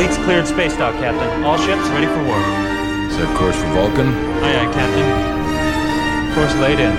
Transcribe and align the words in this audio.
Fleet's 0.00 0.16
cleared 0.24 0.46
space 0.46 0.74
dock, 0.78 0.94
Captain. 0.94 1.44
All 1.44 1.58
ships 1.58 1.86
ready 1.90 2.06
for 2.06 2.26
work. 2.26 2.42
Set 3.12 3.36
course 3.36 3.54
for 3.54 3.66
Vulcan. 3.74 4.08
Aye, 4.42 4.64
aye, 4.64 4.72
Captain. 4.72 6.34
Course 6.34 6.54
laid 6.54 6.80
in. 6.80 6.94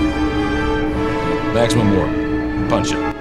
Maximum 1.52 1.96
warp. 1.96 2.70
Punch 2.70 2.92
it. 2.92 3.21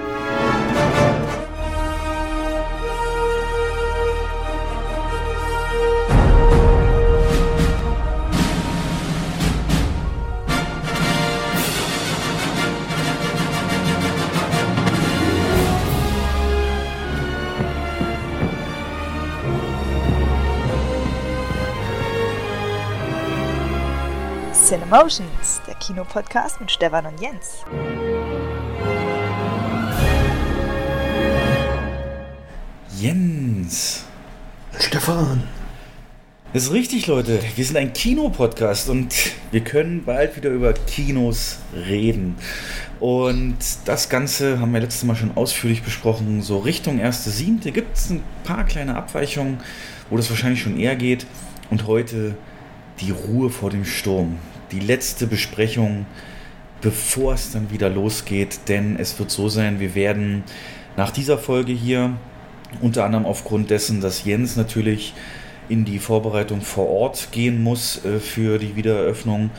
Cinemotions, 24.91 25.61
der 25.65 25.75
Kinopodcast 25.75 26.59
mit 26.59 26.69
Stefan 26.69 27.05
und 27.05 27.21
Jens. 27.21 27.63
Jens. 32.99 34.03
Stefan. 34.77 35.43
Das 36.51 36.63
ist 36.63 36.73
richtig, 36.73 37.07
Leute. 37.07 37.39
Wir 37.55 37.63
sind 37.63 37.77
ein 37.77 37.93
Kinopodcast 37.93 38.89
und 38.89 39.15
wir 39.51 39.61
können 39.61 40.03
bald 40.03 40.35
wieder 40.35 40.49
über 40.49 40.73
Kinos 40.73 41.59
reden. 41.73 42.35
Und 42.99 43.59
das 43.85 44.09
Ganze 44.09 44.59
haben 44.59 44.73
wir 44.73 44.81
letztes 44.81 45.05
Mal 45.05 45.15
schon 45.15 45.37
ausführlich 45.37 45.83
besprochen. 45.83 46.41
So 46.41 46.57
Richtung 46.59 46.99
1.7. 46.99 47.71
gibt 47.71 47.95
es 47.95 48.09
ein 48.09 48.21
paar 48.43 48.65
kleine 48.65 48.97
Abweichungen, 48.97 49.61
wo 50.09 50.17
das 50.17 50.29
wahrscheinlich 50.29 50.61
schon 50.61 50.77
eher 50.77 50.97
geht. 50.97 51.25
Und 51.69 51.87
heute 51.87 52.35
die 52.99 53.11
Ruhe 53.11 53.49
vor 53.49 53.69
dem 53.69 53.85
Sturm. 53.85 54.37
Die 54.71 54.79
letzte 54.79 55.27
Besprechung, 55.27 56.05
bevor 56.81 57.33
es 57.33 57.51
dann 57.51 57.71
wieder 57.71 57.89
losgeht. 57.89 58.67
Denn 58.67 58.97
es 58.97 59.17
wird 59.19 59.31
so 59.31 59.49
sein, 59.49 59.79
wir 59.79 59.95
werden 59.95 60.43
nach 60.97 61.11
dieser 61.11 61.37
Folge 61.37 61.73
hier, 61.73 62.13
unter 62.81 63.05
anderem 63.05 63.25
aufgrund 63.25 63.69
dessen, 63.69 64.01
dass 64.01 64.23
Jens 64.23 64.55
natürlich 64.55 65.13
in 65.69 65.85
die 65.85 65.99
Vorbereitung 65.99 66.61
vor 66.61 66.89
Ort 66.89 67.29
gehen 67.31 67.63
muss 67.63 68.03
äh, 68.03 68.19
für 68.19 68.57
die 68.59 68.75
Wiedereröffnung, 68.75 69.51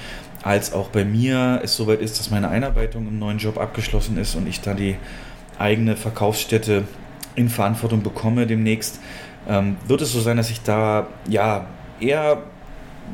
als 0.43 0.73
auch 0.73 0.89
bei 0.89 1.05
mir 1.05 1.61
es 1.63 1.77
soweit 1.77 2.01
ist, 2.01 2.19
dass 2.19 2.31
meine 2.31 2.49
Einarbeitung 2.49 3.07
im 3.07 3.19
neuen 3.19 3.39
Job 3.39 3.59
abgeschlossen 3.59 4.19
ist 4.19 4.35
und 4.35 4.47
ich 4.47 4.61
da 4.61 4.75
die 4.75 4.97
eigene 5.59 5.97
Verkaufsstätte 5.97 6.85
in 7.35 7.49
Verantwortung 7.49 8.03
bekomme 8.03 8.47
demnächst, 8.47 9.01
ähm, 9.49 9.77
wird 9.87 10.03
es 10.03 10.13
so 10.13 10.21
sein, 10.21 10.37
dass 10.37 10.51
ich 10.51 10.63
da 10.63 11.07
ja 11.29 11.67
eher 12.01 12.43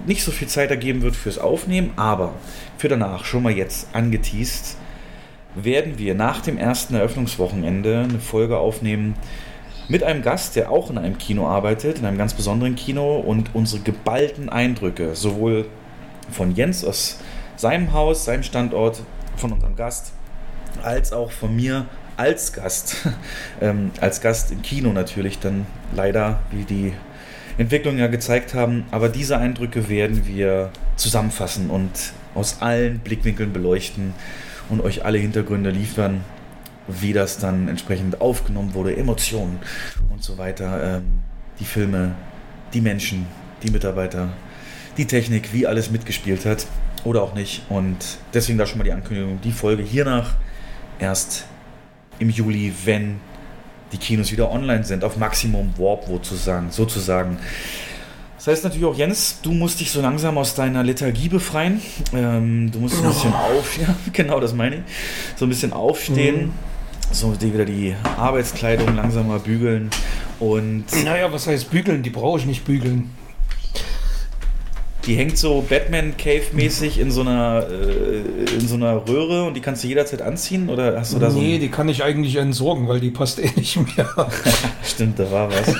nicht 0.07 0.23
so 0.23 0.31
viel 0.31 0.49
Zeit 0.49 0.71
ergeben 0.71 1.03
wird 1.03 1.17
fürs 1.17 1.39
Aufnehmen, 1.39 1.93
aber 1.97 2.35
für 2.77 2.89
danach 2.89 3.25
schon 3.25 3.43
mal 3.43 3.53
jetzt 3.53 3.89
angeteased, 3.93 4.77
werden 5.55 5.99
wir 5.99 6.15
nach 6.15 6.41
dem 6.41 6.59
ersten 6.59 6.95
Eröffnungswochenende 6.95 8.07
eine 8.09 8.21
Folge 8.21 8.59
aufnehmen 8.59 9.15
mit 9.89 10.03
einem 10.03 10.23
Gast, 10.23 10.57
der 10.57 10.71
auch 10.71 10.91
in 10.91 10.99
einem 10.99 11.19
Kino 11.19 11.49
arbeitet, 11.49 11.99
in 11.99 12.05
einem 12.05 12.19
ganz 12.19 12.35
besonderen 12.35 12.77
Kino 12.77 13.19
und 13.19 13.55
unsere 13.55 13.83
geballten 13.83 14.49
Eindrücke, 14.49 15.15
sowohl 15.15 15.67
von 16.31 16.55
Jens 16.55 16.85
aus 16.85 17.19
seinem 17.57 17.93
Haus, 17.93 18.25
seinem 18.25 18.43
Standort, 18.43 19.03
von 19.37 19.53
unserem 19.53 19.77
Gast, 19.77 20.13
als 20.83 21.13
auch 21.13 21.31
von 21.31 21.55
mir 21.55 21.87
als 22.17 22.53
Gast, 22.53 22.97
ähm, 23.61 23.93
als 24.01 24.21
Gast 24.21 24.51
im 24.51 24.63
Kino 24.63 24.93
natürlich 24.93 25.39
dann 25.39 25.67
leider, 25.95 26.41
wie 26.51 26.65
die 26.65 26.93
Entwicklungen 27.59 27.99
ja 27.99 28.07
gezeigt 28.07 28.55
haben. 28.55 28.85
Aber 28.91 29.09
diese 29.09 29.37
Eindrücke 29.37 29.89
werden 29.89 30.27
wir 30.27 30.71
zusammenfassen 30.97 31.71
und 31.71 31.91
aus 32.35 32.63
allen 32.63 33.01
Blickwinkeln 33.01 33.53
beleuchten 33.53 34.15
und 34.69 34.81
euch 34.81 35.05
alle 35.05 35.19
Hintergründe 35.19 35.71
liefern, 35.71 36.23
wie 36.87 37.13
das 37.13 37.39
dann 37.39 37.69
entsprechend 37.69 38.21
aufgenommen 38.21 38.75
wurde, 38.75 38.97
Emotionen 38.97 39.59
und 40.11 40.23
so 40.23 40.39
weiter. 40.39 40.97
Ähm, 40.97 41.05
die 41.61 41.65
Filme, 41.65 42.15
die 42.73 42.81
Menschen, 42.81 43.27
die 43.63 43.71
Mitarbeiter, 43.71 44.29
die 44.97 45.07
Technik, 45.07 45.53
wie 45.53 45.67
alles 45.67 45.91
mitgespielt 45.91 46.47
hat 46.47 46.67
oder 47.05 47.23
auch 47.23 47.35
nicht. 47.35 47.63
Und 47.69 47.97
deswegen 48.33 48.59
da 48.59 48.67
schon 48.67 48.79
mal 48.79 48.85
die 48.85 48.93
Ankündigung, 48.93 49.41
die 49.43 49.53
Folge 49.53 49.83
hiernach 49.83 50.37
erst 50.99 51.47
im 52.19 52.31
Juli, 52.31 52.73
wenn 52.85 53.21
die 53.93 53.99
Kinos 53.99 54.33
wieder 54.33 54.51
online 54.51 54.85
sind, 54.85 55.05
auf 55.05 55.17
Maximum 55.17 55.73
Warp 55.79 56.07
sozusagen. 56.07 56.71
sozusagen. 56.71 57.39
Das 58.37 58.47
heißt 58.47 58.65
natürlich 58.65 58.87
auch, 58.87 58.95
Jens, 58.95 59.41
du 59.43 59.51
musst 59.51 59.81
dich 59.81 59.91
so 59.91 60.01
langsam 60.01 60.39
aus 60.39 60.55
deiner 60.55 60.85
Lethargie 60.85 61.29
befreien. 61.29 61.81
Ähm, 62.15 62.71
du 62.71 62.79
musst 62.79 63.03
ein 63.03 63.09
bisschen 63.09 63.33
auf, 63.35 63.79
ja, 63.79 63.95
genau 64.13 64.39
das 64.39 64.55
meine 64.55 64.77
ich, 64.77 64.83
so 65.37 65.45
ein 65.45 65.49
bisschen 65.49 65.73
aufstehen, 65.73 66.47
mhm. 66.47 66.53
so 67.11 67.33
die, 67.33 67.53
wieder 67.53 67.65
die 67.65 67.97
Arbeitskleidung 68.17 68.95
langsam 68.95 69.29
mal 69.29 69.41
bügeln 69.41 69.91
und. 70.39 70.85
Naja, 71.05 71.33
was 71.33 71.49
heißt 71.49 71.71
bügeln? 71.71 72.05
Die 72.05 72.11
brauche 72.11 72.39
ich 72.39 72.47
nicht 72.47 72.65
bügeln. 72.65 73.11
Die 75.09 75.17
hängt 75.17 75.39
so 75.39 75.65
Batman-Cave-mäßig 75.67 77.01
in, 77.01 77.11
so 77.11 77.23
einer, 77.23 77.67
äh, 77.67 78.55
in 78.55 78.69
so 78.69 78.75
einer 78.75 79.09
Röhre 79.09 79.45
und 79.45 79.55
die 79.55 79.61
kannst 79.63 79.83
du 79.83 79.89
jederzeit 79.89 80.21
anziehen? 80.21 80.69
Oder 80.69 81.01
hast 81.01 81.15
du 81.15 81.19
da 81.19 81.29
nee, 81.29 81.33
so 81.33 81.41
Nee, 81.41 81.59
die 81.59 81.71
kann 81.71 81.89
ich 81.89 82.05
eigentlich 82.05 82.37
entsorgen, 82.37 82.89
weil 82.89 83.01
die 83.01 83.11
passt 83.11 83.39
eh 83.39 83.51
nicht 83.57 83.79
mehr. 83.97 84.07
Stimmt, 84.85 85.19
da 85.19 85.31
war 85.33 85.49
was. 85.51 85.75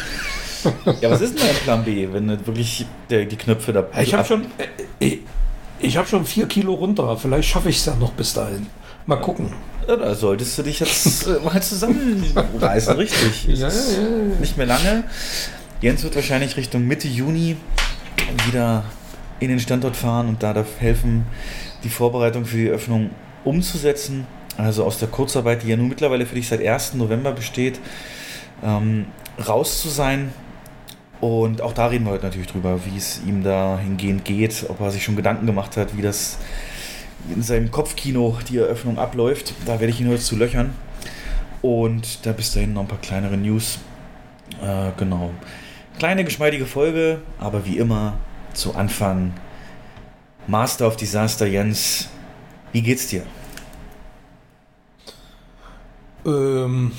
ja, 1.03 1.11
was 1.11 1.21
ist 1.21 1.39
denn 1.39 1.47
dein 1.47 1.57
Plan 1.57 1.85
B, 1.85 2.09
wenn 2.11 2.27
du 2.27 2.47
wirklich 2.47 2.87
der, 3.11 3.27
die 3.27 3.37
Knöpfe 3.37 3.75
da. 3.75 3.87
Ich 4.01 4.15
habe 4.15 4.25
schon, 4.25 4.47
äh, 4.99 5.19
ich 5.79 5.99
habe 5.99 6.09
schon 6.09 6.25
vier 6.25 6.47
Kilo 6.47 6.73
runter. 6.73 7.15
Vielleicht 7.19 7.51
schaffe 7.51 7.69
ich 7.69 7.77
es 7.77 7.85
ja 7.85 7.95
noch 7.97 8.13
bis 8.13 8.33
dahin. 8.33 8.67
Mal 9.05 9.17
gucken. 9.17 9.53
Ja, 9.87 9.97
da 9.97 10.15
solltest 10.15 10.57
du 10.57 10.63
dich 10.63 10.81
jetzt 10.81 11.27
äh, 11.27 11.39
mal 11.45 11.63
zusammenreißen, 11.63 12.95
richtig. 12.97 13.45
Ja, 13.45 13.69
ja, 13.69 13.75
ja. 13.75 14.41
Nicht 14.41 14.57
mehr 14.57 14.67
lange. 14.67 15.05
Jens 15.83 16.03
wird 16.03 16.17
wahrscheinlich 16.17 16.57
Richtung 16.57 16.87
Mitte 16.87 17.09
Juni 17.09 17.57
wieder 18.47 18.85
in 19.41 19.49
den 19.49 19.61
Standort 19.61 19.97
fahren 19.97 20.29
und 20.29 20.43
da 20.43 20.55
helfen, 20.79 21.27
die 21.85 21.89
Vorbereitung 21.89 22.45
für 22.45 22.57
die 22.57 22.69
Öffnung 22.69 23.11
umzusetzen. 23.45 24.27
Also 24.57 24.85
aus 24.85 24.99
der 24.99 25.09
Kurzarbeit, 25.09 25.63
die 25.63 25.69
ja 25.69 25.77
nun 25.77 25.89
mittlerweile 25.89 26.27
für 26.27 26.35
dich 26.35 26.49
seit 26.49 26.65
1. 26.65 26.95
November 26.95 27.33
besteht, 27.33 27.79
ähm, 28.65 29.07
raus 29.47 29.81
zu 29.81 29.89
sein. 29.89 30.33
Und 31.21 31.63
auch 31.63 31.73
da 31.73 31.87
reden 31.87 32.05
wir 32.05 32.13
heute 32.13 32.25
natürlich 32.25 32.49
drüber, 32.49 32.81
wie 32.85 32.97
es 32.97 33.21
ihm 33.27 33.43
da 33.43 33.79
hingehend 33.79 34.25
geht, 34.25 34.67
ob 34.69 34.81
er 34.81 34.91
sich 34.91 35.05
schon 35.05 35.17
Gedanken 35.17 35.47
gemacht 35.47 35.77
hat, 35.77 35.97
wie 35.97 36.03
das 36.03 36.39
in 37.35 37.43
seinem 37.43 37.71
Kopfkino 37.71 38.39
die 38.49 38.59
Eröffnung 38.59 38.99
abläuft. 38.99 39.55
Da 39.67 39.81
werde 39.81 39.93
ich 39.93 40.01
ihn 40.01 40.09
heute 40.09 40.23
zu 40.23 40.37
löchern. 40.37 40.75
Und 41.63 42.25
da 42.27 42.33
bis 42.33 42.53
dahin 42.53 42.73
noch 42.73 42.83
ein 42.83 42.89
paar 42.89 43.01
kleinere 43.01 43.37
News. 43.37 43.79
Äh, 44.63 44.91
genau. 44.97 45.31
Kleine, 45.99 46.25
geschmeidige 46.25 46.67
Folge, 46.67 47.21
aber 47.39 47.67
wie 47.67 47.79
immer 47.79 48.19
zu 48.59 48.75
Anfang. 48.75 49.33
Master 50.47 50.87
of 50.87 50.97
Disaster, 50.97 51.47
Jens, 51.47 52.09
wie 52.73 52.83
geht's 52.83 53.09
dir? 53.09 53.23
Ähm, 56.27 56.93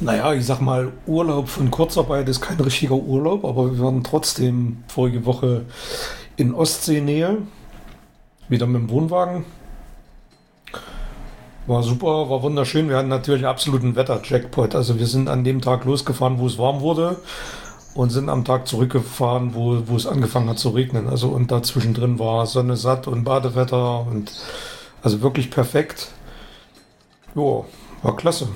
naja, 0.00 0.32
ich 0.32 0.46
sag 0.46 0.60
mal, 0.60 0.92
Urlaub 1.06 1.48
von 1.48 1.70
Kurzarbeit 1.70 2.28
ist 2.28 2.40
kein 2.40 2.58
richtiger 2.60 2.94
Urlaub, 2.94 3.44
aber 3.44 3.72
wir 3.72 3.84
waren 3.84 4.02
trotzdem 4.02 4.84
vorige 4.88 5.26
Woche 5.26 5.66
in 6.36 6.54
Ostseenähe, 6.54 7.38
wieder 8.48 8.66
mit 8.66 8.82
dem 8.82 8.90
Wohnwagen. 8.90 9.44
War 11.66 11.82
super, 11.82 12.28
war 12.28 12.42
wunderschön. 12.42 12.88
Wir 12.88 12.96
hatten 12.96 13.08
natürlich 13.08 13.46
absoluten 13.46 13.94
Wetter-Jackpot. 13.94 14.74
Also 14.74 14.98
wir 14.98 15.06
sind 15.06 15.28
an 15.28 15.44
dem 15.44 15.60
Tag 15.60 15.84
losgefahren, 15.84 16.40
wo 16.40 16.46
es 16.46 16.58
warm 16.58 16.80
wurde 16.80 17.18
und 17.94 18.10
sind 18.10 18.28
am 18.28 18.44
Tag 18.44 18.66
zurückgefahren, 18.66 19.54
wo, 19.54 19.82
wo 19.86 19.96
es 19.96 20.06
angefangen 20.06 20.48
hat 20.48 20.58
zu 20.58 20.70
regnen. 20.70 21.08
Also 21.08 21.28
und 21.28 21.50
dazwischen 21.50 21.94
drin 21.94 22.18
war 22.18 22.46
Sonne 22.46 22.76
satt 22.76 23.06
und 23.06 23.24
Badewetter 23.24 24.06
und 24.06 24.32
also 25.02 25.20
wirklich 25.20 25.50
perfekt. 25.50 26.08
Jo, 27.34 27.66
war 28.02 28.16
klasse. 28.16 28.48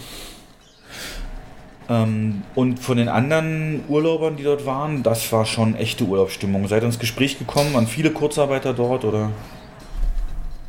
Ähm, 1.89 2.43
und 2.55 2.81
von 2.81 2.97
den 2.97 3.09
anderen 3.09 3.85
Urlaubern, 3.89 4.37
die 4.37 4.43
dort 4.43 4.67
waren, 4.67 5.03
das 5.03 5.31
war 5.33 5.45
schon 5.45 5.77
echte 5.77 6.05
Urlaubsstimmung. 6.05 6.67
Seid 6.67 6.83
ihr 6.83 6.87
ins 6.87 6.99
Gespräch 6.99 7.39
gekommen? 7.39 7.75
Waren 7.75 7.87
viele 7.87 8.11
Kurzarbeiter 8.11 8.73
dort 8.73 9.05
oder? 9.05 9.31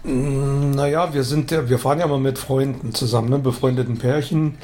Mm, 0.04 0.72
naja, 0.72 1.14
wir 1.14 1.24
sind 1.24 1.52
ja, 1.52 1.68
wir 1.70 1.80
fahren 1.80 2.00
ja 2.00 2.08
mal 2.08 2.20
mit 2.20 2.38
Freunden 2.38 2.94
zusammen, 2.94 3.30
ne? 3.30 3.40
befreundeten 3.40 3.98
Pärchen. 3.98 4.58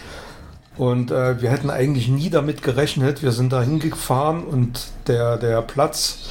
Und 0.77 1.11
äh, 1.11 1.41
wir 1.41 1.51
hätten 1.51 1.69
eigentlich 1.69 2.07
nie 2.07 2.29
damit 2.29 2.63
gerechnet. 2.63 3.21
Wir 3.21 3.31
sind 3.31 3.53
da 3.53 3.61
hingefahren 3.61 4.43
und 4.43 4.87
der, 5.07 5.37
der 5.37 5.61
Platz 5.61 6.29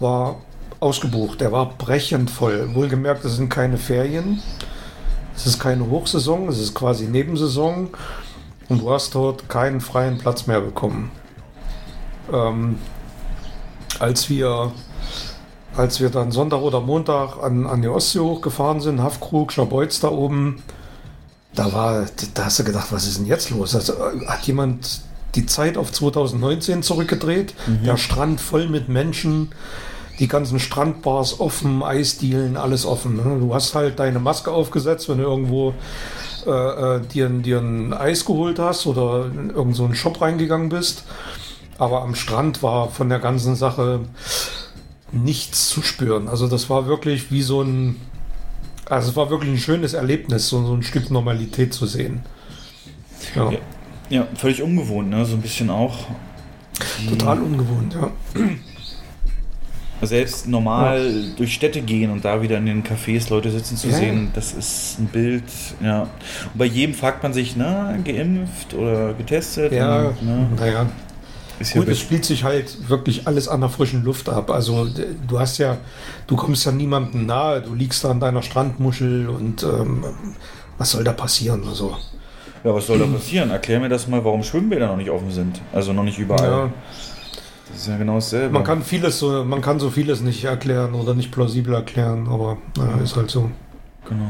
war 0.00 0.36
ausgebucht. 0.80 1.40
Der 1.40 1.52
war 1.52 1.70
brechend 1.78 2.30
voll. 2.30 2.74
Wohlgemerkt, 2.74 3.24
es 3.24 3.36
sind 3.36 3.48
keine 3.48 3.78
Ferien. 3.78 4.42
Es 5.36 5.46
ist 5.46 5.58
keine 5.58 5.88
Hochsaison, 5.90 6.48
es 6.48 6.58
ist 6.58 6.74
quasi 6.74 7.06
Nebensaison. 7.06 7.88
Und 8.68 8.82
du 8.82 8.90
hast 8.90 9.14
dort 9.14 9.48
keinen 9.48 9.80
freien 9.80 10.18
Platz 10.18 10.46
mehr 10.46 10.60
bekommen. 10.60 11.10
Ähm, 12.32 12.78
als 14.00 14.28
wir, 14.28 14.72
als 15.76 16.00
wir 16.00 16.10
dann 16.10 16.32
Sonntag 16.32 16.60
oder 16.60 16.80
Montag 16.80 17.42
an, 17.42 17.66
an 17.66 17.82
die 17.82 17.88
Ostsee 17.88 18.20
hochgefahren 18.20 18.80
sind, 18.80 19.02
Haffkrug, 19.02 19.52
Schabeutz 19.52 20.00
da 20.00 20.08
oben, 20.08 20.62
da 21.54 21.72
war, 21.72 22.06
da 22.34 22.46
hast 22.46 22.58
du 22.58 22.64
gedacht, 22.64 22.88
was 22.90 23.06
ist 23.06 23.18
denn 23.18 23.26
jetzt 23.26 23.50
los? 23.50 23.74
Also, 23.74 23.94
äh, 23.94 24.26
hat 24.26 24.46
jemand 24.46 25.02
die 25.34 25.46
Zeit 25.46 25.76
auf 25.76 25.92
2019 25.92 26.82
zurückgedreht? 26.82 27.54
Der 27.84 27.96
Strand 27.96 28.40
voll 28.40 28.68
mit 28.68 28.88
Menschen, 28.88 29.50
die 30.20 30.28
ganzen 30.28 30.60
Strandbars 30.60 31.40
offen, 31.40 31.82
Eisdielen, 31.82 32.56
alles 32.56 32.86
offen. 32.86 33.16
Ne? 33.16 33.40
Du 33.40 33.52
hast 33.52 33.74
halt 33.74 33.98
deine 33.98 34.20
Maske 34.20 34.52
aufgesetzt, 34.52 35.08
wenn 35.08 35.18
du 35.18 35.24
irgendwo 35.24 35.74
äh, 36.46 36.50
äh, 36.50 37.00
dir, 37.00 37.28
dir 37.28 37.58
ein 37.58 37.92
Eis 37.92 38.24
geholt 38.24 38.58
hast 38.58 38.86
oder 38.86 39.26
in 39.26 39.48
irgendeinen 39.48 39.74
so 39.74 39.84
einen 39.84 39.94
Shop 39.94 40.20
reingegangen 40.20 40.68
bist. 40.68 41.04
Aber 41.78 42.02
am 42.02 42.14
Strand 42.14 42.62
war 42.62 42.90
von 42.90 43.08
der 43.08 43.18
ganzen 43.18 43.56
Sache 43.56 44.00
nichts 45.10 45.68
zu 45.68 45.82
spüren. 45.82 46.28
Also 46.28 46.46
das 46.46 46.70
war 46.70 46.86
wirklich 46.86 47.30
wie 47.30 47.42
so 47.42 47.62
ein, 47.62 48.00
also 48.88 49.10
es 49.10 49.16
war 49.16 49.30
wirklich 49.30 49.50
ein 49.50 49.58
schönes 49.58 49.94
Erlebnis, 49.94 50.48
so, 50.48 50.64
so 50.64 50.74
ein 50.74 50.82
Stück 50.82 51.10
Normalität 51.10 51.72
zu 51.72 51.86
sehen. 51.86 52.20
Ja, 53.34 53.50
Ja. 53.50 53.58
Ja, 54.10 54.26
völlig 54.36 54.62
ungewohnt, 54.62 55.08
ne? 55.08 55.24
So 55.24 55.34
ein 55.34 55.40
bisschen 55.40 55.70
auch. 55.70 56.06
total 57.08 57.40
ungewohnt, 57.40 57.94
ja. 57.94 58.10
Selbst 60.02 60.46
normal 60.46 61.32
durch 61.36 61.54
Städte 61.54 61.80
gehen 61.80 62.10
und 62.10 62.22
da 62.24 62.42
wieder 62.42 62.58
in 62.58 62.66
den 62.66 62.84
Cafés 62.84 63.30
Leute 63.30 63.50
sitzen 63.50 63.78
zu 63.78 63.88
Ja, 63.88 63.94
sehen, 63.96 64.24
ja. 64.24 64.30
das 64.34 64.52
ist 64.52 64.98
ein 64.98 65.06
Bild, 65.06 65.44
ja. 65.82 66.02
Und 66.02 66.58
bei 66.58 66.66
jedem 66.66 66.94
fragt 66.94 67.22
man 67.22 67.32
sich, 67.32 67.56
na, 67.56 67.96
geimpft 68.04 68.74
oder 68.74 69.14
getestet? 69.14 69.72
Ja, 69.72 70.12
ne, 70.20 70.48
naja. 70.56 70.72
ja 70.72 70.86
Gut, 71.74 71.88
es 71.88 72.00
spielt 72.00 72.24
sich 72.24 72.42
halt 72.44 72.88
wirklich 72.88 73.26
alles 73.26 73.48
an 73.48 73.60
der 73.60 73.70
frischen 73.70 74.02
Luft 74.04 74.28
ab. 74.28 74.50
Also 74.50 74.86
du 75.28 75.38
hast 75.38 75.58
ja, 75.58 75.76
du 76.26 76.36
kommst 76.36 76.66
ja 76.66 76.72
niemandem 76.72 77.26
nahe, 77.26 77.60
du 77.62 77.74
liegst 77.74 78.02
da 78.04 78.10
an 78.10 78.20
deiner 78.20 78.42
Strandmuschel 78.42 79.28
und 79.28 79.62
ähm, 79.62 80.04
was 80.78 80.90
soll 80.90 81.04
da 81.04 81.12
passieren? 81.12 81.62
Also, 81.68 81.96
ja, 82.64 82.74
was 82.74 82.86
soll 82.86 82.98
da 82.98 83.06
passieren? 83.06 83.50
Erklär 83.50 83.78
mir 83.78 83.88
das 83.88 84.08
mal, 84.08 84.24
warum 84.24 84.42
Schwimmbäder 84.42 84.88
noch 84.88 84.96
nicht 84.96 85.10
offen 85.10 85.30
sind. 85.30 85.60
Also 85.72 85.92
noch 85.92 86.02
nicht 86.02 86.18
überall. 86.18 86.50
ja, 86.50 86.70
Das 87.70 87.82
ist 87.82 87.88
ja 87.88 87.96
genau 87.98 88.14
dasselbe. 88.16 88.52
man 88.52 88.64
kann 88.64 88.82
vieles 88.82 89.18
so, 89.20 89.44
man 89.44 89.60
kann 89.60 89.78
so 89.78 89.90
vieles 89.90 90.20
nicht 90.22 90.42
erklären 90.44 90.94
oder 90.94 91.14
nicht 91.14 91.30
plausibel 91.30 91.74
erklären, 91.74 92.26
aber 92.28 92.58
naja, 92.76 92.96
ist 93.02 93.16
halt 93.16 93.30
so. 93.30 93.50
Genau. 94.08 94.24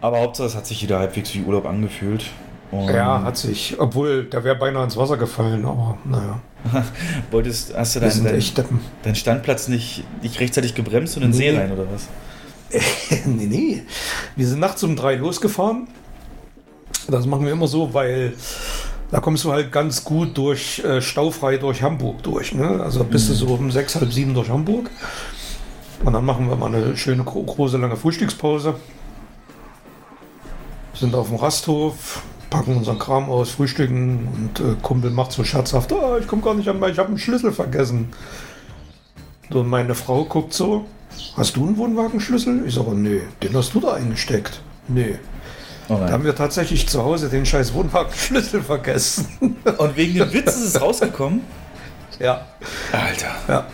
Aber 0.00 0.20
Hauptsache, 0.20 0.46
es 0.48 0.54
hat 0.56 0.66
sich 0.66 0.82
wieder 0.82 0.98
halbwegs 0.98 1.34
wie 1.34 1.42
Urlaub 1.42 1.66
angefühlt. 1.66 2.24
Und 2.72 2.88
Ja, 2.88 3.22
hat 3.22 3.36
sich, 3.36 3.76
obwohl 3.78 4.24
der 4.24 4.44
wäre 4.44 4.56
beinahe 4.56 4.84
ins 4.84 4.96
Wasser 4.96 5.18
gefallen, 5.18 5.64
aber 5.66 5.98
naja, 6.04 6.40
wolltest, 7.30 7.76
hast 7.76 7.96
du 7.96 8.00
deinen, 8.00 8.24
deinen, 8.24 8.80
deinen 9.02 9.14
Standplatz 9.14 9.68
nicht, 9.68 10.04
nicht 10.22 10.40
rechtzeitig 10.40 10.74
gebremst 10.74 11.16
und 11.18 11.22
in 11.22 11.32
den 11.32 11.38
Nee. 11.38 11.50
See 11.50 11.58
rein 11.58 11.72
oder 11.72 11.86
was? 11.92 12.08
nee, 13.26 13.46
nee. 13.46 13.82
Wir 14.36 14.46
sind 14.46 14.60
nachts 14.60 14.82
um 14.82 14.96
drei 14.96 15.16
losgefahren. 15.16 15.86
Das 17.08 17.26
machen 17.26 17.44
wir 17.44 17.52
immer 17.52 17.68
so, 17.68 17.92
weil 17.92 18.32
da 19.10 19.20
kommst 19.20 19.44
du 19.44 19.52
halt 19.52 19.70
ganz 19.70 20.02
gut 20.02 20.38
durch 20.38 20.82
äh, 20.82 21.02
staufrei 21.02 21.58
durch 21.58 21.82
Hamburg 21.82 22.22
durch. 22.22 22.54
Ne? 22.54 22.80
Also 22.82 23.04
bist 23.04 23.28
du 23.28 23.34
so 23.34 23.48
um 23.48 23.70
sechs, 23.70 23.94
halb 23.94 24.10
sieben 24.10 24.32
durch 24.32 24.48
Hamburg. 24.48 24.88
Und 26.02 26.14
dann 26.14 26.24
machen 26.24 26.48
wir 26.48 26.56
mal 26.56 26.74
eine 26.74 26.96
schöne 26.96 27.22
gro 27.22 27.42
große 27.42 27.76
lange 27.76 27.96
Frühstückspause. 27.96 28.76
Sind 30.94 31.14
auf 31.14 31.28
dem 31.28 31.36
Rasthof, 31.36 32.22
packen 32.52 32.76
unseren 32.76 32.98
Kram 32.98 33.30
aus, 33.30 33.50
frühstücken 33.50 34.28
und 34.34 34.60
äh, 34.60 34.74
Kumpel 34.82 35.10
macht 35.10 35.32
so 35.32 35.42
scherzhaft, 35.42 35.90
ah, 35.92 36.18
ich 36.20 36.26
komme 36.26 36.42
gar 36.42 36.54
nicht 36.54 36.68
an, 36.68 36.76
ich 36.90 36.98
habe 36.98 37.08
einen 37.08 37.18
Schlüssel 37.18 37.50
vergessen. 37.50 38.12
So, 39.50 39.64
meine 39.64 39.94
Frau 39.94 40.24
guckt 40.24 40.52
so, 40.52 40.84
hast 41.36 41.56
du 41.56 41.66
einen 41.66 41.78
Wohnwagenschlüssel? 41.78 42.64
Ich 42.66 42.74
sage, 42.74 42.94
nee, 42.94 43.22
den 43.42 43.56
hast 43.56 43.74
du 43.74 43.80
da 43.80 43.94
eingesteckt. 43.94 44.60
Nee. 44.86 45.18
Oh 45.88 45.96
Da 45.96 46.10
haben 46.10 46.24
wir 46.24 46.36
tatsächlich 46.36 46.86
zu 46.86 47.02
Hause 47.02 47.30
den 47.30 47.46
scheiß 47.46 47.72
Wohnwagenschlüssel 47.72 48.62
vergessen. 48.62 49.56
Und 49.78 49.96
wegen 49.96 50.14
dem 50.14 50.32
Witz 50.32 50.54
ist 50.54 50.74
es 50.74 50.80
rausgekommen? 50.80 51.40
ja. 52.18 52.46
Alter. 52.92 53.34
ja. 53.48 53.66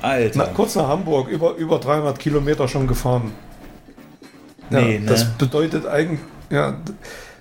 Alter. 0.00 0.38
Na, 0.38 0.44
kurz 0.46 0.76
nach 0.76 0.86
Hamburg, 0.86 1.28
über, 1.28 1.56
über 1.56 1.80
300 1.80 2.18
Kilometer 2.18 2.68
schon 2.68 2.86
gefahren. 2.86 3.32
Ja, 4.70 4.80
Nee, 4.80 4.98
ne? 4.98 5.06
Das 5.06 5.24
bedeutet 5.24 5.86
eigentlich, 5.86 6.20
ja, 6.50 6.76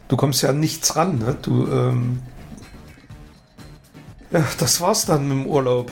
du 0.08 0.16
kommst 0.18 0.42
ja 0.42 0.54
nichts 0.54 0.96
ran. 0.96 1.18
Ne? 1.20 1.36
Du, 1.42 1.68
ähm, 1.68 2.20
ja, 4.32 4.44
das 4.60 4.82
war's 4.82 5.06
dann 5.06 5.28
mit 5.28 5.38
dem 5.38 5.46
Urlaub. 5.48 5.92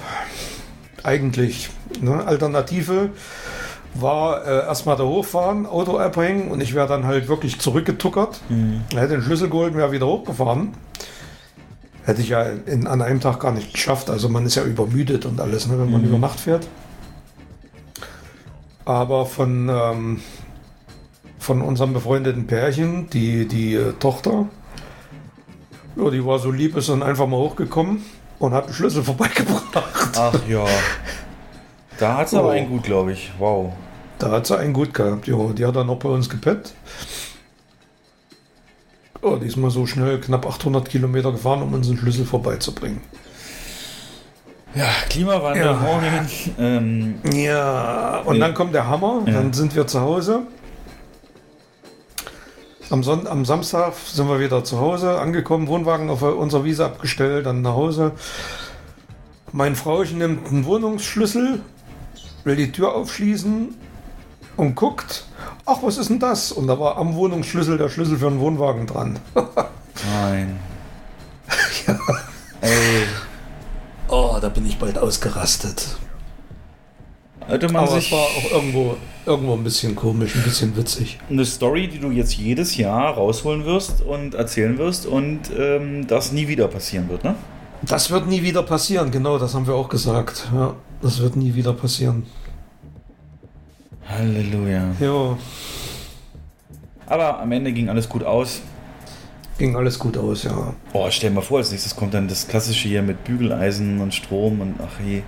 Eigentlich. 1.04 1.70
Ne? 2.02 2.26
Alternative 2.26 3.10
war 3.96 4.46
äh, 4.46 4.66
erstmal 4.66 4.98
da 4.98 5.04
hochfahren, 5.04 5.66
Auto 5.66 5.98
abhängen 5.98 6.50
und 6.50 6.62
ich 6.62 6.74
wäre 6.74 6.88
dann 6.88 7.06
halt 7.06 7.28
wirklich 7.28 7.60
zurückgetuckert. 7.60 8.42
Hätte 8.94 9.10
den 9.10 9.22
Schlüssel 9.22 9.50
geholt 9.50 9.74
und 9.74 9.78
wäre 9.78 9.92
wieder 9.92 10.08
hochgefahren. 10.08 10.74
Hätte 12.04 12.22
ich 12.22 12.30
ja 12.30 12.44
in, 12.44 12.88
an 12.88 13.02
einem 13.02 13.22
Tag 13.22 13.40
gar 13.40 13.52
nicht 13.52 13.74
geschafft. 13.74 14.10
Also 14.10 14.30
man 14.30 14.46
ist 14.46 14.56
ja 14.56 14.64
übermüdet 14.64 15.26
und 15.26 15.40
alles, 15.40 15.68
ne, 15.68 15.80
wenn 15.80 15.92
man 15.92 16.04
über 16.04 16.18
Nacht 16.18 16.40
fährt. 16.40 16.68
Aber 18.86 19.26
von, 19.26 19.70
ähm, 19.70 20.20
von 21.44 21.62
unserem 21.62 21.94
befreundeten 21.94 22.48
Pärchen, 22.48 23.10
die, 23.10 23.48
die 23.48 23.76
äh, 23.76 23.94
Tochter, 24.00 24.48
ja, 25.96 26.10
die 26.10 26.26
war 26.26 26.40
so 26.40 26.50
lieb, 26.52 26.76
ist 26.78 26.90
dann 26.90 27.04
einfach 27.04 27.28
mal 27.28 27.38
hochgekommen 27.38 28.04
und 28.40 28.54
hat 28.54 28.68
den 28.68 28.74
Schlüssel 28.74 29.04
vorbeigebracht. 29.12 29.66
Ach 30.18 30.34
ja. 30.48 30.66
Da 32.00 32.18
hat 32.18 32.34
aber 32.34 32.48
Oh. 32.48 32.52
einen 32.52 32.70
gut, 32.70 32.84
glaube 32.84 33.12
ich. 33.14 33.32
Wow. 33.38 33.74
Da 34.20 34.32
hat 34.32 34.48
sie 34.48 34.58
einen 34.58 34.74
gut 34.74 34.94
gehabt. 34.94 35.28
Jo, 35.28 35.52
die 35.54 35.66
hat 35.66 35.76
dann 35.76 35.88
noch 35.88 35.98
bei 36.00 36.10
uns 36.10 36.30
gepennt. 36.30 36.74
Oh, 39.22 39.36
die 39.38 39.48
ist 39.48 39.58
mal 39.58 39.70
so 39.70 39.86
schnell 39.86 40.20
knapp 40.20 40.46
800 40.46 40.88
Kilometer 40.90 41.32
gefahren, 41.32 41.62
um 41.62 41.74
uns 41.74 41.88
den 41.88 41.98
Schlüssel 41.98 42.26
vorbeizubringen. 42.26 43.02
Ja, 44.76 44.88
Klimawandel, 45.10 45.66
Ja. 45.66 45.74
morgen. 45.74 46.30
Ähm, 46.60 47.16
Ja, 47.32 48.22
und 48.26 48.40
dann 48.40 48.54
kommt 48.54 48.74
der 48.74 48.88
Hammer. 48.88 49.22
Ja. 49.28 49.34
Dann 49.34 49.54
sind 49.54 49.76
wir 49.76 49.86
zu 49.88 50.02
Hause. 50.02 50.42
Am, 52.94 53.02
Son 53.02 53.26
am 53.26 53.44
Samstag 53.44 53.96
sind 53.96 54.30
wir 54.30 54.40
wieder 54.40 54.64
zu 54.64 54.80
Hause 54.80 55.20
angekommen, 55.20 55.68
Wohnwagen 55.68 56.12
auf 56.12 56.22
unserer 56.22 56.64
Wiese 56.64 56.86
abgestellt, 56.86 57.48
dann 57.48 57.64
nach 57.64 57.74
Hause. 57.74 58.12
Mein 59.52 59.76
Frauchen 59.76 60.20
nimmt 60.20 60.48
einen 60.48 60.64
Wohnungsschlüssel, 60.66 61.64
will 62.44 62.56
die 62.56 62.72
Tür 62.72 62.94
aufschließen 62.94 63.74
und 64.58 64.76
guckt. 64.76 65.26
Ach, 65.66 65.78
was 65.82 65.98
ist 65.98 66.12
denn 66.12 66.20
das? 66.20 66.52
Und 66.52 66.68
da 66.68 66.80
war 66.80 66.98
am 66.98 67.16
Wohnungsschlüssel 67.16 67.80
der 67.80 67.90
Schlüssel 67.90 68.20
für 68.20 68.28
einen 68.28 68.40
Wohnwagen 68.40 68.86
dran. 68.86 69.18
nein. 70.14 70.60
Ey. 72.62 73.08
Oh, 74.08 74.38
da 74.40 74.50
bin 74.50 74.68
ich 74.68 74.78
bald 74.78 75.00
ausgerastet. 75.00 75.98
Hätte 77.48 77.68
man 77.72 77.84
Aber 77.84 77.98
es 77.98 78.04
sich 78.04 78.12
war 78.12 78.20
auch 78.20 78.52
irgendwo, 78.52 78.96
irgendwo 79.26 79.54
ein 79.54 79.64
bisschen 79.64 79.96
komisch, 79.96 80.36
ein 80.36 80.44
bisschen 80.44 80.76
witzig. 80.78 81.20
eine 81.30 81.46
Story, 81.46 81.88
die 81.88 82.00
du 82.00 82.12
jetzt 82.12 82.34
jedes 82.36 82.78
Jahr 82.78 83.14
rausholen 83.14 83.66
wirst 83.66 84.02
und 84.02 84.34
erzählen 84.36 84.78
wirst 84.78 85.06
und 85.06 85.40
ähm, 85.58 86.08
das 86.08 86.32
nie 86.32 86.48
wieder 86.48 86.68
passieren 86.68 87.10
wird, 87.10 87.24
ne? 87.24 87.36
Das 87.82 88.10
wird 88.12 88.28
nie 88.28 88.44
wieder 88.44 88.64
passieren, 88.64 89.12
genau, 89.12 89.38
das 89.38 89.54
haben 89.56 89.68
wir 89.68 89.76
auch 89.76 89.90
gesagt. 89.90 90.48
Ja, 90.54 90.76
das 91.02 91.20
wird 91.22 91.36
nie 91.36 91.54
wieder 91.54 91.74
passieren. 91.74 92.24
Halleluja. 94.08 94.96
Ja, 95.00 95.38
Aber 97.08 97.40
am 97.40 97.52
Ende 97.52 97.72
ging 97.74 97.90
alles 97.90 98.08
gut 98.10 98.24
aus. 98.24 98.62
ging 99.58 99.76
alles 99.76 100.00
gut 100.00 100.18
aus, 100.18 100.44
ja. 100.44 100.74
Boah, 100.92 101.12
stell 101.12 101.30
dir 101.30 101.36
mal 101.36 101.42
vor, 101.42 101.60
als 101.60 101.72
nächstes 101.72 101.96
kommt 101.96 102.14
dann 102.14 102.28
das 102.28 102.48
klassische 102.48 102.88
hier 102.88 103.02
mit 103.02 103.24
Bügeleisen 103.24 104.00
und 104.02 104.14
Strom 104.14 104.62
und 104.62 104.76
ach 104.80 105.00
je. 105.06 105.18
Ja, 105.18 105.24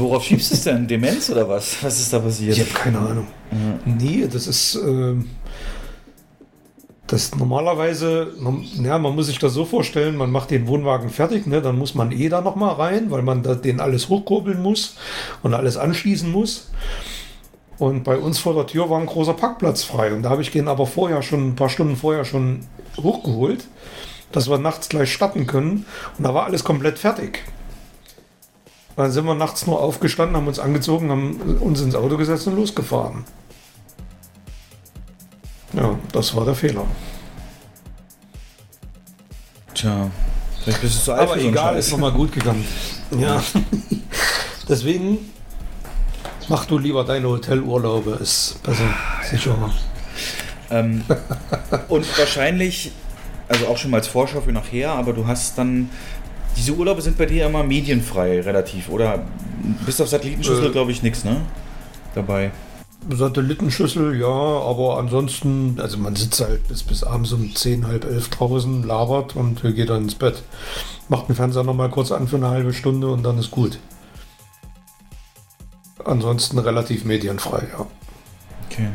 worauf 0.00 0.24
schiebst 0.24 0.50
du 0.50 0.54
es 0.54 0.64
denn? 0.64 0.86
Demenz 0.88 1.30
oder 1.30 1.48
was? 1.48 1.82
Was 1.82 2.00
ist 2.00 2.12
da 2.12 2.18
passiert? 2.18 2.56
Ich 2.56 2.60
habe 2.60 2.70
keine 2.70 2.98
Ahnung. 2.98 3.26
Nee, 3.84 4.26
das 4.30 4.46
ist. 4.46 4.74
ähm, 4.76 5.30
das 7.06 7.36
normalerweise, 7.36 8.32
man- 8.40 8.64
ja, 8.82 8.98
man 8.98 9.14
muss 9.14 9.26
sich 9.26 9.38
das 9.38 9.52
so 9.54 9.64
vorstellen, 9.64 10.16
man 10.16 10.32
macht 10.32 10.50
den 10.50 10.66
Wohnwagen 10.66 11.08
fertig, 11.08 11.46
ne, 11.46 11.62
dann 11.62 11.78
muss 11.78 11.94
man 11.94 12.10
eh 12.10 12.28
da 12.28 12.40
nochmal 12.40 12.74
rein, 12.74 13.12
weil 13.12 13.22
man 13.22 13.44
da 13.44 13.54
den 13.54 13.78
alles 13.78 14.08
hochkurbeln 14.08 14.60
muss 14.60 14.96
und 15.44 15.54
alles 15.54 15.76
anschließen 15.76 16.28
muss. 16.30 16.70
Und 17.78 18.02
bei 18.02 18.16
uns 18.16 18.38
vor 18.40 18.54
der 18.54 18.66
Tür 18.66 18.90
war 18.90 18.98
ein 18.98 19.06
großer 19.06 19.34
Parkplatz 19.34 19.84
frei. 19.84 20.12
Und 20.14 20.22
da 20.24 20.30
habe 20.30 20.42
ich 20.42 20.50
den 20.50 20.66
aber 20.66 20.86
vorher 20.86 21.22
schon, 21.22 21.48
ein 21.50 21.54
paar 21.56 21.68
Stunden 21.68 21.94
vorher 21.94 22.24
schon 22.24 22.60
hochgeholt, 23.00 23.68
dass 24.32 24.48
wir 24.50 24.58
nachts 24.58 24.88
gleich 24.88 25.12
starten 25.12 25.46
können. 25.46 25.84
Und 26.18 26.24
da 26.24 26.34
war 26.34 26.46
alles 26.46 26.64
komplett 26.64 26.98
fertig. 26.98 27.44
Dann 28.96 29.12
sind 29.12 29.26
wir 29.26 29.34
nachts 29.34 29.66
nur 29.66 29.80
aufgestanden, 29.80 30.36
haben 30.36 30.46
uns 30.46 30.58
angezogen, 30.58 31.10
haben 31.10 31.58
uns 31.60 31.82
ins 31.82 31.94
Auto 31.94 32.16
gesetzt 32.16 32.46
und 32.46 32.56
losgefahren. 32.56 33.24
Ja, 35.74 35.98
das 36.12 36.34
war 36.34 36.46
der 36.46 36.54
Fehler. 36.54 36.86
Tja. 39.74 40.10
Vielleicht 40.64 40.80
bist 40.80 40.96
du 40.96 41.04
zu 41.04 41.12
alt 41.12 41.22
Aber 41.22 41.38
egal, 41.38 41.76
ist 41.76 41.92
nochmal 41.92 42.12
gut 42.12 42.32
gegangen. 42.32 42.64
Ja. 43.20 43.40
Deswegen 44.68 45.18
mach 46.48 46.64
du 46.64 46.76
lieber 46.76 47.04
deine 47.04 47.28
Hotelurlaube, 47.28 48.18
ist 48.20 48.60
besser, 48.64 48.88
sicherer. 49.30 49.72
Ähm, 50.70 51.04
und 51.88 52.18
wahrscheinlich, 52.18 52.90
also 53.46 53.68
auch 53.68 53.76
schon 53.76 53.92
mal 53.92 53.98
als 53.98 54.08
Vorschau 54.08 54.40
für 54.40 54.50
nachher, 54.50 54.90
aber 54.90 55.12
du 55.12 55.26
hast 55.26 55.56
dann. 55.56 55.88
Diese 56.56 56.72
Urlaube 56.72 57.02
sind 57.02 57.18
bei 57.18 57.26
dir 57.26 57.46
immer 57.46 57.62
medienfrei, 57.62 58.40
relativ, 58.40 58.88
oder? 58.88 59.24
Bis 59.84 60.00
auf 60.00 60.08
Satellitenschüssel, 60.08 60.68
Äh. 60.68 60.72
glaube 60.72 60.90
ich, 60.90 61.02
nichts, 61.02 61.24
ne? 61.24 61.42
Dabei. 62.14 62.50
Satellitenschüssel, 63.08 64.18
ja, 64.18 64.26
aber 64.26 64.98
ansonsten, 64.98 65.78
also 65.80 65.96
man 65.98 66.16
sitzt 66.16 66.40
halt 66.40 66.66
bis, 66.66 66.82
bis 66.82 67.04
abends 67.04 67.32
um 67.32 67.54
10, 67.54 67.86
halb 67.86 68.04
elf 68.04 68.30
draußen, 68.30 68.82
labert 68.82 69.36
und 69.36 69.62
geht 69.62 69.90
dann 69.90 70.04
ins 70.04 70.14
Bett. 70.16 70.42
Macht 71.08 71.28
den 71.28 71.36
Fernseher 71.36 71.62
nochmal 71.62 71.88
kurz 71.90 72.10
an 72.10 72.26
für 72.26 72.36
eine 72.36 72.48
halbe 72.48 72.72
Stunde 72.72 73.08
und 73.08 73.22
dann 73.22 73.38
ist 73.38 73.50
gut. 73.52 73.78
Ansonsten 76.04 76.58
relativ 76.58 77.04
medienfrei, 77.04 77.64
ja. 77.72 77.86
Okay. 78.68 78.88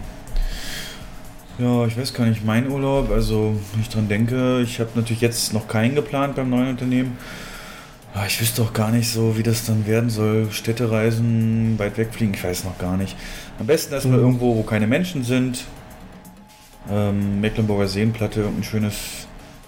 Ja, 1.57 1.85
ich 1.85 1.97
weiß 1.97 2.13
gar 2.13 2.25
nicht, 2.25 2.43
mein 2.43 2.69
Urlaub, 2.69 3.11
also 3.11 3.55
wenn 3.71 3.81
ich 3.81 3.89
dran 3.89 4.07
denke, 4.09 4.61
ich 4.61 4.79
habe 4.79 4.89
natürlich 4.95 5.21
jetzt 5.21 5.53
noch 5.53 5.67
keinen 5.67 5.95
geplant 5.95 6.35
beim 6.35 6.49
neuen 6.49 6.69
Unternehmen. 6.69 7.17
Aber 8.13 8.25
ich 8.25 8.41
wüsste 8.41 8.61
auch 8.61 8.73
gar 8.73 8.91
nicht 8.91 9.09
so, 9.09 9.37
wie 9.37 9.43
das 9.43 9.65
dann 9.65 9.85
werden 9.87 10.09
soll. 10.09 10.51
Städtereisen, 10.51 11.79
weit 11.79 11.97
wegfliegen, 11.97 12.33
ich 12.33 12.43
weiß 12.43 12.65
noch 12.65 12.77
gar 12.77 12.97
nicht. 12.97 13.15
Am 13.59 13.67
besten 13.67 13.93
erstmal 13.93 14.17
Mhm. 14.17 14.23
irgendwo, 14.25 14.55
wo 14.57 14.63
keine 14.63 14.85
Menschen 14.87 15.23
sind. 15.23 15.63
Ähm, 16.89 17.39
Mecklenburger 17.39 17.87
Seenplatte, 17.87 18.41
irgendein 18.41 18.63
schönes 18.65 18.95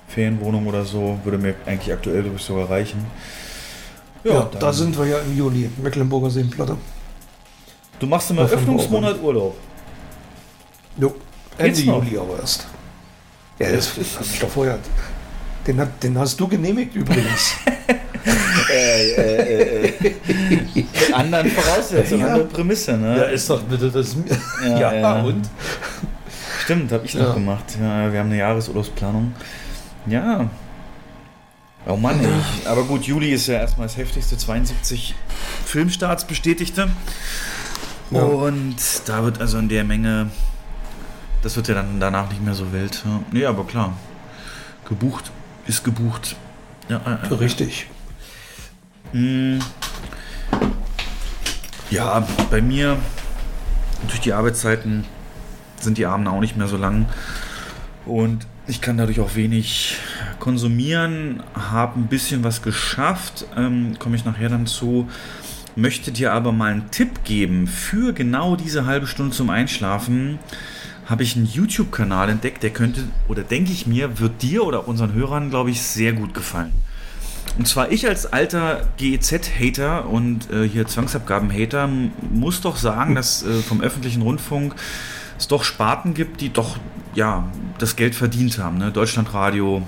Ferienwohnung 0.09 0.67
oder 0.67 0.83
so, 0.83 1.19
würde 1.23 1.37
mir 1.37 1.55
eigentlich 1.65 1.93
aktuell, 1.93 2.23
ich, 2.35 2.43
sogar 2.43 2.69
reichen. 2.69 3.05
Ja, 4.23 4.41
dann- 4.51 4.59
da 4.59 4.73
sind 4.73 4.97
wir 4.97 5.05
ja 5.05 5.19
im 5.19 5.37
Juli, 5.37 5.69
Mecklenburger 5.81 6.29
Seenplatte. 6.29 6.75
Du 7.99 8.07
machst 8.07 8.29
immer 8.31 8.41
Davon 8.43 8.57
Öffnungsmonat 8.59 9.21
Urlaub. 9.21 9.55
Jo, 10.97 11.15
Ende? 11.57 11.79
Juli 11.79 12.17
aber 12.17 12.39
erst. 12.39 12.67
Ja, 13.59 13.71
das 13.71 13.91
hab 14.17 14.25
ich 14.25 14.39
doch 14.39 14.49
vorher. 14.49 14.79
Den, 15.65 15.79
hat, 15.79 16.03
den 16.03 16.17
hast 16.17 16.37
du 16.39 16.47
genehmigt 16.47 16.93
übrigens. 16.95 17.53
äh, 18.71 19.11
äh, 19.11 19.87
äh, 19.89 20.13
mit 20.75 21.13
anderen 21.13 21.49
Voraussetzungen, 21.51 22.21
Ja. 22.21 22.27
andere 22.27 22.45
Prämisse, 22.45 22.97
ne? 22.97 23.25
ist 23.25 23.49
doch 23.49 23.61
bitte 23.63 23.89
das. 23.91 24.15
Ja, 24.63 24.77
Ja, 24.79 24.93
ja. 24.93 25.21
und? 25.23 25.49
Stimmt, 26.63 26.91
habe 26.91 27.05
ich 27.05 27.13
noch 27.15 27.27
Ja. 27.27 27.33
gemacht. 27.33 27.65
Ja, 27.81 28.11
wir 28.11 28.19
haben 28.19 28.27
eine 28.27 28.37
Jahresurlaubsplanung. 28.37 29.33
Ja. 30.05 30.49
Oh 31.85 31.97
Mann, 31.97 32.17
ich, 32.21 32.67
aber 32.67 32.83
gut, 32.83 33.03
Juli 33.03 33.33
ist 33.33 33.47
ja 33.47 33.55
erstmal 33.55 33.87
das 33.87 33.97
heftigste, 33.97 34.37
72 34.37 35.15
Filmstarts 35.65 36.23
bestätigte. 36.25 36.89
Ja. 38.09 38.21
Und 38.21 38.75
da 39.05 39.23
wird 39.25 39.41
also 39.41 39.57
in 39.57 39.67
der 39.67 39.83
Menge, 39.83 40.29
das 41.41 41.57
wird 41.57 41.67
ja 41.67 41.73
dann 41.75 41.99
danach 41.99 42.29
nicht 42.29 42.41
mehr 42.43 42.53
so 42.53 42.71
wild. 42.71 43.01
Ja, 43.05 43.19
nee, 43.31 43.45
aber 43.45 43.65
klar. 43.65 43.93
Gebucht 44.87 45.31
ist 45.67 45.83
gebucht. 45.83 46.37
Ja, 46.87 47.01
äh. 47.29 47.33
Richtig. 47.33 47.87
Hm. 49.13 49.59
Ja, 51.89 52.27
bei 52.49 52.61
mir 52.61 52.97
durch 54.07 54.19
die 54.19 54.33
Arbeitszeiten 54.33 55.05
sind 55.79 55.97
die 55.97 56.05
Abende 56.05 56.31
auch 56.31 56.39
nicht 56.39 56.57
mehr 56.57 56.67
so 56.67 56.77
lang 56.77 57.05
und 58.05 58.47
ich 58.67 58.81
kann 58.81 58.97
dadurch 58.97 59.19
auch 59.19 59.35
wenig 59.35 59.97
konsumieren, 60.39 61.43
habe 61.53 61.99
ein 61.99 62.07
bisschen 62.07 62.43
was 62.43 62.61
geschafft, 62.61 63.45
ähm, 63.55 63.97
komme 63.99 64.15
ich 64.15 64.25
nachher 64.25 64.49
dann 64.49 64.65
zu, 64.65 65.07
möchte 65.75 66.11
dir 66.11 66.33
aber 66.33 66.51
mal 66.51 66.71
einen 66.71 66.89
Tipp 66.89 67.23
geben 67.23 67.67
für 67.67 68.13
genau 68.13 68.55
diese 68.55 68.85
halbe 68.85 69.05
Stunde 69.05 69.35
zum 69.35 69.49
Einschlafen. 69.49 70.39
Habe 71.05 71.23
ich 71.23 71.35
einen 71.35 71.45
YouTube-Kanal 71.45 72.29
entdeckt, 72.29 72.63
der 72.63 72.69
könnte, 72.69 73.03
oder 73.27 73.43
denke 73.43 73.73
ich 73.73 73.85
mir, 73.85 74.19
wird 74.19 74.41
dir 74.41 74.65
oder 74.65 74.87
unseren 74.87 75.13
Hörern, 75.13 75.49
glaube 75.49 75.69
ich, 75.69 75.81
sehr 75.81 76.13
gut 76.13 76.33
gefallen. 76.33 76.71
Und 77.57 77.67
zwar 77.67 77.91
ich 77.91 78.07
als 78.07 78.31
alter 78.31 78.87
GEZ-Hater 78.97 80.09
und 80.09 80.49
äh, 80.51 80.67
hier 80.67 80.87
Zwangsabgaben-Hater 80.87 81.87
muss 82.31 82.61
doch 82.61 82.77
sagen, 82.77 83.13
dass 83.13 83.43
äh, 83.43 83.61
vom 83.61 83.81
öffentlichen 83.81 84.23
Rundfunk 84.23 84.75
es 85.37 85.47
doch 85.47 85.63
Sparten 85.63 86.13
gibt, 86.13 86.41
die 86.41 86.51
doch 86.51 86.77
ja 87.13 87.47
das 87.77 87.95
Geld 87.95 88.15
verdient 88.15 88.57
haben. 88.57 88.79
Ne? 88.79 88.91
Deutschlandradio 88.91 89.83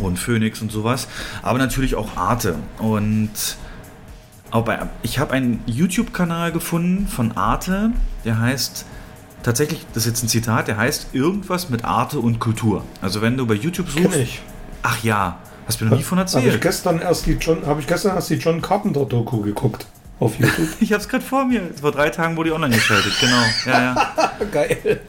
und 0.00 0.18
Phoenix 0.18 0.60
und 0.60 0.72
sowas. 0.72 1.06
Aber 1.42 1.58
natürlich 1.58 1.94
auch 1.94 2.16
Arte. 2.16 2.56
Und 2.78 3.30
bei, 4.50 4.86
ich 5.02 5.18
habe 5.18 5.32
einen 5.32 5.62
YouTube-Kanal 5.66 6.52
gefunden 6.52 7.08
von 7.08 7.36
Arte, 7.36 7.90
der 8.24 8.40
heißt 8.40 8.86
tatsächlich, 9.42 9.86
das 9.92 10.04
ist 10.04 10.08
jetzt 10.08 10.22
ein 10.24 10.28
Zitat, 10.28 10.68
der 10.68 10.76
heißt 10.76 11.08
irgendwas 11.12 11.68
mit 11.68 11.84
Arte 11.84 12.18
und 12.18 12.38
Kultur. 12.38 12.84
Also 13.00 13.22
wenn 13.22 13.36
du 13.36 13.46
bei 13.46 13.54
YouTube 13.54 13.88
suchst. 13.88 14.10
Kenn 14.10 14.20
ich. 14.22 14.40
Ach 14.82 15.02
ja, 15.02 15.38
hast 15.66 15.80
du 15.80 15.84
mir 15.84 15.90
noch 15.90 15.96
nie 15.98 16.02
von 16.04 16.18
Habe 16.18 16.28
ich 16.28 16.34
erzählt. 16.36 16.60
gestern 16.62 17.00
erst 17.00 17.26
die 17.26 17.32
John, 17.32 17.66
habe 17.66 17.80
ich 17.80 17.86
gestern 17.86 18.14
erst 18.16 18.30
die 18.30 18.34
John 18.34 18.60
Carpenter 18.62 19.04
Doku 19.04 19.40
geguckt 19.40 19.86
auf 20.20 20.38
YouTube. 20.38 20.68
Ich 20.80 20.92
hab's 20.92 21.08
gerade 21.08 21.24
vor 21.24 21.44
mir. 21.44 21.62
Vor 21.80 21.92
drei 21.92 22.08
Tagen 22.10 22.36
wurde 22.36 22.50
die 22.50 22.54
online 22.54 22.74
geschaltet, 22.74 23.12
genau. 23.20 23.42
Ja, 23.66 23.94
ja. 23.94 24.32
Geil. 24.52 25.00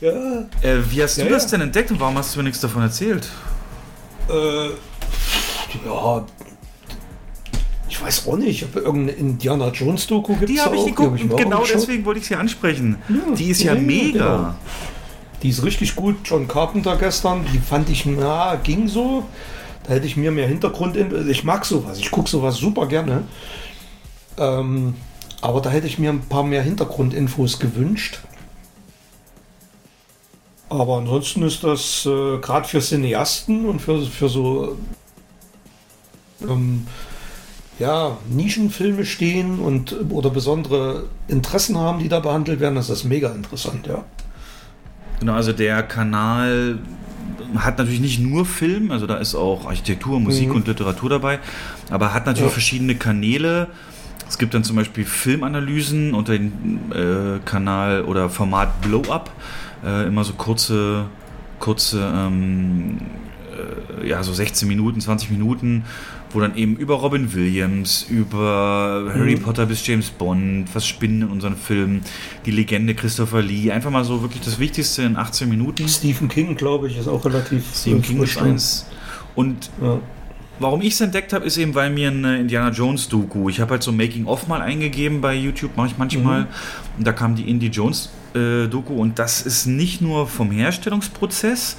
Ja. 0.00 0.10
Äh, 0.62 0.78
wie 0.90 1.02
hast 1.02 1.16
Ja, 1.18 1.24
du 1.24 1.30
das 1.30 1.44
ja. 1.44 1.50
denn 1.50 1.62
entdeckt 1.62 1.90
und 1.90 2.00
warum 2.00 2.16
hast 2.16 2.34
du 2.34 2.38
mir 2.38 2.44
nichts 2.44 2.60
davon 2.60 2.82
erzählt? 2.82 3.28
Äh, 4.30 4.66
ja. 5.86 6.24
Ich 7.88 8.02
weiß 8.02 8.26
auch 8.26 8.36
nicht. 8.36 8.62
Ich 8.62 8.62
habe 8.68 8.80
irgendeine 8.80 9.18
Indiana 9.18 9.68
Jones 9.68 10.06
Doku 10.06 10.34
gibt 10.36 10.48
Die 10.50 10.60
habe 10.60 10.76
ich 10.76 10.86
geguckt 10.86 11.20
und 11.20 11.36
genau 11.36 11.56
angeschaut. 11.58 11.76
deswegen 11.82 12.04
wollte 12.04 12.20
ich 12.20 12.26
sie 12.26 12.34
ansprechen. 12.34 12.96
Ja, 13.08 13.34
die 13.36 13.50
ist 13.50 13.62
ja 13.62 13.74
ja, 13.74 13.80
mega. 13.80 14.36
genau. 14.36 14.54
Die 15.42 15.48
ist 15.50 15.62
richtig 15.62 15.94
gut. 15.94 16.16
John 16.24 16.48
Carpenter 16.48 16.96
gestern, 16.96 17.44
die 17.52 17.58
fand 17.58 17.90
ich, 17.90 18.06
na, 18.06 18.56
ging 18.56 18.88
so. 18.88 19.24
Da 19.84 19.92
hätte 19.92 20.06
ich 20.06 20.16
mir 20.16 20.30
mehr 20.30 20.48
Hintergrund. 20.48 20.96
Ich 21.28 21.44
mag 21.44 21.64
sowas. 21.64 21.98
Ich 21.98 22.10
gucke 22.10 22.28
sowas 22.28 22.56
super 22.56 22.86
gerne. 22.86 23.24
Ähm, 24.38 24.94
aber 25.40 25.60
da 25.60 25.70
hätte 25.70 25.86
ich 25.86 25.98
mir 25.98 26.10
ein 26.10 26.22
paar 26.22 26.42
mehr 26.42 26.62
Hintergrundinfos 26.62 27.60
gewünscht. 27.60 28.20
Aber 30.70 30.96
ansonsten 30.96 31.42
ist 31.42 31.62
das 31.62 32.06
äh, 32.06 32.38
gerade 32.38 32.66
für 32.66 32.80
Cineasten 32.80 33.66
und 33.66 33.80
für, 33.80 34.02
für 34.02 34.28
so 34.28 34.78
ähm, 36.42 36.86
ja, 37.78 38.16
Nischenfilme 38.28 39.04
stehen 39.04 39.58
und 39.58 39.96
oder 40.10 40.30
besondere 40.30 41.04
Interessen 41.28 41.76
haben, 41.76 41.98
die 41.98 42.08
da 42.08 42.20
behandelt 42.20 42.60
werden, 42.60 42.76
das 42.76 42.90
ist 42.90 43.04
mega 43.04 43.30
interessant, 43.30 43.86
ja. 43.86 44.04
Genau, 45.20 45.34
also 45.34 45.52
der 45.52 45.82
Kanal 45.82 46.78
hat 47.56 47.78
natürlich 47.78 48.00
nicht 48.00 48.20
nur 48.20 48.44
Film, 48.46 48.90
also 48.90 49.06
da 49.06 49.16
ist 49.16 49.34
auch 49.34 49.66
Architektur, 49.66 50.18
Musik 50.20 50.48
Mhm. 50.50 50.56
und 50.56 50.68
Literatur 50.68 51.10
dabei, 51.10 51.38
aber 51.90 52.12
hat 52.14 52.26
natürlich 52.26 52.50
Ja. 52.50 52.52
verschiedene 52.52 52.94
Kanäle. 52.94 53.68
Es 54.28 54.38
gibt 54.38 54.54
dann 54.54 54.64
zum 54.64 54.76
Beispiel 54.76 55.04
Filmanalysen 55.04 56.14
unter 56.14 56.32
dem 56.32 56.52
äh, 56.92 57.38
Kanal 57.44 58.02
oder 58.04 58.28
Format 58.30 58.80
Blow 58.80 59.02
Up, 59.10 59.30
äh, 59.84 60.06
immer 60.06 60.24
so 60.24 60.32
kurze, 60.32 61.04
kurze, 61.60 62.10
ähm, 62.14 62.98
äh, 64.02 64.08
ja, 64.08 64.22
so 64.22 64.32
16 64.32 64.66
Minuten, 64.66 65.00
20 65.00 65.30
Minuten, 65.30 65.84
wo 66.34 66.40
dann 66.40 66.56
eben 66.56 66.76
über 66.76 66.94
Robin 66.96 67.32
Williams, 67.32 68.06
über 68.10 69.10
Harry 69.14 69.36
Mhm. 69.36 69.42
Potter 69.42 69.66
bis 69.66 69.86
James 69.86 70.10
Bond, 70.10 70.66
was 70.74 70.86
spinnen 70.86 71.22
in 71.22 71.28
unseren 71.28 71.56
Filmen, 71.56 72.02
die 72.44 72.50
Legende 72.50 72.94
Christopher 72.94 73.40
Lee, 73.42 73.70
einfach 73.70 73.90
mal 73.90 74.04
so 74.04 74.20
wirklich 74.22 74.42
das 74.42 74.58
Wichtigste 74.58 75.02
in 75.02 75.16
18 75.16 75.48
Minuten. 75.48 75.88
Stephen 75.88 76.28
King, 76.28 76.56
glaube 76.56 76.88
ich, 76.88 76.98
ist 76.98 77.08
auch 77.08 77.24
relativ 77.24 77.64
Stephen 77.74 78.00
äh, 78.00 78.02
King 78.02 78.18
frisch 78.18 78.36
ist 78.36 78.42
eins. 78.42 78.86
Und 79.34 79.70
Ja. 79.80 79.98
Warum 80.60 80.82
ich 80.82 80.92
es 80.94 81.00
entdeckt 81.00 81.32
habe, 81.32 81.44
ist 81.46 81.56
eben, 81.56 81.74
weil 81.74 81.90
mir 81.90 82.08
eine 82.12 82.38
Indiana 82.38 82.70
Jones 82.70 83.08
Doku, 83.08 83.48
ich 83.48 83.58
habe 83.60 83.72
halt 83.72 83.82
so 83.82 83.90
Making-of 83.90 84.46
mal 84.46 84.60
eingegeben 84.60 85.20
bei 85.20 85.34
YouTube, 85.34 85.76
mache 85.76 85.88
ich 85.88 85.98
manchmal, 85.98 86.42
Mhm. 86.42 86.46
und 86.98 87.06
da 87.08 87.12
kam 87.12 87.34
die 87.34 87.50
Indie 87.50 87.66
Jones 87.66 88.10
äh, 88.36 88.68
Doku 88.68 88.94
und 88.94 89.18
das 89.18 89.42
ist 89.42 89.66
nicht 89.66 90.00
nur 90.00 90.28
vom 90.28 90.52
Herstellungsprozess, 90.52 91.76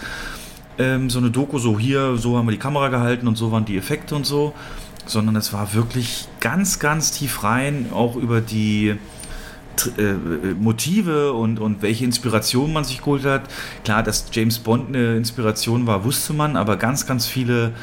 ähm, 0.78 1.10
so 1.10 1.20
eine 1.20 1.32
Doku, 1.32 1.60
so 1.60 1.80
hier, 1.80 2.18
so 2.18 2.38
haben 2.38 2.48
wir 2.48 2.52
die 2.52 2.58
Kamera 2.58 2.90
gehalten 2.90 3.28
und 3.28 3.38
so 3.38 3.52
waren 3.52 3.66
die 3.66 3.78
Effekte 3.78 4.16
und 4.16 4.26
so, 4.26 4.54
sondern 5.06 5.36
es 5.36 5.54
war 5.54 5.74
wirklich 5.74 6.28
ganz, 6.40 6.80
ganz 6.80 7.12
tief 7.12 7.44
rein, 7.44 7.88
auch 7.94 8.16
über 8.16 8.42
die 8.42 8.96
Tr- 9.78 10.00
äh, 10.00 10.54
Motive 10.54 11.34
und, 11.34 11.60
und 11.60 11.82
welche 11.82 12.06
Inspiration 12.06 12.74
man 12.74 12.84
sich 12.84 13.00
geholt 13.00 13.26
hat. 13.26 13.44
Klar, 13.84 14.04
dass 14.04 14.26
James 14.32 14.60
Bond 14.60 14.90
eine 14.90 15.18
Inspiration 15.18 15.86
war, 15.86 16.04
wusste 16.04 16.34
man, 16.34 16.56
aber 16.56 16.78
ganz, 16.78 17.06
ganz 17.06 17.26
viele 17.28 17.74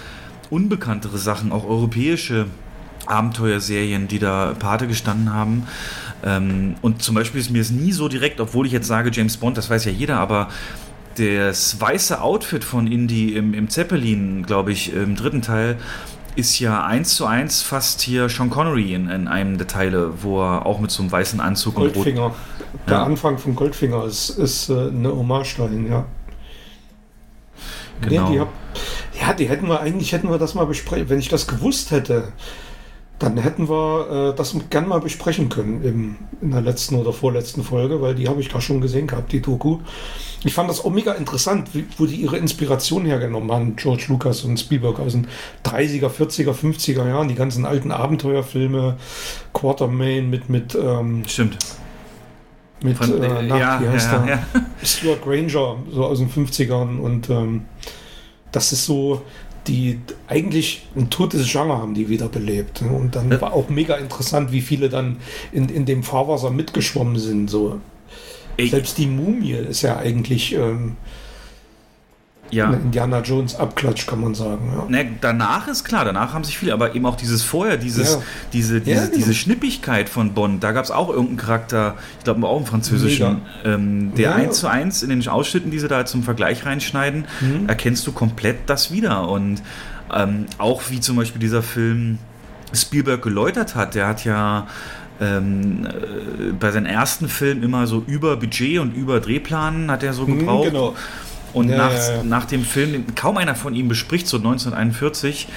unbekanntere 0.51 1.19
Sachen, 1.19 1.53
auch 1.53 1.65
europäische 1.65 2.47
Abenteuerserien, 3.07 4.07
die 4.09 4.19
da 4.19 4.55
Pate 4.59 4.87
gestanden 4.87 5.33
haben. 5.33 5.67
Ähm, 6.25 6.77
und 6.83 7.03
zum 7.03 7.15
Beispiel 7.15 7.41
ist 7.41 7.51
mir 7.51 7.61
es 7.61 7.71
nie 7.71 7.93
so 7.93 8.09
direkt, 8.09 8.41
obwohl 8.41 8.67
ich 8.67 8.73
jetzt 8.73 8.87
sage 8.87 9.11
James 9.13 9.37
Bond, 9.37 9.57
das 9.57 9.69
weiß 9.71 9.85
ja 9.87 9.93
jeder, 9.93 10.21
aber 10.21 10.49
das 11.17 11.81
weiße 11.81 12.21
Outfit 12.21 12.65
von 12.65 12.87
Indy 12.87 13.35
im, 13.35 13.55
im 13.55 13.69
Zeppelin, 13.69 14.45
glaube 14.45 14.73
ich, 14.73 14.93
im 14.93 15.17
dritten 15.17 15.43
Teil, 15.43 15.79
ist 16.35 16.59
ja 16.59 16.85
eins 16.85 17.17
zu 17.17 17.27
eins 17.27 17.63
fast 17.63 18.01
hier 18.01 18.29
Sean 18.29 18.49
Connery 18.49 18.95
in, 18.95 19.09
in 19.11 19.29
einem 19.29 19.59
der 19.59 19.67
Teile, 19.67 20.23
wo 20.23 20.41
er 20.41 20.65
auch 20.65 20.81
mit 20.81 20.91
so 20.91 21.03
einem 21.03 21.13
weißen 21.13 21.41
Anzug 21.41 21.77
und 21.77 21.85
rot. 21.85 21.95
Goldfinger. 21.95 22.35
Der 22.87 22.95
Ja. 22.95 23.05
Anfang 23.05 23.39
von 23.39 23.55
Goldfinger 23.55 24.05
ist, 24.05 24.31
ist 24.31 24.71
äh, 24.71 24.89
eine 24.89 25.15
Hommage 25.15 25.57
dahin, 25.59 25.91
ja. 25.91 26.07
Genau. 28.01 28.29
Nee, 28.29 28.33
die 28.35 28.41
hab, 28.41 28.49
ja, 29.21 29.33
die 29.35 29.49
hätten 29.49 29.69
wir, 29.69 29.81
eigentlich 29.81 30.13
hätten 30.13 30.31
wir 30.31 30.39
das 30.39 30.55
mal 30.55 30.65
besprechen. 30.65 31.09
Wenn 31.09 31.19
ich 31.19 31.29
das 31.29 31.47
gewusst 31.47 31.91
hätte, 31.91 32.33
dann 33.19 33.37
hätten 33.37 33.69
wir 33.69 34.31
äh, 34.33 34.37
das 34.37 34.57
gern 34.71 34.89
mal 34.89 35.01
besprechen 35.01 35.49
können 35.49 35.83
im, 35.85 36.17
in 36.41 36.51
der 36.51 36.63
letzten 36.63 36.97
oder 36.97 37.13
vorletzten 37.13 37.63
Folge, 37.63 38.01
weil 38.01 38.15
die 38.15 38.29
habe 38.29 38.41
ich 38.41 38.49
da 38.49 38.61
schon 38.61 38.81
gesehen 38.81 39.07
gehabt, 39.07 39.31
die 39.33 39.41
Doku. 39.41 39.79
Ich 40.45 40.55
fand 40.55 40.69
das 40.69 40.85
auch 40.85 40.91
mega 40.91 41.13
interessant, 41.13 41.69
wie, 41.73 41.85
wo 41.99 42.07
die 42.07 42.17
ihre 42.17 42.37
Inspiration 42.37 43.05
hergenommen 43.05 43.53
haben, 43.53 43.77
George 43.77 44.07
Lucas 44.09 44.43
und 44.43 44.59
Spielberg 44.59 44.99
aus 44.99 45.13
den 45.13 45.29
30er, 45.65 46.09
40er, 46.09 46.53
50er 46.53 47.07
Jahren, 47.07 47.29
die 47.29 47.35
ganzen 47.35 47.65
alten 47.65 47.93
Abenteuerfilme, 47.93 48.97
Quartermain 49.53 50.29
mit, 50.31 50.49
mit, 50.49 50.75
ähm, 50.75 51.23
Stimmt. 51.27 51.59
mit 52.83 52.97
Von, 52.97 53.23
äh, 53.23 53.27
äh, 53.27 53.43
na, 53.47 53.59
ja, 53.59 53.81
wie 53.81 53.89
heißt 53.89 54.11
ja, 54.13 54.27
ja. 54.27 54.47
Stuart 54.83 55.23
Granger, 55.23 55.77
so 55.93 56.05
aus 56.05 56.19
den 56.19 56.31
50ern. 56.31 56.99
Und 56.99 57.31
ähm, 57.31 57.67
das 58.51 58.73
ist 58.73 58.85
so, 58.85 59.23
die 59.67 60.01
eigentlich 60.27 60.89
ein 60.97 61.09
totes 61.09 61.51
Genre 61.51 61.79
haben 61.79 61.95
die 61.95 62.09
wiederbelebt. 62.09 62.83
Ne? 62.83 62.91
Und 62.91 63.15
dann 63.15 63.41
war 63.41 63.53
auch 63.53 63.69
mega 63.69 63.97
interessant, 63.97 64.51
wie 64.51 64.61
viele 64.61 64.89
dann 64.89 65.19
in, 65.53 65.69
in 65.69 65.85
dem 65.85 66.03
Fahrwasser 66.03 66.51
mitgeschwommen 66.51 67.19
sind. 67.19 67.49
So. 67.49 67.81
Ey, 68.57 68.69
Selbst 68.69 68.99
die 68.99 69.07
Mumie 69.07 69.53
ist 69.53 69.83
ja 69.83 69.97
eigentlich 69.97 70.55
ähm, 70.55 70.97
ja. 72.51 72.67
eine 72.67 72.77
Indiana 72.77 73.21
Jones 73.21 73.55
Abklatsch, 73.57 74.07
kann 74.07 74.21
man 74.21 74.35
sagen. 74.35 74.73
Ja. 74.77 74.85
Ne, 74.89 75.11
danach 75.23 75.69
ist 75.69 75.85
klar, 75.85 76.05
danach 76.05 76.35
haben 76.35 76.45
sich 76.45 76.59
viele, 76.59 76.75
aber 76.75 76.95
eben 76.95 77.07
auch 77.07 77.17
dieses 77.17 77.43
vorher, 77.43 77.79
dieses, 77.79 78.13
Ja. 78.15 78.23
diese, 78.53 78.81
diese, 78.81 78.91
Ja, 79.01 79.05
genau. 79.07 79.17
diese 79.17 79.33
Schnippigkeit 79.35 80.09
von 80.11 80.35
Bond, 80.35 80.63
da 80.63 80.73
gab 80.73 80.85
es 80.85 80.91
auch 80.91 81.09
irgendeinen 81.09 81.39
Charakter, 81.39 81.97
ich 82.19 82.25
glaube 82.25 82.47
auch 82.47 82.59
im 82.61 82.67
Französischen, 82.67 83.41
ähm, 83.65 84.13
der 84.17 84.35
eins 84.35 84.61
zu 84.61 84.67
eins 84.69 85.03
in 85.03 85.09
den 85.09 85.27
Ausschnitten, 85.27 85.71
die 85.71 85.79
sie 85.79 85.89
da 85.89 86.05
zum 86.05 86.23
Vergleich 86.23 86.67
reinschneiden, 86.67 87.25
Mhm. 87.41 87.69
erkennst 87.69 88.07
du 88.07 88.13
komplett 88.13 88.59
das 88.67 88.91
wieder. 88.93 89.29
Und 89.29 89.63
ähm, 90.15 90.45
auch 90.59 90.83
wie 90.91 91.01
zum 91.01 91.17
Beispiel 91.17 91.41
dieser 91.41 91.63
Film 91.63 92.19
Spielberg 92.75 93.23
geläutert 93.23 93.75
hat, 93.77 93.95
der 93.95 94.07
hat 94.09 94.25
ja 94.25 94.67
ähm, 95.23 95.87
äh, 95.87 96.53
bei 96.59 96.71
seinem 96.73 96.87
ersten 96.87 97.29
Film 97.29 97.63
immer 97.63 97.87
so 97.87 98.03
über 98.07 98.37
Budget 98.37 98.81
und 98.81 98.95
über 98.95 99.21
Drehplan 99.21 99.91
hat 99.91 100.03
er 100.03 100.13
so 100.13 100.27
Mhm, 100.27 100.39
gebraucht. 100.41 100.71
genau. 100.71 100.95
Und 101.53 101.69
Ja, 101.69 101.77
nach, 101.77 101.93
ja, 101.93 102.15
ja. 102.17 102.23
nach 102.25 102.45
dem 102.47 102.65
Film, 102.65 102.93
den 102.93 103.15
kaum 103.15 103.37
einer 103.37 103.55
von 103.55 103.75
ihm 103.75 103.89
bespricht, 103.89 104.27
so 104.27 104.39
1941, 104.39 105.49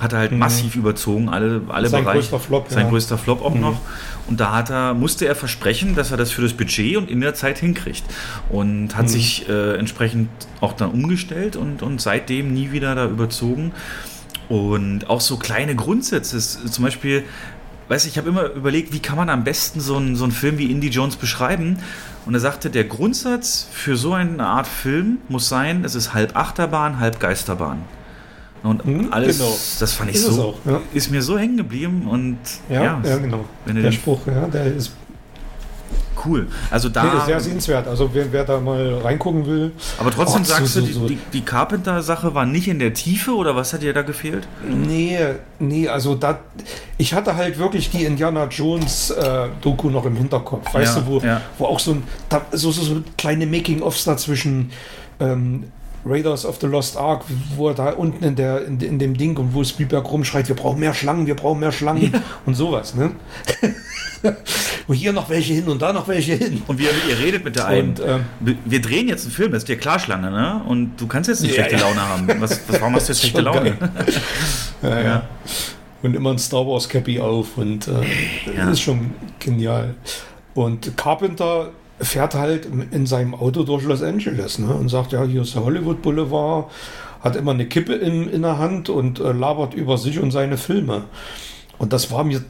hat 0.00 0.12
er 0.12 0.20
halt 0.20 0.32
Mhm. 0.32 0.38
massiv 0.38 0.76
überzogen, 0.76 1.28
alle, 1.28 1.60
alle 1.68 1.88
Sein 1.88 2.04
Bereiche. 2.04 2.20
größter 2.20 2.38
Flop, 2.38 2.66
Sein 2.70 2.84
ja. 2.84 2.90
größter 2.90 3.18
Flop 3.18 3.42
auch 3.44 3.54
Mhm. 3.54 3.60
noch. 3.60 3.80
Und 4.28 4.38
da 4.40 4.54
hat 4.54 4.70
er, 4.70 4.94
musste 4.94 5.26
er 5.26 5.34
versprechen, 5.34 5.94
dass 5.96 6.10
er 6.12 6.16
das 6.16 6.30
für 6.30 6.42
das 6.42 6.52
Budget 6.52 6.96
und 6.96 7.10
in 7.10 7.20
der 7.20 7.34
Zeit 7.34 7.58
hinkriegt. 7.58 8.04
Und 8.48 8.94
hat 8.96 9.04
Mhm. 9.04 9.08
sich 9.08 9.48
äh, 9.48 9.74
entsprechend 9.76 10.28
auch 10.60 10.72
dann 10.74 10.90
umgestellt 10.90 11.56
und, 11.56 11.82
und 11.82 12.00
seitdem 12.00 12.52
nie 12.54 12.70
wieder 12.72 12.94
da 12.94 13.06
überzogen. 13.06 13.72
Und 14.48 15.10
auch 15.10 15.20
so 15.20 15.36
kleine 15.36 15.74
Grundsätze, 15.76 16.38
zum 16.38 16.84
Beispiel, 16.84 17.24
weiß 17.88 18.04
ich, 18.04 18.12
ich 18.12 18.18
habe 18.18 18.28
immer 18.28 18.44
überlegt, 18.52 18.92
wie 18.92 19.00
kann 19.00 19.16
man 19.16 19.28
am 19.30 19.44
besten 19.44 19.80
so 19.80 19.96
einen, 19.96 20.14
so 20.16 20.24
einen 20.24 20.32
Film 20.32 20.58
wie 20.58 20.70
Indie 20.70 20.88
Jones 20.88 21.16
beschreiben? 21.16 21.78
Und 22.26 22.34
er 22.34 22.40
sagte, 22.40 22.68
der 22.70 22.84
Grundsatz 22.84 23.66
für 23.72 23.96
so 23.96 24.12
eine 24.12 24.44
Art 24.46 24.66
Film 24.66 25.18
muss 25.28 25.48
sein, 25.48 25.84
es 25.84 25.94
ist 25.94 26.12
halb 26.14 26.36
Achterbahn, 26.36 27.00
halb 27.00 27.18
Geisterbahn. 27.20 27.78
Und 28.62 28.84
Mhm, 28.84 29.12
alles, 29.12 29.38
genau. 29.38 29.56
das 29.80 29.92
fand 29.92 30.10
ich 30.10 30.16
Ist 30.16 30.24
so, 30.26 30.42
auch, 30.42 30.56
ja. 30.70 30.80
ist 30.92 31.10
mir 31.10 31.22
so 31.22 31.38
hängen 31.38 31.56
geblieben 31.56 32.06
und 32.08 32.36
Ja, 32.68 32.82
ja, 32.82 33.00
ja, 33.04 33.16
genau. 33.18 33.44
wenn 33.64 33.76
du 33.76 33.82
Der 33.82 33.90
den- 33.90 33.96
Spruch, 33.98 34.20
ja, 34.26 34.46
der 34.48 34.66
ist 34.74 34.92
cool. 36.26 36.48
Also 36.70 36.88
da, 36.88 37.04
nee, 37.04 37.10
sehr 37.26 37.40
sehenswert. 37.40 37.86
Also 37.88 38.10
wer, 38.12 38.32
wer 38.32 38.44
da 38.44 38.60
mal 38.60 38.98
reingucken 38.98 39.46
will, 39.46 39.72
aber 39.98 40.10
trotzdem 40.10 40.42
Oh, 40.42 40.44
so, 40.44 40.52
sagst 40.54 40.72
so, 40.74 40.80
du, 40.80 40.86
die, 40.86 40.92
so. 40.92 41.06
die, 41.08 41.18
die 41.32 41.40
Carpenter-Sache 41.42 42.34
war 42.34 42.46
nicht 42.46 42.68
in 42.68 42.78
der 42.78 42.94
Tiefe 42.94 43.32
oder 43.34 43.56
was 43.56 43.72
hat 43.72 43.82
dir 43.82 43.92
da 43.92 44.02
gefehlt? 44.02 44.46
Nee, 44.68 45.18
nee, 45.58 45.88
also 45.88 46.14
da, 46.14 46.38
ich 46.96 47.14
hatte 47.14 47.36
halt 47.36 47.58
wirklich 47.58 47.90
die 47.90 48.04
Indiana 48.04 48.46
Jones 48.46 49.10
äh, 49.10 49.48
Doku 49.60 49.90
noch 49.90 50.04
im 50.06 50.16
Hinterkopf, 50.16 50.72
weißt 50.74 50.96
Ja, 50.96 51.00
du, 51.02 51.06
wo, 51.06 51.18
ja. 51.20 51.40
wo 51.58 51.66
auch 51.66 51.80
so, 51.80 51.92
ein, 51.92 52.02
da, 52.28 52.42
so, 52.52 52.70
so, 52.72 52.82
so 52.82 53.02
kleine 53.16 53.46
Making-ofs 53.46 54.04
dazwischen 54.04 54.70
ähm, 55.20 55.64
Raiders 56.08 56.44
of 56.46 56.58
the 56.60 56.66
Lost 56.66 56.96
Ark, 56.96 57.24
wo 57.56 57.68
er 57.68 57.74
da 57.74 57.90
unten 57.90 58.24
in, 58.24 58.36
der, 58.36 58.64
in, 58.66 58.80
in 58.80 58.98
dem 58.98 59.16
Ding 59.16 59.36
und 59.36 59.54
wo 59.54 59.62
Spielberg 59.64 60.10
rumschreit, 60.10 60.48
wir 60.48 60.56
brauchen 60.56 60.80
mehr 60.80 60.94
Schlangen, 60.94 61.26
wir 61.26 61.36
brauchen 61.36 61.60
mehr 61.60 61.72
Schlangen 61.72 62.12
und 62.46 62.54
sowas, 62.54 62.94
ne? 62.94 63.12
wo 64.86 64.94
hier 64.94 65.12
noch 65.12 65.28
welche 65.28 65.52
hin 65.54 65.68
und 65.68 65.80
da 65.80 65.92
noch 65.92 66.08
welche 66.08 66.34
hin. 66.34 66.62
Und 66.66 66.78
wie 66.78 66.84
ihr, 66.84 66.90
ihr 67.08 67.18
redet 67.18 67.44
mit 67.44 67.56
der 67.56 67.66
einen. 67.66 67.90
Und, 67.90 68.00
ähm, 68.00 68.24
wir 68.64 68.80
drehen 68.80 69.06
jetzt 69.08 69.24
einen 69.24 69.32
Film, 69.32 69.52
das 69.52 69.62
ist 69.62 69.68
dir 69.68 69.76
klar, 69.76 69.98
Schlange, 69.98 70.30
ne? 70.30 70.62
Und 70.66 70.96
du 70.96 71.06
kannst 71.06 71.28
jetzt 71.28 71.42
nicht 71.42 71.56
Ja, 71.56 71.64
schlechte 71.64 71.76
ja. 71.82 71.88
Laune 71.88 72.00
haben. 72.00 72.40
Was, 72.40 72.60
was, 72.68 72.80
warum 72.80 72.94
hast 72.94 73.08
du 73.08 73.12
jetzt 73.12 73.20
schlechte 73.22 73.40
Laune? 73.42 73.76
Ja, 74.82 75.00
ja. 75.00 75.28
Und 76.02 76.14
immer 76.14 76.30
ein 76.30 76.38
Star 76.38 76.64
Wars 76.64 76.88
Cappy 76.88 77.18
auf 77.18 77.56
und 77.56 77.88
äh, 77.88 77.92
Ja. 78.56 78.66
das 78.66 78.74
ist 78.74 78.80
schon 78.82 79.10
genial. 79.40 79.94
Und 80.54 80.96
Carpenter 80.96 81.70
fährt 82.00 82.34
halt 82.34 82.68
in 82.90 83.06
seinem 83.06 83.34
Auto 83.34 83.62
durch 83.64 83.84
Los 83.84 84.02
Angeles 84.02 84.58
ne? 84.58 84.72
und 84.72 84.88
sagt, 84.88 85.12
ja, 85.12 85.24
hier 85.24 85.42
ist 85.42 85.54
der 85.54 85.64
Hollywood 85.64 86.02
Boulevard, 86.02 86.70
hat 87.20 87.36
immer 87.36 87.52
eine 87.52 87.66
Kippe 87.66 87.94
in, 87.94 88.28
in 88.28 88.42
der 88.42 88.58
Hand 88.58 88.88
und 88.88 89.18
äh, 89.20 89.32
labert 89.32 89.74
über 89.74 89.98
sich 89.98 90.20
und 90.20 90.30
seine 90.30 90.56
Filme. 90.56 91.04
Und 91.78 91.92
das 91.92 92.10
war 92.10 92.24
mir... 92.24 92.42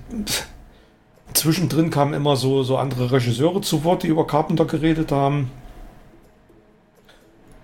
Zwischendrin 1.35 1.91
kamen 1.91 2.15
immer 2.15 2.37
so, 2.37 2.63
so 2.63 2.79
andere 2.79 3.13
Regisseure 3.13 3.61
zu 3.61 3.85
Wort, 3.85 4.03
die 4.03 4.09
über 4.09 4.27
Carpenter 4.27 4.65
geredet 4.65 5.13
haben. 5.13 5.51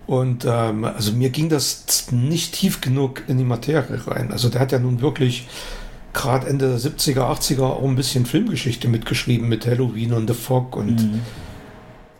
Und 0.07 0.45
ähm, 0.47 0.85
also 0.85 1.13
mir 1.13 1.31
ging 1.31 1.49
das 1.49 2.11
nicht 2.11 2.53
tief 2.53 2.79
genug 2.79 3.23
in 3.27 3.37
die 3.37 3.43
Materie 3.43 4.05
rein. 4.07 4.31
Also 4.31 4.49
der 4.49 4.61
hat 4.61 4.71
ja 4.71 4.79
nun 4.79 5.01
wirklich 5.01 5.47
gerade 6.13 6.47
Ende 6.47 6.69
der 6.69 6.79
70er, 6.79 7.21
80er 7.21 7.63
auch 7.63 7.83
ein 7.83 7.95
bisschen 7.95 8.25
Filmgeschichte 8.25 8.87
mitgeschrieben 8.87 9.49
mit 9.49 9.65
Halloween 9.65 10.13
und 10.13 10.27
The 10.27 10.35
Fog 10.35 10.75
und 10.75 11.01
Mhm. 11.01 11.21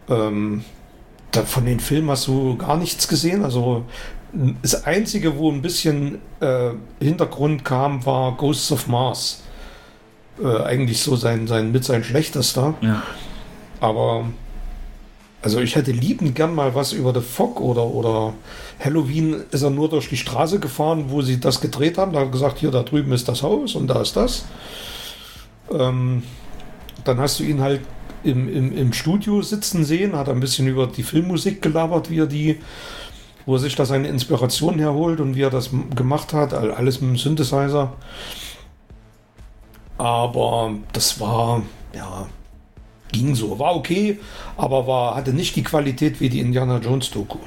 Ähm, 0.10 0.63
da, 1.32 1.44
von 1.44 1.65
den 1.65 1.80
Filmen 1.80 2.10
hast 2.10 2.28
du 2.28 2.58
gar 2.58 2.78
nichts 2.78 3.08
gesehen. 3.08 3.44
Also 3.44 3.86
das 4.62 4.84
Einzige, 4.86 5.38
wo 5.38 5.52
ein 5.52 5.62
bisschen 5.62 6.20
äh, 6.39 6.72
Hintergrund 7.00 7.63
kam, 7.63 8.06
war 8.06 8.36
Ghosts 8.36 8.72
of 8.72 8.88
Mars. 8.88 9.44
Äh, 10.41 10.63
eigentlich 10.63 11.02
so 11.02 11.15
sein, 11.15 11.48
sein 11.48 11.72
mit 11.72 11.86
sein 11.86 12.04
schlechtester. 12.04 12.74
Ja. 12.82 13.04
Aber 13.80 14.26
also 15.41 15.60
ich 15.60 15.76
hätte 15.76 15.91
liebend 15.91 16.34
gern 16.34 16.56
mal 16.56 16.74
was 16.74 16.91
über 16.91 17.13
The 17.13 17.22
Fog 17.22 17.62
oder, 17.62 17.86
oder 17.86 18.34
Halloween 18.84 19.44
ist 19.52 19.62
er 19.62 19.70
nur 19.70 19.89
durch 19.89 20.10
die 20.10 20.18
Straße 20.18 20.60
gefahren, 20.60 21.06
wo 21.10 21.22
sie 21.22 21.39
das 21.39 21.62
gedreht 21.62 21.98
haben. 21.98 22.13
Da 22.13 22.22
hat 22.22 22.28
er 22.30 22.32
gesagt, 22.32 22.58
hier 22.58 22.72
da 22.72 22.82
drüben 22.82 23.12
ist 23.13 23.28
das 23.28 23.44
Haus 23.44 23.76
und 23.76 23.88
da 23.88 24.02
ist 24.02 24.15
das. 24.15 24.46
Ähm, 25.72 26.24
dann 27.04 27.20
hast 27.20 27.39
du 27.39 27.44
ihn 27.44 27.62
halt 27.62 27.82
im, 28.26 28.50
im, 28.50 28.78
im 28.78 28.94
Studio 28.94 29.42
sitzen 29.42 29.86
sehen, 29.86 30.16
hat 30.16 30.28
ein 30.30 30.40
bisschen 30.40 30.68
über 30.68 30.88
die 30.88 31.04
Filmmusik 31.04 31.62
gelabert, 31.62 32.10
wie 32.10 32.20
er 32.20 32.28
die, 32.28 32.60
wo 33.46 33.54
er 33.56 33.60
sich 33.60 33.76
da 33.76 33.86
seine 33.86 34.08
Inspiration 34.08 34.80
herholt 34.80 35.20
und 35.20 35.36
wie 35.36 35.44
er 35.44 35.50
das 35.50 35.70
gemacht 35.96 36.34
hat, 36.34 36.54
all- 36.54 36.72
alles 36.74 37.02
mit 37.02 37.12
dem 37.12 37.18
Synthesizer. 37.18 37.94
Aber 39.98 40.74
das 40.92 41.20
war, 41.20 41.62
ja, 41.94 42.28
ging 43.12 43.34
so. 43.36 43.60
War 43.60 43.76
okay, 43.76 44.20
aber 44.58 44.88
war, 44.88 45.16
hatte 45.16 45.32
nicht 45.34 45.56
die 45.56 45.64
Qualität 45.64 46.20
wie 46.20 46.30
die 46.30 46.40
Indiana 46.40 46.80
Jones 46.80 47.12
Doku. 47.12 47.38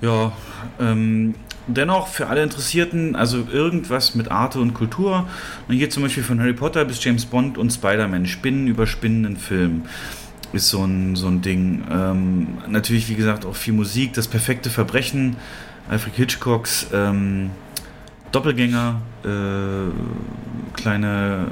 Ja, 0.00 0.32
ähm, 0.78 1.34
dennoch 1.66 2.08
für 2.08 2.28
alle 2.28 2.42
Interessierten, 2.42 3.16
also 3.16 3.46
irgendwas 3.50 4.14
mit 4.14 4.30
Arte 4.30 4.60
und 4.60 4.74
Kultur. 4.74 5.28
Und 5.68 5.74
hier 5.74 5.90
zum 5.90 6.02
Beispiel 6.02 6.22
von 6.22 6.40
Harry 6.40 6.52
Potter 6.52 6.84
bis 6.84 7.02
James 7.02 7.26
Bond 7.26 7.58
und 7.58 7.70
Spider-Man, 7.70 8.26
Spinnen 8.26 8.66
über 8.66 8.86
spinnenden 8.86 9.36
Film 9.36 9.82
ist 10.52 10.68
so 10.68 10.84
ein, 10.84 11.16
so 11.16 11.28
ein 11.28 11.42
Ding. 11.42 11.84
Ähm, 11.90 12.58
natürlich, 12.68 13.08
wie 13.08 13.14
gesagt, 13.14 13.46
auch 13.46 13.54
viel 13.54 13.72
Musik, 13.72 14.14
das 14.14 14.26
perfekte 14.28 14.68
Verbrechen, 14.70 15.36
Alfred 15.88 16.14
Hitchcocks 16.14 16.88
ähm, 16.92 17.50
Doppelgänger, 18.32 19.00
äh, 19.24 20.78
kleine 20.80 21.46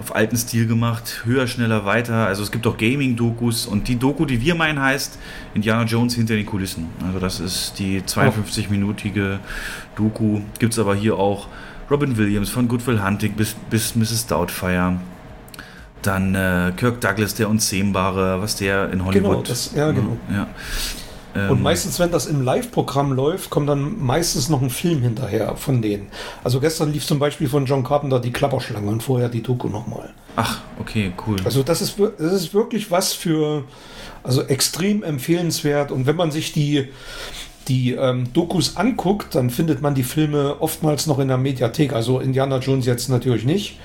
auf 0.00 0.14
alten 0.14 0.36
Stil 0.36 0.66
gemacht, 0.66 1.22
höher, 1.24 1.46
schneller, 1.46 1.84
weiter. 1.84 2.26
Also 2.26 2.42
es 2.42 2.50
gibt 2.52 2.66
auch 2.66 2.76
Gaming-Dokus 2.76 3.66
und 3.66 3.88
die 3.88 3.96
Doku, 3.96 4.24
die 4.26 4.40
wir 4.40 4.54
meinen, 4.54 4.80
heißt 4.80 5.18
Indiana 5.54 5.82
Jones 5.84 6.14
hinter 6.14 6.34
den 6.36 6.46
Kulissen. 6.46 6.86
Also 7.06 7.18
das 7.18 7.40
ist 7.40 7.78
die 7.78 8.00
52-minütige 8.02 9.38
Doku. 9.96 10.40
Gibt 10.58 10.72
es 10.72 10.78
aber 10.78 10.94
hier 10.94 11.16
auch 11.18 11.48
Robin 11.90 12.16
Williams 12.16 12.48
von 12.50 12.68
Good 12.68 12.86
Will 12.86 13.02
Hunting 13.02 13.32
bis, 13.32 13.54
bis 13.70 13.96
Mrs. 13.96 14.26
Doubtfire. 14.26 15.00
Dann 16.02 16.34
äh, 16.36 16.72
Kirk 16.76 17.00
Douglas, 17.00 17.34
der 17.34 17.48
Unzähmbare, 17.48 18.40
was 18.40 18.54
der 18.56 18.90
in 18.92 19.04
Hollywood. 19.04 19.30
Genau, 19.32 19.42
das- 19.42 19.72
ja, 19.74 19.90
genau. 19.90 20.16
Ja. 20.32 20.46
Ähm, 21.38 21.50
Und 21.50 21.62
meistens, 21.62 21.98
wenn 21.98 22.10
das 22.10 22.26
im 22.26 22.42
Live-Programm 22.42 23.12
läuft, 23.12 23.50
kommt 23.50 23.68
dann 23.68 24.04
meistens 24.04 24.48
noch 24.48 24.60
ein 24.62 24.70
Film 24.70 25.02
hinterher 25.02 25.56
von 25.56 25.80
denen. 25.82 26.08
Also 26.42 26.60
gestern 26.60 26.92
lief 26.92 27.06
zum 27.06 27.18
Beispiel 27.18 27.48
von 27.48 27.66
John 27.66 27.84
Carpenter 27.84 28.20
die 28.20 28.32
Klapperschlange 28.32 28.90
und 28.90 29.02
vorher 29.02 29.28
die 29.28 29.42
Doku 29.42 29.68
nochmal. 29.68 30.10
Ach, 30.36 30.60
okay, 30.80 31.12
cool. 31.26 31.36
Also 31.44 31.62
das 31.62 31.80
ist, 31.80 31.98
das 31.98 32.32
ist 32.32 32.54
wirklich 32.54 32.90
was 32.90 33.12
für, 33.12 33.64
also 34.22 34.42
extrem 34.42 35.02
empfehlenswert. 35.02 35.90
Und 35.90 36.06
wenn 36.06 36.16
man 36.16 36.30
sich 36.30 36.52
die, 36.52 36.88
die 37.68 37.92
ähm, 37.92 38.32
Dokus 38.32 38.76
anguckt, 38.76 39.34
dann 39.34 39.50
findet 39.50 39.82
man 39.82 39.94
die 39.94 40.02
Filme 40.02 40.56
oftmals 40.60 41.06
noch 41.06 41.18
in 41.18 41.28
der 41.28 41.38
Mediathek. 41.38 41.92
Also 41.92 42.20
Indiana 42.20 42.58
Jones 42.58 42.86
jetzt 42.86 43.08
natürlich 43.08 43.44
nicht. 43.44 43.78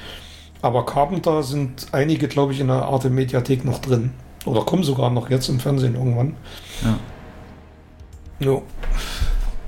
Aber 0.61 0.85
Carpenter 0.85 1.43
sind 1.43 1.87
einige, 1.91 2.29
glaube 2.29 2.53
ich, 2.53 2.61
in 2.61 2.67
der 2.67 2.83
Art 2.83 3.03
Mediathek 3.03 3.65
noch 3.65 3.79
drin. 3.79 4.11
Oder 4.45 4.61
kommen 4.61 4.83
sogar 4.83 5.09
noch 5.09 5.29
jetzt 5.29 5.49
im 5.49 5.59
Fernsehen 5.59 5.95
irgendwann. 5.95 6.35
Ja. 6.83 6.97
Jo. 8.43 8.63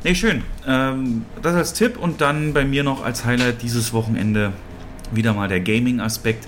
Nee, 0.03 0.15
schön. 0.15 0.43
Ähm, 0.67 1.23
das 1.41 1.55
als 1.55 1.73
Tipp 1.73 1.97
und 1.97 2.19
dann 2.19 2.53
bei 2.53 2.65
mir 2.65 2.83
noch 2.83 3.05
als 3.05 3.23
Highlight 3.23 3.61
dieses 3.61 3.93
Wochenende 3.93 4.51
wieder 5.13 5.33
mal 5.33 5.47
der 5.47 5.61
Gaming-Aspekt 5.61 6.45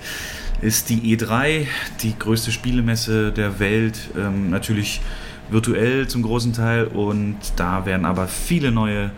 ist 0.60 0.90
die 0.90 1.16
E3, 1.16 1.66
die 2.02 2.18
größte 2.18 2.52
Spielemesse 2.52 3.32
der 3.32 3.58
Welt, 3.60 4.10
ähm, 4.14 4.50
natürlich 4.50 5.00
virtuell 5.48 6.06
zum 6.06 6.22
großen 6.22 6.52
Teil 6.52 6.84
und 6.88 7.38
da 7.56 7.86
werden 7.86 8.04
aber 8.04 8.28
viele 8.28 8.72
neue 8.72 9.10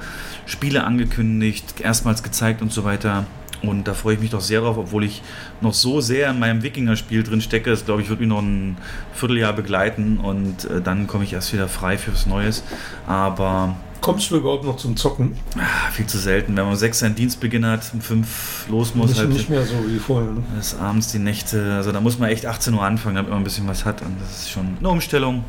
Spiele 0.47 0.85
angekündigt, 0.85 1.81
erstmals 1.81 2.23
gezeigt 2.23 2.63
und 2.63 2.73
so 2.73 2.85
weiter. 2.85 3.27
Und 3.63 3.87
da 3.87 3.95
freue 3.95 4.15
ich 4.15 4.21
mich 4.21 4.31
doch 4.31 4.41
sehr 4.41 4.61
drauf, 4.61 4.79
obwohl 4.79 5.05
ich 5.05 5.23
noch 5.61 5.75
so 5.75 6.01
sehr 6.01 6.31
in 6.31 6.39
meinem 6.39 6.63
Wikinger-Spiel 6.63 7.23
drin 7.23 7.41
stecke. 7.41 7.71
Das 7.71 7.85
glaube 7.85 8.03
ich, 8.03 8.09
wird 8.09 8.21
mich 8.21 8.29
noch 8.29 8.41
ein 8.41 8.79
Vierteljahr 9.15 9.53
begleiten 9.53 10.19
und 10.19 10.65
äh, 10.65 10.81
dann 10.81 11.07
komme 11.07 11.25
ich 11.25 11.33
erst 11.33 11.53
wieder 11.53 11.69
frei 11.69 11.99
fürs 11.99 12.27
Neues. 12.27 12.63
Aber 13.07 13.77
Kommst 14.01 14.31
du 14.31 14.37
überhaupt 14.37 14.65
noch 14.65 14.77
zum 14.77 14.97
Zocken? 14.97 15.37
Ah, 15.59 15.91
viel 15.91 16.07
zu 16.07 16.19
selten. 16.19 16.57
Wenn 16.57 16.65
man 16.65 16.73
um 16.73 16.79
sechs 16.79 17.01
seinen 17.01 17.15
Dienstbeginn 17.15 17.67
hat, 17.67 17.91
um 17.93 18.01
fünf 18.01 18.67
los 18.71 18.95
muss, 18.95 19.19
halt 19.19 19.29
nicht 19.29 19.51
mehr 19.51 19.65
so 19.67 19.75
wie 19.87 19.99
vorher. 19.99 20.31
Ne? 20.33 20.43
bis 20.57 20.75
abends 20.75 21.13
die 21.13 21.19
Nächte. 21.19 21.75
Also 21.75 21.93
da 21.93 22.01
muss 22.01 22.19
man 22.19 22.31
echt 22.31 22.47
18 22.47 22.73
Uhr 22.73 22.83
anfangen, 22.83 23.17
damit 23.17 23.31
man 23.31 23.41
ein 23.41 23.45
bisschen 23.45 23.69
was 23.69 23.85
hat. 23.85 24.01
Und 24.01 24.19
das 24.21 24.43
ist 24.43 24.51
schon 24.51 24.79
eine 24.79 24.89
Umstellung. 24.89 25.45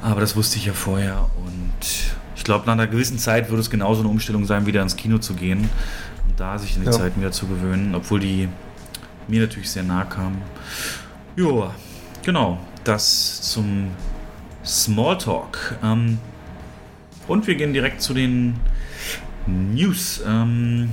Aber 0.00 0.22
das 0.22 0.36
wusste 0.36 0.56
ich 0.56 0.66
ja 0.66 0.72
vorher. 0.72 1.28
Und 1.44 1.86
ich 2.34 2.44
glaube, 2.44 2.64
nach 2.64 2.72
einer 2.72 2.86
gewissen 2.86 3.18
Zeit 3.18 3.50
würde 3.50 3.60
es 3.60 3.68
genauso 3.68 4.00
eine 4.00 4.08
Umstellung 4.08 4.46
sein, 4.46 4.64
wieder 4.64 4.80
ins 4.80 4.96
Kino 4.96 5.18
zu 5.18 5.34
gehen. 5.34 5.68
Da 6.36 6.58
sich 6.58 6.74
an 6.76 6.82
die 6.82 6.86
Ja. 6.86 6.92
Zeiten 6.92 7.20
wieder 7.20 7.32
zu 7.32 7.46
gewöhnen, 7.46 7.94
obwohl 7.94 8.20
die 8.20 8.48
mir 9.26 9.40
natürlich 9.40 9.70
sehr 9.70 9.82
nahe 9.82 10.06
kamen. 10.06 10.40
Joa, 11.36 11.74
genau. 12.22 12.58
Das 12.84 13.42
zum 13.42 13.88
Smalltalk. 14.64 15.76
Ähm, 15.82 16.18
und 17.26 17.46
wir 17.46 17.54
gehen 17.56 17.72
direkt 17.72 18.00
zu 18.00 18.14
den 18.14 18.54
News. 19.46 20.22
Ähm, 20.26 20.90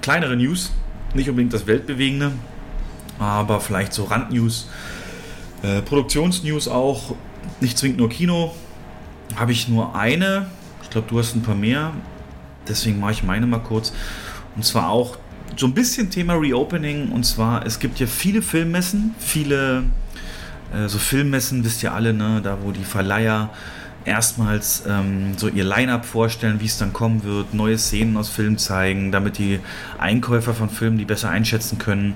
kleinere 0.00 0.36
News, 0.36 0.72
nicht 1.14 1.28
unbedingt 1.28 1.52
das 1.52 1.66
Weltbewegende, 1.66 2.32
aber 3.18 3.60
vielleicht 3.60 3.92
so 3.92 4.04
Randnews, 4.04 4.68
äh, 5.62 5.82
Produktionsnews 5.82 6.68
auch, 6.68 7.14
nicht 7.60 7.76
zwingend 7.76 7.98
nur 7.98 8.08
Kino. 8.08 8.54
Habe 9.36 9.52
ich 9.52 9.68
nur 9.68 9.94
eine, 9.94 10.46
ich 10.82 10.90
glaube, 10.90 11.08
du 11.08 11.18
hast 11.18 11.34
ein 11.34 11.42
paar 11.42 11.54
mehr, 11.54 11.92
deswegen 12.68 13.00
mache 13.00 13.12
ich 13.12 13.22
meine 13.22 13.46
mal 13.46 13.60
kurz. 13.60 13.92
Und 14.56 14.64
zwar 14.64 14.88
auch 14.88 15.16
so 15.56 15.66
ein 15.66 15.74
bisschen 15.74 16.10
Thema 16.10 16.34
Reopening. 16.34 17.10
Und 17.10 17.24
zwar, 17.24 17.66
es 17.66 17.78
gibt 17.78 18.00
ja 18.00 18.06
viele 18.06 18.42
Filmmessen, 18.42 19.14
viele 19.18 19.84
äh, 20.74 20.88
so 20.88 20.98
Filmmessen, 20.98 21.64
wisst 21.64 21.82
ihr 21.82 21.92
alle, 21.92 22.12
ne, 22.12 22.40
da 22.42 22.58
wo 22.62 22.70
die 22.70 22.84
Verleiher 22.84 23.50
erstmals 24.04 24.84
ähm, 24.88 25.36
so 25.36 25.48
ihr 25.48 25.64
Line-up 25.64 26.04
vorstellen, 26.04 26.60
wie 26.60 26.66
es 26.66 26.78
dann 26.78 26.92
kommen 26.92 27.24
wird, 27.24 27.52
neue 27.54 27.78
Szenen 27.78 28.16
aus 28.16 28.28
Filmen 28.28 28.58
zeigen, 28.58 29.12
damit 29.12 29.38
die 29.38 29.60
Einkäufer 29.98 30.54
von 30.54 30.70
Filmen 30.70 30.98
die 30.98 31.04
besser 31.04 31.30
einschätzen 31.30 31.78
können, 31.78 32.14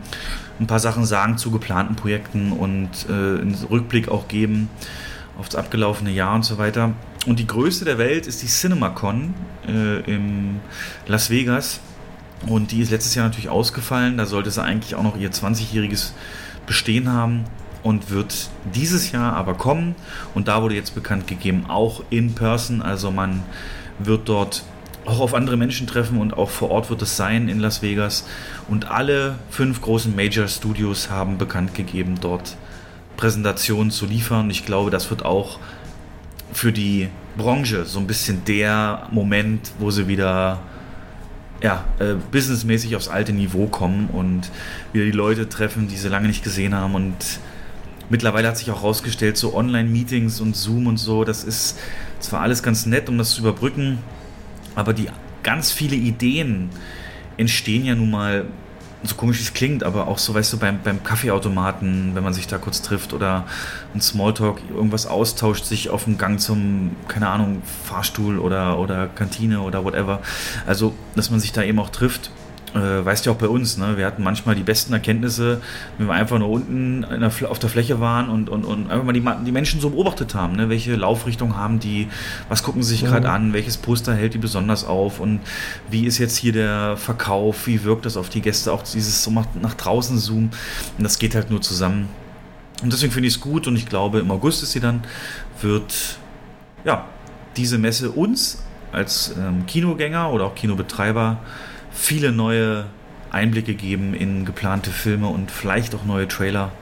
ein 0.58 0.66
paar 0.66 0.80
Sachen 0.80 1.04
sagen 1.04 1.38
zu 1.38 1.50
geplanten 1.50 1.96
Projekten 1.96 2.52
und 2.52 2.88
äh, 3.08 3.12
einen 3.12 3.56
Rückblick 3.70 4.08
auch 4.08 4.28
geben 4.28 4.70
auf 5.38 5.48
das 5.48 5.56
abgelaufene 5.56 6.10
Jahr 6.10 6.34
und 6.34 6.44
so 6.44 6.58
weiter. 6.58 6.92
Und 7.26 7.38
die 7.38 7.46
größte 7.46 7.84
der 7.84 7.98
Welt 7.98 8.26
ist 8.26 8.42
die 8.42 8.48
CinemaCon 8.48 9.34
äh, 9.68 10.00
in 10.10 10.60
Las 11.06 11.30
Vegas. 11.30 11.80
Und 12.46 12.72
die 12.72 12.80
ist 12.80 12.90
letztes 12.90 13.14
Jahr 13.14 13.26
natürlich 13.26 13.48
ausgefallen. 13.48 14.16
Da 14.16 14.26
sollte 14.26 14.50
sie 14.50 14.62
eigentlich 14.62 14.96
auch 14.96 15.04
noch 15.04 15.16
ihr 15.16 15.30
20-jähriges 15.30 16.12
Bestehen 16.66 17.12
haben 17.12 17.44
und 17.82 18.10
wird 18.10 18.48
dieses 18.74 19.12
Jahr 19.12 19.34
aber 19.34 19.54
kommen. 19.54 19.94
Und 20.34 20.48
da 20.48 20.62
wurde 20.62 20.74
jetzt 20.74 20.94
bekannt 20.94 21.28
gegeben, 21.28 21.66
auch 21.68 22.02
in 22.10 22.34
Person. 22.34 22.82
Also 22.82 23.10
man 23.12 23.42
wird 24.00 24.28
dort 24.28 24.64
auch 25.04 25.20
auf 25.20 25.34
andere 25.34 25.56
Menschen 25.56 25.86
treffen 25.86 26.18
und 26.18 26.34
auch 26.34 26.50
vor 26.50 26.70
Ort 26.70 26.90
wird 26.90 27.02
es 27.02 27.16
sein 27.16 27.48
in 27.48 27.60
Las 27.60 27.82
Vegas. 27.82 28.26
Und 28.68 28.90
alle 28.90 29.36
fünf 29.50 29.80
großen 29.80 30.14
Major 30.14 30.48
Studios 30.48 31.10
haben 31.10 31.38
bekannt 31.38 31.74
gegeben, 31.74 32.16
dort 32.20 32.56
Präsentationen 33.16 33.90
zu 33.90 34.06
liefern. 34.06 34.50
Ich 34.50 34.64
glaube, 34.64 34.90
das 34.90 35.10
wird 35.10 35.24
auch 35.24 35.58
für 36.52 36.72
die 36.72 37.08
Branche 37.36 37.84
so 37.84 37.98
ein 37.98 38.06
bisschen 38.06 38.44
der 38.44 39.08
Moment, 39.10 39.72
wo 39.78 39.90
sie 39.90 40.06
wieder 40.08 40.60
ja, 41.62 41.84
äh, 41.98 42.14
businessmäßig 42.30 42.96
aufs 42.96 43.08
alte 43.08 43.32
Niveau 43.32 43.66
kommen 43.66 44.08
und 44.12 44.50
wieder 44.92 45.04
die 45.04 45.12
Leute 45.12 45.48
treffen, 45.48 45.88
die 45.88 45.96
sie 45.96 46.08
lange 46.08 46.26
nicht 46.26 46.42
gesehen 46.42 46.74
haben. 46.74 46.94
Und 46.94 47.14
mittlerweile 48.10 48.48
hat 48.48 48.58
sich 48.58 48.70
auch 48.70 48.82
herausgestellt, 48.82 49.36
so 49.36 49.54
Online-Meetings 49.54 50.40
und 50.40 50.56
Zoom 50.56 50.86
und 50.86 50.96
so, 50.98 51.24
das 51.24 51.44
ist 51.44 51.78
zwar 52.18 52.40
alles 52.40 52.62
ganz 52.62 52.86
nett, 52.86 53.08
um 53.08 53.16
das 53.16 53.34
zu 53.34 53.42
überbrücken, 53.42 53.98
aber 54.74 54.92
die 54.92 55.08
ganz 55.42 55.70
viele 55.70 55.96
Ideen 55.96 56.70
entstehen 57.36 57.84
ja 57.84 57.94
nun 57.94 58.10
mal, 58.10 58.46
so 59.02 59.14
komisch 59.16 59.40
es 59.40 59.52
klingt, 59.52 59.82
aber 59.82 60.08
auch 60.08 60.18
so, 60.18 60.34
weißt 60.34 60.52
du, 60.52 60.58
beim, 60.58 60.80
beim 60.82 61.02
Kaffeeautomaten, 61.02 62.14
wenn 62.14 62.22
man 62.22 62.32
sich 62.32 62.46
da 62.46 62.58
kurz 62.58 62.82
trifft 62.82 63.12
oder 63.12 63.44
ein 63.94 64.00
Smalltalk, 64.00 64.60
irgendwas 64.70 65.06
austauscht, 65.06 65.64
sich 65.64 65.90
auf 65.90 66.04
dem 66.04 66.18
Gang 66.18 66.40
zum, 66.40 66.96
keine 67.08 67.28
Ahnung, 67.28 67.62
Fahrstuhl 67.84 68.38
oder, 68.38 68.78
oder 68.78 69.08
Kantine 69.08 69.60
oder 69.60 69.84
whatever. 69.84 70.20
Also, 70.66 70.94
dass 71.14 71.30
man 71.30 71.40
sich 71.40 71.52
da 71.52 71.62
eben 71.62 71.78
auch 71.78 71.90
trifft. 71.90 72.30
Äh, 72.74 73.04
weißt 73.04 73.26
ja 73.26 73.32
auch 73.32 73.36
bei 73.36 73.48
uns, 73.48 73.76
ne? 73.76 73.98
wir 73.98 74.06
hatten 74.06 74.22
manchmal 74.22 74.54
die 74.54 74.62
besten 74.62 74.94
Erkenntnisse, 74.94 75.60
wenn 75.98 76.06
wir 76.06 76.14
einfach 76.14 76.38
nur 76.38 76.48
unten 76.48 77.02
der, 77.02 77.50
auf 77.50 77.58
der 77.58 77.68
Fläche 77.68 78.00
waren 78.00 78.30
und, 78.30 78.48
und, 78.48 78.64
und 78.64 78.90
einfach 78.90 79.04
mal 79.04 79.12
die, 79.12 79.22
die 79.44 79.52
Menschen 79.52 79.78
so 79.80 79.90
beobachtet 79.90 80.34
haben. 80.34 80.56
Ne? 80.56 80.70
Welche 80.70 80.96
Laufrichtung 80.96 81.56
haben 81.56 81.80
die, 81.80 82.08
was 82.48 82.62
gucken 82.62 82.82
sie 82.82 82.90
sich 82.90 83.04
gerade 83.04 83.28
an, 83.28 83.52
welches 83.52 83.76
Poster 83.76 84.14
hält 84.14 84.32
die 84.32 84.38
besonders 84.38 84.86
auf 84.86 85.20
und 85.20 85.40
wie 85.90 86.06
ist 86.06 86.16
jetzt 86.16 86.36
hier 86.36 86.52
der 86.52 86.96
Verkauf, 86.96 87.66
wie 87.66 87.84
wirkt 87.84 88.06
das 88.06 88.16
auf 88.16 88.30
die 88.30 88.40
Gäste, 88.40 88.72
auch 88.72 88.82
dieses 88.82 89.22
so 89.22 89.30
nach, 89.30 89.46
nach 89.60 89.74
draußen 89.74 90.16
zoomen. 90.16 90.50
Und 90.96 91.04
das 91.04 91.18
geht 91.18 91.34
halt 91.34 91.50
nur 91.50 91.60
zusammen. 91.60 92.08
Und 92.82 92.90
deswegen 92.90 93.12
finde 93.12 93.28
ich 93.28 93.34
es 93.34 93.40
gut 93.40 93.66
und 93.66 93.76
ich 93.76 93.86
glaube, 93.86 94.20
im 94.20 94.30
August 94.30 94.62
ist 94.62 94.72
sie 94.72 94.80
dann, 94.80 95.02
wird 95.60 96.18
ja, 96.84 97.04
diese 97.56 97.76
Messe 97.76 98.10
uns 98.10 98.62
als 98.92 99.34
ähm, 99.38 99.66
Kinogänger 99.66 100.32
oder 100.32 100.46
auch 100.46 100.54
Kinobetreiber 100.54 101.38
viele 101.92 102.32
neue 102.32 102.84
Einblicke 103.30 103.74
geben 103.74 104.14
in 104.14 104.44
geplante 104.44 104.90
Filme 104.90 105.28
und 105.28 105.50
vielleicht 105.50 105.94
auch 105.94 106.04
neue 106.04 106.28
Trailer, 106.28 106.72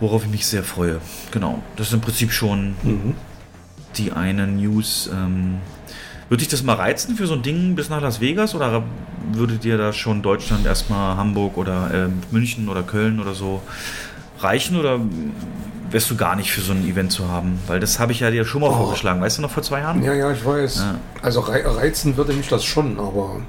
worauf 0.00 0.24
ich 0.24 0.30
mich 0.30 0.46
sehr 0.46 0.62
freue. 0.62 1.00
Genau, 1.30 1.62
das 1.76 1.88
ist 1.88 1.94
im 1.94 2.00
Prinzip 2.00 2.32
schon 2.32 2.76
die 3.96 4.12
eine 4.12 4.46
News. 4.46 5.10
Ähm, 5.12 5.56
würde 6.28 6.40
dich 6.40 6.48
das 6.48 6.62
mal 6.62 6.74
reizen 6.74 7.16
für 7.16 7.26
so 7.26 7.34
ein 7.34 7.42
Ding 7.42 7.74
bis 7.76 7.88
nach 7.88 8.00
Las 8.02 8.20
Vegas 8.20 8.54
oder 8.54 8.82
würde 9.32 9.54
dir 9.58 9.78
da 9.78 9.92
schon 9.92 10.22
Deutschland 10.22 10.66
erstmal 10.66 11.16
Hamburg 11.16 11.56
oder 11.56 11.90
ähm, 11.94 12.20
München 12.30 12.68
oder 12.68 12.82
Köln 12.82 13.20
oder 13.20 13.32
so 13.34 13.62
reichen 14.40 14.76
oder 14.76 14.98
wärst 15.90 16.10
du 16.10 16.16
gar 16.16 16.34
nicht 16.36 16.50
für 16.50 16.60
so 16.60 16.72
ein 16.72 16.84
Event 16.86 17.12
zu 17.12 17.28
haben? 17.28 17.58
Weil 17.68 17.78
das 17.80 17.98
habe 18.00 18.10
ich 18.12 18.20
ja 18.20 18.30
dir 18.30 18.44
schon 18.44 18.60
mal 18.60 18.70
Oh. 18.70 18.74
vorgeschlagen, 18.76 19.20
weißt 19.20 19.38
du 19.38 19.42
noch 19.42 19.50
vor 19.52 19.62
zwei 19.62 19.80
Jahren? 19.80 20.02
Ja, 20.02 20.12
ja, 20.14 20.30
ich 20.32 20.44
weiß. 20.44 20.76
Ja. 20.80 20.94
Also 21.22 21.40
rei 21.40 21.62
reizen 21.64 22.16
würde 22.16 22.32
mich 22.32 22.48
das 22.48 22.64
schon, 22.64 22.98
aber. 22.98 23.40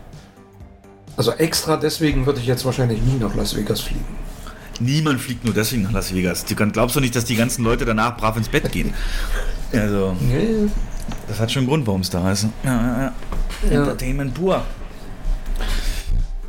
Also 1.17 1.31
extra 1.33 1.75
deswegen 1.77 2.25
würde 2.25 2.39
ich 2.39 2.45
jetzt 2.45 2.63
wahrscheinlich 2.63 3.01
nie 3.01 3.17
nach 3.19 3.35
Las 3.35 3.55
Vegas 3.55 3.81
fliegen. 3.81 4.05
Niemand 4.79 5.19
fliegt 5.19 5.43
nur 5.43 5.53
deswegen 5.55 5.81
nach 5.83 5.91
Las 5.91 6.13
Vegas. 6.13 6.45
Du 6.45 6.55
glaubst 6.55 6.95
doch 6.95 7.01
nicht, 7.01 7.15
dass 7.15 7.25
die 7.25 7.35
ganzen 7.35 7.63
Leute 7.63 7.83
danach 7.83 8.15
brav 8.15 8.37
ins 8.37 8.47
Bett 8.49 8.71
gehen. 8.71 8.93
Also, 9.73 10.15
Nee, 10.21 10.69
das 11.27 11.41
hat 11.41 11.51
schon 11.51 11.61
einen 11.63 11.67
Grund, 11.67 11.85
warum 11.87 11.99
es 11.99 12.09
da 12.09 12.31
ist. 12.31 12.47
Ja, 12.63 12.71
ja, 12.71 13.13
ja. 13.69 13.69
Entertainment 13.79 14.33
pur. 14.33 14.63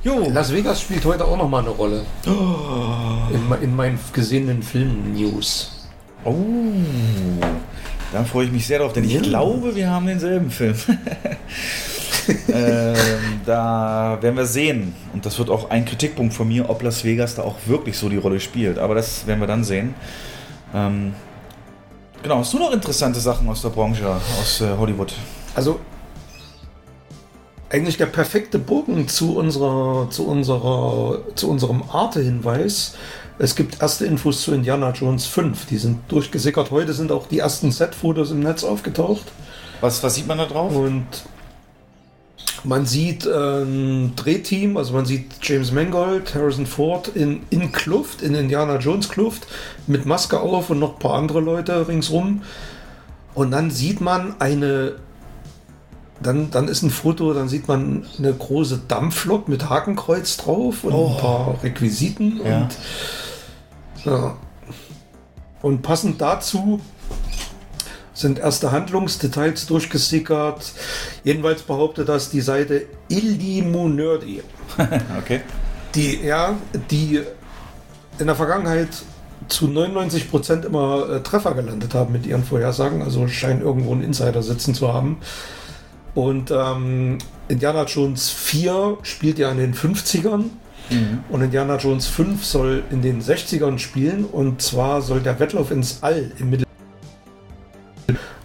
Jo. 0.04 0.31
Las 0.33 0.52
Vegas 0.52 0.81
spielt 0.83 1.04
heute 1.04 1.24
auch 1.24 1.37
nochmal 1.37 1.62
eine 1.62 1.70
Rolle. 1.70 2.04
In, 2.26 3.48
me- 3.48 3.57
in 3.61 3.74
meinen 3.74 3.98
gesehenen 4.12 4.62
Film-News. 4.62 5.88
Oh. 6.24 6.35
Da 8.12 8.22
freue 8.22 8.46
ich 8.46 8.52
mich 8.52 8.66
sehr 8.68 8.78
drauf, 8.78 8.92
denn 8.92 9.02
ich 9.04 9.14
Ja. 9.14 9.20
glaube, 9.20 9.74
wir 9.74 9.90
haben 9.90 10.07
denselben 10.07 10.50
Film. 10.52 10.76
ähm, 12.49 12.97
da 13.47 14.18
werden 14.21 14.37
wir 14.37 14.47
sehen. 14.47 14.94
Und 15.12 15.25
das 15.27 15.38
wird 15.38 15.51
auch 15.51 15.71
ein 15.71 15.85
Kritikpunkt 15.85 16.35
von 16.35 16.49
mir, 16.49 16.68
ob 16.68 16.83
Las 16.83 17.05
Vegas 17.05 17.35
da 17.35 17.42
auch 17.42 17.57
wirklich 17.66 17.99
so 17.99 18.09
die 18.09 18.16
Rolle 18.16 18.40
spielt. 18.40 18.79
Aber 18.79 18.94
das 18.94 19.27
werden 19.27 19.40
wir 19.40 19.47
dann 19.47 19.64
sehen. 19.64 19.94
Ähm, 20.75 21.14
Genau, 22.23 22.38
hast 22.38 22.53
du 22.53 22.59
noch 22.59 22.73
interessante 22.73 23.21
Sachen 23.21 23.49
aus 23.49 23.62
der 23.62 23.68
Branche, 23.68 24.21
aus 24.40 24.61
äh, 24.61 24.77
Hollywood? 24.77 25.12
Also 25.55 25.79
eigentlich 27.71 27.97
der 27.97 28.07
perfekte 28.07 28.59
Bogen 28.59 29.07
zu 29.09 29.37
unserer, 29.37 30.09
zu 30.11 30.27
unserer, 30.27 31.21
zu 31.35 31.51
unserem 31.51 31.83
Arte-Hinweis. 31.90 32.97
Es 33.38 33.55
gibt 33.55 33.81
erste 33.81 34.07
Infos 34.07 34.42
zu 34.42 34.53
Indiana 34.53 34.90
Jones 34.90 35.27
5. 35.27 35.66
Die 35.66 35.77
sind 35.77 36.01
durchgesickert. 36.11 36.71
Heute 36.71 36.92
sind 36.92 37.12
auch 37.12 37.29
die 37.29 37.38
ersten 37.38 37.71
Set-Fotos 37.71 38.33
im 38.33 38.40
Netz 38.40 38.64
aufgetaucht. 38.64 39.27
Was, 39.81 40.03
was 40.03 40.16
sieht 40.16 40.27
man 40.27 40.38
da 40.38 40.47
drauf? 40.47 40.75
Und 40.75 41.07
man 42.64 42.87
sieht 42.87 43.27
äh, 43.27 43.62
ein 43.62 44.14
Drehteam, 44.16 44.77
also 44.77 44.92
man 44.92 45.07
sieht 45.07 45.27
James 45.42 45.73
Mangold, 45.73 46.35
Harrison 46.35 46.66
Ford 46.66 47.09
in, 47.09 47.42
in 47.51 47.73
Kluft, 47.73 48.23
in 48.23 48.35
Indiana 48.35 48.79
Jones 48.79 49.09
Kluft, 49.09 49.47
mit 49.87 50.07
Maske 50.07 50.40
auf 50.40 50.71
und 50.71 50.79
noch 50.79 50.94
ein 50.94 50.99
paar 50.99 51.14
andere 51.14 51.40
Leute 51.40 51.87
ringsrum. 51.88 52.42
Und 53.35 53.51
dann 53.51 53.71
sieht 53.71 54.01
man 54.01 54.35
eine, 54.40 54.97
dann, 56.21 56.51
dann 56.51 56.68
ist 56.68 56.83
ein 56.83 56.90
Foto, 56.90 57.33
dann 57.33 57.49
sieht 57.49 57.68
man 57.68 58.05
eine 58.18 58.33
große 58.33 58.83
Dampflok 58.88 59.49
mit 59.49 59.68
Hakenkreuz 59.71 60.37
drauf 60.37 60.85
und 60.85 60.92
Oh. 60.92 61.12
ein 61.14 61.21
paar 61.21 61.62
Requisiten. 61.62 62.40
Ja. 62.44 62.59
Und, 62.62 62.77
ja. 64.05 64.37
und 65.62 65.83
passend 65.83 66.21
dazu 66.21 66.81
sind 68.18 68.38
erste 68.38 68.72
Handlungsdetails 68.72 69.66
durchgesickert. 69.66 70.72
Jedenfalls 71.24 71.62
behauptet 71.62 72.09
das 72.09 72.31
die 72.31 72.40
Seite 72.40 72.83
Illimunerdi, 73.09 74.42
Okay. 75.18 75.40
die 75.94 76.20
ja, 76.24 76.57
die 76.90 77.20
in 78.18 78.26
der 78.26 78.35
Vergangenheit 78.37 78.88
zu 79.48 79.66
99% 79.66 80.66
immer 80.66 81.09
äh, 81.09 81.20
Treffer 81.22 81.54
gelandet 81.54 81.94
haben 81.94 82.12
mit 82.12 82.26
ihren 82.26 82.44
Vorhersagen, 82.44 83.02
also 83.02 83.28
scheinen 83.28 83.62
irgendwo 83.62 83.92
einen 83.92 84.02
Insider 84.02 84.42
sitzen 84.42 84.74
zu 84.74 84.92
haben. 84.92 85.18
Und 86.14 86.50
ähm, 86.50 87.18
Indiana 87.46 87.85
Jones 87.85 88.31
4 88.31 88.98
spielt 89.02 89.38
ja 89.38 89.50
in 89.50 89.59
den 89.59 89.74
50ern 89.74 90.44
und 91.28 91.42
Indiana 91.42 91.76
Jones 91.76 92.07
5 92.07 92.44
soll 92.44 92.83
in 92.90 93.02
den 93.02 93.20
60ern 93.22 93.78
spielen 93.78 94.24
und 94.24 94.62
zwar 94.62 95.02
soll 95.02 95.20
der 95.20 95.38
Wettlauf 95.38 95.70
ins 95.70 95.98
All 96.02 96.33
im 96.38 96.50
Mittel. 96.50 96.64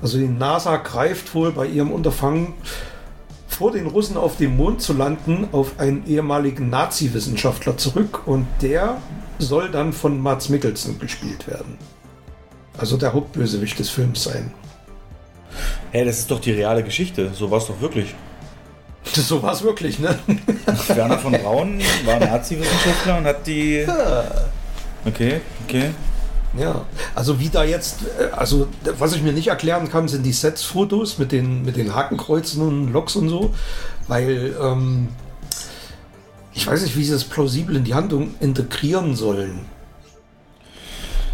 Also 0.01 0.17
die 0.17 0.27
NASA 0.27 0.77
greift 0.77 1.33
wohl 1.33 1.51
bei 1.51 1.65
ihrem 1.65 1.91
Unterfangen 1.91 2.53
vor 3.47 3.71
den 3.71 3.87
Russen 3.87 4.17
auf 4.17 4.37
dem 4.37 4.57
Mond 4.57 4.81
zu 4.81 4.93
landen 4.93 5.47
auf 5.51 5.79
einen 5.79 6.05
ehemaligen 6.07 6.69
Nazi-Wissenschaftler 6.69 7.77
zurück 7.77 8.27
und 8.27 8.47
der 8.61 9.01
soll 9.39 9.69
dann 9.69 9.93
von 9.93 10.19
Mats 10.19 10.49
Mikkelsen 10.49 10.99
gespielt 10.99 11.47
werden. 11.47 11.77
Also 12.77 12.97
der 12.97 13.13
Hauptbösewicht 13.13 13.77
des 13.77 13.89
Films 13.89 14.23
sein. 14.23 14.51
Hey, 15.91 16.03
das 16.05 16.19
ist 16.19 16.31
doch 16.31 16.39
die 16.39 16.51
reale 16.51 16.83
Geschichte. 16.83 17.31
So 17.33 17.51
war 17.51 17.59
es 17.59 17.67
doch 17.67 17.79
wirklich. 17.79 18.13
So 19.05 19.43
war 19.43 19.51
es 19.51 19.61
wirklich, 19.61 19.99
ne? 19.99 20.17
Werner 20.87 21.19
von 21.19 21.33
Braun 21.33 21.81
war 22.05 22.19
Nazi-Wissenschaftler 22.21 23.17
und 23.17 23.25
hat 23.25 23.45
die. 23.45 23.85
Okay, 25.05 25.41
okay. 25.65 25.91
Ja, 26.57 26.85
also 27.15 27.39
wie 27.39 27.49
da 27.49 27.63
jetzt, 27.63 28.01
äh, 28.19 28.25
also 28.31 28.67
was 28.99 29.13
ich 29.15 29.23
mir 29.23 29.33
nicht 29.33 29.47
erklären 29.47 29.89
kann, 29.89 30.07
sind 30.07 30.23
die 30.23 30.31
Sets-Fotos 30.33 31.17
mit 31.17 31.31
den, 31.31 31.63
mit 31.63 31.77
den 31.77 31.95
Hakenkreuzen 31.95 32.61
und 32.61 32.93
Loks 32.93 33.15
und 33.15 33.29
so, 33.29 33.53
weil 34.07 34.55
ähm, 34.61 35.07
ich 36.53 36.67
weiß 36.67 36.83
nicht, 36.83 36.95
wie 36.95 37.03
sie 37.03 37.11
das 37.11 37.23
plausibel 37.23 37.75
in 37.75 37.83
die 37.83 37.95
Handlung 37.95 38.35
integrieren 38.39 39.15
sollen. 39.15 39.61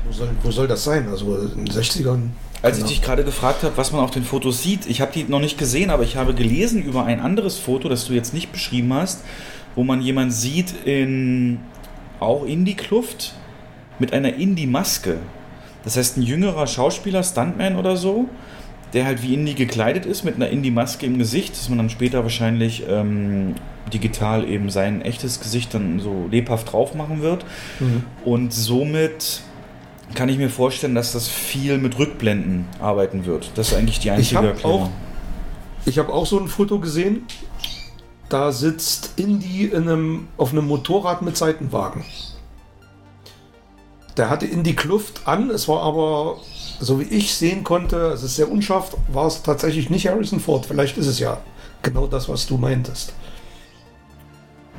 Wo 0.05 0.13
soll, 0.13 0.29
wo 0.41 0.51
soll 0.51 0.67
das 0.67 0.83
sein? 0.85 1.09
Also 1.09 1.37
in 1.37 1.65
den 1.65 1.73
60ern? 1.75 2.29
Als 2.61 2.77
ich 2.77 2.83
Genau. 2.83 2.87
dich 2.89 3.01
gerade 3.01 3.23
gefragt 3.23 3.63
habe, 3.63 3.75
was 3.77 3.91
man 3.91 4.01
auf 4.01 4.11
den 4.11 4.23
Fotos 4.23 4.61
sieht, 4.63 4.85
ich 4.87 5.01
habe 5.01 5.11
die 5.13 5.23
noch 5.25 5.39
nicht 5.39 5.57
gesehen, 5.57 5.89
aber 5.89 6.03
ich 6.03 6.15
habe 6.17 6.33
gelesen 6.33 6.81
über 6.83 7.05
ein 7.05 7.19
anderes 7.19 7.57
Foto, 7.57 7.87
das 7.89 8.05
du 8.05 8.13
jetzt 8.13 8.33
nicht 8.33 8.51
beschrieben 8.51 8.93
hast, 8.93 9.21
wo 9.75 9.83
man 9.83 10.01
jemanden 10.01 10.31
sieht 10.31 10.73
in 10.85 11.59
auch 12.19 12.43
in 12.45 12.65
die 12.65 12.75
Kluft 12.75 13.33
mit 13.99 14.13
einer 14.13 14.33
Indie-Maske. 14.33 15.17
Das 15.83 15.97
heißt, 15.97 16.17
ein 16.17 16.23
jüngerer 16.23 16.67
Schauspieler, 16.67 17.23
Stuntman 17.23 17.75
oder 17.75 17.95
so, 17.97 18.27
der 18.93 19.05
halt 19.05 19.21
wie 19.23 19.33
Indie 19.33 19.55
gekleidet 19.55 20.05
ist, 20.05 20.23
mit 20.23 20.35
einer 20.35 20.49
Indie-Maske 20.49 21.05
im 21.05 21.17
Gesicht, 21.17 21.53
dass 21.55 21.69
man 21.69 21.77
dann 21.77 21.89
später 21.89 22.23
wahrscheinlich 22.23 22.83
ähm, 22.89 23.55
digital 23.93 24.47
eben 24.47 24.69
sein 24.69 25.01
echtes 25.01 25.39
Gesicht 25.39 25.73
dann 25.73 25.99
so 25.99 26.27
lebhaft 26.31 26.71
drauf 26.73 26.95
machen 26.95 27.21
wird. 27.21 27.45
Mhm. 27.79 28.03
Und 28.25 28.53
somit 28.53 29.41
kann 30.15 30.27
ich 30.27 30.37
mir 30.37 30.49
vorstellen, 30.49 30.95
dass 30.95 31.11
das 31.13 31.27
viel 31.27 31.77
mit 31.77 31.99
Rückblenden 31.99 32.65
arbeiten 32.79 33.25
wird. 33.25 33.51
Das 33.55 33.71
ist 33.71 33.77
eigentlich 33.77 33.99
die 33.99 34.09
einzige 34.11 34.37
hab 34.39 34.45
Erklärung. 34.45 34.83
auch- 34.83 34.89
Ich 35.85 35.97
habe 35.99 36.11
auch 36.11 36.25
so 36.25 36.39
ein 36.39 36.47
Foto 36.47 36.79
gesehen. 36.79 37.23
Da 38.27 38.51
sitzt 38.51 39.13
Indy 39.19 39.65
in 39.65 39.83
einem, 39.83 40.27
auf 40.37 40.51
einem 40.51 40.67
Motorrad 40.67 41.21
mit 41.21 41.37
Seitenwagen. 41.37 42.03
Der 44.17 44.29
hatte 44.29 44.45
Indy 44.45 44.75
Kluft 44.75 45.21
an, 45.27 45.49
es 45.49 45.67
war 45.67 45.81
aber, 45.83 46.37
so 46.79 46.99
wie 46.99 47.03
ich 47.03 47.33
sehen 47.35 47.63
konnte, 47.63 47.97
es 48.07 48.23
ist 48.23 48.35
sehr 48.35 48.51
unscharf, 48.51 48.95
war 49.07 49.27
es 49.27 49.41
tatsächlich 49.43 49.89
nicht 49.89 50.07
Harrison 50.07 50.39
Ford. 50.39 50.65
Vielleicht 50.65 50.97
ist 50.97 51.07
es 51.07 51.19
ja 51.19 51.37
genau 51.81 52.07
das, 52.07 52.27
was 52.27 52.45
du 52.45 52.57
meintest. 52.57 53.13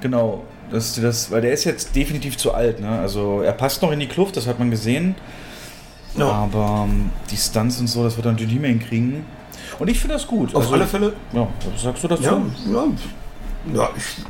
Genau, 0.00 0.44
das, 0.70 0.94
das, 1.00 1.30
weil 1.30 1.42
der 1.42 1.52
ist 1.52 1.64
jetzt 1.64 1.94
definitiv 1.94 2.36
zu 2.36 2.52
alt. 2.54 2.80
Ne? 2.80 2.88
Also 2.88 3.42
er 3.42 3.52
passt 3.52 3.82
noch 3.82 3.92
in 3.92 4.00
die 4.00 4.08
Kluft, 4.08 4.36
das 4.36 4.46
hat 4.46 4.58
man 4.58 4.70
gesehen. 4.70 5.14
Ja. 6.16 6.26
Aber 6.26 6.86
ähm, 6.88 7.10
die 7.30 7.36
Stunts 7.36 7.78
und 7.80 7.86
so, 7.86 8.02
das 8.02 8.16
wird 8.16 8.26
er 8.26 8.32
natürlich 8.32 8.52
nicht 8.52 8.62
mehr 8.62 8.70
hinkriegen. 8.70 9.24
Und 9.78 9.88
ich 9.88 9.98
finde 10.00 10.14
das 10.14 10.26
gut. 10.26 10.54
Auf 10.54 10.62
Also, 10.64 10.74
alle 10.74 10.86
Fälle, 10.86 11.12
Ja, 11.32 11.46
was 11.72 11.82
sagst 11.82 12.02
du 12.02 12.08
dazu? 12.08 12.22
ja, 12.22 12.42
ja, 12.72 12.84
ja 13.74 13.90
ich, 13.96 14.24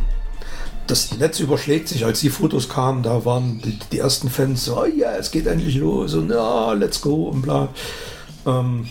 das 0.91 1.17
Netz 1.19 1.41
überschlägt 1.41 1.89
sich, 1.89 2.05
als 2.05 2.21
die 2.21 2.31
Fotos 2.31 2.69
kamen, 2.69 3.03
da 3.03 3.25
waren 3.25 3.61
die, 3.65 3.79
die 3.93 3.99
ersten 3.99 4.29
Fans 4.29 4.65
so, 4.65 4.81
oh, 4.81 4.85
ja, 4.85 5.13
es 5.13 5.31
geht 5.31 5.47
endlich 5.47 5.77
los 5.77 6.15
und 6.15 6.31
ja, 6.31 6.73
let's 6.73 7.01
go 7.01 7.29
und 7.29 7.43
bla. 7.43 7.69
Ähm, 8.47 8.89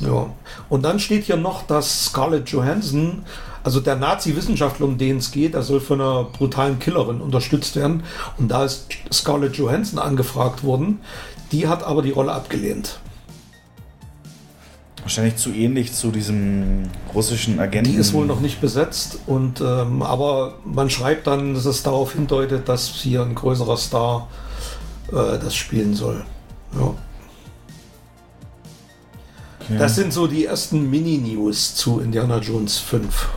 ja. 0.00 0.30
Und 0.68 0.82
dann 0.82 0.98
steht 0.98 1.24
hier 1.24 1.36
noch, 1.36 1.66
dass 1.66 2.06
Scarlett 2.06 2.48
Johansson, 2.50 3.24
also 3.62 3.80
der 3.80 3.96
Nazi-Wissenschaftler, 3.96 4.86
um 4.86 4.96
den 4.96 5.18
es 5.18 5.30
geht, 5.30 5.54
der 5.54 5.62
soll 5.62 5.80
von 5.80 6.00
einer 6.00 6.24
brutalen 6.24 6.78
Killerin 6.78 7.20
unterstützt 7.20 7.76
werden. 7.76 8.04
Und 8.38 8.48
da 8.48 8.64
ist 8.64 8.86
Scarlett 9.12 9.56
Johansson 9.56 9.98
angefragt 9.98 10.64
worden. 10.64 11.00
Die 11.52 11.68
hat 11.68 11.82
aber 11.82 12.02
die 12.02 12.12
Rolle 12.12 12.32
abgelehnt. 12.32 13.00
Wahrscheinlich 15.02 15.36
zu 15.36 15.50
ähnlich 15.52 15.92
zu 15.92 16.10
diesem 16.10 16.82
russischen 17.14 17.58
Agenten. 17.58 17.92
Die 17.92 17.96
ist 17.96 18.12
wohl 18.12 18.26
noch 18.26 18.40
nicht 18.40 18.60
besetzt, 18.60 19.18
und, 19.26 19.60
ähm, 19.60 20.02
aber 20.02 20.58
man 20.64 20.90
schreibt 20.90 21.26
dann, 21.26 21.54
dass 21.54 21.64
es 21.64 21.82
darauf 21.82 22.12
hindeutet, 22.12 22.68
dass 22.68 22.88
hier 22.88 23.22
ein 23.22 23.34
größerer 23.34 23.76
Star 23.76 24.28
äh, 25.08 25.38
das 25.38 25.54
spielen 25.54 25.94
soll. 25.94 26.24
Ja. 26.74 26.94
Okay. 29.60 29.78
Das 29.78 29.94
sind 29.94 30.12
so 30.12 30.26
die 30.26 30.44
ersten 30.44 30.90
Mini-News 30.90 31.74
zu 31.74 32.00
Indiana 32.00 32.38
Jones 32.38 32.78
5. 32.78 33.28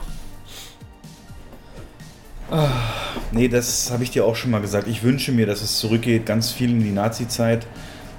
Nee, 3.31 3.47
das 3.47 3.89
habe 3.91 4.03
ich 4.03 4.11
dir 4.11 4.25
auch 4.25 4.35
schon 4.35 4.51
mal 4.51 4.61
gesagt. 4.61 4.87
Ich 4.87 5.03
wünsche 5.03 5.31
mir, 5.31 5.45
dass 5.45 5.61
es 5.61 5.79
zurückgeht, 5.79 6.25
ganz 6.25 6.51
viel 6.51 6.69
in 6.69 6.83
die 6.83 6.91
Nazi-Zeit. 6.91 7.65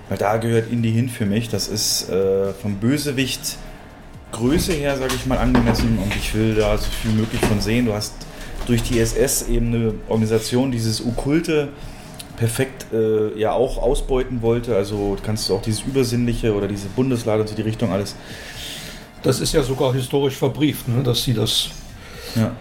Weil 0.09 0.19
da 0.19 0.37
gehört 0.37 0.71
Indie 0.71 0.91
hin 0.91 1.09
für 1.09 1.27
mich. 1.27 1.49
Das 1.49 1.69
ist 1.69 2.11
äh, 2.11 2.53
vom 2.53 2.77
Bösewicht 2.77 3.57
Größe 4.33 4.73
her, 4.73 4.97
sage 4.97 5.15
ich 5.15 5.27
mal, 5.27 5.39
angemessen. 5.39 5.99
Und 5.99 6.15
ich 6.17 6.35
will 6.35 6.55
da 6.55 6.77
so 6.77 6.91
viel 7.03 7.13
möglich 7.13 7.41
von 7.41 7.61
sehen. 7.61 7.87
Du 7.87 7.95
hast 7.95 8.13
durch 8.67 8.83
die 8.83 8.99
SS 8.99 9.49
eben 9.49 9.69
eine 9.69 9.95
Organisation, 10.09 10.73
dieses 10.73 11.05
Okkulte 11.05 11.69
perfekt 12.37 12.87
äh, 12.93 13.39
ja 13.39 13.53
auch 13.53 13.79
ausbeuten 13.79 14.43
wollte. 14.43 14.77
Also 14.77 15.17
kannst 15.25 15.49
du 15.49 15.55
auch 15.55 15.63
dieses 15.63 15.83
Übersinnliche 15.83 16.55
oder 16.55 16.69
diese 16.69 16.89
Bundeslade 16.89 17.43
und 17.43 17.49
so 17.49 17.55
die 17.55 17.63
Richtung 17.63 17.93
alles 17.93 18.17
Das 19.23 19.41
ist 19.41 19.53
ja 19.53 19.63
sogar 19.63 19.95
historisch 19.95 20.35
verbrieft, 20.35 20.89
ne, 20.89 21.03
dass 21.03 21.23
sie 21.23 21.33
das 21.33 21.71
ja, 22.35 22.53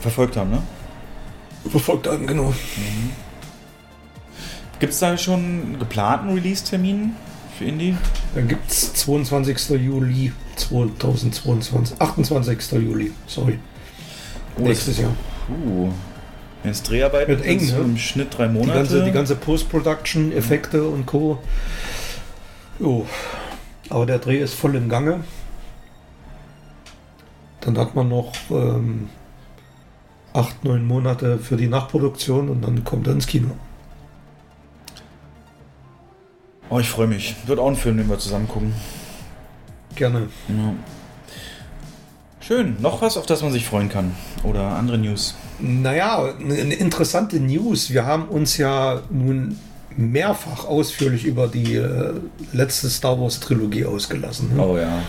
verfolgt 0.00 0.36
haben. 0.36 0.50
Ne? 0.50 0.62
verfolgt 1.70 2.06
haben, 2.06 2.26
genau. 2.26 2.52
Gibt 4.82 4.94
es 4.94 4.98
da 4.98 5.16
schon 5.16 5.38
einen 5.38 5.78
geplanten 5.78 6.34
Release-Termin 6.34 7.12
für 7.56 7.66
Indie? 7.66 7.96
Dann 8.34 8.48
gibt 8.48 8.68
es 8.68 8.92
22. 8.94 9.80
Juli 9.80 10.32
2022. 10.56 12.00
28. 12.00 12.72
Juli, 12.72 13.12
sorry. 13.28 13.60
Oh, 14.58 14.62
Nächstes 14.62 14.98
Jahr. 14.98 15.12
Puh. 15.46 15.90
Jetzt 16.64 16.90
Dreharbeiten 16.90 17.28
Wird 17.28 17.44
eng, 17.44 17.64
ne? 17.64 17.76
im 17.76 17.96
Schnitt 17.96 18.36
drei 18.36 18.48
Die 18.48 18.54
Monate. 18.54 18.72
ganze, 18.72 19.04
die 19.04 19.12
ganze 19.12 19.36
Post-Production, 19.36 20.32
Effekte 20.32 20.82
und 20.82 21.06
Co. 21.06 21.38
Jo. 22.80 23.06
Aber 23.88 24.04
der 24.04 24.18
Dreh 24.18 24.38
ist 24.38 24.54
voll 24.54 24.74
im 24.74 24.88
Gange. 24.88 25.22
Dann 27.60 27.78
hat 27.78 27.94
man 27.94 28.08
noch 28.08 28.32
ähm, 28.50 29.10
acht, 30.32 30.64
neun 30.64 30.84
Monate 30.84 31.38
für 31.38 31.56
die 31.56 31.68
Nachproduktion 31.68 32.48
und 32.48 32.62
dann 32.62 32.82
kommt 32.82 33.06
er 33.06 33.12
ins 33.12 33.28
Kino. 33.28 33.52
Oh, 36.72 36.80
ich 36.80 36.88
freue 36.88 37.06
mich. 37.06 37.36
Wird 37.46 37.58
auch 37.58 37.68
ein 37.68 37.76
Film, 37.76 37.98
den 37.98 38.08
wir 38.08 38.18
zusammen 38.18 38.48
gucken. 38.48 38.72
gerne. 39.94 40.28
Ja. 40.48 40.74
Schön. 42.40 42.76
Noch 42.80 43.02
was, 43.02 43.16
auf 43.16 43.26
das 43.26 43.42
man 43.42 43.52
sich 43.52 43.66
freuen 43.66 43.88
kann? 43.88 44.12
Oder 44.42 44.62
andere 44.62 44.98
News? 44.98 45.34
Naja, 45.60 46.34
eine 46.40 46.74
interessante 46.74 47.38
News. 47.38 47.90
Wir 47.90 48.06
haben 48.06 48.24
uns 48.28 48.56
ja 48.56 49.02
nun 49.10 49.58
mehrfach 49.96 50.64
ausführlich 50.64 51.24
über 51.26 51.46
die 51.46 51.76
äh, 51.76 52.14
letzte 52.52 52.88
Star 52.88 53.20
Wars 53.20 53.38
Trilogie 53.38 53.84
ausgelassen. 53.84 54.56
Ne? 54.56 54.62
Oh 54.66 54.76
ja. 54.78 55.02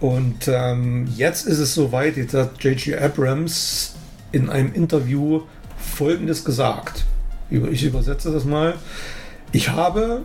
Und 0.00 0.46
ähm, 0.46 1.08
jetzt 1.16 1.46
ist 1.46 1.58
es 1.58 1.74
soweit, 1.74 2.16
jetzt 2.16 2.34
hat 2.34 2.62
J.J. 2.62 3.00
Abrams 3.00 3.94
in 4.30 4.50
einem 4.50 4.72
Interview 4.74 5.42
Folgendes 5.78 6.44
gesagt. 6.44 7.06
Ich 7.50 7.82
übersetze 7.82 8.30
das 8.30 8.44
mal. 8.44 8.74
Ich 9.52 9.70
habe 9.70 10.24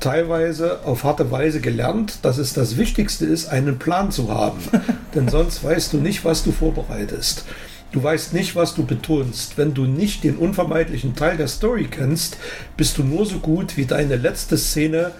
teilweise 0.00 0.80
auf 0.84 1.04
harte 1.04 1.30
Weise 1.30 1.60
gelernt, 1.60 2.18
dass 2.22 2.38
es 2.38 2.52
das 2.52 2.76
Wichtigste 2.76 3.26
ist, 3.26 3.48
einen 3.48 3.78
Plan 3.78 4.10
zu 4.10 4.30
haben. 4.30 4.58
Denn 5.14 5.28
sonst 5.28 5.62
weißt 5.64 5.92
du 5.92 5.98
nicht, 5.98 6.24
was 6.24 6.44
du 6.44 6.52
vorbereitest. 6.52 7.44
Du 7.92 8.02
weißt 8.02 8.34
nicht, 8.34 8.56
was 8.56 8.74
du 8.74 8.84
betonst. 8.84 9.56
Wenn 9.56 9.72
du 9.72 9.84
nicht 9.86 10.24
den 10.24 10.36
unvermeidlichen 10.36 11.14
Teil 11.14 11.36
der 11.36 11.48
Story 11.48 11.88
kennst, 11.90 12.36
bist 12.76 12.98
du 12.98 13.04
nur 13.04 13.24
so 13.24 13.38
gut 13.38 13.76
wie 13.76 13.86
deine 13.86 14.16
letzte 14.16 14.58
Szene 14.58 15.12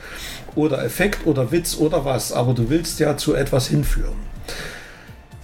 oder 0.54 0.84
Effekt 0.84 1.26
oder 1.26 1.52
Witz 1.52 1.76
oder 1.76 2.04
was. 2.04 2.32
Aber 2.32 2.54
du 2.54 2.68
willst 2.68 2.98
ja 3.00 3.16
zu 3.16 3.34
etwas 3.34 3.68
hinführen. 3.68 4.16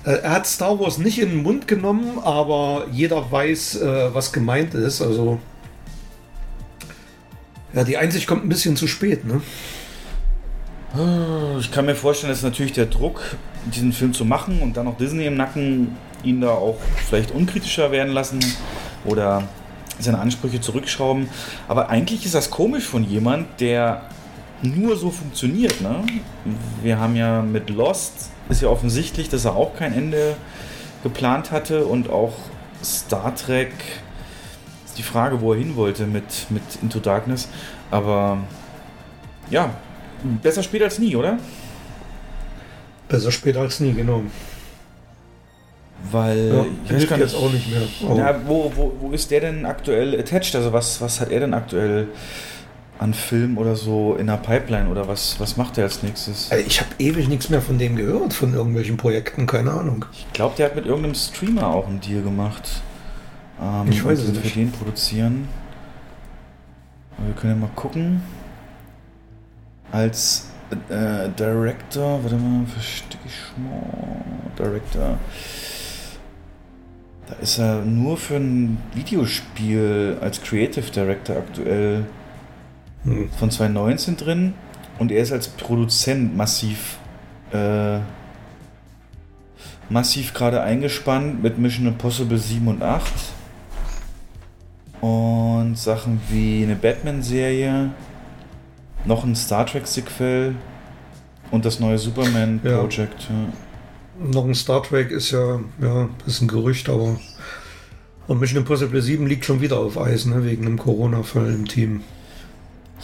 Äh, 0.05 0.17
Er 0.23 0.33
hat 0.33 0.47
Star 0.47 0.79
Wars 0.79 0.99
nicht 0.99 1.21
in 1.21 1.31
den 1.31 1.43
Mund 1.43 1.69
genommen, 1.69 2.19
aber 2.23 2.87
jeder 2.93 3.31
weiß, 3.31 3.77
äh, 3.81 4.15
was 4.15 4.33
gemeint 4.33 4.75
ist. 4.75 5.01
Also 5.01 5.39
ja, 7.73 7.85
die 7.85 7.97
Einsicht 7.97 8.27
kommt 8.27 8.45
ein 8.45 8.49
bisschen 8.49 8.77
zu 8.77 8.87
spät, 8.87 9.25
ne? 9.25 9.41
Ich 11.59 11.71
kann 11.73 11.87
mir 11.87 11.95
vorstellen, 11.95 12.33
dass 12.33 12.43
natürlich 12.43 12.73
der 12.73 12.87
Druck, 12.87 13.37
diesen 13.75 13.93
Film 13.93 14.13
zu 14.13 14.27
machen 14.27 14.61
und 14.61 14.77
dann 14.77 14.85
noch 14.85 14.99
Disney 14.99 15.25
im 15.25 15.37
Nacken 15.37 15.97
ihn 16.23 16.41
da 16.41 16.51
auch 16.51 16.77
vielleicht 17.09 17.31
unkritischer 17.31 17.91
werden 17.91 18.13
lassen 18.13 18.41
oder 19.07 19.45
seine 19.99 20.19
Ansprüche 20.19 20.61
zurückschrauben. 20.61 21.29
Aber 21.69 21.89
eigentlich 21.89 22.27
ist 22.27 22.35
das 22.35 22.51
komisch 22.51 22.85
von 22.85 23.05
jemand, 23.05 23.61
der 23.61 24.03
nur 24.63 24.97
so 24.97 25.11
funktioniert. 25.11 25.81
Ne? 25.81 26.05
Wir 26.83 26.99
haben 26.99 27.17
ja 27.17 27.41
mit 27.41 27.71
Lost, 27.71 28.31
ist 28.49 28.63
ja 28.63 28.69
offensichtlich, 28.69 29.29
dass 29.29 29.45
er 29.45 29.57
auch 29.57 29.75
kein 29.75 29.93
Ende 29.93 30.37
geplant 31.03 31.51
hatte 31.51 31.87
und 31.87 32.11
auch 32.11 32.35
Star 32.85 33.35
Trek 33.35 33.73
die 34.99 35.03
Frage, 35.03 35.41
wo 35.41 35.53
er 35.53 35.59
hin 35.59 35.77
wollte 35.77 36.07
mit, 36.07 36.47
mit 36.51 36.63
Into 36.83 36.99
Darkness. 36.99 37.49
Aber 37.91 38.39
ja, 39.51 39.71
besser 40.43 40.63
spät 40.63 40.83
als 40.83 40.99
nie, 40.99 41.17
oder? 41.17 41.39
Besser 43.09 43.31
später 43.31 43.61
als 43.61 43.81
nie, 43.81 43.93
genau. 43.93 44.23
Weil 46.11 46.49
Ja, 46.55 46.65
ich 46.85 46.93
weiß 46.95 47.09
gar 47.09 47.19
jetzt 47.19 47.35
auch 47.35 47.53
nicht 47.53 47.71
mehr. 47.71 47.83
Aber 48.09 48.19
Ja, 48.19 48.41
wo, 48.47 48.73
wo, 48.75 48.93
wo 49.01 49.11
ist 49.13 49.31
der 49.31 49.41
denn 49.41 49.65
aktuell 49.67 50.19
attached? 50.19 50.55
Also 50.57 50.73
was, 50.73 51.01
was 51.01 51.21
hat 51.21 51.31
er 51.31 51.41
denn 51.41 51.55
aktuell 51.55 52.09
an 52.99 53.15
Film 53.15 53.59
oder 53.59 53.77
so 53.77 54.15
in 54.17 54.27
der 54.29 54.37
Pipeline 54.37 54.89
oder 54.89 55.07
was, 55.09 55.39
was 55.39 55.57
macht 55.57 55.79
er 55.79 55.85
als 55.85 56.03
nächstes? 56.03 56.51
Ey, 56.51 56.63
Ich 56.63 56.81
habe 56.81 56.91
ewig 56.99 57.29
nichts 57.29 57.49
mehr 57.51 57.61
von 57.63 57.79
dem 57.79 57.97
gehört, 57.97 58.33
von 58.33 58.55
irgendwelchen 58.55 58.97
Projekten, 58.97 59.47
keine 59.47 59.73
Ahnung. 59.73 60.05
Ich 60.13 60.33
glaube, 60.33 60.55
der 60.57 60.67
hat 60.67 60.77
mit 60.77 60.87
irgendeinem 60.87 61.15
Streamer 61.15 61.67
auch 61.69 61.87
einen 61.87 62.01
Deal 62.01 62.23
gemacht. 62.23 62.83
Ähm, 63.63 63.91
Ich 63.91 64.05
weiß 64.05 64.19
es 64.21 64.33
nicht. 64.33 64.53
Für 64.53 64.59
den 64.59 64.73
produzieren. 64.73 65.49
Aber 67.17 67.29
wir 67.29 67.35
können 67.35 67.55
ja 67.55 67.67
mal 67.67 67.75
gucken. 67.75 68.23
Als 69.91 70.49
äh, 70.89 71.29
Director, 71.39 72.23
warte 72.23 72.37
mal, 72.37 72.67
verstehe 72.67 73.21
ich 73.25 73.63
mal. 73.63 74.23
Director. 74.59 75.19
Da 77.29 77.35
ist 77.37 77.59
er 77.59 77.83
nur 77.83 78.17
für 78.17 78.37
ein 78.37 78.79
Videospiel 78.95 80.19
als 80.21 80.43
Creative 80.43 80.91
Director 80.91 81.37
aktuell 81.37 82.05
Hm. 83.05 83.31
von 83.37 83.51
2019 83.51 84.17
drin. 84.17 84.55
Und 84.99 85.11
er 85.11 85.23
ist 85.23 85.33
als 85.33 85.49
Produzent 85.49 86.37
massiv 86.37 86.99
äh, 87.53 87.99
massiv 89.89 90.33
gerade 90.33 90.63
eingespannt 90.63 91.43
mit 91.43 91.59
Mission 91.59 91.87
Impossible 91.87 92.39
7 92.39 92.67
und 92.69 92.83
8. 92.83 93.03
Und 95.03 95.77
Sachen 95.77 96.21
wie 96.31 96.63
eine 96.63 96.77
Batman-Serie, 96.77 97.91
noch 99.05 99.25
ein 99.25 99.35
Star 99.35 99.67
Trek-Sequel 99.67 100.55
und 101.51 101.65
das 101.65 101.81
neue 101.81 101.99
Superman-Project. 101.99 103.29
Ja. 103.29 104.27
Noch 104.33 104.45
ein 104.45 104.55
Star 104.55 104.83
Trek 104.83 105.11
ist 105.11 105.31
ja, 105.31 105.61
ja, 105.81 106.09
ist 106.27 106.41
ein 106.41 106.49
Gerücht, 106.49 106.89
aber. 106.89 107.19
Und 108.29 108.41
Mission 108.41 108.59
Impossible 108.59 109.03
7 109.03 109.27
liegt 109.27 109.45
schon 109.45 109.61
wieder 109.61 109.79
auf 109.79 109.99
Eis, 109.99 110.27
ne, 110.27 110.45
wegen 110.45 110.65
einem 110.67 110.79
Corona-Fall 110.79 111.53
im 111.53 111.67
Team. 111.67 112.03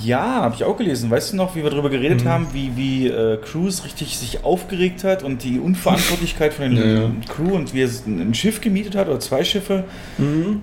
Ja, 0.00 0.42
habe 0.42 0.54
ich 0.54 0.62
auch 0.64 0.76
gelesen. 0.76 1.11
Weißt 1.11 1.32
du 1.32 1.37
noch, 1.37 1.56
wie 1.56 1.62
wir 1.64 1.70
darüber 1.70 1.90
geredet 1.90 2.22
Mhm. 2.24 2.28
haben, 2.28 2.46
wie, 2.52 2.76
wie 2.76 3.08
äh, 3.08 3.37
Cruise 3.38 3.84
richtig 3.84 4.16
sich 4.16 4.44
aufgeregt 4.44 5.02
hat 5.02 5.22
und 5.24 5.42
die 5.42 5.58
Unverantwortlichkeit 5.58 6.54
von 6.54 6.70
den 6.74 6.76
Ja, 6.96 7.02
ja. 7.02 7.11
Crew 7.28 7.54
und 7.54 7.74
wie 7.74 7.82
er 7.82 7.90
ein 8.06 8.32
Schiff 8.34 8.61
gemietet 8.61 8.94
hat 8.94 9.08
oder 9.08 9.18
zwei 9.18 9.42
Schiffe, 9.42 9.84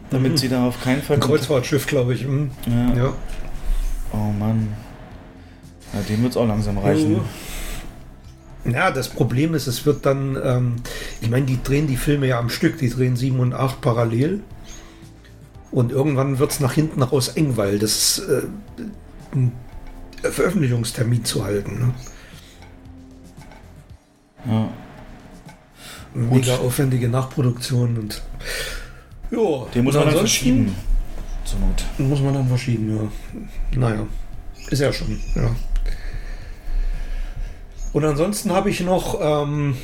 damit 0.09 0.39
sie 0.39 0.47
da 0.47 0.65
auf 0.67 0.81
keinen 0.81 1.01
Fall 1.01 1.17
Ein 1.17 1.19
Kreuzfahrtschiff, 1.21 1.85
glaube 1.85 2.13
ich. 2.13 2.21
hm. 2.23 2.49
Ja. 2.95 2.95
Ja. 3.03 3.13
Oh 4.13 4.31
Mann. 4.39 4.69
Ja, 5.93 5.99
dem 6.09 6.21
wird 6.23 6.31
es 6.31 6.37
auch 6.37 6.47
langsam 6.47 6.77
reichen. 6.77 7.19
Ja, 8.63 8.89
das 8.91 9.09
Problem 9.09 9.53
ist, 9.53 9.67
es 9.67 9.85
wird 9.85 10.05
dann, 10.05 10.37
ähm, 10.43 10.75
ich 11.21 11.29
meine, 11.29 11.45
die 11.45 11.61
drehen 11.61 11.87
die 11.87 11.97
Filme 11.97 12.27
ja 12.27 12.39
am 12.39 12.49
Stück, 12.49 12.77
die 12.79 12.89
drehen 12.89 13.15
7 13.15 13.39
und 13.39 13.53
8 13.53 13.79
parallel. 13.81 14.39
Und 15.71 15.91
irgendwann 15.91 16.39
wird 16.39 16.51
es 16.51 16.59
nach 16.61 16.73
hinten 16.73 17.03
raus 17.03 17.27
eng, 17.29 17.57
weil 17.57 17.77
das 17.79 18.19
äh, 18.19 18.41
ein 19.35 19.51
Veröffentlichungstermin 20.21 21.23
zu 21.23 21.43
halten. 21.43 21.79
Ne? 21.79 21.93
Ja. 24.47 24.69
Mega 26.13 26.55
aufwendige 26.57 27.09
Nachproduktion 27.09 27.97
und 27.97 28.21
ja, 29.31 29.65
Den 29.73 29.83
muss 29.83 29.95
man 29.95 30.05
dann 30.05 30.17
verschieben. 30.17 30.75
Zur 31.43 31.59
Not. 31.59 31.83
Muss 31.97 32.21
man 32.21 32.33
dann 32.33 32.47
verschieben, 32.47 32.95
ja. 32.95 33.79
Naja, 33.79 34.07
ist 34.69 34.79
ja 34.79 34.93
schon, 34.93 35.19
ja. 35.35 35.55
Und 37.93 38.03
ansonsten 38.03 38.51
habe 38.51 38.69
ich 38.69 38.81
noch, 38.81 39.19
ähm, 39.21 39.77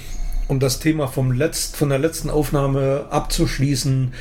um 0.47 0.59
das 0.59 0.79
Thema 0.79 1.07
vom 1.07 1.31
Letzt, 1.31 1.77
von 1.77 1.89
der 1.89 1.99
letzten 1.99 2.29
Aufnahme 2.29 3.05
abzuschließen, 3.09 4.13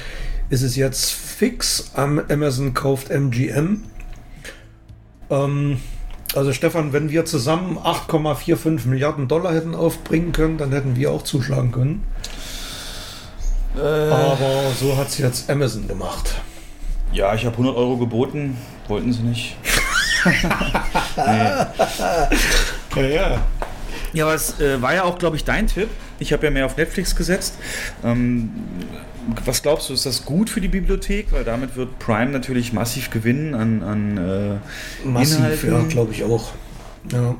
ist 0.48 0.62
es 0.62 0.76
jetzt 0.76 1.10
fix. 1.12 1.90
Am 1.94 2.20
Amazon 2.28 2.74
kauft 2.74 3.10
MGM. 3.10 3.82
Ähm, 5.30 5.80
also 6.34 6.52
Stefan, 6.52 6.92
wenn 6.92 7.10
wir 7.10 7.24
zusammen 7.24 7.78
8,45 7.78 8.86
Milliarden 8.86 9.26
Dollar 9.28 9.52
hätten 9.54 9.74
aufbringen 9.74 10.32
können, 10.32 10.58
dann 10.58 10.72
hätten 10.72 10.96
wir 10.96 11.10
auch 11.10 11.22
zuschlagen 11.22 11.72
können. 11.72 12.02
Äh, 13.76 13.80
Aber 13.80 14.36
so 14.78 14.96
hat 14.96 15.08
es 15.08 15.18
jetzt 15.18 15.50
Amazon 15.50 15.86
gemacht. 15.88 16.34
ja, 17.12 17.34
ich 17.34 17.44
habe 17.46 17.54
100 17.54 17.76
Euro 17.76 17.96
geboten. 17.96 18.56
Wollten 18.88 19.12
sie 19.12 19.22
nicht. 19.22 19.56
nee. 21.16 21.22
Ja, 22.96 23.02
ja. 23.08 23.38
Ja, 24.12 24.24
aber 24.24 24.34
es 24.34 24.58
äh, 24.58 24.82
war 24.82 24.92
ja 24.94 25.04
auch, 25.04 25.18
glaube 25.18 25.36
ich, 25.36 25.44
dein 25.44 25.68
Tipp. 25.68 25.88
Ich 26.18 26.32
habe 26.32 26.44
ja 26.44 26.50
mehr 26.50 26.66
auf 26.66 26.76
Netflix 26.76 27.14
gesetzt. 27.14 27.54
Ähm, 28.04 28.50
was 29.44 29.62
glaubst 29.62 29.88
du, 29.88 29.94
ist 29.94 30.06
das 30.06 30.24
gut 30.24 30.50
für 30.50 30.60
die 30.60 30.68
Bibliothek? 30.68 31.32
Weil 31.32 31.44
damit 31.44 31.76
wird 31.76 31.98
Prime 31.98 32.30
natürlich 32.30 32.72
massiv 32.72 33.10
gewinnen 33.10 33.54
an, 33.54 33.82
an 33.82 34.16
äh, 34.16 35.08
Massiv, 35.08 35.38
Inhalten. 35.38 35.72
ja, 35.72 35.82
glaube 35.88 36.12
ich 36.12 36.24
auch. 36.24 36.52
Ja. 37.12 37.36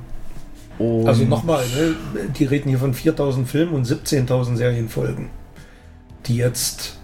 Und 0.78 1.06
Also 1.06 1.24
nochmal, 1.24 1.64
ne, 1.66 1.94
die 2.38 2.44
reden 2.44 2.70
hier 2.70 2.78
von 2.78 2.94
4000 2.94 3.46
Filmen 3.46 3.74
und 3.74 3.86
17.000 3.86 4.56
Serienfolgen, 4.56 5.28
die 6.26 6.36
jetzt, 6.36 6.96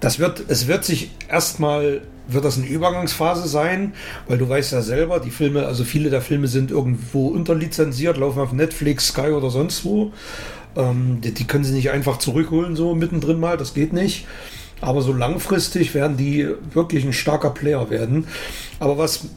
das 0.00 0.18
wird, 0.18 0.42
es 0.48 0.66
wird 0.66 0.82
sich 0.84 1.10
erstmal, 1.28 2.00
wird 2.28 2.46
das 2.46 2.56
eine 2.56 2.66
Übergangsphase 2.66 3.46
sein, 3.46 3.92
weil 4.26 4.38
du 4.38 4.48
weißt 4.48 4.72
ja 4.72 4.80
selber, 4.80 5.20
die 5.20 5.30
Filme, 5.30 5.66
also 5.66 5.84
viele 5.84 6.08
der 6.08 6.22
Filme 6.22 6.48
sind 6.48 6.70
irgendwo 6.70 7.28
unterlizenziert, 7.28 8.16
laufen 8.16 8.40
auf 8.40 8.52
Netflix, 8.52 9.08
Sky 9.08 9.32
oder 9.32 9.50
sonst 9.50 9.84
wo. 9.84 10.12
Ähm, 10.76 11.20
die, 11.22 11.32
die 11.32 11.46
können 11.46 11.64
sie 11.64 11.72
nicht 11.72 11.90
einfach 11.90 12.18
zurückholen, 12.18 12.76
so 12.76 12.94
mittendrin 12.94 13.40
mal, 13.40 13.56
das 13.56 13.74
geht 13.74 13.92
nicht. 13.92 14.26
Aber 14.80 15.00
so 15.00 15.12
langfristig 15.12 15.94
werden 15.94 16.16
die 16.16 16.48
wirklich 16.72 17.04
ein 17.04 17.12
starker 17.12 17.50
Player 17.50 17.88
werden. 17.88 18.26
Aber 18.78 18.98
was 18.98 19.28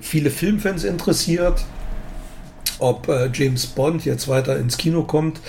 viele 0.00 0.30
Filmfans 0.30 0.84
interessiert, 0.84 1.64
ob 2.78 3.08
äh, 3.08 3.30
James 3.32 3.66
Bond 3.66 4.04
jetzt 4.04 4.28
weiter 4.28 4.58
ins 4.58 4.76
Kino 4.76 5.04
kommt. 5.04 5.40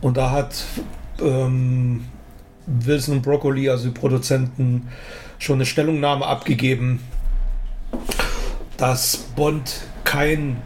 Und 0.00 0.16
da 0.16 0.30
hat 0.30 0.64
ähm, 1.20 2.04
Wilson 2.66 3.16
und 3.16 3.22
Broccoli, 3.22 3.68
also 3.68 3.88
die 3.88 3.94
Produzenten, 3.98 4.88
schon 5.38 5.56
eine 5.56 5.66
Stellungnahme 5.66 6.26
abgegeben, 6.26 7.00
dass 8.76 9.16
Bond 9.36 9.82
kein 10.04 10.56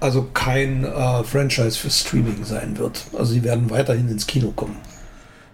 also 0.00 0.28
kein 0.34 0.84
äh, 0.84 1.24
Franchise 1.24 1.78
für 1.78 1.90
Streaming 1.90 2.44
sein 2.44 2.78
wird. 2.78 3.04
Also 3.16 3.32
sie 3.32 3.42
werden 3.42 3.70
weiterhin 3.70 4.08
ins 4.08 4.26
Kino 4.26 4.50
kommen. 4.50 4.76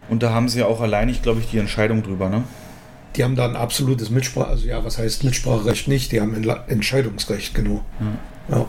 Und 0.09 0.23
da 0.23 0.33
haben 0.35 0.49
sie 0.49 0.61
ja 0.61 0.67
auch 0.67 0.81
allein, 0.81 1.09
ich 1.09 1.23
glaube 1.23 1.41
ich, 1.41 1.51
die 1.51 1.59
Entscheidung 1.59 2.03
drüber, 2.03 2.29
ne? 2.29 2.45
Die 3.17 3.25
haben 3.25 3.37
da 3.37 3.45
ein 3.47 3.57
absolutes 3.57 4.11
Mitsprache, 4.11 4.49
also 4.49 4.67
ja, 4.67 4.85
was 4.85 4.99
heißt 4.99 5.23
Mitspracherecht 5.25 5.87
nicht? 5.89 6.11
Die 6.13 6.21
haben 6.21 6.35
ein 6.35 6.45
Entscheidungsrecht, 6.69 7.55
genau. 7.55 7.85
Ja. 8.51 8.67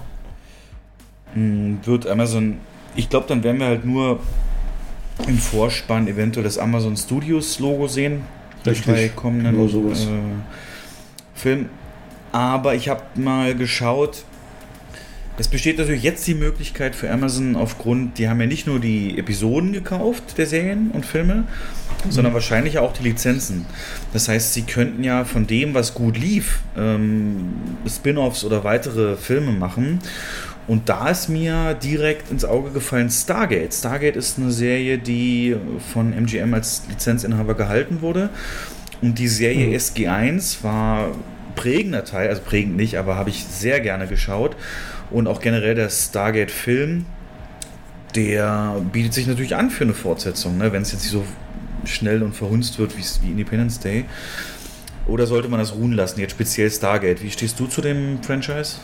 Hm, 1.34 1.80
Wird 1.84 2.08
Amazon, 2.08 2.58
ich 2.96 3.10
glaube, 3.10 3.26
dann 3.28 3.44
werden 3.44 3.60
wir 3.60 3.66
halt 3.68 3.86
nur 3.86 4.20
im 5.28 5.38
Vorspann 5.38 6.08
eventuell 6.08 6.44
das 6.44 6.58
Amazon 6.58 6.96
Studios 6.96 7.60
Logo 7.60 7.88
sehen. 7.88 8.22
Richtig, 8.66 8.86
Bei 8.86 9.10
kommenden 9.10 9.54
genau 9.56 9.68
sowas. 9.68 10.04
äh, 10.04 10.08
Film. 11.34 11.70
Aber 12.32 12.76
ich 12.76 12.88
habe 12.90 13.02
mal 13.16 13.56
geschaut, 13.56 14.24
es 15.38 15.48
besteht 15.48 15.78
natürlich 15.78 16.04
jetzt 16.04 16.26
die 16.28 16.34
Möglichkeit 16.34 16.96
für 16.96 17.12
Amazon 17.12 17.56
aufgrund, 17.56 18.18
die 18.18 18.30
haben 18.30 18.40
ja 18.40 18.48
nicht 18.48 18.68
nur 18.68 18.80
die 18.80 19.18
Episoden 19.18 19.74
gekauft 19.74 20.38
der 20.38 20.46
Serien 20.46 20.92
und 20.92 21.06
Filme, 21.06 21.44
sondern 22.10 22.34
wahrscheinlich 22.34 22.78
auch 22.80 22.94
die 22.94 23.04
Lizenzen. 23.04 23.66
Das 24.14 24.28
heißt, 24.28 24.54
sie 24.54 24.62
könnten 24.62 25.04
ja 25.04 25.26
von 25.26 25.48
dem, 25.48 25.74
was 25.74 25.94
gut 25.94 26.18
lief, 26.18 26.60
ähm, 26.78 27.54
Spin-offs 27.88 28.46
oder 28.46 28.64
weitere 28.64 29.18
Filme 29.18 29.52
machen. 29.52 30.00
Und 30.68 30.90
da 30.90 31.10
ist 31.10 31.30
mir 31.30 31.76
direkt 31.76 32.32
ins 32.32 32.44
Auge 32.44 32.72
gefallen 32.72 33.10
Stargate. 33.10 33.74
Stargate 33.74 34.16
ist 34.16 34.40
eine 34.40 34.52
Serie, 34.52 34.98
die 34.98 35.56
von 35.94 36.12
MGM 36.14 36.54
als 36.54 36.84
Lizenzinhaber 36.90 37.54
gehalten 37.54 38.02
wurde. 38.02 38.30
Und 39.02 39.20
die 39.20 39.28
Serie 39.28 39.78
SG1 39.78 40.64
war 40.64 41.10
prägender 41.56 42.04
Teil, 42.04 42.30
also 42.30 42.42
prägend 42.42 42.78
nicht, 42.78 42.98
aber 42.98 43.16
habe 43.16 43.30
ich 43.30 43.44
sehr 43.44 43.80
gerne 43.80 44.08
geschaut. 44.08 44.56
Und 45.16 45.30
auch 45.30 45.40
generell 45.40 45.76
der 45.76 45.90
Stargate-Film, 45.90 47.06
der 48.16 48.82
bietet 48.92 49.14
sich 49.14 49.28
natürlich 49.28 49.56
an 49.56 49.70
für 49.70 49.86
eine 49.86 49.94
Fortsetzung, 49.94 50.58
ne? 50.58 50.74
wenn 50.74 50.82
es 50.82 50.92
jetzt 50.92 51.04
nicht 51.04 51.14
so 51.14 51.24
schnell 51.86 52.22
und 52.22 52.36
verhunzt 52.36 52.80
wird 52.80 52.98
wie, 52.98 53.32
Independence 53.32 53.80
Day. 53.80 54.04
Oder 55.08 55.26
sollte 55.26 55.48
man 55.48 55.62
das 55.62 55.74
ruhen 55.74 55.94
lassen, 55.94 56.20
jetzt 56.20 56.32
speziell 56.32 56.70
Stargate? 56.70 57.24
Wie 57.24 57.32
stehst 57.32 57.58
du 57.62 57.68
zu 57.68 57.80
dem 57.80 58.22
Franchise? 58.24 58.76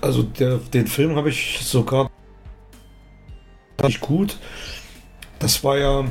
Also 0.00 0.24
der, 0.24 0.56
den 0.56 0.88
Film 0.88 1.14
habe 1.14 1.28
ich 1.28 1.60
sogar 1.62 2.10
nicht 3.84 4.00
gut. 4.00 4.36
Das 5.38 5.62
war 5.62 5.78
ja 5.78 6.04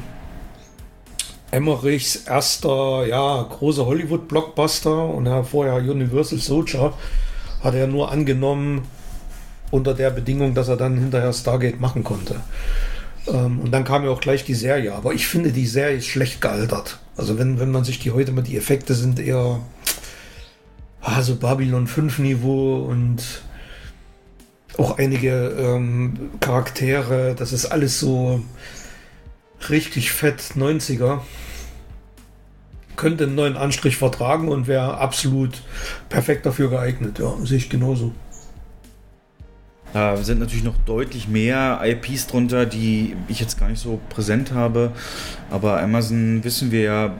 Emmerichs 1.52 2.16
erster, 2.26 3.06
ja, 3.06 3.44
großer 3.44 3.86
Hollywood-Blockbuster 3.86 5.10
und 5.10 5.26
er 5.26 5.44
vorher 5.44 5.76
Universal 5.76 6.40
Soldier 6.40 6.94
hat 7.66 7.76
er 7.76 7.88
nur 7.88 8.12
angenommen 8.12 8.84
unter 9.72 9.94
der 9.94 10.12
Bedingung, 10.12 10.54
dass 10.54 10.70
er 10.70 10.78
dann 10.78 10.98
hinterher 10.98 11.34
Stargate 11.34 11.80
machen 11.80 12.04
konnte. 12.04 12.36
Ähm, 13.28 13.60
und 13.60 13.72
dann 13.72 13.84
kam 13.84 14.04
ja 14.04 14.12
auch 14.12 14.22
gleich 14.22 14.46
die 14.46 14.54
Serie. 14.54 14.94
Aber 14.94 15.14
ich 15.14 15.28
finde, 15.28 15.52
die 15.52 15.66
Serie 15.66 15.98
ist 15.98 16.06
schlecht 16.06 16.42
gealtert. 16.42 17.00
Also 17.18 17.38
wenn, 17.38 17.60
wenn 17.60 17.72
man 17.72 17.84
sich 17.84 18.00
die 18.00 18.12
heute 18.12 18.32
mal, 18.32 18.42
die 18.42 18.58
Effekte 18.58 18.94
sind 18.94 19.20
eher 19.20 19.60
ah, 21.02 21.22
so 21.22 21.36
Babylon 21.36 21.88
5 21.88 22.20
Niveau 22.20 22.86
und 22.86 23.24
auch 24.78 24.98
einige 24.98 25.56
ähm, 25.58 26.32
Charaktere, 26.40 27.36
das 27.36 27.54
ist 27.54 27.66
alles 27.66 28.00
so 28.00 28.42
richtig 29.70 30.12
fett 30.12 30.42
90er. 30.56 31.22
Könnte 32.96 33.26
einen 33.26 33.36
neuen 33.36 33.58
Anstrich 33.58 33.98
vertragen 33.98 34.48
und 34.50 34.68
wäre 34.68 34.98
absolut 34.98 35.62
perfekt 36.10 36.46
dafür 36.46 36.70
geeignet. 36.70 37.20
Ja, 37.20 37.34
sehe 37.44 37.58
ich 37.58 37.70
genauso. 37.70 38.14
Da 39.94 40.18
sind 40.18 40.40
natürlich 40.40 40.66
noch 40.66 40.76
deutlich 40.86 41.30
mehr 41.30 41.80
IPs 41.84 42.28
drunter, 42.28 42.66
die 42.66 43.16
ich 43.30 43.40
jetzt 43.40 43.58
gar 43.58 43.70
nicht 43.70 43.80
so 43.82 44.00
präsent 44.10 44.52
habe. 44.54 44.92
Aber 45.50 45.82
Amazon, 45.82 46.44
wissen 46.44 46.70
wir 46.72 46.82
ja, 46.82 47.14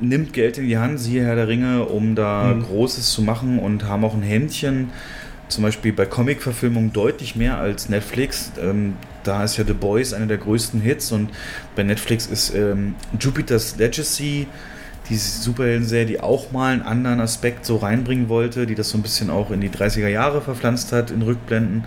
nimmt 0.00 0.34
Geld 0.34 0.58
in 0.58 0.66
die 0.68 0.76
Hand, 0.76 1.00
siehe 1.00 1.24
Herr 1.24 1.34
der 1.34 1.48
Ringe, 1.48 1.84
um 1.84 2.14
da 2.14 2.54
Mhm. 2.54 2.64
Großes 2.64 3.10
zu 3.10 3.22
machen 3.22 3.58
und 3.58 3.84
haben 3.84 4.04
auch 4.04 4.14
ein 4.14 4.22
Händchen, 4.22 4.90
zum 5.48 5.64
Beispiel 5.64 5.94
bei 5.94 6.04
Comic-Verfilmungen 6.04 6.92
deutlich 6.92 7.36
mehr 7.36 7.56
als 7.56 7.88
Netflix. 7.88 8.52
Ähm, 8.60 8.96
da 9.24 9.42
ist 9.42 9.56
ja 9.56 9.64
The 9.64 9.72
Boys 9.72 10.12
einer 10.12 10.26
der 10.26 10.36
größten 10.38 10.82
Hits 10.82 11.10
und 11.10 11.30
bei 11.74 11.84
Netflix 11.84 12.26
ist 12.26 12.54
ähm, 12.54 12.96
Jupiter's 13.18 13.76
Legacy, 13.78 14.46
die 15.08 15.16
Superhelden-Serie, 15.16 16.06
die 16.06 16.20
auch 16.20 16.52
mal 16.52 16.72
einen 16.72 16.82
anderen 16.82 17.20
Aspekt 17.20 17.64
so 17.64 17.76
reinbringen 17.76 18.28
wollte, 18.28 18.66
die 18.66 18.74
das 18.74 18.90
so 18.90 18.98
ein 18.98 19.02
bisschen 19.02 19.30
auch 19.30 19.50
in 19.50 19.60
die 19.60 19.70
30er 19.70 20.08
Jahre 20.08 20.40
verpflanzt 20.40 20.92
hat, 20.92 21.10
in 21.10 21.22
Rückblenden, 21.22 21.84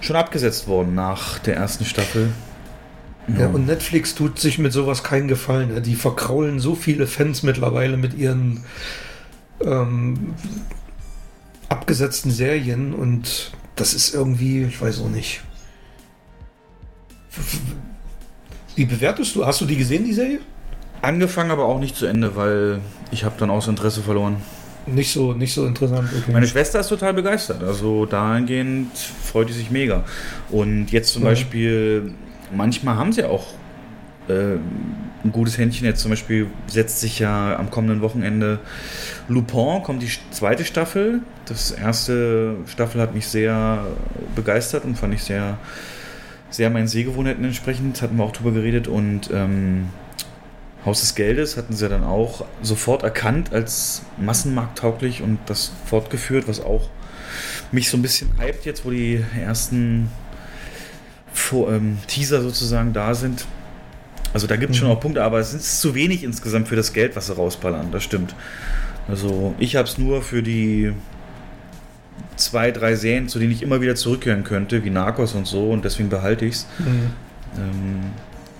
schon 0.00 0.16
abgesetzt 0.16 0.68
worden 0.68 0.94
nach 0.94 1.38
der 1.38 1.56
ersten 1.56 1.84
Staffel. 1.84 2.30
Ja, 3.38 3.46
und 3.46 3.66
Netflix 3.66 4.14
tut 4.14 4.40
sich 4.40 4.58
mit 4.58 4.72
sowas 4.72 5.04
keinen 5.04 5.28
Gefallen. 5.28 5.72
ne? 5.72 5.80
Die 5.80 5.94
verkraulen 5.94 6.58
so 6.58 6.74
viele 6.74 7.06
Fans 7.06 7.42
mittlerweile 7.44 7.96
mit 7.96 8.14
ihren 8.14 8.64
ähm, 9.64 10.34
abgesetzten 11.68 12.32
Serien 12.32 12.94
und 12.94 13.52
das 13.76 13.94
ist 13.94 14.12
irgendwie, 14.12 14.64
ich 14.64 14.80
weiß 14.80 15.00
auch 15.00 15.08
nicht. 15.08 15.42
Wie 18.74 18.84
bewertest 18.84 19.34
du? 19.36 19.46
Hast 19.46 19.60
du 19.60 19.66
die 19.66 19.76
gesehen, 19.76 20.04
die 20.04 20.12
Serie? 20.12 20.40
Angefangen, 21.02 21.50
aber 21.50 21.64
auch 21.66 21.78
nicht 21.80 21.96
zu 21.96 22.06
Ende, 22.06 22.36
weil 22.36 22.78
ich 23.10 23.24
habe 23.24 23.34
dann 23.38 23.50
auch 23.50 23.58
das 23.58 23.68
Interesse 23.68 24.00
verloren. 24.02 24.36
Nicht 24.86 25.12
so, 25.12 25.32
nicht 25.32 25.52
so 25.54 25.66
interessant. 25.66 26.08
Okay. 26.16 26.32
Meine 26.32 26.46
Schwester 26.46 26.80
ist 26.80 26.88
total 26.88 27.14
begeistert. 27.14 27.62
Also 27.62 28.06
dahingehend 28.06 28.96
freut 28.96 29.48
die 29.48 29.52
sich 29.52 29.70
mega. 29.70 30.04
Und 30.50 30.90
jetzt 30.90 31.12
zum 31.12 31.22
Mhm. 31.22 31.26
Beispiel, 31.26 32.14
manchmal 32.54 32.96
haben 32.96 33.12
sie 33.12 33.24
auch 33.24 33.46
äh, 34.28 34.54
ein 35.24 35.30
gutes 35.32 35.58
Händchen. 35.58 35.86
Jetzt 35.86 36.00
zum 36.00 36.10
Beispiel 36.10 36.46
setzt 36.66 37.00
sich 37.00 37.18
ja 37.20 37.56
am 37.58 37.70
kommenden 37.70 38.00
Wochenende 38.00 38.58
Lupin, 39.28 39.82
kommt 39.84 40.02
die 40.02 40.10
zweite 40.30 40.64
Staffel. 40.64 41.20
Das 41.46 41.70
erste 41.72 42.56
Staffel 42.66 43.00
hat 43.00 43.14
mich 43.14 43.26
sehr 43.28 43.84
begeistert 44.34 44.84
und 44.84 44.96
fand 44.96 45.14
ich 45.14 45.22
sehr, 45.22 45.58
sehr 46.50 46.70
meinen 46.70 46.88
Sehgewohnheiten 46.88 47.44
entsprechend. 47.44 48.02
Hatten 48.02 48.16
wir 48.16 48.24
auch 48.24 48.32
drüber 48.32 48.50
geredet. 48.52 48.88
Und 48.88 49.30
ähm, 49.32 49.86
Haus 50.84 51.00
des 51.00 51.14
Geldes 51.14 51.56
hatten 51.56 51.74
sie 51.74 51.88
dann 51.88 52.02
auch 52.04 52.44
sofort 52.60 53.02
erkannt 53.04 53.52
als 53.52 54.02
massenmarkttauglich 54.18 55.22
und 55.22 55.38
das 55.46 55.72
fortgeführt, 55.86 56.48
was 56.48 56.60
auch 56.60 56.88
mich 57.70 57.88
so 57.88 57.96
ein 57.96 58.02
bisschen 58.02 58.30
hypt 58.40 58.64
jetzt, 58.64 58.84
wo 58.84 58.90
die 58.90 59.24
ersten 59.40 60.10
Vor 61.32 61.72
ähm, 61.72 61.98
Teaser 62.08 62.42
sozusagen 62.42 62.92
da 62.92 63.14
sind. 63.14 63.46
Also 64.34 64.46
da 64.46 64.56
gibt 64.56 64.72
es 64.72 64.78
schon 64.78 64.88
Mhm. 64.88 64.94
auch 64.94 65.00
Punkte, 65.00 65.22
aber 65.22 65.38
es 65.38 65.54
ist 65.54 65.80
zu 65.80 65.94
wenig 65.94 66.24
insgesamt 66.24 66.68
für 66.68 66.76
das 66.76 66.92
Geld, 66.92 67.16
was 67.16 67.26
sie 67.28 67.34
rausballern, 67.36 67.90
das 67.92 68.02
stimmt. 68.02 68.34
Also 69.08 69.54
ich 69.58 69.76
habe 69.76 69.86
es 69.88 69.98
nur 69.98 70.20
für 70.22 70.42
die 70.42 70.92
zwei, 72.36 72.70
drei 72.70 72.94
Serien, 72.96 73.28
zu 73.28 73.38
denen 73.38 73.52
ich 73.52 73.62
immer 73.62 73.80
wieder 73.80 73.94
zurückkehren 73.94 74.42
könnte, 74.44 74.84
wie 74.84 74.90
Narcos 74.90 75.34
und 75.34 75.46
so, 75.46 75.70
und 75.70 75.84
deswegen 75.84 76.08
behalte 76.08 76.44
ich 76.44 76.54
es. 76.56 76.66
Mhm. 76.78 77.10
Ähm, 77.56 78.00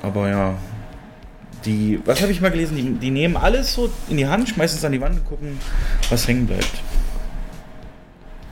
aber 0.03 0.29
ja, 0.29 0.55
die, 1.65 2.01
was 2.05 2.21
habe 2.23 2.33
ich 2.33 2.41
mal 2.41 2.51
gelesen? 2.51 2.77
Die, 2.77 2.93
die 2.93 3.11
nehmen 3.11 3.37
alles 3.37 3.75
so 3.75 3.91
in 4.09 4.17
die 4.17 4.27
Hand, 4.27 4.49
schmeißen 4.49 4.79
es 4.79 4.85
an 4.85 4.93
die 4.93 5.01
Wand 5.01 5.17
und 5.19 5.27
gucken, 5.27 5.59
was 6.11 6.27
hängen 6.27 6.47
bleibt. 6.47 6.83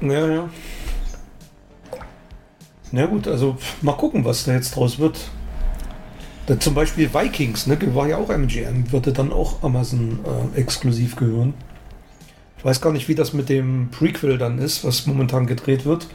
Ja, 0.01 0.27
ja. 0.27 0.49
Na 2.93 3.07
gut, 3.07 3.29
also 3.29 3.57
mal 3.83 3.93
gucken, 3.93 4.25
was 4.25 4.45
da 4.45 4.53
jetzt 4.53 4.75
draus 4.75 4.99
wird. 4.99 5.19
Da 6.47 6.59
zum 6.59 6.75
Beispiel 6.75 7.13
Vikings, 7.13 7.67
ne, 7.67 7.79
war 7.95 8.09
ja 8.09 8.17
auch 8.17 8.31
MGM, 8.31 8.91
würde 8.91 9.13
dann 9.13 9.33
auch 9.33 9.63
Amazon 9.63 10.19
äh, 10.55 10.59
exklusiv 10.59 11.15
gehören. 11.17 11.55
Ich 12.59 12.65
weiß 12.65 12.81
gar 12.81 12.93
nicht, 12.93 13.09
wie 13.09 13.15
das 13.15 13.33
mit 13.33 13.49
dem 13.49 13.89
Prequel 13.91 14.37
dann 14.37 14.59
ist, 14.59 14.85
was 14.85 15.07
momentan 15.07 15.47
gedreht 15.47 15.85
wird. 15.85 16.09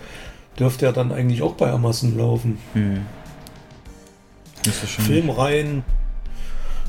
Dürfte 0.60 0.86
ja 0.86 0.92
dann 0.92 1.12
eigentlich 1.12 1.42
auch 1.42 1.54
bei 1.54 1.72
Amazon 1.72 2.18
laufen. 2.18 2.58
Hm. 2.74 3.06
Filmreihen. 4.72 5.84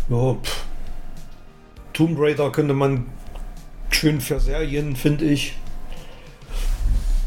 Ja, 0.09 0.35
pff. 0.35 0.65
Tomb 1.93 2.19
Raider 2.19 2.51
könnte 2.53 2.75
man 2.75 3.07
schön 3.91 4.21
für 4.21 4.39
Serien, 4.39 4.97
finde 4.97 5.25
ich. 5.25 5.57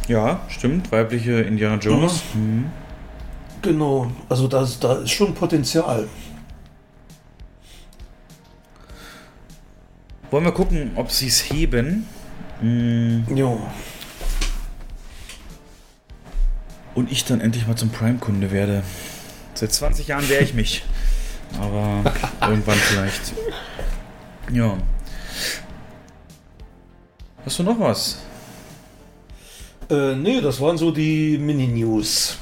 Ja, 0.07 0.41
stimmt. 0.49 0.91
Weibliche 0.91 1.41
Indiana 1.41 1.77
Jones. 1.77 2.23
Mhm. 2.33 2.65
Genau, 3.61 4.11
also 4.29 4.47
das, 4.47 4.79
da 4.79 4.99
ist 4.99 5.11
schon 5.11 5.33
Potenzial. 5.33 6.07
Wollen 10.31 10.45
wir 10.45 10.51
gucken, 10.51 10.91
ob 10.95 11.11
sie 11.11 11.27
es 11.27 11.51
heben? 11.51 12.05
Hm. 12.61 13.25
Ja. 13.35 13.57
Und 16.93 17.11
ich 17.11 17.25
dann 17.25 17.41
endlich 17.41 17.67
mal 17.67 17.75
zum 17.75 17.89
Prime-Kunde 17.89 18.51
werde. 18.51 18.83
Seit 19.55 19.73
20 19.73 20.07
Jahren 20.07 20.29
wäre 20.29 20.43
ich 20.43 20.53
mich. 20.53 20.83
Aber 21.57 22.03
irgendwann 22.49 22.77
vielleicht. 22.77 23.33
Ja. 24.51 24.77
Hast 27.45 27.59
du 27.59 27.63
noch 27.63 27.79
was? 27.79 28.19
Äh, 29.89 30.15
nee, 30.15 30.41
das 30.41 30.61
waren 30.61 30.77
so 30.77 30.91
die 30.91 31.37
Mini-News. 31.37 32.37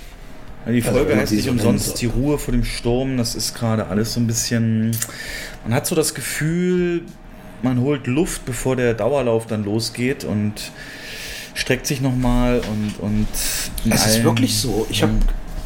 Ja, 0.65 0.71
die 0.73 0.81
Folge 0.81 0.99
Also, 0.99 1.09
wenn 1.09 1.15
man 1.15 1.23
heißt 1.23 1.31
nicht 1.33 1.45
so 1.45 1.51
umsonst 1.51 2.01
die 2.01 2.07
Ruhe 2.07 2.37
vor 2.37 2.51
dem 2.51 2.65
Sturm. 2.65 3.17
Das 3.17 3.35
ist 3.35 3.55
gerade 3.55 3.87
alles 3.87 4.13
so 4.13 4.19
ein 4.19 4.27
bisschen. 4.27 4.91
Man 5.63 5.73
hat 5.73 5.87
so 5.87 5.95
das 5.95 6.13
Gefühl, 6.13 7.03
man 7.61 7.79
holt 7.79 8.07
Luft, 8.07 8.45
bevor 8.45 8.75
der 8.75 8.93
Dauerlauf 8.93 9.47
dann 9.47 9.63
losgeht 9.63 10.25
und 10.25 10.53
streckt 11.53 11.87
sich 11.87 12.01
nochmal 12.01 12.61
und. 12.71 12.99
und 12.99 13.27
Es 13.89 14.07
ist 14.07 14.23
wirklich 14.23 14.57
so. 14.57 14.85
Ich 14.89 15.03
habe. 15.03 15.13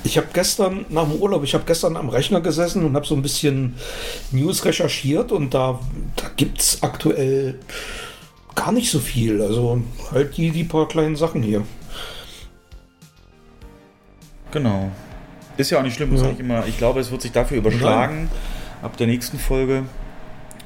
Ich 0.03 0.17
hab 0.17 0.33
gestern 0.33 0.85
nach 0.89 1.03
dem 1.03 1.13
Urlaub, 1.21 1.43
ich 1.43 1.53
habe 1.53 1.63
gestern 1.65 1.95
am 1.97 2.09
Rechner 2.09 2.41
gesessen 2.41 2.83
und 2.85 2.95
habe 2.95 3.05
so 3.05 3.15
ein 3.15 3.21
bisschen 3.21 3.75
News 4.31 4.65
recherchiert 4.65 5.31
und 5.31 5.53
da, 5.53 5.79
da 6.15 6.25
gibt 6.35 6.59
es 6.61 6.81
aktuell 6.83 7.59
gar 8.55 8.71
nicht 8.71 8.89
so 8.91 8.99
viel. 8.99 9.41
Also 9.41 9.81
halt 10.11 10.37
die, 10.37 10.51
die 10.51 10.63
paar 10.63 10.87
kleinen 10.87 11.15
Sachen 11.15 11.43
hier. 11.43 11.63
Genau. 14.51 14.91
Ist 15.57 15.69
ja 15.69 15.79
auch 15.79 15.83
nicht 15.83 15.95
schlimm, 15.95 16.11
muss 16.11 16.21
Ja. 16.21 16.27
nicht 16.27 16.39
immer. 16.39 16.65
Ich 16.67 16.77
glaube, 16.77 16.99
es 16.99 17.11
wird 17.11 17.21
sich 17.21 17.31
dafür 17.31 17.57
überschlagen. 17.57 18.29
Ab 18.81 18.97
der 18.97 19.07
nächsten 19.07 19.37
Folge 19.37 19.83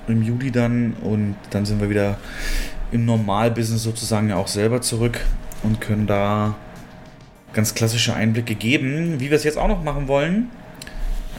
im 0.08 0.22
Juli 0.24 0.52
dann 0.52 0.94
und 1.04 1.36
dann 1.50 1.66
sind 1.66 1.82
wir 1.82 1.90
wieder 1.90 2.18
im 2.92 3.06
Normalbusiness 3.06 3.84
sozusagen 3.84 4.30
ja 4.30 4.38
auch 4.38 4.48
selber 4.48 4.82
zurück 4.82 5.20
und 5.64 5.82
können 5.82 6.08
da 6.08 6.56
ganz 7.56 7.74
klassische 7.74 8.14
Einblicke 8.14 8.54
geben, 8.54 9.20
wie 9.20 9.32
wir 9.32 9.38
es 9.38 9.44
jetzt 9.44 9.58
auch 9.58 9.70
noch 9.70 9.82
machen 9.82 10.08
wollen. 10.08 10.52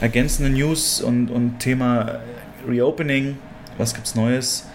Ergänzende 0.01 0.49
News 0.49 0.99
und, 0.99 1.29
und 1.29 1.59
Thema 1.59 2.19
Reopening. 2.67 3.37
Was 3.77 3.93
gibt's 3.93 4.15
Neues? 4.15 4.65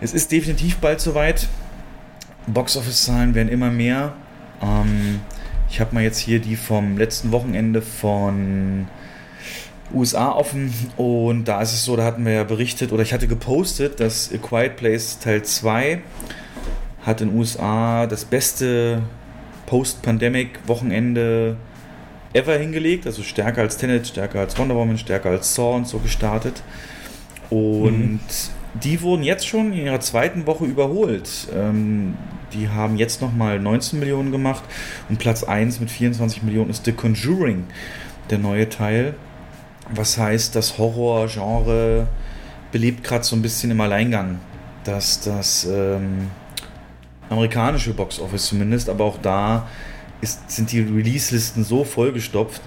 Es 0.00 0.12
ist 0.12 0.30
definitiv 0.30 0.76
bald 0.76 1.00
soweit. 1.00 1.48
Boxoffice-Zahlen 2.46 3.34
werden 3.34 3.48
immer 3.48 3.70
mehr. 3.70 4.12
Ähm, 4.62 5.20
ich 5.70 5.80
habe 5.80 5.94
mal 5.94 6.02
jetzt 6.02 6.18
hier 6.18 6.38
die 6.38 6.56
vom 6.56 6.98
letzten 6.98 7.32
Wochenende 7.32 7.82
von 7.82 8.88
USA 9.92 10.32
offen 10.32 10.72
und 10.98 11.46
da 11.46 11.62
ist 11.62 11.72
es 11.72 11.84
so, 11.84 11.96
da 11.96 12.04
hatten 12.04 12.24
wir 12.26 12.32
ja 12.32 12.44
berichtet 12.44 12.92
oder 12.92 13.02
ich 13.02 13.14
hatte 13.14 13.26
gepostet, 13.26 14.00
dass 14.00 14.30
A 14.32 14.36
Quiet 14.36 14.76
Place 14.76 15.18
Teil 15.18 15.42
2 15.42 16.02
hat 17.06 17.22
in 17.22 17.34
USA 17.34 18.06
das 18.06 18.26
beste 18.26 19.02
Post-Pandemic-Wochenende 19.68 21.58
ever 22.32 22.56
hingelegt, 22.56 23.06
also 23.06 23.22
stärker 23.22 23.60
als 23.60 23.76
Tenet, 23.76 24.06
stärker 24.06 24.40
als 24.40 24.58
Wonder 24.58 24.74
Woman, 24.74 24.96
stärker 24.96 25.28
als 25.28 25.54
Saw 25.54 25.76
und 25.76 25.86
so 25.86 25.98
gestartet. 25.98 26.62
Und 27.50 28.20
die 28.82 29.02
wurden 29.02 29.22
jetzt 29.22 29.46
schon 29.46 29.72
in 29.72 29.86
ihrer 29.86 30.00
zweiten 30.00 30.46
Woche 30.46 30.64
überholt. 30.64 31.48
Ähm, 31.54 32.16
die 32.54 32.70
haben 32.70 32.96
jetzt 32.96 33.20
nochmal 33.20 33.60
19 33.60 33.98
Millionen 33.98 34.32
gemacht 34.32 34.64
und 35.10 35.18
Platz 35.18 35.44
1 35.44 35.80
mit 35.80 35.90
24 35.90 36.42
Millionen 36.42 36.70
ist 36.70 36.86
The 36.86 36.92
Conjuring, 36.92 37.64
der 38.30 38.38
neue 38.38 38.70
Teil. 38.70 39.14
Was 39.90 40.16
heißt, 40.16 40.56
das 40.56 40.78
Horror-Genre 40.78 42.06
belebt 42.72 43.04
gerade 43.04 43.24
so 43.24 43.36
ein 43.36 43.42
bisschen 43.42 43.70
im 43.70 43.80
Alleingang. 43.80 44.38
Dass 44.84 45.20
das 45.20 45.66
ähm, 45.70 46.30
amerikanische 47.28 47.92
Box-Office 47.94 48.46
zumindest, 48.46 48.88
aber 48.88 49.04
auch 49.04 49.18
da 49.20 49.66
ist, 50.20 50.50
sind 50.50 50.72
die 50.72 50.80
Release-Listen 50.80 51.64
so 51.64 51.84
vollgestopft. 51.84 52.60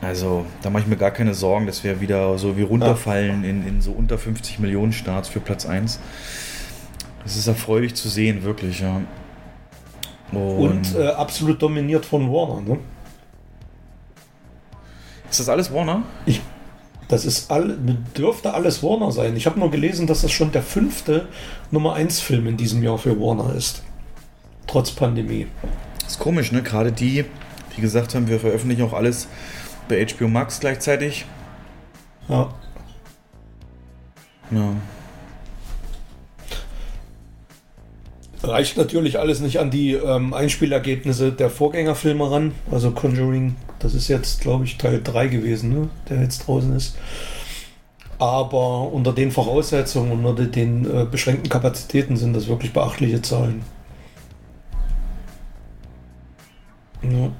Also, 0.00 0.44
da 0.62 0.70
mache 0.70 0.82
ich 0.82 0.88
mir 0.88 0.96
gar 0.96 1.10
keine 1.10 1.34
Sorgen, 1.34 1.66
dass 1.66 1.84
wir 1.84 2.00
wieder 2.00 2.36
so 2.38 2.56
wie 2.56 2.62
runterfallen 2.62 3.44
in, 3.44 3.66
in 3.66 3.80
so 3.80 3.92
unter 3.92 4.18
50 4.18 4.58
Millionen 4.58 4.92
Starts 4.92 5.28
für 5.28 5.40
Platz 5.40 5.66
1. 5.66 5.98
Das 7.22 7.36
ist 7.36 7.46
erfreulich 7.46 7.94
zu 7.94 8.08
sehen, 8.08 8.42
wirklich, 8.42 8.80
ja. 8.80 9.00
Und 10.32 10.94
äh, 10.96 11.08
absolut 11.08 11.62
dominiert 11.62 12.04
von 12.04 12.30
Warner. 12.30 12.60
Ne? 12.60 12.78
ist 15.30 15.40
das 15.40 15.48
alles 15.48 15.72
Warner? 15.72 16.02
Ich, 16.26 16.40
das 17.08 17.24
ist 17.24 17.50
all, 17.50 17.76
dürfte 18.16 18.54
alles 18.54 18.82
Warner 18.82 19.12
sein. 19.12 19.36
Ich 19.36 19.46
habe 19.46 19.58
nur 19.58 19.70
gelesen, 19.70 20.06
dass 20.06 20.22
das 20.22 20.32
schon 20.32 20.52
der 20.52 20.62
fünfte 20.62 21.28
Nummer 21.70 21.94
1 21.94 22.20
Film 22.20 22.46
in 22.46 22.56
diesem 22.56 22.82
Jahr 22.82 22.98
für 22.98 23.18
Warner 23.20 23.54
ist. 23.54 23.83
Trotz 24.66 24.90
Pandemie. 24.90 25.46
Ist 26.06 26.18
komisch, 26.18 26.52
ne? 26.52 26.62
Gerade 26.62 26.92
die, 26.92 27.24
die 27.76 27.80
gesagt 27.80 28.14
haben, 28.14 28.28
wir 28.28 28.40
veröffentlichen 28.40 28.82
auch 28.82 28.92
alles 28.92 29.28
bei 29.88 30.04
HBO 30.06 30.28
Max 30.28 30.60
gleichzeitig. 30.60 31.26
Ja. 32.28 32.54
Ja. 34.50 34.74
Reicht 38.42 38.76
natürlich 38.76 39.18
alles 39.18 39.40
nicht 39.40 39.58
an 39.58 39.70
die 39.70 39.92
ähm, 39.92 40.34
Einspielergebnisse 40.34 41.32
der 41.32 41.48
Vorgängerfilme 41.48 42.30
ran. 42.30 42.52
Also 42.70 42.90
Conjuring, 42.90 43.56
das 43.78 43.94
ist 43.94 44.08
jetzt, 44.08 44.40
glaube 44.42 44.64
ich, 44.64 44.76
Teil 44.76 45.00
3 45.02 45.28
gewesen, 45.28 45.70
ne? 45.72 45.88
der 46.08 46.20
jetzt 46.20 46.46
draußen 46.46 46.76
ist. 46.76 46.96
Aber 48.18 48.92
unter 48.92 49.12
den 49.12 49.30
Voraussetzungen 49.30 50.12
und 50.12 50.24
unter 50.24 50.44
den 50.44 50.84
äh, 50.84 51.04
beschränkten 51.04 51.48
Kapazitäten 51.48 52.16
sind 52.16 52.34
das 52.34 52.46
wirklich 52.46 52.72
beachtliche 52.72 53.22
Zahlen. 53.22 53.62
Ja. 57.12 57.30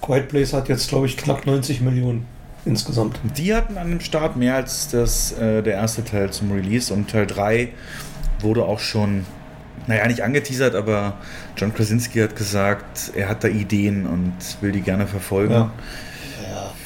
Quiet 0.00 0.28
Place 0.28 0.52
hat 0.52 0.68
jetzt, 0.68 0.88
glaube 0.88 1.06
ich, 1.06 1.16
knapp 1.16 1.44
90 1.46 1.80
Millionen 1.80 2.26
insgesamt. 2.64 3.18
Die 3.36 3.54
hatten 3.54 3.76
an 3.78 3.90
dem 3.90 4.00
Start 4.00 4.36
mehr 4.36 4.54
als 4.54 4.88
das, 4.88 5.32
äh, 5.32 5.62
der 5.62 5.74
erste 5.74 6.04
Teil 6.04 6.30
zum 6.30 6.52
Release 6.52 6.92
und 6.92 7.10
Teil 7.10 7.26
3 7.26 7.68
wurde 8.40 8.64
auch 8.64 8.78
schon, 8.80 9.24
naja, 9.86 10.06
nicht 10.06 10.22
angeteasert, 10.22 10.74
aber 10.74 11.14
John 11.56 11.74
Krasinski 11.74 12.20
hat 12.20 12.36
gesagt, 12.36 13.12
er 13.16 13.28
hat 13.28 13.42
da 13.44 13.48
Ideen 13.48 14.06
und 14.06 14.32
will 14.60 14.72
die 14.72 14.80
gerne 14.82 15.06
verfolgen 15.06 15.52
Ja. 15.54 15.72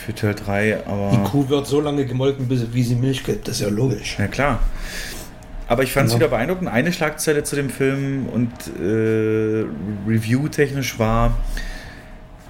für 0.04 0.14
Teil 0.14 0.34
3, 0.34 0.78
Die 0.84 0.90
aber 0.90 1.24
Kuh 1.24 1.48
wird 1.48 1.66
so 1.66 1.80
lange 1.80 2.06
gemolken, 2.06 2.48
bis, 2.48 2.72
wie 2.72 2.82
sie 2.82 2.94
Milch 2.94 3.22
gibt. 3.24 3.46
Das 3.48 3.56
ist 3.56 3.60
ja 3.62 3.68
logisch. 3.68 4.16
ja 4.18 4.26
klar. 4.28 4.60
Aber 5.72 5.82
ich 5.84 5.92
fand 5.92 6.08
es 6.08 6.12
Ja. 6.12 6.18
wieder 6.18 6.28
beeindruckend. 6.28 6.68
Eine 6.68 6.92
Schlagzeile 6.92 7.44
zu 7.44 7.56
dem 7.56 7.70
Film 7.70 8.26
und 8.26 8.50
äh, 8.78 9.64
Review-technisch 10.06 10.98
war, 10.98 11.38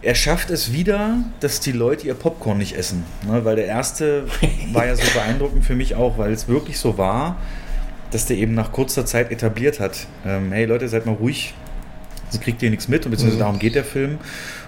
er 0.02 0.16
schafft 0.16 0.50
es 0.50 0.72
wieder, 0.72 1.18
dass 1.38 1.60
die 1.60 1.70
Leute 1.70 2.08
ihr 2.08 2.14
Popcorn 2.14 2.58
nicht 2.58 2.76
essen. 2.76 3.04
Ne? 3.24 3.44
Weil 3.44 3.54
der 3.56 3.66
erste 3.66 4.24
war 4.72 4.86
ja 4.86 4.96
so 4.96 5.02
beeindruckend 5.14 5.64
für 5.64 5.76
mich 5.76 5.94
auch, 5.94 6.18
weil 6.18 6.32
es 6.32 6.48
wirklich 6.48 6.78
so 6.78 6.98
war, 6.98 7.36
dass 8.10 8.26
der 8.26 8.38
eben 8.38 8.54
nach 8.54 8.72
kurzer 8.72 9.06
Zeit 9.06 9.30
etabliert 9.30 9.78
hat. 9.78 10.06
Ähm, 10.26 10.50
hey 10.50 10.64
Leute, 10.64 10.88
seid 10.88 11.06
mal 11.06 11.14
ruhig, 11.14 11.54
sonst 12.30 12.42
kriegt 12.42 12.60
ihr 12.62 12.70
nichts 12.70 12.88
mit 12.88 13.04
und 13.04 13.12
beziehungsweise 13.12 13.36
Mhm. 13.36 13.44
darum 13.46 13.58
geht 13.60 13.76
der 13.76 13.84
Film. 13.84 14.18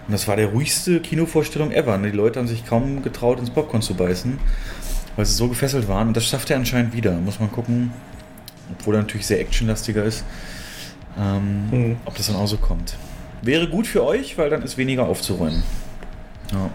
Und 0.06 0.12
das 0.12 0.28
war 0.28 0.36
der 0.36 0.46
ruhigste 0.46 1.00
Kinovorstellung 1.00 1.72
ever. 1.72 1.98
Ne? 1.98 2.12
Die 2.12 2.16
Leute 2.16 2.38
haben 2.38 2.46
sich 2.46 2.64
kaum 2.64 3.02
getraut, 3.02 3.40
ins 3.40 3.50
Popcorn 3.50 3.82
zu 3.82 3.94
beißen, 3.94 4.38
weil 5.16 5.24
sie 5.26 5.34
so 5.34 5.48
gefesselt 5.48 5.88
waren. 5.88 6.06
Und 6.08 6.16
das 6.16 6.24
schafft 6.26 6.50
er 6.50 6.56
anscheinend 6.58 6.94
wieder. 6.94 7.10
Muss 7.12 7.40
man 7.40 7.50
gucken, 7.50 7.90
obwohl 8.72 8.94
er 8.94 9.02
natürlich 9.02 9.26
sehr 9.26 9.40
actionlastiger 9.40 10.04
ist, 10.04 10.24
ähm, 11.18 11.70
Mhm. 11.70 11.96
ob 12.04 12.16
das 12.16 12.26
dann 12.26 12.36
auch 12.36 12.46
so 12.48 12.56
kommt. 12.56 12.96
Wäre 13.42 13.68
gut 13.68 13.86
für 13.86 14.04
euch, 14.04 14.36
weil 14.38 14.50
dann 14.50 14.62
ist 14.62 14.76
weniger 14.78 15.06
aufzuräumen. 15.06 15.62
Ja. 16.52 16.70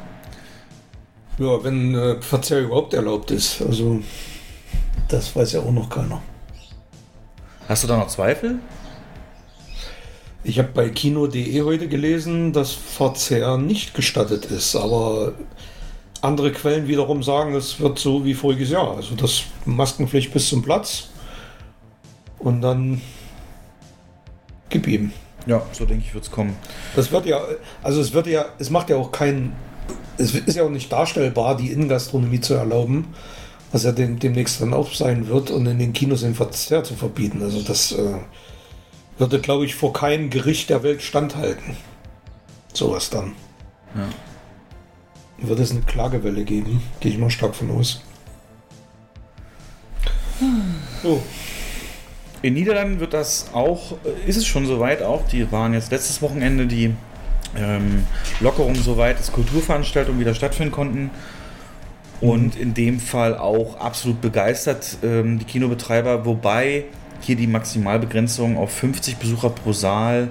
Ja, 1.39 1.63
wenn 1.63 1.95
äh, 1.95 2.21
Verzehr 2.21 2.61
überhaupt 2.61 2.93
erlaubt 2.93 3.31
ist. 3.31 3.61
Also, 3.61 4.01
das 5.07 5.35
weiß 5.35 5.53
ja 5.53 5.61
auch 5.61 5.71
noch 5.71 5.89
keiner. 5.89 6.21
Hast 7.67 7.83
du 7.83 7.87
da 7.87 7.97
noch 7.97 8.07
Zweifel? 8.07 8.59
Ich 10.43 10.57
habe 10.57 10.69
bei 10.73 10.89
Kino.de 10.89 11.61
heute 11.63 11.87
gelesen, 11.87 12.53
dass 12.53 12.71
Verzehr 12.71 13.57
nicht 13.57 13.93
gestattet 13.93 14.45
ist, 14.45 14.75
aber 14.75 15.33
andere 16.21 16.51
Quellen 16.51 16.87
wiederum 16.87 17.23
sagen, 17.23 17.53
es 17.55 17.79
wird 17.79 17.99
so 17.99 18.25
wie 18.25 18.33
voriges 18.33 18.69
Jahr. 18.71 18.95
Also 18.95 19.15
das 19.15 19.43
Maskenpflicht 19.65 20.31
bis 20.31 20.49
zum 20.49 20.61
Platz 20.61 21.09
und 22.39 22.61
dann 22.61 23.01
gib 24.69 24.87
ihm. 24.87 25.11
Ja, 25.45 25.61
so 25.71 25.85
denke 25.85 26.03
ich, 26.05 26.13
wird 26.13 26.25
es 26.25 26.31
kommen. 26.31 26.55
Das 26.95 27.11
wird 27.11 27.25
ja, 27.25 27.41
also 27.81 28.01
es 28.01 28.13
wird 28.13 28.27
ja, 28.27 28.45
es 28.59 28.69
macht 28.69 28.89
ja 28.89 28.97
auch 28.97 29.11
keinen, 29.11 29.53
es 30.17 30.35
ist 30.35 30.55
ja 30.55 30.63
auch 30.63 30.69
nicht 30.69 30.91
darstellbar, 30.91 31.57
die 31.57 31.71
Innengastronomie 31.71 32.41
zu 32.41 32.53
erlauben, 32.53 33.13
was 33.71 33.83
ja 33.83 33.91
dem, 33.91 34.19
demnächst 34.19 34.61
dann 34.61 34.73
auch 34.73 34.93
sein 34.93 35.27
wird 35.27 35.51
und 35.51 35.65
in 35.65 35.79
den 35.79 35.93
Kinos 35.93 36.21
den 36.21 36.35
Verzehr 36.35 36.83
zu 36.83 36.95
verbieten. 36.95 37.41
Also 37.41 37.61
das 37.61 37.93
äh, 37.93 38.19
würde, 39.17 39.39
glaube 39.39 39.65
ich, 39.65 39.75
vor 39.75 39.93
keinem 39.93 40.29
Gericht 40.29 40.69
der 40.69 40.83
Welt 40.83 41.01
standhalten. 41.01 41.77
Sowas 42.73 43.09
dann. 43.09 43.33
Ja. 43.95 44.07
Wird 45.47 45.59
es 45.59 45.71
eine 45.71 45.81
Klagewelle 45.81 46.43
geben, 46.43 46.81
gehe 46.99 47.11
ich 47.11 47.17
mal 47.17 47.29
stark 47.29 47.55
von 47.55 47.71
aus. 47.71 48.01
So, 51.01 51.21
In 52.41 52.53
Niederlanden 52.53 52.99
wird 52.99 53.13
das 53.13 53.49
auch, 53.53 53.93
äh, 54.05 54.29
ist 54.29 54.37
es 54.37 54.47
schon 54.47 54.65
soweit 54.65 55.01
auch, 55.01 55.27
die 55.27 55.51
waren 55.51 55.73
jetzt 55.73 55.91
letztes 55.91 56.21
Wochenende 56.21 56.67
die 56.67 56.93
ähm, 57.57 58.05
Lockerungen 58.39 58.81
soweit, 58.81 59.19
dass 59.19 59.31
Kulturveranstaltungen 59.31 60.19
wieder 60.19 60.33
stattfinden 60.33 60.71
konnten. 60.71 61.09
Und 62.21 62.57
in 62.57 62.73
dem 62.73 62.99
Fall 62.99 63.37
auch 63.37 63.79
absolut 63.79 64.19
begeistert, 64.19 64.97
ähm, 65.03 65.39
die 65.39 65.45
Kinobetreiber, 65.45 66.25
wobei 66.25 66.85
hier 67.21 67.37
die 67.37 67.47
Maximalbegrenzung 67.47 68.57
auf 68.57 68.71
50 68.71 69.17
Besucher 69.17 69.49
pro 69.49 69.71
Saal 69.71 70.29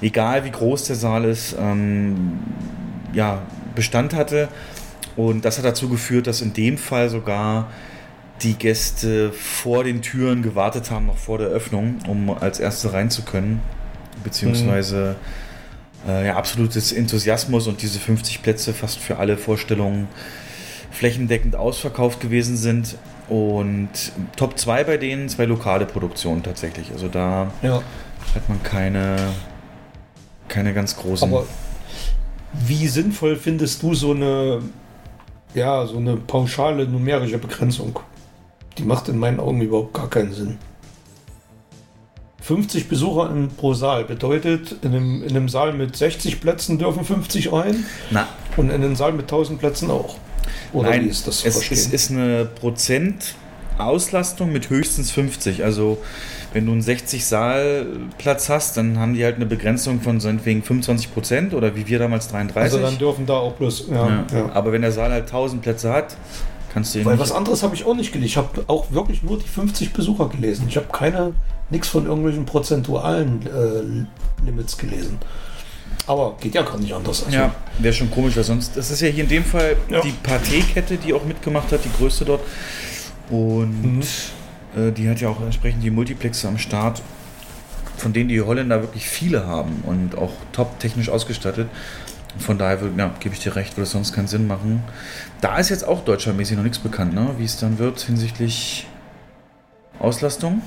egal 0.00 0.44
wie 0.44 0.50
groß 0.50 0.84
der 0.84 0.96
Saal 0.96 1.24
ist, 1.24 1.56
ähm, 1.58 2.38
ja, 3.12 3.42
Bestand 3.74 4.14
hatte. 4.14 4.48
Und 5.16 5.44
das 5.44 5.58
hat 5.58 5.64
dazu 5.64 5.88
geführt, 5.88 6.26
dass 6.26 6.40
in 6.40 6.52
dem 6.52 6.78
Fall 6.78 7.10
sogar 7.10 7.68
die 8.42 8.54
Gäste 8.54 9.32
vor 9.32 9.84
den 9.84 10.02
Türen 10.02 10.42
gewartet 10.42 10.90
haben, 10.90 11.06
noch 11.06 11.16
vor 11.18 11.38
der 11.38 11.48
Öffnung, 11.48 11.96
um 12.08 12.30
als 12.30 12.58
Erste 12.60 12.92
rein 12.92 13.10
zu 13.10 13.22
können. 13.22 13.60
Beziehungsweise 14.24 15.16
äh, 16.06 16.26
ja, 16.26 16.36
absolutes 16.36 16.92
Enthusiasmus 16.92 17.66
und 17.66 17.82
diese 17.82 17.98
50 17.98 18.42
Plätze 18.42 18.72
fast 18.72 18.98
für 18.98 19.18
alle 19.18 19.36
Vorstellungen 19.36 20.08
flächendeckend 20.90 21.56
ausverkauft 21.56 22.20
gewesen 22.20 22.56
sind. 22.56 22.96
Und 23.28 23.88
Top 24.36 24.58
2 24.58 24.84
bei 24.84 24.96
denen 24.96 25.28
zwei 25.28 25.44
lokale 25.44 25.86
Produktionen 25.86 26.42
tatsächlich. 26.42 26.90
Also 26.92 27.08
da 27.08 27.52
Ja. 27.62 27.82
hat 28.34 28.48
man 28.48 28.62
keine, 28.62 29.16
keine 30.48 30.74
ganz 30.74 30.96
großen. 30.96 31.28
Aber 31.28 31.46
wie 32.52 32.88
sinnvoll 32.88 33.36
findest 33.36 33.82
du 33.82 33.94
so 33.94 34.10
eine, 34.12 34.60
ja, 35.54 35.86
so 35.86 35.98
eine 35.98 36.16
pauschale 36.16 36.86
numerische 36.86 37.38
Begrenzung? 37.38 38.00
Die 38.80 38.86
macht 38.86 39.08
in 39.08 39.18
meinen 39.18 39.40
Augen 39.40 39.60
überhaupt 39.60 39.94
gar 39.94 40.08
keinen 40.08 40.32
Sinn. 40.32 40.58
50 42.40 42.88
Besucher 42.88 43.30
in, 43.30 43.48
pro 43.48 43.74
Saal 43.74 44.04
bedeutet, 44.04 44.76
in 44.82 44.92
einem, 44.92 45.22
in 45.22 45.30
einem 45.30 45.48
Saal 45.48 45.74
mit 45.74 45.94
60 45.94 46.40
Plätzen 46.40 46.78
dürfen 46.78 47.04
50 47.04 47.52
rein 47.52 47.84
Na, 48.10 48.26
und 48.56 48.70
in 48.70 48.76
einem 48.76 48.96
Saal 48.96 49.12
mit 49.12 49.24
1000 49.24 49.58
Plätzen 49.58 49.90
auch. 49.90 50.16
Oder 50.72 50.90
Nein, 50.90 51.04
wie 51.04 51.08
ist 51.08 51.26
das 51.26 51.40
zu 51.40 51.48
es, 51.48 51.54
verstehen? 51.54 51.78
es 51.78 51.86
ist 51.88 52.10
eine 52.10 52.46
Prozent-Auslastung 52.46 54.52
mit 54.52 54.70
höchstens 54.70 55.10
50. 55.10 55.64
Also 55.64 55.98
wenn 56.52 56.66
du 56.66 56.72
einen 56.72 56.82
60 56.82 57.26
Saalplatz 57.26 58.48
hast, 58.48 58.76
dann 58.76 58.98
haben 58.98 59.14
die 59.14 59.24
halt 59.24 59.36
eine 59.36 59.46
Begrenzung 59.46 60.00
von 60.00 60.22
wegen 60.44 60.62
25 60.62 61.12
Prozent 61.12 61.54
oder 61.54 61.76
wie 61.76 61.86
wir 61.86 61.98
damals 61.98 62.28
33. 62.28 62.72
also 62.72 62.84
dann 62.84 62.98
dürfen 62.98 63.26
da 63.26 63.34
auch 63.34 63.52
bloß, 63.52 63.86
ja, 63.90 64.08
ja. 64.08 64.26
ja. 64.32 64.52
Aber 64.52 64.72
wenn 64.72 64.82
der 64.82 64.92
Saal 64.92 65.12
halt 65.12 65.24
1000 65.24 65.62
Plätze 65.62 65.92
hat, 65.92 66.16
kannst 66.72 66.94
du 66.94 67.04
Weil 67.04 67.18
was 67.18 67.32
anderes 67.32 67.62
habe 67.62 67.74
ich 67.74 67.84
auch 67.84 67.94
nicht 67.94 68.12
gelesen. 68.12 68.26
Ich 68.26 68.36
habe 68.36 68.64
auch 68.68 68.90
wirklich 68.92 69.22
nur 69.22 69.38
die 69.38 69.46
50 69.48 69.92
Besucher 69.92 70.28
gelesen. 70.28 70.66
Ich 70.68 70.76
habe 70.76 70.86
keine, 70.92 71.32
nichts 71.70 71.88
von 71.88 72.06
irgendwelchen 72.06 72.44
prozentualen 72.46 73.46
äh, 73.46 74.44
Limits 74.44 74.76
gelesen. 74.78 75.18
Aber 76.06 76.36
geht 76.40 76.54
ja 76.54 76.62
gar 76.62 76.78
nicht 76.78 76.92
anders. 76.94 77.24
Also, 77.24 77.36
Ja, 77.36 77.54
wäre 77.78 77.92
schon 77.94 78.10
komisch, 78.10 78.36
weil 78.36 78.44
sonst. 78.44 78.76
Das 78.76 78.90
ist 78.90 79.00
ja 79.00 79.08
hier 79.08 79.24
in 79.24 79.28
dem 79.30 79.44
Fall 79.44 79.76
Ja. 79.88 80.00
die 80.00 80.12
Pathé-Kette, 80.12 80.96
die 80.96 81.12
auch 81.12 81.24
mitgemacht 81.24 81.70
hat, 81.72 81.84
die 81.84 81.90
größte 81.98 82.24
dort. 82.24 82.40
Und 83.30 83.82
Mhm. 83.82 84.00
äh, 84.76 84.90
die 84.92 85.08
hat 85.08 85.20
ja 85.20 85.28
auch 85.28 85.40
entsprechend 85.40 85.82
die 85.84 85.90
Multiplexe 85.90 86.48
am 86.48 86.58
Start, 86.58 87.02
von 87.96 88.12
denen 88.12 88.28
die 88.28 88.40
Holländer 88.40 88.80
wirklich 88.80 89.08
viele 89.08 89.46
haben 89.46 89.82
und 89.86 90.16
auch 90.16 90.32
top 90.52 90.78
technisch 90.80 91.08
ausgestattet. 91.10 91.68
Von 92.38 92.58
daher 92.58 92.78
ja, 92.96 93.14
gebe 93.20 93.34
ich 93.34 93.40
dir 93.40 93.56
recht, 93.56 93.76
würde 93.76 93.82
es 93.82 93.90
sonst 93.90 94.12
keinen 94.12 94.28
Sinn 94.28 94.46
machen. 94.46 94.82
Da 95.40 95.58
ist 95.58 95.68
jetzt 95.68 95.86
auch 95.86 96.04
deutschlandmäßig 96.04 96.56
noch 96.56 96.62
nichts 96.62 96.78
bekannt, 96.78 97.14
ne? 97.14 97.30
wie 97.38 97.44
es 97.44 97.58
dann 97.58 97.78
wird 97.78 98.00
hinsichtlich 98.00 98.86
Auslastung. 99.98 100.62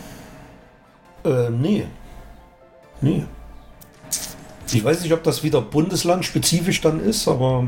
Äh, 1.24 1.50
nee. 1.50 1.86
Nee. 3.02 3.26
Ich 4.72 4.84
weiß 4.84 5.02
nicht, 5.02 5.14
ob 5.14 5.24
das 5.24 5.44
wieder 5.44 5.62
bundeslandspezifisch 5.62 6.82
dann 6.82 7.00
ist, 7.00 7.28
aber 7.28 7.68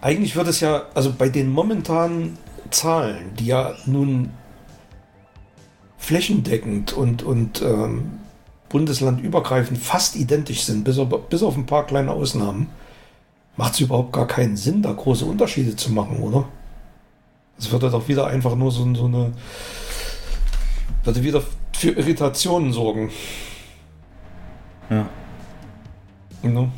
eigentlich 0.00 0.36
wird 0.36 0.48
es 0.48 0.60
ja, 0.60 0.86
also 0.94 1.12
bei 1.12 1.28
den 1.28 1.50
momentanen 1.50 2.38
Zahlen, 2.70 3.34
die 3.38 3.46
ja 3.46 3.74
nun 3.86 4.30
flächendeckend 5.96 6.92
und, 6.92 7.22
und 7.22 7.62
ähm, 7.62 8.20
bundeslandübergreifend 8.68 9.78
fast 9.78 10.16
identisch 10.16 10.62
sind, 10.62 10.84
bis 10.84 10.98
auf, 10.98 11.08
bis 11.28 11.42
auf 11.42 11.56
ein 11.56 11.66
paar 11.66 11.86
kleine 11.86 12.12
Ausnahmen, 12.12 12.68
macht 13.56 13.74
es 13.74 13.80
überhaupt 13.80 14.12
gar 14.12 14.26
keinen 14.26 14.56
Sinn, 14.56 14.82
da 14.82 14.92
große 14.92 15.24
Unterschiede 15.24 15.74
zu 15.74 15.92
machen, 15.92 16.18
oder? 16.18 16.48
Es 17.58 17.70
würde 17.72 17.90
doch 17.90 18.06
wieder 18.06 18.26
einfach 18.28 18.54
nur 18.54 18.70
so, 18.70 18.94
so 18.94 19.06
eine 19.06 19.32
würde 21.02 21.22
wieder 21.22 21.42
für 21.72 21.90
Irritationen 21.90 22.72
sorgen. 22.72 23.10
Ja. 24.90 25.08
Ne? 26.42 26.70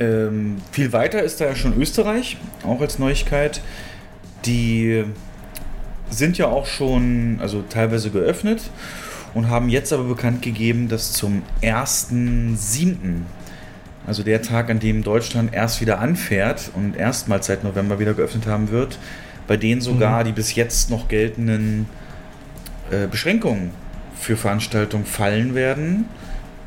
Ähm, 0.00 0.56
viel 0.72 0.92
weiter 0.92 1.22
ist 1.22 1.40
da 1.40 1.46
ja 1.46 1.56
schon 1.56 1.78
Österreich, 1.80 2.36
auch 2.64 2.80
als 2.80 2.98
Neuigkeit. 2.98 3.60
Die 4.46 5.04
sind 6.10 6.38
ja 6.38 6.46
auch 6.46 6.66
schon, 6.66 7.38
also 7.40 7.62
teilweise 7.68 8.10
geöffnet 8.10 8.62
und 9.38 9.48
haben 9.48 9.68
jetzt 9.68 9.92
aber 9.92 10.02
bekannt 10.02 10.42
gegeben, 10.42 10.88
dass 10.88 11.12
zum 11.12 11.44
1.7., 11.62 13.20
also 14.04 14.24
der 14.24 14.42
Tag, 14.42 14.68
an 14.68 14.80
dem 14.80 15.04
Deutschland 15.04 15.54
erst 15.54 15.80
wieder 15.80 16.00
anfährt 16.00 16.72
und 16.74 16.96
erstmals 16.96 17.46
seit 17.46 17.62
November 17.62 18.00
wieder 18.00 18.14
geöffnet 18.14 18.48
haben 18.48 18.72
wird, 18.72 18.98
bei 19.46 19.56
denen 19.56 19.80
sogar 19.80 20.24
die 20.24 20.32
bis 20.32 20.56
jetzt 20.56 20.90
noch 20.90 21.06
geltenden 21.06 21.86
äh, 22.90 23.06
Beschränkungen 23.06 23.70
für 24.18 24.36
Veranstaltungen 24.36 25.06
fallen 25.06 25.54
werden. 25.54 26.06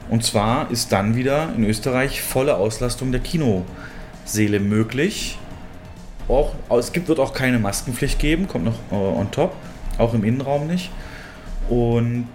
Und 0.09 0.24
zwar 0.24 0.72
ist 0.72 0.93
dann 0.93 1.17
wieder 1.17 1.49
in 1.57 1.65
Österreich 1.65 2.22
volle 2.22 2.55
Auslastung 2.55 3.11
der 3.11 3.19
Kinoseele 3.19 4.61
möglich. 4.61 5.38
Auch, 6.30 6.55
es 6.80 6.93
gibt, 6.93 7.09
wird 7.09 7.19
auch 7.19 7.34
keine 7.34 7.59
Maskenpflicht 7.59 8.17
geben, 8.17 8.47
kommt 8.47 8.63
noch 8.63 8.80
äh, 8.93 8.95
on 8.95 9.30
top, 9.30 9.55
auch 9.97 10.13
im 10.13 10.24
Innenraum 10.24 10.67
nicht. 10.67 10.89
Und 11.70 12.28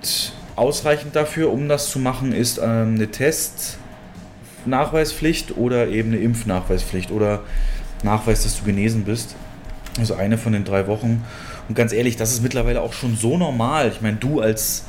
ausreichend 0.57 1.17
dafür, 1.17 1.53
um 1.53 1.69
das 1.69 1.91
zu 1.91 1.99
machen, 1.99 2.33
ist 2.33 2.59
ähm, 2.59 2.95
eine 2.95 3.11
Testnachweispflicht 3.11 5.57
oder 5.57 5.89
eben 5.89 6.13
eine 6.13 6.21
Impfnachweispflicht 6.21 7.11
oder 7.11 7.41
Nachweis, 8.03 8.45
dass 8.45 8.59
du 8.59 8.65
genesen 8.65 9.05
bist. 9.05 9.35
Also 9.99 10.15
eine 10.15 10.39
von 10.39 10.53
den 10.53 10.65
drei 10.65 10.87
Wochen. 10.87 11.25
Und 11.69 11.75
ganz 11.75 11.93
ehrlich, 11.93 12.17
das 12.17 12.33
ist 12.33 12.43
mittlerweile 12.43 12.81
auch 12.83 12.93
schon 12.93 13.17
so 13.17 13.37
normal. 13.37 13.91
Ich 13.93 14.01
meine, 14.01 14.17
du 14.17 14.41
als 14.41 14.85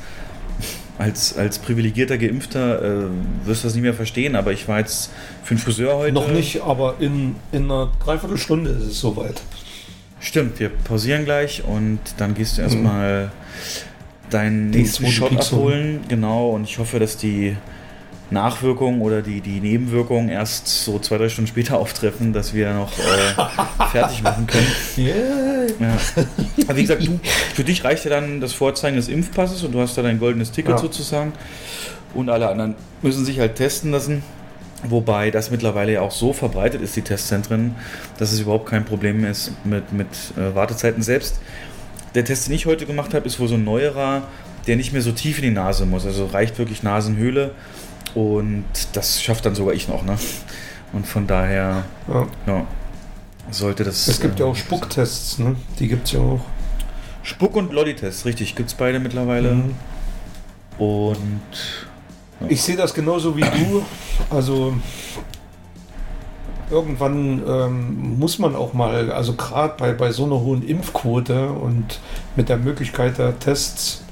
als, 0.98 1.36
als 1.36 1.60
privilegierter 1.60 2.18
Geimpfter 2.18 2.82
äh, 2.82 3.06
wirst 3.44 3.64
das 3.64 3.74
nicht 3.74 3.82
mehr 3.82 3.94
verstehen, 3.94 4.34
aber 4.34 4.52
ich 4.52 4.66
war 4.66 4.80
jetzt 4.80 5.10
für 5.44 5.52
einen 5.52 5.60
Friseur 5.60 5.96
heute. 5.96 6.12
Noch 6.12 6.28
nicht, 6.28 6.62
aber 6.62 6.96
in, 6.98 7.36
in 7.52 7.64
einer 7.64 7.92
Dreiviertelstunde 8.04 8.70
ist 8.70 8.84
es 8.84 9.00
soweit. 9.00 9.40
Stimmt, 10.20 10.58
wir 10.58 10.70
pausieren 10.70 11.24
gleich 11.24 11.62
und 11.64 12.00
dann 12.16 12.34
gehst 12.34 12.58
du 12.58 12.62
erstmal 12.62 13.30
deinen 14.30 14.72
Den 14.72 14.82
nächsten 14.82 15.06
Shot 15.08 15.32
abholen. 15.32 16.00
Genau, 16.08 16.50
und 16.50 16.64
ich 16.64 16.78
hoffe, 16.78 16.98
dass 16.98 17.16
die 17.16 17.56
Nachwirkungen 18.30 19.00
oder 19.00 19.22
die, 19.22 19.40
die 19.40 19.60
Nebenwirkungen 19.60 20.28
erst 20.28 20.84
so 20.84 20.98
zwei, 20.98 21.16
drei 21.18 21.28
Stunden 21.28 21.48
später 21.48 21.78
auftreffen, 21.80 22.32
dass 22.32 22.52
wir 22.54 22.72
noch 22.74 22.92
äh, 22.98 23.84
fertig 23.92 24.22
machen 24.22 24.46
können. 24.46 24.66
Yeah. 24.98 25.66
Ja. 25.80 25.96
Aber 26.66 26.76
wie 26.76 26.82
gesagt, 26.82 27.06
du, 27.06 27.18
für 27.54 27.64
dich 27.64 27.84
reicht 27.84 28.04
ja 28.04 28.10
dann 28.10 28.40
das 28.40 28.52
Vorzeigen 28.52 28.96
des 28.96 29.08
Impfpasses 29.08 29.62
und 29.64 29.72
du 29.72 29.80
hast 29.80 29.96
da 29.96 30.02
dein 30.02 30.18
goldenes 30.18 30.52
Ticket 30.52 30.72
Ja. 30.72 30.78
sozusagen. 30.78 31.32
Und 32.14 32.30
alle 32.30 32.48
anderen 32.48 32.74
müssen 33.02 33.24
sich 33.24 33.38
halt 33.38 33.56
testen 33.56 33.92
lassen. 33.92 34.22
Wobei 34.84 35.30
das 35.32 35.50
mittlerweile 35.50 35.94
ja 35.94 36.02
auch 36.02 36.12
so 36.12 36.32
verbreitet 36.32 36.80
ist, 36.82 36.94
die 36.94 37.02
Testzentren, 37.02 37.74
dass 38.18 38.30
es 38.32 38.40
überhaupt 38.40 38.66
kein 38.66 38.84
Problem 38.84 39.24
ist 39.24 39.50
mit, 39.64 39.92
mit 39.92 40.06
äh, 40.36 40.54
Wartezeiten. 40.54 41.02
Selbst 41.02 41.40
der 42.14 42.24
Test, 42.24 42.48
den 42.48 42.54
ich 42.54 42.66
heute 42.66 42.86
gemacht 42.86 43.14
habe, 43.14 43.26
ist 43.26 43.38
wohl 43.40 43.48
so 43.48 43.54
ein 43.54 43.64
neuerer, 43.64 44.22
der 44.66 44.76
nicht 44.76 44.92
mehr 44.92 45.02
so 45.02 45.12
tief 45.12 45.38
in 45.38 45.44
die 45.44 45.50
Nase 45.50 45.86
muss. 45.86 46.04
Also 46.06 46.26
reicht 46.26 46.58
wirklich 46.58 46.82
Nasenhöhle. 46.82 47.52
Und 48.14 48.64
das 48.94 49.22
schafft 49.22 49.46
dann 49.46 49.54
sogar 49.54 49.74
ich 49.74 49.88
noch. 49.88 50.02
Ne? 50.02 50.16
Und 50.92 51.06
von 51.06 51.26
daher 51.26 51.84
Ja. 52.12 52.26
ja, 52.46 52.66
sollte 53.50 53.84
das. 53.84 54.08
Es 54.08 54.20
gibt 54.20 54.40
ja 54.40 54.46
äh, 54.46 54.48
auch 54.48 54.56
Spucktests, 54.56 55.38
ne? 55.38 55.56
Die 55.78 55.88
gibt 55.88 56.06
es 56.06 56.12
ja 56.12 56.20
auch. 56.20 56.40
Spuck- 57.22 57.56
und 57.56 57.72
Lolli-Test, 57.72 58.24
richtig, 58.24 58.54
gibt 58.54 58.70
es 58.70 58.74
beide 58.74 58.98
mittlerweile. 59.00 59.52
Mhm. 59.54 59.74
Und 60.78 61.40
Ich 62.48 62.62
sehe 62.62 62.76
das 62.76 62.94
genauso 62.94 63.36
wie 63.36 63.42
du. 63.42 63.84
Also 64.30 64.74
irgendwann 66.70 67.42
ähm, 67.46 68.18
muss 68.18 68.38
man 68.38 68.54
auch 68.54 68.74
mal, 68.74 69.10
also 69.12 69.34
gerade 69.34 69.74
bei, 69.78 69.92
bei 69.92 70.12
so 70.12 70.24
einer 70.24 70.40
hohen 70.40 70.66
Impfquote 70.66 71.50
und 71.50 72.00
mit 72.36 72.48
der 72.48 72.58
Möglichkeit 72.58 73.18
der 73.18 73.38
Tests, 73.38 74.02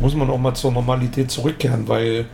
muss 0.00 0.14
man 0.14 0.28
auch 0.30 0.38
mal 0.38 0.54
zur 0.54 0.72
Normalität 0.72 1.30
zurückkehren, 1.30 1.88
weil 1.88 2.26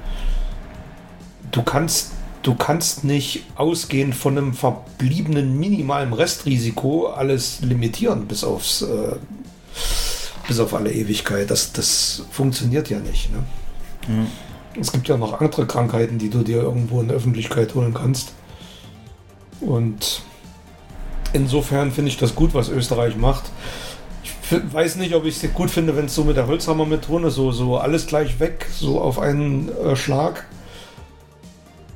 du 1.52 1.62
kannst, 1.62 2.12
du 2.42 2.54
kannst 2.54 3.04
nicht 3.04 3.44
ausgehend 3.54 4.14
von 4.14 4.38
einem 4.38 4.54
verbliebenen 4.54 5.58
minimalen 5.58 6.12
Restrisiko 6.12 7.08
alles 7.08 7.60
limitieren 7.60 8.26
bis 8.26 8.44
aufs 8.44 8.82
äh, 8.82 9.16
bis 10.50 10.58
auf 10.58 10.74
alle 10.74 10.92
Ewigkeit. 10.92 11.48
Das, 11.48 11.72
das 11.72 12.24
funktioniert 12.32 12.90
ja 12.90 12.98
nicht. 12.98 13.30
Ne? 13.32 13.38
ja, 14.08 14.26
Es 14.80 14.90
gibt 14.90 15.06
ja 15.06 15.16
noch 15.16 15.40
andere 15.40 15.64
Krankheiten, 15.64 16.18
die 16.18 16.28
du 16.28 16.42
dir 16.42 16.56
irgendwo 16.56 17.00
in 17.00 17.06
der 17.06 17.16
Öffentlichkeit 17.16 17.72
holen 17.76 17.94
kannst. 17.94 18.32
Und 19.60 20.22
insofern 21.32 21.92
finde 21.92 22.10
ich 22.10 22.16
das 22.16 22.34
gut, 22.34 22.54
was 22.54 22.68
Österreich 22.68 23.16
macht. 23.16 23.44
Ich 24.22 24.32
weiß 24.72 24.96
nicht, 24.96 25.14
ob 25.14 25.24
ich 25.24 25.42
es 25.42 25.52
gut 25.54 25.70
finde, 25.70 25.96
wenn 25.96 26.06
es 26.06 26.14
so 26.14 26.24
mit 26.24 26.36
der 26.36 26.46
Holzhammer-Methode 26.46 27.30
so, 27.30 27.52
so 27.52 27.78
alles 27.78 28.06
gleich 28.06 28.40
weg, 28.40 28.66
so 28.72 29.00
auf 29.00 29.18
einen 29.18 29.68
äh, 29.68 29.96
Schlag. 29.96 30.46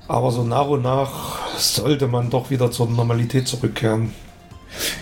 Aber 0.06 0.30
so 0.30 0.44
nach 0.44 0.68
und 0.68 0.82
nach 0.82 1.56
sollte 1.56 2.06
man 2.06 2.30
doch 2.30 2.50
wieder 2.50 2.70
zur 2.70 2.88
Normalität 2.88 3.48
zurückkehren. 3.48 4.12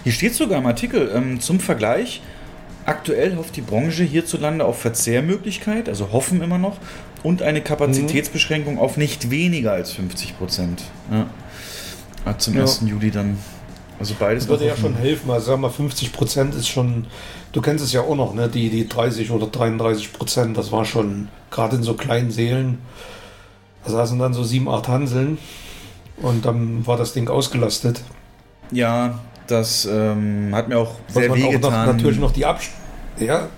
Hier 0.04 0.12
steht 0.12 0.34
sogar 0.34 0.58
im 0.58 0.66
Artikel 0.66 1.10
ähm, 1.14 1.40
zum 1.40 1.60
Vergleich. 1.60 2.22
Aktuell 2.84 3.36
hofft 3.36 3.56
die 3.56 3.60
Branche 3.60 4.02
hierzulande 4.02 4.64
auf 4.64 4.80
Verzehrmöglichkeit, 4.80 5.88
also 5.88 6.10
hoffen 6.12 6.42
immer 6.42 6.58
noch, 6.58 6.78
und 7.22 7.42
eine 7.42 7.60
Kapazitätsbeschränkung 7.60 8.78
auf 8.78 8.96
nicht 8.96 9.30
weniger 9.30 9.72
als 9.72 9.92
50 9.92 10.36
Prozent. 10.36 10.82
Ja. 11.10 11.26
Ah, 12.24 12.36
Zum 12.38 12.54
Ja. 12.54 12.62
1. 12.62 12.82
Juli 12.86 13.10
dann. 13.10 13.38
Also 13.98 14.14
beides 14.18 14.44
Das 14.44 14.50
würde 14.50 14.66
ja 14.66 14.76
schon 14.76 14.94
helfen. 14.94 15.30
Also 15.30 15.52
sag 15.52 15.60
mal, 15.60 15.70
50 15.70 16.12
Prozent 16.12 16.54
ist 16.54 16.68
schon, 16.68 17.06
du 17.52 17.60
kennst 17.60 17.84
es 17.84 17.92
ja 17.92 18.00
auch 18.02 18.16
noch, 18.16 18.34
ne? 18.34 18.48
Die, 18.48 18.68
die 18.68 18.88
30 18.88 19.30
oder 19.30 19.46
33 19.46 20.12
Prozent, 20.12 20.56
das 20.56 20.72
war 20.72 20.84
schon 20.84 21.28
gerade 21.50 21.76
in 21.76 21.82
so 21.82 21.94
kleinen 21.94 22.30
Seelen. 22.30 22.78
Da 23.84 23.90
saßen 23.90 24.18
dann 24.18 24.34
so 24.34 24.44
sieben, 24.44 24.68
acht 24.68 24.88
Hanseln 24.88 25.38
und 26.16 26.44
dann 26.44 26.86
war 26.86 26.96
das 26.96 27.12
Ding 27.12 27.28
ausgelastet. 27.28 28.02
Ja, 28.70 29.18
das 29.46 29.84
ähm, 29.84 30.50
hat 30.52 30.68
mir 30.68 30.78
auch 30.78 30.94
Was 31.08 31.14
sehr 31.14 31.28
man 31.28 31.42
auch 31.42 31.60
noch, 31.60 31.70
natürlich 31.70 32.18
noch 32.18 32.32
die 32.32 32.46
Abstände. 32.46 32.78
Ja, 33.18 33.48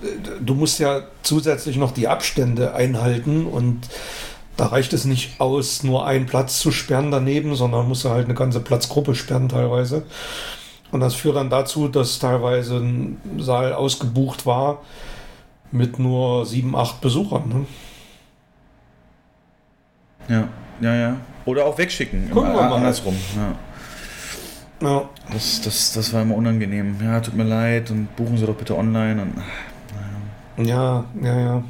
du 0.45 0.55
musst 0.55 0.79
ja 0.81 1.03
zusätzlich 1.23 1.77
noch 1.77 1.93
die 1.93 2.09
Abstände 2.09 2.75
einhalten 2.75 3.47
und 3.47 3.89
da 4.57 4.67
reicht 4.67 4.93
es 4.93 5.05
nicht 5.05 5.41
aus, 5.41 5.83
nur 5.83 6.07
einen 6.07 6.27
Platz 6.27 6.61
zu 6.61 6.71
sperren 6.71 7.11
daneben, 7.11 7.55
sondern 7.57 7.89
musst 7.89 8.05
du 8.05 8.11
halt 8.11 8.27
eine 8.27 8.35
ganze 8.35 8.61
Platzgruppe 8.61 9.15
sperren 9.15 9.49
teilweise. 9.49 10.05
Und 10.93 11.01
das 11.01 11.15
führt 11.15 11.37
dann 11.37 11.51
dazu, 11.51 11.89
dass 11.89 12.19
teilweise 12.21 12.77
ein 12.77 13.21
Saal 13.39 13.73
ausgebucht 13.73 14.47
war 14.47 14.83
mit 15.73 15.99
nur 15.99 16.47
sieben, 16.47 16.77
acht 16.77 17.01
Besuchern. 17.01 17.49
Ne? 17.49 17.67
Ja, 20.29 20.49
ja, 20.81 20.95
ja. 20.95 21.17
Oder 21.47 21.67
auch 21.67 21.77
wegschicken. 21.77 22.31
Gucken 22.31 22.53
wir 22.53 22.63
mal. 22.63 22.75
Andersrum. 22.75 23.17
Ja. 23.37 24.89
Ja. 24.89 25.09
Das, 25.33 25.61
das, 25.63 25.93
das 25.93 26.13
war 26.13 26.23
immer 26.23 26.37
unangenehm. 26.37 26.97
Ja, 27.03 27.21
tut 27.21 27.35
mir 27.35 27.45
leid 27.45 27.91
und 27.91 28.15
buchen 28.17 28.39
Sie 28.39 28.47
doch 28.47 28.55
bitte 28.55 28.77
online. 28.77 29.23
Und, 29.23 29.33
ah, 29.39 30.63
ja, 30.63 31.05
ja, 31.23 31.41
ja. 31.41 31.63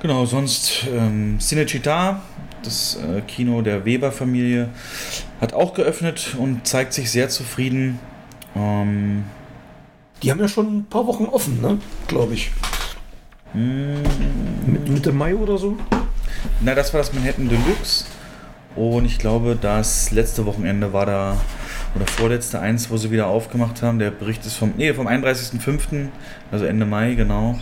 Genau, 0.00 0.26
sonst 0.26 0.86
ähm, 0.92 1.38
Cinecittà, 1.40 2.20
das 2.62 2.96
äh, 2.96 3.20
Kino 3.22 3.62
der 3.62 3.84
Weber-Familie, 3.84 4.68
hat 5.40 5.54
auch 5.54 5.74
geöffnet 5.74 6.36
und 6.38 6.66
zeigt 6.66 6.92
sich 6.92 7.10
sehr 7.10 7.28
zufrieden. 7.28 7.98
Ähm, 8.54 9.24
Die 10.22 10.30
haben 10.30 10.40
ja 10.40 10.48
schon 10.48 10.78
ein 10.78 10.84
paar 10.84 11.06
Wochen 11.06 11.24
offen, 11.24 11.60
ne? 11.60 11.78
Glaube 12.06 12.34
ich. 12.34 12.52
Mit 13.54 14.88
Mitte 14.88 15.10
Mai 15.12 15.34
oder 15.34 15.58
so. 15.58 15.76
na, 16.60 16.74
das 16.74 16.92
war 16.92 16.98
das 16.98 17.12
Manhattan 17.12 17.48
Deluxe. 17.48 18.04
Und 18.76 19.04
ich 19.06 19.18
glaube, 19.18 19.58
das 19.60 20.12
letzte 20.12 20.46
Wochenende 20.46 20.92
war 20.92 21.06
da, 21.06 21.36
oder 21.96 22.06
vorletzte 22.06 22.60
eins, 22.60 22.90
wo 22.90 22.96
sie 22.96 23.10
wieder 23.10 23.26
aufgemacht 23.26 23.82
haben. 23.82 23.98
Der 23.98 24.12
Bericht 24.12 24.46
ist 24.46 24.54
vom, 24.54 24.74
nee, 24.76 24.92
vom 24.94 25.08
31.05., 25.08 26.08
also 26.52 26.64
Ende 26.66 26.86
Mai, 26.86 27.14
genau. 27.14 27.58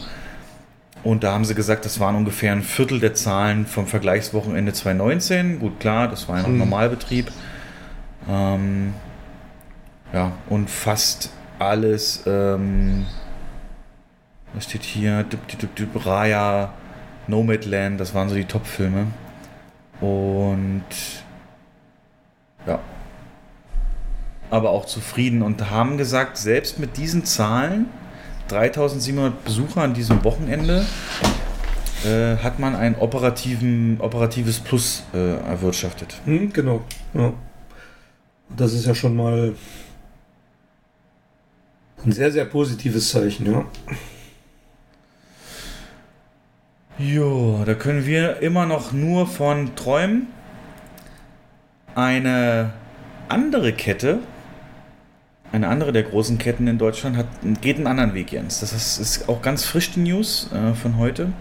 Und 1.07 1.23
da 1.23 1.33
haben 1.33 1.45
sie 1.45 1.55
gesagt, 1.55 1.85
das 1.85 2.01
waren 2.01 2.17
ungefähr 2.17 2.51
ein 2.51 2.65
Viertel 2.65 2.99
der 2.99 3.15
Zahlen 3.15 3.65
vom 3.65 3.87
Vergleichswochenende 3.87 4.73
2019. 4.73 5.61
Gut, 5.61 5.79
klar, 5.79 6.09
das 6.09 6.29
war 6.29 6.39
ja 6.39 6.43
noch 6.43 6.49
Hm. 6.49 6.59
Normalbetrieb. 6.59 7.31
Ähm, 8.29 8.93
ja, 10.13 10.33
und 10.49 10.69
fast 10.69 11.31
alles, 11.61 12.25
ähm, 12.27 13.07
was 14.53 14.65
steht 14.65 14.83
hier? 14.83 15.23
Dip, 15.23 15.47
dip, 15.47 15.61
dip, 15.61 15.77
dip, 15.77 16.07
Raya, 16.07 16.73
Nomadland, 17.29 18.01
das 18.01 18.13
waren 18.13 18.29
so 18.29 18.35
die 18.35 18.45
Top-Filme. 18.45 19.07
Und 20.01 20.83
ja. 22.67 22.81
Aber 24.51 24.71
auch 24.71 24.87
zufrieden 24.87 25.43
und 25.43 25.71
haben 25.71 25.99
gesagt, 25.99 26.37
selbst 26.37 26.81
mit 26.81 26.97
diesen 26.97 27.25
Zahlen, 27.25 27.87
3700 28.49 29.45
Besucher 29.45 29.83
an 29.83 29.95
diesem 29.95 30.23
Wochenende, 30.25 30.85
äh, 32.05 32.37
hat 32.37 32.59
man 32.59 32.77
ein 32.77 32.97
operativen, 32.97 34.01
operatives 34.01 34.61
Plus 34.61 35.05
äh, 35.15 35.37
erwirtschaftet. 35.37 36.21
Hm, 36.25 36.53
genau. 36.53 36.83
Ja. 37.15 37.33
Das 38.57 38.73
ist 38.73 38.87
ja 38.87 38.95
schon 38.95 39.17
mal 39.17 39.55
ein 42.05 42.13
sehr, 42.13 42.31
sehr 42.31 42.45
positives 42.45 43.11
Zeichen, 43.11 43.53
ja. 43.53 43.65
Jo, 46.99 47.63
da 47.67 47.75
können 47.75 48.07
wir 48.07 48.41
immer 48.41 48.65
noch 48.65 48.93
nur 48.93 49.27
von 49.27 49.75
träumen. 49.75 50.29
Eine 51.95 52.73
andere 53.29 53.73
Kette, 53.73 54.21
eine 55.53 55.69
andere 55.69 55.93
der 55.93 56.03
großen 56.03 56.39
Ketten 56.39 56.67
in 56.67 56.79
Deutschland, 56.79 57.17
hat, 57.17 57.27
geht 57.61 57.77
einen 57.77 57.87
anderen 57.87 58.15
Weg, 58.15 58.33
Jens. 58.33 58.61
Das 58.61 58.73
ist, 58.73 58.99
ist 58.99 59.29
auch 59.29 59.43
ganz 59.43 59.65
frisch 59.65 59.93
die 59.93 60.01
News 60.01 60.51
äh, 60.53 60.75
von 60.75 60.99
heute. 60.99 61.33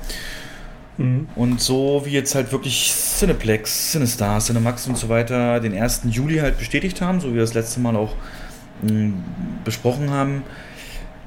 Mhm. 0.98 1.28
Und 1.36 1.62
so 1.62 2.04
wie 2.06 2.12
jetzt 2.12 2.36
halt 2.36 2.52
wirklich 2.52 2.94
Cineplex, 2.94 3.92
Cinestar, 3.92 4.40
Cinemax 4.40 4.88
und 4.88 4.98
so 4.98 5.10
weiter 5.10 5.60
den 5.60 5.78
1. 5.78 6.04
Juli 6.10 6.38
halt 6.38 6.58
bestätigt 6.58 7.02
haben, 7.02 7.20
so 7.20 7.30
wie 7.30 7.36
wir 7.36 7.42
das 7.42 7.54
letzte 7.54 7.80
Mal 7.80 7.96
auch 7.96 8.16
mh, 8.82 9.14
besprochen 9.64 10.10
haben, 10.10 10.44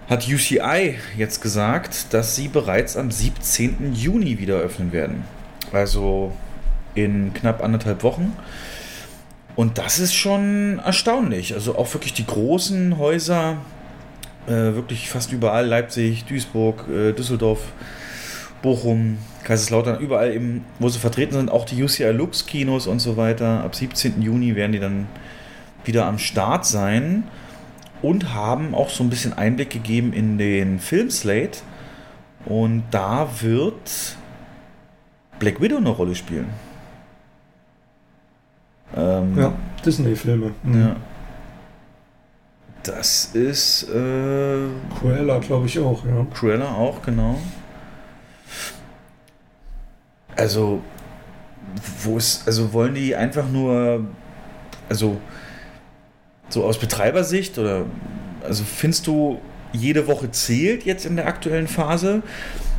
hat 0.08 0.26
UCI 0.26 0.94
jetzt 1.16 1.42
gesagt, 1.42 2.14
dass 2.14 2.34
sie 2.34 2.48
bereits 2.48 2.96
am 2.96 3.10
17. 3.10 3.92
Juni 3.94 4.38
wieder 4.38 4.56
öffnen 4.56 4.92
werden. 4.92 5.24
Also 5.72 6.32
in 6.94 7.34
knapp 7.34 7.62
anderthalb 7.62 8.02
Wochen. 8.02 8.32
Und 9.58 9.76
das 9.76 9.98
ist 9.98 10.14
schon 10.14 10.78
erstaunlich. 10.78 11.52
Also 11.52 11.76
auch 11.76 11.92
wirklich 11.92 12.14
die 12.14 12.24
großen 12.24 12.96
Häuser, 12.96 13.56
äh, 14.46 14.52
wirklich 14.52 15.10
fast 15.10 15.32
überall, 15.32 15.66
Leipzig, 15.66 16.26
Duisburg, 16.26 16.84
äh, 16.88 17.12
Düsseldorf, 17.12 17.58
Bochum, 18.62 19.18
Kaiserslautern, 19.42 19.98
überall 19.98 20.32
eben, 20.32 20.64
wo 20.78 20.88
sie 20.88 21.00
vertreten 21.00 21.32
sind, 21.32 21.50
auch 21.50 21.64
die 21.64 21.82
UCI 21.82 22.12
Lux 22.12 22.46
Kinos 22.46 22.86
und 22.86 23.00
so 23.00 23.16
weiter. 23.16 23.64
Ab 23.64 23.74
17. 23.74 24.22
Juni 24.22 24.54
werden 24.54 24.70
die 24.70 24.78
dann 24.78 25.08
wieder 25.84 26.06
am 26.06 26.18
Start 26.18 26.64
sein 26.64 27.24
und 28.00 28.32
haben 28.34 28.76
auch 28.76 28.90
so 28.90 29.02
ein 29.02 29.10
bisschen 29.10 29.32
Einblick 29.32 29.70
gegeben 29.70 30.12
in 30.12 30.38
den 30.38 30.78
Filmslate. 30.78 31.62
Und 32.44 32.84
da 32.92 33.28
wird 33.40 34.16
Black 35.40 35.60
Widow 35.60 35.78
eine 35.78 35.88
Rolle 35.88 36.14
spielen. 36.14 36.46
Ähm, 38.96 39.36
Ja, 39.38 39.52
Disney-Filme. 39.84 40.52
Mhm. 40.62 40.80
ja. 40.80 40.96
Das 42.82 43.26
ist 43.34 43.82
äh, 43.90 44.56
Cruella, 44.98 45.38
glaube 45.40 45.66
ich, 45.66 45.78
auch, 45.78 46.04
ja. 46.06 46.26
Cruella 46.32 46.72
auch, 46.72 47.02
genau. 47.02 47.38
Also, 50.36 50.80
wo 52.02 52.16
ist, 52.16 52.46
also 52.46 52.72
wollen 52.72 52.94
die 52.94 53.14
einfach 53.14 53.48
nur, 53.48 54.06
also 54.88 55.20
so 56.48 56.64
aus 56.64 56.78
Betreibersicht 56.78 57.58
oder, 57.58 57.84
also 58.42 58.64
findest 58.64 59.06
du, 59.06 59.40
jede 59.72 60.06
Woche 60.06 60.30
zählt 60.30 60.84
jetzt 60.84 61.04
in 61.04 61.16
der 61.16 61.26
aktuellen 61.26 61.68
Phase? 61.68 62.22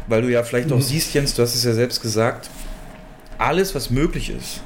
Weil 0.07 0.24
du 0.24 0.30
ja 0.32 0.41
vielleicht 0.41 0.72
auch 0.72 0.78
Mhm. 0.78 0.82
siehst, 0.82 1.14
Jens, 1.14 1.36
du 1.36 1.43
hast 1.43 1.53
es 1.53 1.64
ja 1.64 1.74
selbst 1.74 2.01
gesagt, 2.01 2.49
alles, 3.38 3.76
was 3.76 3.91
möglich 3.91 4.32
ist, 4.32 4.62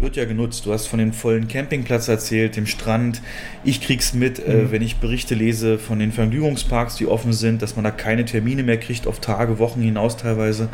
wird 0.00 0.16
ja 0.16 0.24
genutzt. 0.24 0.64
Du 0.66 0.72
hast 0.72 0.86
von 0.86 0.98
dem 0.98 1.12
vollen 1.12 1.46
Campingplatz 1.46 2.08
erzählt, 2.08 2.56
dem 2.56 2.66
Strand. 2.66 3.20
Ich 3.64 3.80
krieg's 3.82 4.14
mit, 4.14 4.38
äh, 4.38 4.62
Mhm. 4.64 4.72
wenn 4.72 4.82
ich 4.82 4.96
Berichte 4.96 5.34
lese 5.34 5.78
von 5.78 5.98
den 5.98 6.10
Vergnügungsparks, 6.10 6.96
die 6.96 7.06
offen 7.06 7.32
sind, 7.32 7.60
dass 7.62 7.76
man 7.76 7.84
da 7.84 7.90
keine 7.90 8.24
Termine 8.24 8.62
mehr 8.62 8.78
kriegt, 8.78 9.06
auf 9.06 9.20
Tage, 9.20 9.58
Wochen 9.58 9.82
hinaus 9.82 10.16
teilweise. 10.16 10.68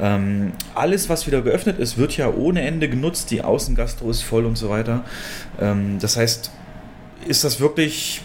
Ähm, 0.00 0.52
alles, 0.74 1.08
was 1.08 1.26
wieder 1.26 1.42
geöffnet 1.42 1.78
ist, 1.78 1.98
wird 1.98 2.16
ja 2.16 2.30
ohne 2.32 2.62
Ende 2.62 2.88
genutzt. 2.88 3.30
Die 3.30 3.42
Außengastro 3.42 4.10
ist 4.10 4.22
voll 4.22 4.46
und 4.46 4.56
so 4.56 4.70
weiter. 4.70 5.04
Ähm, 5.60 5.98
das 6.00 6.16
heißt, 6.16 6.50
ist 7.28 7.44
das 7.44 7.60
wirklich 7.60 8.22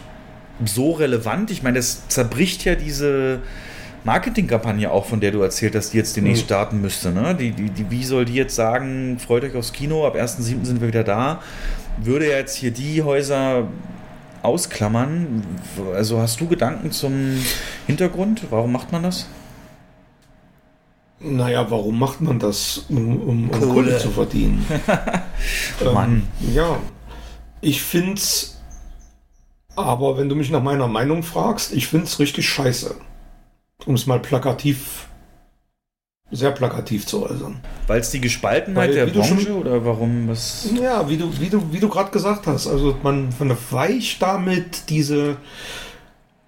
so 0.63 0.93
relevant? 0.93 1.51
Ich 1.51 1.61
meine, 1.61 1.77
das 1.77 2.07
zerbricht 2.07 2.63
ja 2.63 2.75
diese 2.75 3.39
Marketingkampagne 4.03 4.89
auch, 4.91 5.05
von 5.05 5.19
der 5.19 5.31
du 5.31 5.41
erzählt 5.41 5.75
hast, 5.75 5.91
die 5.91 5.97
jetzt 5.97 6.15
demnächst 6.15 6.43
Mhm. 6.43 6.47
starten 6.47 6.81
müsste. 6.81 7.11
Ne? 7.11 7.35
Die, 7.35 7.51
die, 7.51 7.69
die, 7.69 7.89
wie 7.91 8.03
soll 8.03 8.25
die 8.25 8.35
jetzt 8.35 8.55
sagen, 8.55 9.19
freut 9.19 9.43
euch 9.43 9.55
aufs 9.55 9.73
Kino, 9.73 10.05
ab 10.07 10.15
1.7. 10.15 10.63
sind 10.65 10.79
wir 10.81 10.87
wieder 10.87 11.03
da? 11.03 11.41
Würde 12.01 12.27
jetzt 12.27 12.55
hier 12.55 12.71
die 12.71 13.03
Häuser 13.03 13.67
ausklammern. 14.43 15.43
Also 15.93 16.19
hast 16.21 16.39
du 16.39 16.47
Gedanken 16.47 16.91
zum 16.91 17.37
Hintergrund? 17.87 18.43
Warum 18.49 18.71
macht 18.71 18.91
man 18.91 19.03
das? 19.03 19.27
Naja, 21.19 21.65
warum 21.71 21.97
macht 21.97 22.21
man 22.21 22.37
das? 22.39 22.85
Um, 22.89 23.21
um, 23.21 23.49
um 23.49 23.59
Kohle. 23.59 23.97
Zu 23.97 24.11
verdienen. 24.11 24.63
Mann. 25.93 26.27
Ja, 26.53 26.77
ich 27.59 27.81
finde 27.81 28.13
es 28.13 28.61
Aber 29.75 30.17
wenn 30.17 30.29
du 30.29 30.35
mich 30.35 30.51
nach 30.51 30.61
meiner 30.61 30.87
Meinung 30.87 31.23
fragst, 31.23 31.73
ich 31.73 31.87
finde 31.87 32.05
es 32.05 32.19
richtig 32.19 32.47
scheiße. 32.47 32.95
Um 33.87 33.95
es 33.95 34.05
mal 34.05 34.19
plakativ, 34.19 35.07
sehr 36.29 36.51
plakativ 36.51 37.05
zu 37.05 37.23
äußern. 37.23 37.61
Weil 37.87 38.01
es 38.01 38.11
die 38.11 38.19
Gespaltenheit 38.19 38.89
Weil, 38.89 38.95
der 38.95 39.05
Branche 39.05 39.39
schon- 39.39 39.53
oder 39.53 39.85
warum? 39.85 40.27
Was? 40.27 40.69
Ja, 40.79 41.09
wie 41.09 41.15
du, 41.15 41.31
wie 41.39 41.49
du, 41.49 41.71
wie 41.71 41.79
du 41.79 41.87
gerade 41.87 42.11
gesagt 42.11 42.47
hast, 42.47 42.67
also 42.67 42.97
man, 43.01 43.29
man 43.39 43.57
weicht 43.71 44.21
damit 44.21 44.89
diese, 44.89 45.37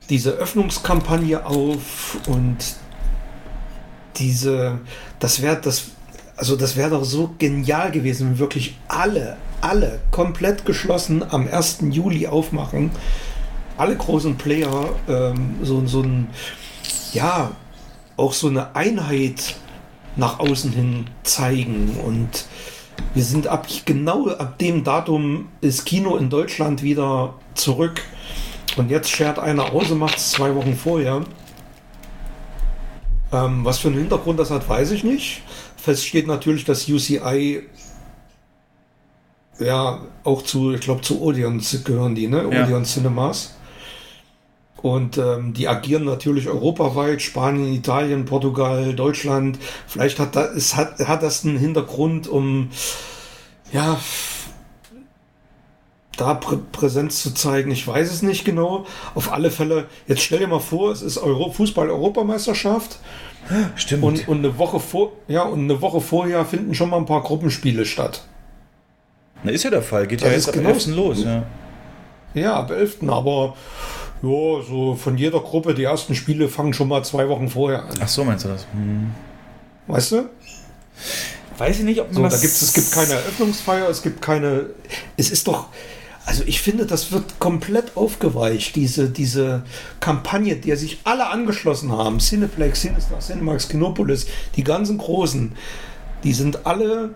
diese 0.10 0.32
Öffnungskampagne 0.32 1.46
auf 1.46 2.18
und 2.28 2.58
diese, 4.18 4.80
das 5.20 5.42
wäre 5.42 5.62
das, 5.62 5.92
also 6.36 6.58
das 6.58 6.76
wäre 6.76 6.90
doch 6.90 7.06
so 7.06 7.34
genial 7.38 7.92
gewesen, 7.92 8.32
wenn 8.32 8.40
wirklich 8.40 8.78
alle, 8.90 9.38
alle 9.62 10.00
komplett 10.12 10.66
geschlossen 10.66 11.24
am 11.30 11.48
1. 11.48 11.80
Juli 11.90 12.28
aufmachen, 12.28 12.92
alle 13.78 13.96
großen 13.96 14.36
Player 14.36 14.90
ähm, 15.08 15.56
so, 15.64 15.86
so 15.88 16.02
ein, 16.02 16.28
ja, 17.14 17.52
auch 18.18 18.34
so 18.34 18.48
eine 18.48 18.76
Einheit 18.76 19.56
nach 20.16 20.40
außen 20.40 20.72
hin 20.72 21.08
zeigen 21.24 21.98
und 22.06 22.46
wir 23.14 23.24
sind 23.24 23.48
ab 23.48 23.68
genau 23.86 24.28
ab 24.30 24.58
dem 24.60 24.84
Datum 24.84 25.48
ist 25.62 25.86
Kino 25.86 26.18
in 26.18 26.30
Deutschland 26.30 26.84
wieder 26.84 27.34
zurück. 27.56 28.02
Und 28.78 28.92
jetzt 28.92 29.10
schert 29.10 29.40
einer 29.40 29.74
aus 29.74 29.90
und 29.90 30.00
macht 30.00 30.18
es 30.18 30.32
zwei 30.32 30.54
Wochen 30.56 30.76
vorher. 30.76 31.24
Ähm, 33.32 33.66
was 33.66 33.80
für 33.80 33.88
einen 33.88 33.98
Hintergrund 33.98 34.40
das 34.40 34.52
hat, 34.52 34.68
weiß 34.68 34.92
ich 34.92 35.04
nicht. 35.04 35.42
Fest 35.78 36.06
steht 36.06 36.28
natürlich, 36.28 36.66
dass 36.66 36.88
UCI 36.88 37.64
ja 39.60 40.00
auch 40.24 40.42
zu, 40.44 40.74
ich 40.74 40.82
glaube, 40.82 41.02
zu 41.02 41.22
Odeon 41.22 41.62
gehören 41.84 42.16
die, 42.16 42.28
ne? 42.28 42.48
Ja. 42.52 42.64
Odeon 42.64 42.86
Cinemas. 42.86 43.56
Und 44.82 45.18
ähm, 45.18 45.54
die 45.54 45.68
agieren 45.68 46.06
natürlich 46.06 46.48
europaweit, 46.48 47.22
Spanien, 47.22 47.74
Italien, 47.74 48.26
Portugal, 48.26 48.94
Deutschland. 48.94 49.60
Vielleicht 49.88 50.20
hat, 50.20 50.36
da, 50.36 50.46
es 50.46 50.76
hat, 50.76 51.00
hat 51.00 51.22
das 51.24 51.44
einen 51.46 51.58
Hintergrund, 51.58 52.28
um 52.28 52.70
ja, 53.74 54.00
da 56.18 56.34
Prä 56.34 56.58
Präsenz 56.72 57.22
zu 57.22 57.34
zeigen. 57.34 57.72
Ich 57.72 57.88
weiß 57.88 58.12
es 58.12 58.22
nicht 58.22 58.46
genau. 58.46 58.86
Auf 59.16 59.32
alle 59.32 59.52
Fälle, 59.52 59.86
jetzt 60.08 60.22
stell 60.22 60.40
dir 60.40 60.48
mal 60.48 60.60
vor, 60.60 60.92
es 60.92 61.02
ist 61.02 61.18
Euro 61.18 61.52
Fußball-Europameisterschaft 61.52 63.00
Stimmt. 63.76 64.04
und, 64.04 64.28
und, 64.28 64.40
eine 64.40 64.58
Woche 64.58 64.80
vor, 64.80 65.14
ja, 65.28 65.44
und 65.44 65.60
eine 65.60 65.82
Woche 65.82 66.02
vorher 66.02 66.46
finden 66.46 66.74
schon 66.74 66.90
mal 66.90 66.98
ein 66.98 67.06
paar 67.06 67.24
Gruppenspiele 67.24 67.86
statt. 67.86 68.24
Na, 69.44 69.52
ist 69.52 69.64
ja 69.64 69.70
der 69.70 69.82
Fall. 69.82 70.08
Geht 70.08 70.22
Das 70.22 70.28
ja 70.30 70.34
jetzt 70.36 70.48
ab 70.50 70.56
genau- 70.56 70.70
11. 70.70 70.88
los. 70.88 71.24
Ja. 71.24 71.44
Ja, 72.34 72.56
ab 72.56 72.72
11. 72.72 72.98
Aber 73.08 73.56
ja, 74.22 74.62
so 74.68 74.96
von 74.96 75.18
jeder 75.18 75.40
Gruppe, 75.40 75.74
die 75.74 75.84
ersten 75.84 76.16
Spiele 76.16 76.50
fangen 76.50 76.74
schon 76.74 76.88
mal 76.88 77.04
zwei 77.04 77.28
Wochen 77.30 77.50
vorher 77.50 77.84
an. 77.84 77.96
Ach 78.02 78.08
so, 78.08 78.24
meinst 78.24 78.46
du 78.46 78.50
das? 78.50 78.66
Hm. 78.74 79.12
Weißt 79.88 80.12
du? 80.12 80.30
Weiß 81.58 81.80
ich 81.80 81.86
nicht, 81.86 82.00
ob 82.00 82.08
man 82.08 82.16
So, 82.16 82.24
das... 82.24 82.34
da 82.36 82.42
gibt's, 82.42 82.62
es 82.62 82.74
gibt 82.74 82.92
keine 82.92 83.14
Eröffnungsfeier, 83.14 83.90
es 83.90 84.02
gibt 84.02 84.22
keine. 84.22 84.68
Es 85.18 85.30
ist 85.30 85.48
doch. 85.48 85.68
Also 86.26 86.44
ich 86.46 86.62
finde, 86.62 86.86
das 86.86 87.12
wird 87.12 87.40
komplett 87.40 87.98
aufgeweicht, 87.98 88.76
diese, 88.76 89.10
diese 89.10 89.64
Kampagne, 90.00 90.56
der 90.58 90.78
sich 90.78 91.00
alle 91.04 91.28
angeschlossen 91.28 91.92
haben. 91.92 92.20
Cineplex, 92.20 92.82
Cinestar, 92.82 93.20
Cinemax, 93.20 93.68
Kinopolis, 93.68 94.28
die 94.56 94.64
ganzen 94.64 95.00
Großen, 95.00 95.54
die 96.24 96.34
sind 96.34 96.68
alle 96.68 97.16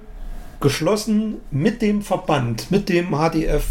geschlossen 0.62 1.36
mit 1.52 1.82
dem 1.84 2.02
Verband, 2.02 2.72
mit 2.72 2.90
dem 2.90 3.12
HDF 3.12 3.66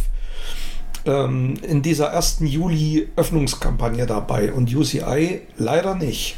ähm, 1.07 1.55
in 1.63 1.83
dieser 1.83 2.09
ersten 2.09 2.47
Juli-Öffnungskampagne 2.47 4.07
dabei 4.07 4.53
und 4.53 4.75
UCI 4.75 5.43
leider 5.57 5.95
nicht, 5.95 6.37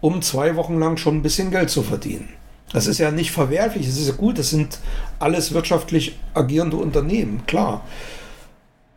um 0.00 0.22
zwei 0.22 0.56
Wochen 0.56 0.78
lang 0.78 0.96
schon 0.96 1.16
ein 1.16 1.22
bisschen 1.22 1.50
Geld 1.50 1.70
zu 1.70 1.82
verdienen. 1.82 2.28
Das 2.72 2.86
ist 2.86 2.98
ja 2.98 3.10
nicht 3.10 3.30
verwerflich, 3.30 3.86
es 3.86 3.98
ist 3.98 4.08
ja 4.08 4.14
gut, 4.14 4.38
das 4.38 4.50
sind 4.50 4.78
alles 5.18 5.52
wirtschaftlich 5.52 6.16
agierende 6.34 6.76
Unternehmen, 6.76 7.46
klar. 7.46 7.84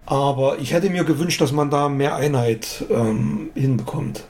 Aber 0.06 0.58
ich 0.60 0.74
hätte 0.74 0.90
mir 0.90 1.04
gewünscht, 1.04 1.42
dass 1.42 1.52
man 1.52 1.70
da 1.70 1.90
mehr 1.90 2.16
Einheit 2.16 2.86
ähm, 2.90 3.50
hinbekommt. 3.54 4.24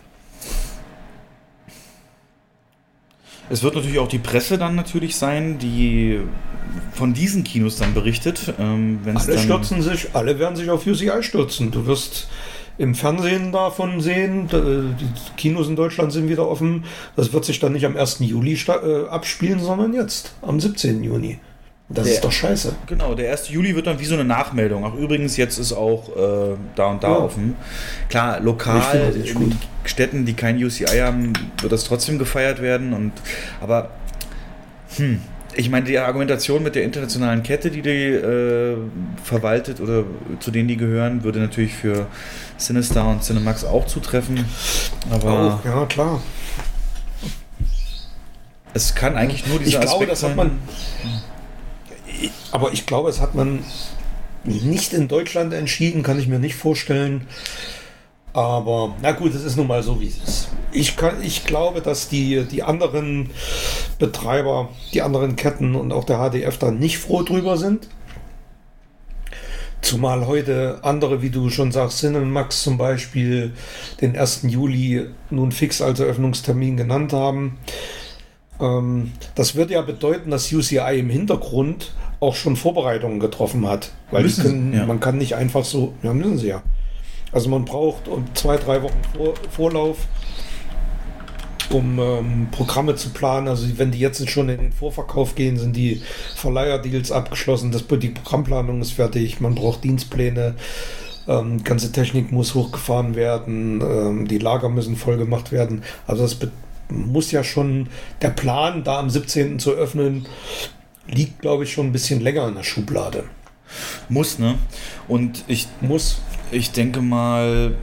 Es 3.50 3.64
wird 3.64 3.76
natürlich 3.76 4.00
auch 4.00 4.08
die 4.08 4.20
Presse 4.20 4.58
dann 4.58 4.76
natürlich 4.76 5.16
sein, 5.16 5.58
die 5.60 6.20
von 6.94 7.14
diesen 7.14 7.44
Kinos 7.44 7.78
dann 7.78 7.94
berichtet. 7.94 8.54
Ähm, 8.60 9.00
Alle 9.06 9.14
dann, 9.36 9.38
stürzen 9.40 9.82
sich, 9.82 10.10
alle 10.14 10.40
werden 10.40 10.56
sich 10.56 10.70
auf 10.70 10.86
UCI 10.86 11.22
stürzen. 11.22 11.72
Du 11.72 11.86
wirst 11.86 12.28
im 12.78 12.94
Fernsehen 12.94 13.52
davon 13.52 14.02
sehen, 14.02 14.48
die 14.52 15.08
Kinos 15.36 15.68
in 15.68 15.76
Deutschland 15.76 16.12
sind 16.14 16.30
wieder 16.30 16.48
offen. 16.48 16.84
Das 17.16 17.34
wird 17.34 17.44
sich 17.46 17.60
dann 17.60 17.74
nicht 17.74 17.86
am 17.86 17.98
1. 17.98 18.20
Juli 18.20 18.54
äh, 18.68 19.08
abspielen, 19.10 19.60
sondern 19.60 19.94
jetzt, 19.94 20.34
am 20.44 20.60
17. 20.60 21.04
Juni. 21.04 21.40
Das 21.90 22.04
Der- 22.06 22.16
ist 22.16 22.24
doch 22.24 22.32
scheiße. 22.32 22.76
Genau, 22.86 23.16
der 23.16 23.32
1. 23.32 23.50
Juli 23.50 23.74
wird 23.76 23.88
dann 23.88 24.00
wie 24.00 24.06
so 24.06 24.14
eine 24.14 24.26
Nachmeldung. 24.26 24.84
Ach, 24.86 24.94
übrigens, 24.94 25.38
jetzt 25.38 25.58
ist 25.58 25.72
auch 25.74 26.10
äh, 26.10 26.56
da 26.76 26.88
und 26.92 27.02
da 27.02 27.08
Ja. 27.10 27.18
offen. 27.20 27.56
Klar, 28.10 28.42
lokal 28.42 29.14
in. 29.26 29.56
Städten, 29.86 30.26
die 30.26 30.34
kein 30.34 30.62
UCI 30.62 31.00
haben, 31.00 31.32
wird 31.62 31.72
das 31.72 31.86
trotzdem 31.86 32.20
gefeiert 32.20 32.62
werden. 32.62 32.92
Und, 32.94 33.14
aber, 33.62 33.90
hm, 34.98 35.22
ich 35.58 35.70
meine, 35.70 35.86
die 35.86 35.98
Argumentation 35.98 36.64
mit 36.64 36.76
der 36.76 36.84
internationalen 36.84 37.44
Kette, 37.44 37.70
die 37.72 37.82
die 37.82 37.90
äh, 37.90 38.78
verwaltet 39.24 39.82
oder 39.82 40.04
zu 40.40 40.52
denen 40.52 40.68
die 40.68 40.78
gehören, 40.78 41.24
würde 41.24 41.40
natürlich 41.40 41.74
für 41.74 42.08
Cinestar 42.60 43.08
und 43.10 43.24
Cinemax 43.24 43.64
auch 43.66 43.86
zutreffen. 43.88 44.46
Aber 45.10 45.60
Auch, 45.62 45.66
ja, 45.66 45.86
klar. 45.88 46.22
es 48.74 48.96
kann 48.96 49.16
eigentlich 49.16 49.46
nur 49.48 49.60
dieser 49.60 49.80
Ich 49.80 49.86
glaube, 49.86 49.94
Aspekt 49.94 50.12
das 50.12 50.24
hat 50.24 50.30
sein. 50.30 50.38
man. 50.38 50.60
Ich- 52.22 52.32
Aber 52.52 52.72
ich 52.74 52.86
glaube, 52.86 53.10
es 53.10 53.20
hat 53.20 53.36
man 53.36 53.60
nicht 54.44 54.94
in 54.94 55.08
Deutschland 55.08 55.54
entschieden, 55.54 56.04
kann 56.04 56.20
ich 56.20 56.28
mir 56.28 56.40
nicht 56.40 56.56
vorstellen. 56.56 57.28
Aber 58.38 58.94
na 59.02 59.14
gut, 59.14 59.34
es 59.34 59.44
ist 59.44 59.58
nun 59.58 59.66
mal 59.66 59.82
so, 59.82 60.00
wie 60.00 60.06
es 60.06 60.18
ist. 60.18 60.50
Ich, 60.72 60.96
kann, 60.96 61.24
ich 61.24 61.44
glaube, 61.44 61.82
dass 61.82 62.08
die, 62.08 62.44
die 62.44 62.62
anderen 62.62 63.32
Betreiber, 63.98 64.70
die 64.94 65.02
anderen 65.02 65.36
Ketten 65.36 65.74
und 65.74 65.92
auch 65.92 66.04
der 66.04 66.20
HDF 66.20 66.60
da 66.60 66.70
nicht 66.70 67.00
froh 67.00 67.24
drüber 67.24 67.58
sind. 67.58 67.88
Zumal 69.82 70.28
heute 70.28 70.78
andere, 70.84 71.24
wie 71.24 71.32
du 71.32 71.50
schon 71.50 71.72
sagst, 71.72 71.98
Cinemax 71.98 72.62
zum 72.62 72.78
Beispiel 72.78 73.54
den 74.02 74.16
1. 74.16 74.42
Juli 74.44 75.08
nun 75.32 75.52
fix 75.52 75.82
als 75.82 76.00
Eröffnungstermin 76.00 76.78
genannt 76.78 77.14
haben. 77.14 77.58
Ähm, 78.60 79.14
das 79.34 79.56
wird 79.56 79.72
ja 79.72 79.82
bedeuten, 79.82 80.30
dass 80.30 80.54
UCI 80.54 81.00
im 81.00 81.10
Hintergrund 81.10 81.96
auch 82.20 82.36
schon 82.36 82.56
Vorbereitungen 82.56 83.20
getroffen 83.20 83.68
hat. 83.68 83.94
Weil 84.12 84.30
können, 84.30 84.74
ja. 84.74 84.86
man 84.86 85.00
kann 85.00 85.18
nicht 85.18 85.36
einfach 85.36 85.66
so, 85.66 85.96
ja, 86.04 86.14
müssen 86.14 86.38
sie 86.38 86.50
ja. 86.50 86.62
Also 87.32 87.50
man 87.50 87.66
braucht 87.66 88.08
um 88.08 88.26
zwei, 88.34 88.58
drei 88.58 88.82
Wochen 88.82 89.02
Vor 89.16 89.34
Vorlauf, 89.52 89.98
um 91.70 92.00
ähm, 92.00 92.48
Programme 92.52 92.96
zu 92.96 93.10
planen. 93.10 93.48
Also 93.48 93.68
wenn 93.78 93.92
die 93.92 94.00
jetzt 94.00 94.30
schon 94.30 94.50
in 94.50 94.58
den 94.58 94.72
Vorverkauf 94.72 95.36
gehen, 95.36 95.58
sind 95.58 95.76
die 95.76 96.02
Verleiherdeals 96.36 97.12
abgeschlossen. 97.12 97.72
Das, 97.72 97.86
die 97.88 98.10
Programmplanung 98.10 98.82
ist 98.82 98.94
fertig. 98.94 99.42
Man 99.42 99.56
braucht 99.56 99.84
Dienstpläne. 99.84 100.56
Ähm, 101.28 101.64
ganze 101.64 101.92
Technik 101.92 102.32
muss 102.32 102.56
hochgefahren 102.56 103.16
werden. 103.16 103.82
Ähm, 103.82 104.28
die 104.28 104.38
Lager 104.38 104.70
müssen 104.70 104.96
voll 104.96 105.18
gemacht 105.18 105.52
werden. 105.52 105.84
Also 106.06 106.24
das 106.24 106.38
muss 106.90 107.32
ja 107.32 107.44
schon 107.44 107.90
der 108.22 108.30
Plan, 108.30 108.84
da 108.86 109.00
am 109.00 109.10
17. 109.10 109.60
zu 109.60 109.72
öffnen, 109.72 110.26
liegt, 111.08 111.42
glaube 111.42 111.66
ich, 111.66 111.74
schon 111.74 111.88
ein 111.88 111.92
bisschen 111.92 112.22
länger 112.22 112.48
in 112.48 112.56
der 112.56 112.64
Schublade. 112.64 113.26
Muss, 114.10 114.40
ne? 114.40 114.58
Und 115.08 115.44
ich 115.48 115.68
Muss. 115.82 116.22
Ich 116.52 116.72
denke 116.72 117.02
mal, 117.02 117.76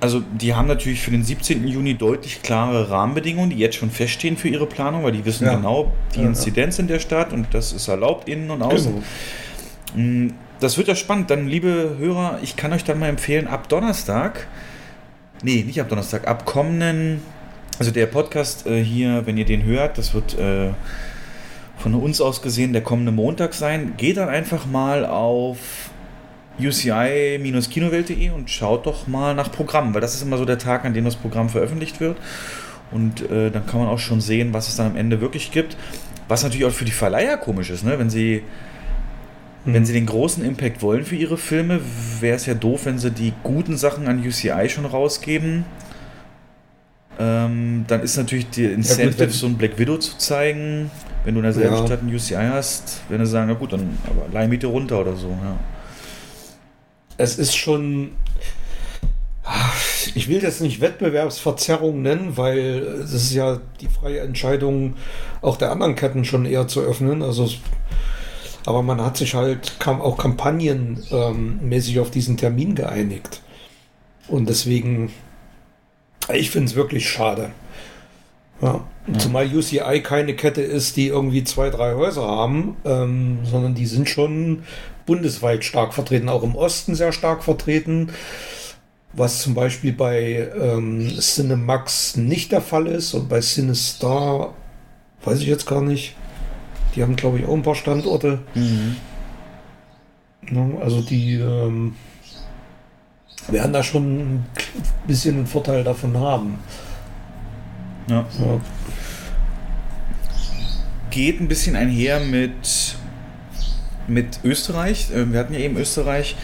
also 0.00 0.20
die 0.20 0.54
haben 0.54 0.68
natürlich 0.68 1.00
für 1.00 1.10
den 1.10 1.24
17. 1.24 1.66
Juni 1.66 1.94
deutlich 1.94 2.42
klare 2.42 2.90
Rahmenbedingungen, 2.90 3.50
die 3.50 3.56
jetzt 3.56 3.76
schon 3.76 3.90
feststehen 3.90 4.36
für 4.36 4.48
ihre 4.48 4.66
Planung, 4.66 5.02
weil 5.02 5.12
die 5.12 5.24
wissen 5.24 5.46
Ja. 5.46 5.54
genau 5.56 5.92
die 6.14 6.18
Ja, 6.18 6.22
ja. 6.24 6.28
Inzidenz 6.28 6.78
in 6.78 6.88
der 6.88 6.98
Stadt 6.98 7.32
und 7.32 7.46
das 7.52 7.72
ist 7.72 7.88
erlaubt 7.88 8.28
innen 8.28 8.50
und 8.50 8.62
außen. 8.62 9.02
Genau. 9.94 10.02
Mm, 10.02 10.32
Das 10.60 10.78
wird 10.78 10.88
ja 10.88 10.94
spannend. 10.94 11.30
Dann, 11.30 11.46
liebe 11.48 11.96
Hörer, 11.98 12.38
ich 12.42 12.56
kann 12.56 12.72
euch 12.72 12.84
dann 12.84 12.98
mal 12.98 13.08
empfehlen, 13.08 13.48
ab 13.48 13.68
Donnerstag, 13.68 14.46
nee, 15.42 15.62
nicht 15.66 15.80
ab 15.80 15.88
Donnerstag, 15.88 16.26
ab 16.28 16.44
kommenden, 16.46 17.20
also 17.78 17.90
der 17.90 18.06
Podcast 18.06 18.66
äh, 18.66 18.82
hier, 18.82 19.26
wenn 19.26 19.36
ihr 19.36 19.44
den 19.44 19.64
hört, 19.64 19.98
das 19.98 20.14
wird 20.14 20.38
äh, 20.38 20.70
von 21.76 21.94
uns 21.94 22.20
aus 22.20 22.40
gesehen 22.40 22.72
der 22.72 22.82
kommende 22.82 23.10
Montag 23.10 23.52
sein. 23.52 23.94
Geht 23.96 24.16
dann 24.16 24.28
einfach 24.28 24.64
mal 24.64 25.04
auf 25.04 25.83
uci-kinowelt.de 26.60 28.30
und 28.30 28.50
schaut 28.50 28.86
doch 28.86 29.06
mal 29.06 29.34
nach 29.34 29.50
Programm, 29.50 29.94
weil 29.94 30.00
das 30.00 30.14
ist 30.14 30.22
immer 30.22 30.38
so 30.38 30.44
der 30.44 30.58
Tag, 30.58 30.84
an 30.84 30.94
dem 30.94 31.04
das 31.04 31.16
Programm 31.16 31.48
veröffentlicht 31.48 32.00
wird. 32.00 32.18
Und 32.90 33.28
äh, 33.30 33.50
dann 33.50 33.66
kann 33.66 33.80
man 33.80 33.88
auch 33.88 33.98
schon 33.98 34.20
sehen, 34.20 34.52
was 34.52 34.68
es 34.68 34.76
dann 34.76 34.92
am 34.92 34.96
Ende 34.96 35.20
wirklich 35.20 35.50
gibt. 35.50 35.76
Was 36.28 36.42
natürlich 36.42 36.64
auch 36.64 36.72
für 36.72 36.84
die 36.84 36.92
Verleiher 36.92 37.36
komisch 37.36 37.70
ist, 37.70 37.84
ne? 37.84 37.98
wenn 37.98 38.10
sie 38.10 38.42
wenn 39.66 39.86
sie 39.86 39.94
den 39.94 40.04
großen 40.04 40.44
Impact 40.44 40.82
wollen 40.82 41.06
für 41.06 41.16
ihre 41.16 41.38
Filme, 41.38 41.80
wäre 42.20 42.36
es 42.36 42.44
ja 42.44 42.52
doof, 42.52 42.84
wenn 42.84 42.98
sie 42.98 43.10
die 43.10 43.32
guten 43.42 43.78
Sachen 43.78 44.06
an 44.08 44.18
UCI 44.18 44.68
schon 44.68 44.84
rausgeben. 44.84 45.64
Ähm, 47.18 47.84
dann 47.86 48.02
ist 48.02 48.16
natürlich 48.16 48.50
die 48.50 48.66
Incentive, 48.66 49.30
so 49.30 49.46
ein 49.46 49.56
Black 49.56 49.78
Widow 49.78 49.96
zu 49.96 50.18
zeigen. 50.18 50.90
Wenn 51.24 51.34
du 51.34 51.40
in 51.40 51.44
derselben 51.44 51.76
Ja. 51.76 51.86
Stadt 51.86 52.02
ein 52.02 52.14
UCI 52.14 52.50
hast, 52.52 53.00
wenn 53.08 53.24
sie 53.24 53.30
sagen, 53.30 53.48
na 53.48 53.54
gut, 53.54 53.72
dann 53.72 53.98
aber 54.04 54.30
Leihmiete 54.30 54.66
runter 54.66 55.00
oder 55.00 55.16
so. 55.16 55.28
Ja. 55.28 55.56
Es 57.16 57.38
ist 57.38 57.56
schon. 57.56 58.12
Ich 60.14 60.28
will 60.28 60.40
das 60.40 60.60
nicht 60.60 60.80
Wettbewerbsverzerrung 60.80 62.00
nennen, 62.00 62.36
weil 62.36 62.78
es 63.02 63.12
ist 63.12 63.34
ja 63.34 63.60
die 63.80 63.88
freie 63.88 64.20
Entscheidung 64.20 64.94
auch 65.42 65.56
der 65.56 65.70
anderen 65.70 65.96
Ketten 65.96 66.24
schon 66.24 66.46
eher 66.46 66.66
zu 66.66 66.80
öffnen. 66.80 67.22
Also, 67.22 67.50
aber 68.64 68.82
man 68.82 69.02
hat 69.02 69.16
sich 69.18 69.34
halt 69.34 69.78
kam 69.80 70.00
auch 70.00 70.16
kampagnenmäßig 70.16 71.12
ähm, 71.12 71.58
mäßig 71.68 72.00
auf 72.00 72.10
diesen 72.10 72.36
Termin 72.36 72.74
geeinigt. 72.74 73.42
Und 74.28 74.48
deswegen, 74.48 75.12
ich 76.32 76.50
finde 76.50 76.68
es 76.68 76.74
wirklich 76.74 77.08
schade. 77.08 77.50
Ja. 78.62 78.84
Zumal 79.18 79.54
UCI 79.54 80.00
keine 80.02 80.34
Kette 80.34 80.62
ist, 80.62 80.96
die 80.96 81.08
irgendwie 81.08 81.44
zwei, 81.44 81.68
drei 81.68 81.94
Häuser 81.94 82.26
haben, 82.26 82.76
ähm, 82.86 83.40
sondern 83.44 83.74
die 83.74 83.84
sind 83.84 84.08
schon 84.08 84.62
bundesweit 85.06 85.64
stark 85.64 85.94
vertreten, 85.94 86.28
auch 86.28 86.42
im 86.42 86.54
Osten 86.54 86.94
sehr 86.94 87.12
stark 87.12 87.44
vertreten, 87.44 88.10
was 89.12 89.42
zum 89.42 89.54
Beispiel 89.54 89.92
bei 89.92 90.48
ähm, 90.60 91.08
Cinemax 91.18 92.16
nicht 92.16 92.52
der 92.52 92.60
Fall 92.60 92.86
ist 92.86 93.14
und 93.14 93.28
bei 93.28 93.40
CineStar 93.40 94.54
weiß 95.24 95.40
ich 95.40 95.46
jetzt 95.46 95.66
gar 95.66 95.82
nicht. 95.82 96.16
Die 96.94 97.02
haben, 97.02 97.16
glaube 97.16 97.38
ich, 97.38 97.46
auch 97.46 97.54
ein 97.54 97.62
paar 97.62 97.74
Standorte. 97.74 98.40
Ja, 100.50 100.66
also 100.80 101.00
die 101.00 101.34
ähm, 101.34 101.94
werden 103.48 103.72
da 103.72 103.82
schon 103.82 104.18
ein 104.20 104.46
bisschen 105.06 105.36
einen 105.36 105.46
Vorteil 105.46 105.84
davon 105.84 106.16
haben. 106.16 106.58
Ja. 108.08 108.26
Ja. 108.38 108.60
Geht 111.10 111.40
ein 111.40 111.48
bisschen 111.48 111.76
einher 111.76 112.20
mit, 112.20 112.96
mit 114.08 114.40
Österreich. 114.44 115.08
Äh, 115.14 115.32
Wir 115.32 115.38
hatten 115.40 115.54
ja 115.54 115.60
eben 115.60 115.76
Österreich, 115.76 116.36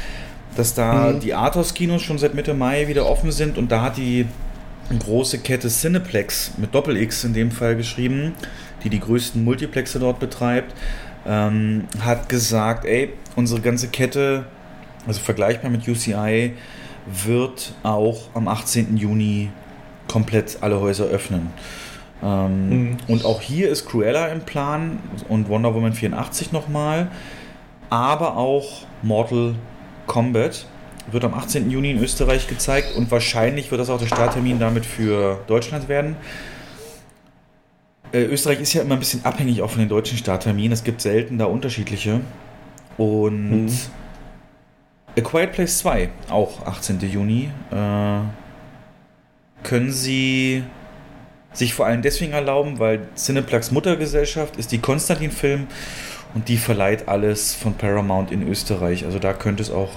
dass 0.57 0.75
da 0.75 1.13
Mhm. 1.13 1.21
die 1.21 1.35
Arthouse-Kinos 1.35 2.03
schon 2.03 2.19
seit 2.19 2.35
Mitte 2.35 2.55
Mai 2.55 2.89
wieder 2.89 3.07
offen 3.07 3.31
sind 3.33 3.59
und 3.59 3.71
da 3.71 3.83
hat 3.83 3.97
die 3.97 4.27
große 4.99 5.39
Kette 5.39 5.69
Cineplex 5.69 6.53
mit 6.57 6.75
Doppel-X 6.75 7.25
in 7.25 7.33
dem 7.33 7.51
Fall 7.53 7.77
geschrieben, 7.77 8.33
die 8.83 8.91
die 8.91 8.99
größten 8.99 9.45
Multiplexe 9.45 9.99
dort 10.01 10.19
betreibt, 10.19 10.75
ähm, 11.27 11.85
hat 12.01 12.29
gesagt, 12.29 12.85
ey, 12.85 13.13
unsere 13.37 13.61
ganze 13.61 13.89
Kette, 13.89 14.45
also 15.07 15.21
vergleichbar 15.21 15.71
mit 15.71 15.87
UCI, 15.87 16.55
wird 17.07 17.73
auch 17.83 18.29
am 18.35 18.49
18. 18.49 18.97
Juni 18.97 19.51
komplett 20.09 20.59
alle 20.61 20.81
Häuser 20.81 21.05
öffnen. 21.05 21.51
Ähm, 22.23 22.69
Mhm. 22.69 22.97
Und 23.09 23.25
auch 23.25 23.41
hier 23.41 23.71
ist 23.71 23.87
Cruella 23.89 24.27
im 24.27 24.41
Plan 24.41 24.99
und 25.29 25.49
Wonder 25.49 25.73
Woman 25.75 25.93
84 25.93 26.53
nochmal, 26.53 27.09
aber 27.91 28.37
auch 28.37 28.83
Mortal 29.03 29.55
Kombat 30.07 30.67
wird 31.11 31.25
am 31.25 31.35
18. 31.35 31.71
Juni 31.71 31.91
in 31.91 32.03
Österreich 32.03 32.47
gezeigt 32.47 32.97
und 32.97 33.11
wahrscheinlich 33.11 33.71
wird 33.71 33.81
das 33.81 33.91
auch 33.91 33.99
der 33.99 34.07
Starttermin 34.07 34.59
damit 34.59 34.87
für 34.87 35.41
Deutschland 35.47 35.89
werden. 35.89 36.17
Äh, 38.13 38.23
Österreich 38.23 38.61
ist 38.61 38.73
ja 38.73 38.83
immer 38.83 38.95
ein 38.95 39.01
bisschen 39.01 39.25
abhängig 39.25 39.63
auch 39.63 39.71
von 39.71 39.81
den 39.81 39.89
deutschen 39.89 40.19
Startterminen. 40.19 40.73
Es 40.73 40.85
gibt 40.85 41.01
selten 41.01 41.39
da 41.39 41.45
unterschiedliche. 41.47 42.21
Und 42.97 43.67
Mhm. 43.67 43.71
A 45.19 45.21
Quiet 45.23 45.53
Place 45.53 45.79
2, 45.79 46.09
auch 46.29 46.67
18. 46.67 47.01
Juni, 47.01 47.51
äh, 47.73 48.21
können 49.63 49.91
Sie 49.93 50.63
sich 51.53 51.75
vor 51.75 51.87
allem 51.87 52.03
deswegen 52.03 52.33
erlauben, 52.33 52.79
weil 52.79 53.09
Cineplex 53.17 53.73
Muttergesellschaft 53.73 54.57
ist 54.57 54.71
die 54.71 54.79
Konstantin 54.79 55.33
Film 55.33 55.67
und 56.35 56.49
die 56.49 56.57
verleiht 56.57 57.09
alles 57.09 57.55
von 57.55 57.75
Paramount 57.75 58.31
in 58.31 58.47
Österreich. 58.47 59.05
Also 59.05 59.19
da 59.19 59.33
könnte 59.33 59.63
es 59.63 59.71
auch 59.71 59.91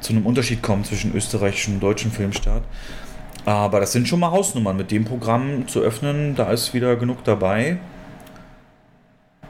zu 0.00 0.12
einem 0.12 0.26
Unterschied 0.26 0.62
kommen 0.62 0.84
zwischen 0.84 1.14
österreichischem 1.14 1.74
und 1.74 1.80
deutschem 1.80 2.10
Filmstart. 2.10 2.64
Aber 3.44 3.80
das 3.80 3.92
sind 3.92 4.06
schon 4.06 4.20
mal 4.20 4.30
Hausnummern. 4.30 4.76
Mit 4.76 4.90
dem 4.90 5.04
Programm 5.04 5.66
zu 5.66 5.80
öffnen, 5.80 6.34
da 6.36 6.50
ist 6.52 6.74
wieder 6.74 6.96
genug 6.96 7.24
dabei. 7.24 7.78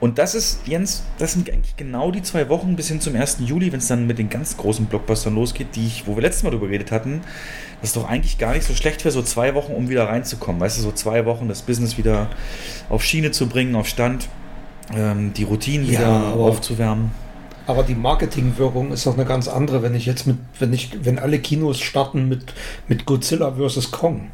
Und 0.01 0.19
das 0.19 0.35
ist, 0.35 0.67
Jens, 0.67 1.05
das 1.19 1.35
sind 1.35 1.49
eigentlich 1.49 1.77
genau 1.77 2.11
die 2.11 2.23
zwei 2.23 2.49
Wochen 2.49 2.75
bis 2.75 2.89
hin 2.89 3.01
zum 3.01 3.15
1. 3.15 3.37
Juli, 3.41 3.71
wenn 3.71 3.79
es 3.79 3.87
dann 3.87 4.07
mit 4.07 4.19
den 4.19 4.29
ganz 4.29 4.57
großen 4.57 4.87
Blockbustern 4.87 5.35
losgeht, 5.35 5.77
die 5.77 5.87
ich, 5.87 6.09
wo 6.09 6.17
wir 6.17 6.23
letztes 6.23 6.43
Mal 6.43 6.51
drüber 6.51 6.67
geredet 6.67 6.91
hatten, 6.91 7.21
das 7.81 7.91
ist 7.91 7.97
doch 7.97 8.09
eigentlich 8.09 8.37
gar 8.37 8.53
nicht 8.55 8.65
so 8.65 8.75
schlecht 8.75 9.05
wäre, 9.05 9.13
so 9.13 9.23
zwei 9.23 9.55
Wochen, 9.55 9.73
um 9.73 9.89
wieder 9.89 10.09
reinzukommen. 10.09 10.61
Weißt 10.61 10.77
du, 10.79 10.83
so 10.83 10.91
zwei 10.91 11.25
Wochen 11.25 11.49
das 11.49 11.63
Business 11.63 11.99
wieder 11.99 12.31
auf 12.89 13.05
Schiene 13.05 13.31
zu 13.31 13.49
bringen, 13.49 13.77
auf 13.77 13.87
Stand, 13.87 14.29
ähm, 14.95 15.33
die 15.35 15.45
Routinen 15.45 15.87
Ja, 15.87 15.93
wieder 16.01 16.07
aber- 16.09 16.41
aufzuwärmen. 16.45 17.11
Aber 17.67 17.85
die 17.85 17.95
Marketingwirkung 17.95 18.91
ist 18.91 19.07
doch 19.07 19.15
eine 19.15 19.25
ganz 19.25 19.47
andere, 19.47 19.83
wenn 19.83 19.95
ich 19.95 20.05
jetzt 20.05 20.27
mit, 20.27 20.37
wenn 20.59 20.73
ich, 20.73 21.05
wenn 21.05 21.19
alle 21.21 21.39
Kinos 21.39 21.81
starten 21.81 22.29
mit, 22.29 22.53
mit 22.89 23.07
Godzilla 23.07 23.53
vs. 23.53 23.93
Kong. 23.93 24.31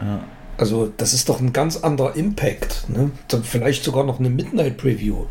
Ja. 0.00 0.20
Also, 0.58 0.92
das 0.96 1.14
ist 1.14 1.28
doch 1.30 1.40
ein 1.40 1.52
ganz 1.54 1.78
anderer 1.78 2.14
Impact. 2.16 2.88
Ne? 2.88 3.10
Dann 3.28 3.44
vielleicht 3.44 3.82
sogar 3.82 4.04
noch 4.04 4.18
eine 4.20 4.28
Midnight 4.30 4.76
Preview. 4.76 5.24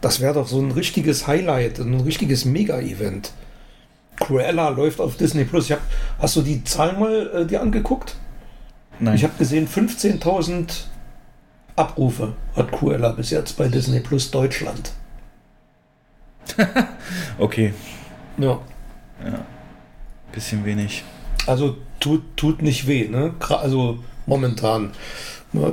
Das 0.00 0.20
wäre 0.20 0.34
doch 0.34 0.46
so 0.46 0.60
ein 0.60 0.70
richtiges 0.70 1.26
Highlight, 1.26 1.80
ein 1.80 2.00
richtiges 2.00 2.44
Mega-Event. 2.44 3.32
Cruella 4.20 4.68
läuft 4.70 5.00
auf 5.00 5.16
Disney 5.16 5.44
Plus. 5.44 5.66
Ich 5.66 5.72
hab, 5.72 5.80
hast 6.20 6.36
du 6.36 6.42
die 6.42 6.62
Zahl 6.64 6.96
mal 6.96 7.30
äh, 7.34 7.46
dir 7.46 7.60
angeguckt? 7.60 8.16
Nein. 9.00 9.14
Ich 9.16 9.22
habe 9.24 9.34
gesehen, 9.38 9.68
15.000 9.68 10.84
Abrufe 11.78 12.32
hat 12.56 12.72
Cruella 12.72 13.10
bis 13.12 13.30
jetzt 13.30 13.56
bei 13.56 13.68
Disney 13.68 14.00
Plus 14.00 14.30
Deutschland. 14.30 14.92
okay, 17.38 17.72
Ja. 18.36 18.58
bisschen 20.32 20.64
wenig. 20.64 21.04
Also 21.46 21.76
tut, 22.00 22.22
tut 22.36 22.62
nicht 22.62 22.86
weh, 22.86 23.08
ne? 23.08 23.34
Also 23.48 23.98
momentan. 24.26 24.92
Ja, 25.52 25.72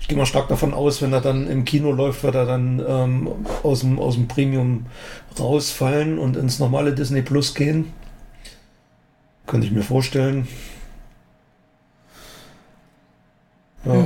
Ich 0.00 0.08
gehe 0.08 0.16
mal 0.16 0.26
stark 0.26 0.48
davon 0.48 0.72
aus, 0.74 1.02
wenn 1.02 1.12
er 1.12 1.20
dann 1.20 1.46
im 1.48 1.64
Kino 1.64 1.92
läuft, 1.92 2.22
wird 2.22 2.34
er 2.34 2.46
dann 2.46 2.82
ähm, 2.86 3.28
aus, 3.62 3.80
dem, 3.80 3.98
aus 3.98 4.14
dem 4.14 4.28
Premium 4.28 4.86
rausfallen 5.38 6.18
und 6.18 6.36
ins 6.36 6.58
normale 6.58 6.94
Disney 6.94 7.22
Plus 7.22 7.54
gehen. 7.54 7.92
Könnte 9.46 9.66
ich 9.66 9.72
mir 9.72 9.82
vorstellen. 9.82 10.48
Ja. 13.84 14.04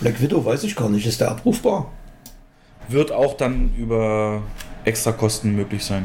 Black 0.00 0.20
Widow 0.20 0.44
weiß 0.44 0.64
ich 0.64 0.76
gar 0.76 0.88
nicht. 0.88 1.06
Ist 1.06 1.20
der 1.20 1.30
abrufbar? 1.30 1.90
Wird 2.88 3.12
auch 3.12 3.36
dann 3.36 3.74
über 3.76 4.42
Extrakosten 4.84 5.54
möglich 5.54 5.84
sein, 5.84 6.04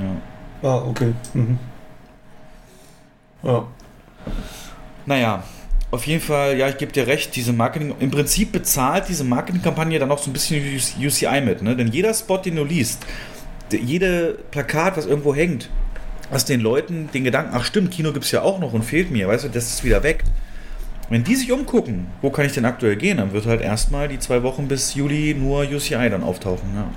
ja. 0.63 0.69
Ah, 0.69 0.83
okay. 0.87 1.13
Mhm. 1.33 1.59
Ja. 3.43 3.67
Naja, 5.05 5.43
auf 5.91 6.07
jeden 6.07 6.21
Fall, 6.21 6.57
ja, 6.57 6.69
ich 6.69 6.77
gebe 6.77 6.91
dir 6.91 7.07
recht, 7.07 7.35
diese 7.35 7.53
Marketing, 7.53 7.93
im 7.99 8.09
Prinzip 8.09 8.51
bezahlt 8.51 9.09
diese 9.09 9.23
Marketingkampagne 9.23 9.99
dann 9.99 10.11
auch 10.11 10.17
so 10.17 10.29
ein 10.29 10.33
bisschen 10.33 10.61
UCI 10.99 11.41
mit, 11.41 11.61
ne? 11.61 11.75
Denn 11.75 11.87
jeder 11.89 12.13
Spot, 12.13 12.37
den 12.37 12.55
du 12.55 12.63
liest, 12.63 13.03
de- 13.71 13.81
jede 13.81 14.39
Plakat, 14.51 14.97
was 14.97 15.05
irgendwo 15.05 15.35
hängt, 15.35 15.69
was 16.31 16.45
den 16.45 16.61
Leuten 16.61 17.09
den 17.13 17.25
Gedanken, 17.25 17.51
ach 17.53 17.65
stimmt, 17.65 17.91
Kino 17.91 18.11
gibt 18.13 18.25
es 18.25 18.31
ja 18.31 18.41
auch 18.41 18.59
noch 18.59 18.73
und 18.73 18.83
fehlt 18.83 19.11
mir, 19.11 19.27
weißt 19.27 19.43
du, 19.43 19.49
das 19.49 19.67
ist 19.67 19.83
wieder 19.83 20.01
weg. 20.03 20.23
Wenn 21.09 21.23
die 21.23 21.35
sich 21.35 21.51
umgucken, 21.51 22.07
wo 22.21 22.29
kann 22.29 22.45
ich 22.45 22.53
denn 22.53 22.65
aktuell 22.65 22.95
gehen, 22.95 23.17
dann 23.17 23.33
wird 23.33 23.45
halt 23.45 23.61
erstmal 23.61 24.07
die 24.07 24.19
zwei 24.19 24.41
Wochen 24.43 24.67
bis 24.67 24.95
Juli 24.95 25.35
nur 25.37 25.61
UCI 25.61 26.09
dann 26.09 26.23
auftauchen, 26.23 26.69
ja. 26.75 26.89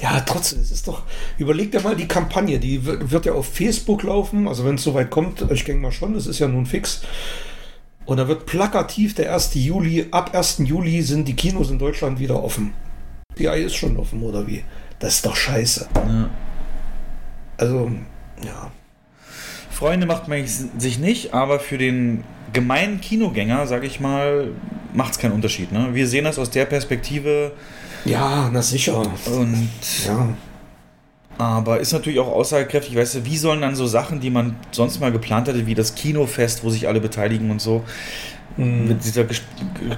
Ja, 0.00 0.20
trotzdem, 0.20 0.60
es 0.60 0.70
ist 0.70 0.88
doch. 0.88 1.02
Überleg 1.36 1.72
dir 1.72 1.80
mal 1.80 1.94
die 1.94 2.08
Kampagne, 2.08 2.58
die 2.58 2.84
wird, 2.84 3.26
ja 3.26 3.32
auf 3.32 3.52
Facebook 3.52 4.02
laufen, 4.02 4.48
also 4.48 4.64
wenn 4.64 4.76
es 4.76 4.82
soweit 4.82 5.10
kommt, 5.10 5.42
ich 5.50 5.64
denke 5.64 5.82
mal 5.82 5.92
schon, 5.92 6.14
das 6.14 6.26
ist 6.26 6.38
ja 6.38 6.48
nun 6.48 6.64
fix. 6.64 7.02
Und 8.06 8.16
da 8.16 8.26
wird 8.26 8.46
plakativ 8.46 9.14
der 9.14 9.34
1. 9.34 9.54
Juli, 9.54 10.06
ab 10.10 10.34
1. 10.34 10.62
Juli 10.64 11.02
sind 11.02 11.28
die 11.28 11.36
Kinos 11.36 11.70
in 11.70 11.78
Deutschland 11.78 12.18
wieder 12.18 12.42
offen. 12.42 12.72
Die 13.38 13.48
Ei 13.48 13.60
ist 13.60 13.76
schon 13.76 13.96
offen, 13.98 14.22
oder 14.22 14.46
wie? 14.46 14.64
Das 14.98 15.16
ist 15.16 15.26
doch 15.26 15.36
scheiße. 15.36 15.88
ja. 15.94 16.30
Also, 17.58 17.90
ja. 18.42 18.70
Freunde 19.80 20.06
macht 20.06 20.28
man 20.28 20.44
sich 20.46 20.98
nicht, 20.98 21.32
aber 21.34 21.58
für 21.58 21.78
den 21.78 22.22
gemeinen 22.52 23.00
Kinogänger, 23.00 23.66
sage 23.66 23.86
ich 23.86 23.98
mal, 23.98 24.48
macht 24.92 25.12
es 25.12 25.18
keinen 25.18 25.32
Unterschied. 25.32 25.72
Ne? 25.72 25.88
Wir 25.94 26.06
sehen 26.06 26.24
das 26.24 26.38
aus 26.38 26.50
der 26.50 26.66
Perspektive 26.66 27.52
Ja, 28.04 28.50
na 28.52 28.60
sicher. 28.60 28.98
und 28.98 29.68
Ja. 30.06 30.28
aber 31.38 31.80
ist 31.80 31.92
natürlich 31.92 32.18
auch 32.20 32.28
aussagekräftig. 32.28 32.94
Weißt 32.94 33.14
du, 33.14 33.24
wie 33.24 33.38
sollen 33.38 33.62
dann 33.62 33.74
so 33.74 33.86
Sachen, 33.86 34.20
die 34.20 34.28
man 34.28 34.54
sonst 34.70 35.00
mal 35.00 35.10
geplant 35.12 35.48
hatte, 35.48 35.66
wie 35.66 35.74
das 35.74 35.94
Kinofest, 35.94 36.62
wo 36.62 36.68
sich 36.68 36.86
alle 36.86 37.00
beteiligen 37.00 37.50
und 37.50 37.60
so, 37.62 37.82
Mhm. 38.58 38.88
mit 38.88 39.04
dieser 39.04 39.24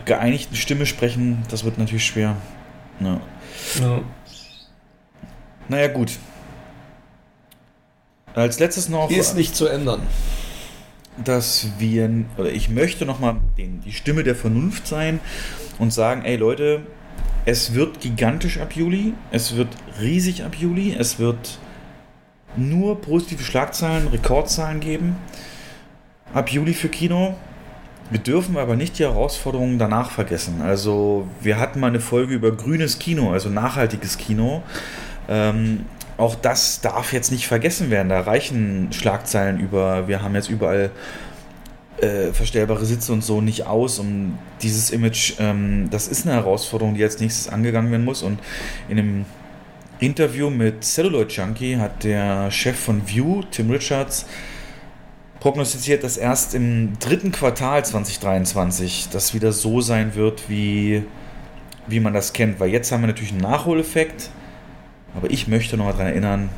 geeinigten 0.05 0.55
Stimme 0.55 0.87
sprechen, 0.87 1.43
das 1.51 1.65
wird 1.65 1.79
natürlich 1.79 2.07
schwer. 2.07 2.37
Ja. 3.01 3.19
ja. 3.81 4.01
Naja, 5.69 5.89
gut. 5.89 6.13
Als 8.35 8.59
letztes 8.59 8.89
noch, 8.89 9.11
Ist 9.11 9.37
nicht 9.37 9.55
zu 9.55 9.67
ändern. 9.67 10.03
dass 11.25 11.67
wir, 11.79 12.09
oder 12.39 12.51
ich 12.51 12.71
möchte 12.71 13.05
nochmal 13.05 13.37
die 13.59 13.93
Stimme 13.93 14.25
der 14.25 14.35
Vernunft 14.35 14.87
sein 14.87 15.21
und 15.79 15.93
sagen, 15.93 16.25
ey 16.25 16.37
Leute, 16.37 16.81
es 17.45 17.75
wird 17.75 18.01
gigantisch 18.01 18.59
ab 18.59 18.75
Juli, 18.75 19.13
es 19.31 19.57
wird 19.57 19.69
riesig 20.01 20.45
ab 20.45 20.55
Juli, 20.55 20.95
es 20.99 21.19
wird 21.19 21.59
nur 22.57 23.01
positive 23.01 23.43
Schlagzeilen, 23.43 24.09
Rekordzahlen 24.09 24.81
geben. 24.81 25.17
Ab 26.35 26.51
Juli 26.51 26.73
für 26.73 26.89
Kino. 26.89 27.35
Wir 28.11 28.21
dürfen 28.21 28.57
aber 28.57 28.77
nicht 28.77 28.99
die 28.99 29.05
Herausforderungen 29.05 29.79
danach 29.79 30.11
vergessen. 30.11 30.61
Also 30.63 31.27
wir 31.41 31.59
hatten 31.59 31.81
mal 31.81 31.87
eine 31.89 32.01
Folge 32.01 32.35
über 32.35 32.53
grünes 32.53 32.99
Kino, 32.99 33.33
also 33.33 33.49
nachhaltiges 33.49 34.19
Kino. 34.19 34.63
Ähm, 35.29 35.87
auch 36.23 36.37
das 36.37 36.81
darf 36.81 37.13
jetzt 37.13 37.33
nicht 37.33 37.49
vergessen 37.49 37.91
werden. 37.91 38.09
Da 38.09 38.21
reichen 38.21 38.93
Schlagzeilen 38.93 39.59
über, 39.59 40.07
wir 40.07 40.23
haben 40.23 40.35
jetzt 40.37 40.49
überall 40.49 40.93
äh, 42.01 42.33
verstellbare 42.33 42.85
Sitze 42.85 43.13
und 43.13 43.25
so 43.25 43.41
nicht 43.41 43.67
aus, 43.67 43.99
um 43.99 44.39
dieses 44.63 44.91
Image, 44.91 45.35
ähm, 45.41 45.89
das 45.91 46.07
ist 46.07 46.25
eine 46.25 46.37
Herausforderung, 46.37 46.95
die 46.95 47.03
als 47.03 47.19
nächstes 47.19 47.49
angegangen 47.49 47.91
werden 47.91 48.05
muss. 48.05 48.23
Und 48.23 48.39
in 48.89 48.99
einem 48.99 49.25
Interview 49.99 50.49
mit 50.49 50.85
Celluloid 50.85 51.33
Junkie 51.33 51.77
hat 51.77 52.05
der 52.05 52.51
Chef 52.53 52.79
von 52.79 53.07
View, 53.09 53.43
Tim 53.51 53.71
Richards, 53.71 54.27
prognostiziert, 55.41 56.05
dass 56.05 56.17
erst 56.17 56.55
im 56.55 56.99
dritten 57.01 57.33
Quartal 57.33 57.85
2023 57.85 59.09
das 59.11 59.35
wieder 59.35 59.51
so 59.51 59.81
sein 59.81 60.15
wird, 60.15 60.49
wie, 60.49 61.03
wie 61.89 61.99
man 61.99 62.15
das 62.15 62.33
kennt. 62.33 62.61
Weil 62.61 62.71
jetzt 62.71 62.93
haben 62.93 63.01
wir 63.01 63.09
natürlich 63.09 63.33
einen 63.33 63.41
Nachholeffekt, 63.41 64.31
aber 65.15 65.31
ich 65.31 65.49
möchte 65.49 65.77
noch 65.77 65.87
mal 65.87 65.93
daran 65.93 66.07
erinnern, 66.09 66.49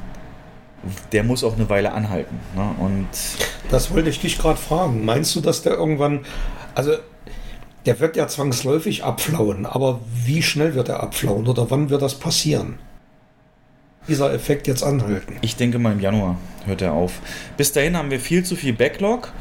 der 1.13 1.25
muss 1.25 1.45
auch 1.45 1.57
eine 1.57 1.69
Weile 1.69 1.93
anhalten. 1.93 2.39
Ne? 2.55 2.75
Und 2.79 3.09
Das 3.71 3.93
wollte 3.93 4.11
ich 4.11 4.21
dich 4.21 4.39
gerade 4.39 4.59
fragen. 4.59 5.05
Meinst 5.05 5.35
du, 5.35 5.41
dass 5.41 5.63
der 5.63 5.73
irgendwann, 5.75 6.25
also 6.75 6.93
der 7.87 8.01
wird 8.01 8.17
ja 8.17 8.29
zwangsläufig 8.29 9.05
abflauen, 9.05 9.67
aber 9.67 10.01
wie 10.25 10.43
schnell 10.43 10.75
wird 10.75 10.89
er 10.89 11.03
abflauen 11.03 11.47
oder 11.47 11.71
wann 11.71 11.91
wird 11.91 12.03
das 12.03 12.19
passieren? 12.19 12.79
Dieser 14.09 14.33
Effekt 14.35 14.67
jetzt 14.67 14.83
anhalten. 14.83 15.37
Ich 15.41 15.57
denke 15.57 15.79
mal 15.79 15.93
im 15.93 16.01
Januar 16.01 16.37
hört 16.67 16.83
er 16.83 16.93
auf. 16.93 17.21
Bis 17.57 17.73
dahin 17.73 17.97
haben 17.97 18.11
wir 18.11 18.21
viel 18.21 18.45
zu 18.45 18.55
viel 18.55 18.75
Backlog. 18.75 19.33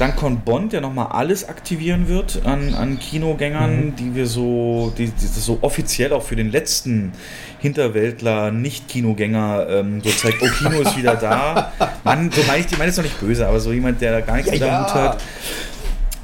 Dann 0.00 0.16
kommt 0.16 0.46
Bond, 0.46 0.72
der 0.72 0.80
nochmal 0.80 1.08
alles 1.08 1.46
aktivieren 1.46 2.08
wird 2.08 2.40
an, 2.46 2.72
an 2.72 2.98
Kinogängern, 2.98 3.94
die 3.96 4.14
wir 4.14 4.26
so, 4.26 4.94
die, 4.96 5.08
die 5.08 5.26
so 5.26 5.58
offiziell 5.60 6.14
auch 6.14 6.22
für 6.22 6.36
den 6.36 6.50
letzten 6.50 7.12
Hinterwäldler, 7.58 8.50
Nicht-Kinogänger 8.50 9.66
ähm, 9.68 10.00
so 10.02 10.08
zeigt, 10.08 10.38
oh, 10.40 10.48
Kino 10.56 10.80
ist 10.80 10.96
wieder 10.96 11.16
da. 11.16 11.72
Mann, 12.04 12.30
so 12.32 12.40
meine 12.46 12.60
ich, 12.60 12.66
die 12.66 12.76
meine 12.76 12.88
ist 12.88 12.96
doch 12.96 13.02
nicht 13.02 13.20
böse, 13.20 13.46
aber 13.46 13.60
so 13.60 13.74
jemand, 13.74 14.00
der 14.00 14.12
da 14.12 14.20
gar 14.22 14.36
nichts 14.36 14.50
Ja, 14.58 14.66
ja. 14.66 14.84
Hut 14.84 14.94
hat. 14.94 15.22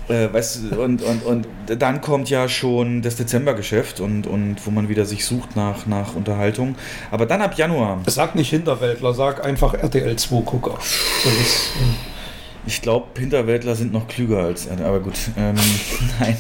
Äh, 0.09 0.33
weißt 0.33 0.61
du, 0.71 0.83
und, 0.83 1.03
und, 1.03 1.23
und 1.27 1.47
dann 1.67 2.01
kommt 2.01 2.31
ja 2.31 2.49
schon 2.49 3.03
das 3.03 3.17
Dezembergeschäft 3.17 4.01
und, 4.01 4.27
und 4.27 4.57
wo 4.65 4.71
man 4.71 4.89
wieder 4.89 5.05
sich 5.05 5.27
sucht 5.27 5.55
nach, 5.55 5.85
nach 5.85 6.17
Unterhaltung. 6.17 6.77
Aber 7.11 7.27
dann 7.27 7.43
ab 7.43 7.59
Januar, 7.59 8.01
Sag 8.07 8.37
nicht 8.37 8.49
Hinterwäldler, 8.49 9.13
sag 9.13 9.45
einfach 9.45 9.75
RTL 9.75 10.17
2 10.17 10.41
Gucker. 10.47 10.79
Ich 12.67 12.83
glaube, 12.83 13.07
Hinterwäldler 13.19 13.75
sind 13.77 13.93
noch 13.93 14.09
klüger 14.09 14.39
als 14.39 14.67
er, 14.67 14.85
aber 14.85 15.01
gut. 15.01 15.15
Ähm, 15.37 15.55
nein. 16.21 16.37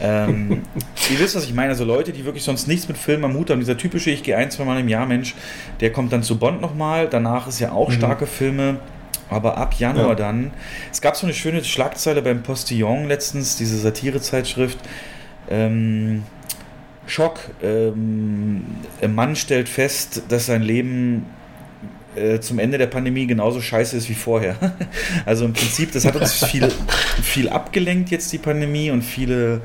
ähm, 0.00 0.62
ihr 1.10 1.18
wisst, 1.18 1.36
was 1.36 1.44
ich 1.44 1.54
meine. 1.54 1.70
Also 1.70 1.84
Leute, 1.84 2.12
die 2.12 2.24
wirklich 2.24 2.44
sonst 2.44 2.68
nichts 2.68 2.86
mit 2.86 2.98
Film 2.98 3.24
am 3.24 3.34
Hut 3.34 3.50
haben. 3.50 3.60
Dieser 3.60 3.76
typische, 3.76 4.10
ich 4.10 4.22
gehe 4.22 4.36
ein, 4.36 4.50
zwei 4.50 4.64
Mal 4.64 4.78
im 4.78 4.88
Jahr, 4.88 5.06
Mensch, 5.06 5.34
der 5.80 5.90
kommt 5.92 6.12
dann 6.12 6.22
zu 6.22 6.38
Bond 6.38 6.60
nochmal. 6.60 7.08
Danach 7.08 7.46
ist 7.48 7.60
ja 7.60 7.72
auch 7.72 7.90
starke 7.90 8.26
Filme. 8.26 8.76
Aber 9.30 9.58
ab 9.58 9.74
Januar 9.78 10.10
Ja. 10.10 10.14
dann. 10.14 10.52
Es 10.90 11.00
gab 11.00 11.16
so 11.16 11.26
eine 11.26 11.34
schöne 11.34 11.62
Schlagzeile 11.62 12.22
beim 12.22 12.42
Postillon 12.42 13.06
letztens, 13.08 13.56
diese 13.56 13.78
Satirezeitschrift. 13.78 14.78
Ähm, 15.50 16.22
Schock. 17.06 17.40
Ähm, 17.62 18.64
ein 19.02 19.14
Mann 19.14 19.36
stellt 19.36 19.68
fest, 19.68 20.22
dass 20.28 20.46
sein 20.46 20.62
Leben 20.62 21.26
äh, 22.18 22.40
zum 22.40 22.58
Ende 22.58 22.78
der 22.78 22.86
Pandemie 22.86 23.26
genauso 23.26 23.60
scheiße 23.60 23.96
ist 23.96 24.08
wie 24.08 24.14
vorher. 24.14 24.56
Also 25.26 25.44
im 25.44 25.52
Prinzip, 25.52 25.92
das 25.92 26.04
hat 26.04 26.16
uns 26.16 26.44
viel, 26.44 26.68
viel 27.22 27.48
abgelenkt 27.48 28.10
jetzt, 28.10 28.32
die 28.32 28.38
Pandemie, 28.38 28.90
und 28.90 29.02
viele 29.02 29.60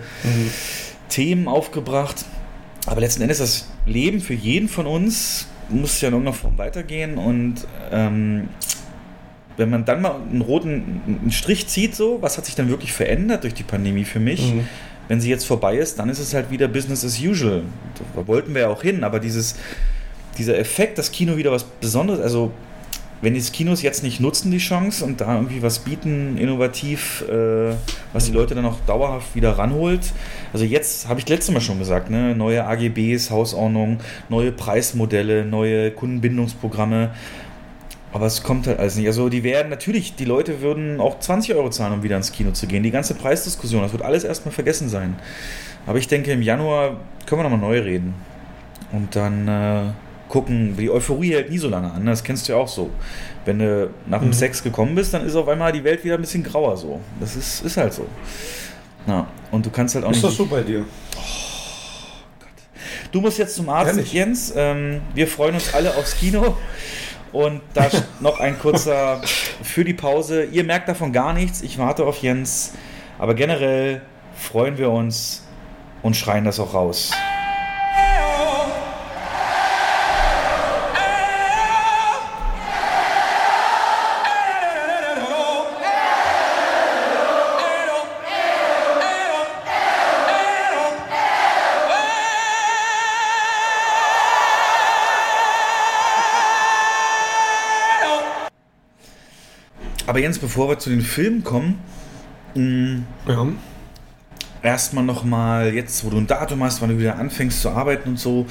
Themen 1.10 1.47
aufgebracht. 1.47 2.26
Aber 2.86 3.01
letzten 3.01 3.22
Endes, 3.22 3.38
das 3.38 3.70
Leben 3.86 4.20
für 4.20 4.34
jeden 4.34 4.68
von 4.68 4.86
uns 4.86 5.47
muss 5.70 6.01
ja 6.01 6.10
in 6.10 6.14
irgendeiner 6.14 6.36
Form 6.36 6.58
weitergehen. 6.58 7.18
Und 7.18 7.68
ähm, 7.91 8.49
wenn 9.58 9.70
man 9.70 9.86
dann 9.86 10.01
mal 10.01 10.16
einen 10.16 10.41
roten 10.41 11.01
einen 11.06 11.32
Strich 11.32 11.68
zieht, 11.68 11.95
so, 11.95 12.18
was 12.22 12.38
hat 12.38 12.45
sich 12.45 12.56
dann 12.56 12.70
wirklich 12.70 12.91
verändert 12.91 13.43
durch 13.43 13.54
die 13.54 13.64
Pandemie 13.64 14.04
für 14.04 14.20
mich? 14.20 14.54
Mhm. 14.54 14.68
Wenn 15.08 15.20
sie 15.20 15.30
jetzt 15.30 15.45
vorbei 15.45 15.78
ist, 15.78 15.99
dann 15.99 16.10
ist 16.10 16.20
es 16.20 16.34
halt 16.34 16.49
wieder 16.49 16.68
Business 16.68 17.04
as 17.04 17.20
usual. 17.20 17.64
Da 18.16 18.28
wollten 18.28 18.54
wir 18.54 18.62
ja 18.62 18.68
auch 18.70 18.82
hin, 18.82 19.04
aber 19.04 19.20
dieses, 19.20 19.56
dieser 20.38 20.58
Effekt, 20.58 20.98
das 20.98 21.12
Kino 21.12 21.38
wieder 21.38 21.52
was 21.52 21.64
Besonderes, 21.64 22.22
also 22.22 22.52
wenn 23.24 23.36
die 23.36 23.42
Kinos 23.42 23.82
jetzt 23.82 24.04
nicht 24.04 24.20
nutzen, 24.20 24.52
die 24.52 24.58
Chance 24.58 25.06
und 25.06 25.22
da 25.22 25.36
irgendwie 25.36 25.62
was 25.62 25.80
bieten, 25.80 26.38
innovativ, 26.38 27.24
äh, 27.30 27.74
was 28.12 28.26
die 28.26 28.34
Leute 28.34 28.54
dann 28.54 28.66
auch 28.66 28.76
dauerhaft 28.86 29.34
wieder 29.34 29.58
ranholt. 29.58 30.12
Also 30.52 30.66
jetzt 30.66 31.08
habe 31.08 31.22
ich 31.22 31.30
letztes 31.30 31.54
Mal 31.54 31.62
schon 31.62 31.80
gesagt, 31.80 32.10
ne, 32.10 32.36
neue 32.36 32.66
AGBs, 32.66 33.32
Hausordnung, 33.32 34.00
neue 34.28 34.52
Preismodelle, 34.52 35.46
neue 35.46 35.92
Kundenbindungsprogramme. 35.92 37.12
Aber 38.12 38.26
es 38.26 38.44
kommt 38.44 38.68
halt 38.68 38.80
alles 38.80 38.98
nicht. 38.98 39.08
Also 39.08 39.30
die 39.30 39.44
werden 39.44 39.70
natürlich, 39.70 40.16
die 40.16 40.26
Leute 40.26 40.60
würden 40.60 41.00
auch 41.00 41.18
20 41.20 41.56
Euro 41.56 41.70
zahlen, 41.70 41.94
um 41.94 42.04
wieder 42.04 42.18
ins 42.18 42.34
Kino 42.34 42.52
zu 42.52 42.68
gehen. 42.68 42.84
Die 42.84 42.92
ganze 42.92 43.16
Preisdiskussion, 43.16 43.84
das 43.84 43.94
wird 43.94 44.04
alles 44.04 44.26
erstmal 44.26 44.54
vergessen 44.54 44.90
sein. 44.90 45.16
Aber 45.88 45.98
ich 45.98 46.10
denke, 46.10 46.34
im 46.34 46.42
Januar 46.42 46.98
können 47.26 47.40
wir 47.40 47.50
nochmal 47.50 47.60
neu 47.60 47.80
reden. 47.80 48.14
Und 48.92 49.16
dann 49.16 49.48
äh, 49.48 49.82
gucken, 50.34 50.76
die 50.76 50.90
Euphorie 50.90 51.34
hält 51.34 51.52
nie 51.52 51.60
so 51.60 51.70
lange 51.70 51.92
an. 51.92 52.08
Das 52.08 52.24
kennst 52.24 52.48
du 52.48 52.54
ja 52.54 52.58
auch 52.58 52.68
so. 52.68 52.90
Wenn 53.46 53.60
du 53.60 53.92
nach 54.08 54.20
dem 54.20 54.34
Sex 54.34 54.64
gekommen 54.64 54.96
bist, 54.96 55.14
dann 55.14 55.24
ist 55.24 55.36
auf 55.36 55.48
einmal 55.48 55.72
die 55.72 55.84
Welt 55.84 56.04
wieder 56.04 56.16
ein 56.16 56.22
bisschen 56.22 56.44
grauer 56.44 56.76
so. 56.76 57.00
Das 57.20 57.36
ist, 57.36 57.64
ist 57.64 57.78
halt 57.78 57.94
so. 57.94 58.08
Na, 59.06 59.28
und 59.52 59.64
du 59.64 59.70
kannst 59.70 59.94
halt 59.94 60.04
auch 60.04 60.10
ist 60.10 60.18
nicht. 60.18 60.26
das 60.26 60.36
so 60.36 60.48
bei 60.48 60.64
dir? 60.64 60.86
Du 63.12 63.22
musst 63.22 63.38
jetzt 63.38 63.56
zum 63.56 63.70
Arzt, 63.70 63.92
Ehrlich? 63.92 64.12
Jens. 64.12 64.52
Ähm, 64.56 65.02
wir 65.14 65.28
freuen 65.28 65.54
uns 65.54 65.72
alle 65.72 65.96
aufs 65.96 66.18
Kino. 66.18 66.58
Und 67.32 67.62
da 67.76 67.88
noch 68.20 68.40
ein 68.40 68.57
kurzer 68.57 69.22
für 69.62 69.84
die 69.84 69.94
Pause. 69.94 70.45
Ihr 70.45 70.64
merkt 70.64 70.90
davon 70.90 71.14
gar 71.14 71.34
nichts. 71.34 71.62
Ich 71.62 71.78
warte 71.78 72.06
auf 72.06 72.18
Jens. 72.24 72.74
Aber 73.20 73.36
generell 73.36 74.02
freuen 74.36 74.80
wir 74.80 74.90
uns 74.90 75.44
und 76.02 76.16
schreien 76.16 76.44
das 76.44 76.60
auch 76.60 76.74
raus. 76.74 77.12
Aber 100.14 100.19
Jens, 100.19 100.38
bevor 100.38 100.69
wir 100.69 100.77
zu 100.77 100.91
den 100.91 101.02
Filmen 101.02 101.44
kommen, 101.44 101.80
mh, 102.53 103.02
Ja. 103.27 103.48
erstmal 104.61 105.03
nochmal, 105.03 105.73
jetzt 105.73 106.06
wo 106.06 106.11
du 106.11 106.18
ein 106.18 106.27
Datum 106.27 106.64
hast, 106.64 106.84
wann 106.84 106.90
du 106.90 106.99
wieder 106.99 107.18
anfängst 107.18 107.64
zu 107.64 107.72
arbeiten 107.72 108.10
und 108.10 108.19
so, 108.19 108.45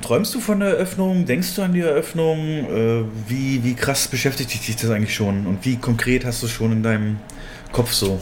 träumst 0.00 0.34
du 0.34 0.40
von 0.40 0.60
der 0.60 0.70
Eröffnung? 0.70 1.26
Denkst 1.26 1.56
du 1.56 1.60
an 1.60 1.74
die 1.74 1.82
Eröffnung? 1.82 2.38
Äh, 2.38 3.04
wie, 3.26 3.62
wie 3.64 3.74
krass 3.74 4.08
beschäftigt 4.08 4.50
dich 4.66 4.76
das 4.76 4.88
eigentlich 4.88 5.14
schon? 5.14 5.46
Und 5.46 5.62
wie 5.66 5.76
konkret 5.76 6.24
hast 6.24 6.42
du 6.42 6.48
schon 6.48 6.72
in 6.72 6.82
deinem 6.82 7.18
Kopf 7.70 7.92
so? 7.92 8.18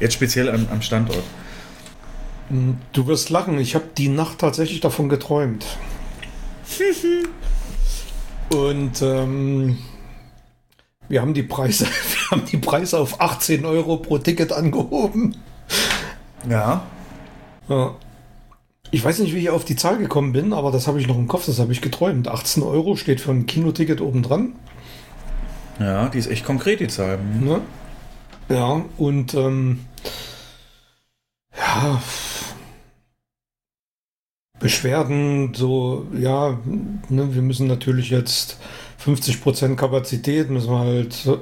Jetzt 0.00 0.14
speziell 0.14 0.48
am, 0.48 0.66
am 0.72 0.80
Standort. 0.80 1.22
Du 2.94 3.06
wirst 3.06 3.28
lachen, 3.28 3.58
ich 3.58 3.74
habe 3.74 3.84
die 3.98 4.08
Nacht 4.08 4.38
tatsächlich 4.38 4.80
davon 4.80 5.10
geträumt. 5.10 5.66
Und 8.56 9.02
ähm, 9.02 9.76
wir 11.08 11.20
haben 11.20 11.34
die 11.34 11.42
Preise, 11.42 11.86
wir 12.10 12.30
haben 12.30 12.44
die 12.46 12.56
Preise 12.56 12.98
auf 12.98 13.20
18 13.20 13.64
Euro 13.64 13.96
pro 13.98 14.18
Ticket 14.18 14.52
angehoben. 14.52 15.36
Ja. 16.48 16.82
Ja. 17.68 17.94
Ich 18.90 19.04
weiß 19.04 19.18
nicht, 19.18 19.34
wie 19.34 19.38
ich 19.38 19.50
auf 19.50 19.66
die 19.66 19.76
Zahl 19.76 19.98
gekommen 19.98 20.32
bin, 20.32 20.52
aber 20.54 20.70
das 20.70 20.86
habe 20.86 20.98
ich 20.98 21.06
noch 21.06 21.18
im 21.18 21.28
Kopf, 21.28 21.44
das 21.46 21.58
habe 21.58 21.72
ich 21.72 21.82
geträumt. 21.82 22.26
18 22.26 22.62
Euro 22.62 22.96
steht 22.96 23.20
für 23.20 23.32
ein 23.32 23.46
Kinoticket 23.46 24.00
obendran. 24.00 24.54
Ja, 25.78 26.08
die 26.08 26.18
ist 26.18 26.28
echt 26.28 26.44
konkret, 26.44 26.80
die 26.80 26.88
Zahl. 26.88 27.18
Mhm. 27.18 27.44
Ne? 27.46 27.60
Ja, 28.48 28.82
und 28.96 29.34
ähm, 29.34 29.80
ja, 31.56 32.00
Beschwerden, 34.58 35.54
so, 35.54 36.06
ja, 36.18 36.58
ne, 37.08 37.34
wir 37.34 37.42
müssen 37.42 37.66
natürlich 37.68 38.10
jetzt 38.10 38.58
50% 39.08 39.76
Kapazität, 39.76 40.50
müssen 40.50 40.70
wir 40.70 40.78
halt 40.78 41.26
äh, 41.26 41.38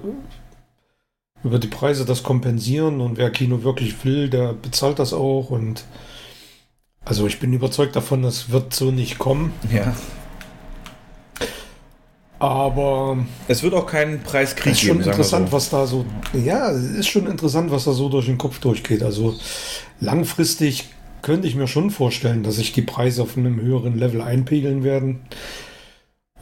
über 1.45 1.59
die 1.59 1.69
Preise 1.69 2.05
das 2.05 2.23
kompensieren 2.23 3.01
und 3.01 3.19
wer 3.19 3.31
Kino 3.31 3.63
wirklich 3.63 4.05
will, 4.05 4.29
der 4.29 4.53
bezahlt 4.53 4.99
das 4.99 5.13
auch 5.13 5.51
und 5.51 5.85
also 7.05 7.27
ich 7.27 7.39
bin 7.39 7.53
überzeugt 7.53 7.95
davon, 7.95 8.23
das 8.23 8.51
wird 8.51 8.75
so 8.75 8.91
nicht 8.91 9.19
kommen. 9.19 9.53
Ja. 9.73 9.95
Aber 12.39 13.17
Es 13.49 13.63
wird 13.63 13.73
auch 13.75 13.87
keinen 13.87 14.21
Preiskrieg 14.23 14.73
es 14.73 14.79
ist 14.79 14.87
schon 14.87 14.99
geben, 14.99 15.09
interessant, 15.11 15.49
so. 15.49 15.53
was 15.57 15.71
da 15.71 15.87
so. 15.87 16.05
Ja, 16.35 16.71
es 16.71 16.83
ist 16.83 17.09
schon 17.09 17.27
interessant, 17.27 17.71
was 17.71 17.85
da 17.85 17.93
so 17.93 18.09
durch 18.09 18.27
den 18.27 18.37
Kopf 18.37 18.59
durchgeht. 18.59 19.03
Also 19.03 19.35
langfristig 20.01 20.85
könnte 21.23 21.49
ich 21.49 21.55
mir 21.55 21.67
schon 21.67 21.91
vorstellen, 21.91 22.43
dass 22.43 22.57
sich 22.57 22.73
die 22.73 22.83
Preise 22.83 23.23
auf 23.23 23.37
einem 23.37 23.61
höheren 23.61 23.97
Level 23.97 24.21
einpegeln 24.21 24.85
werden. 24.85 25.21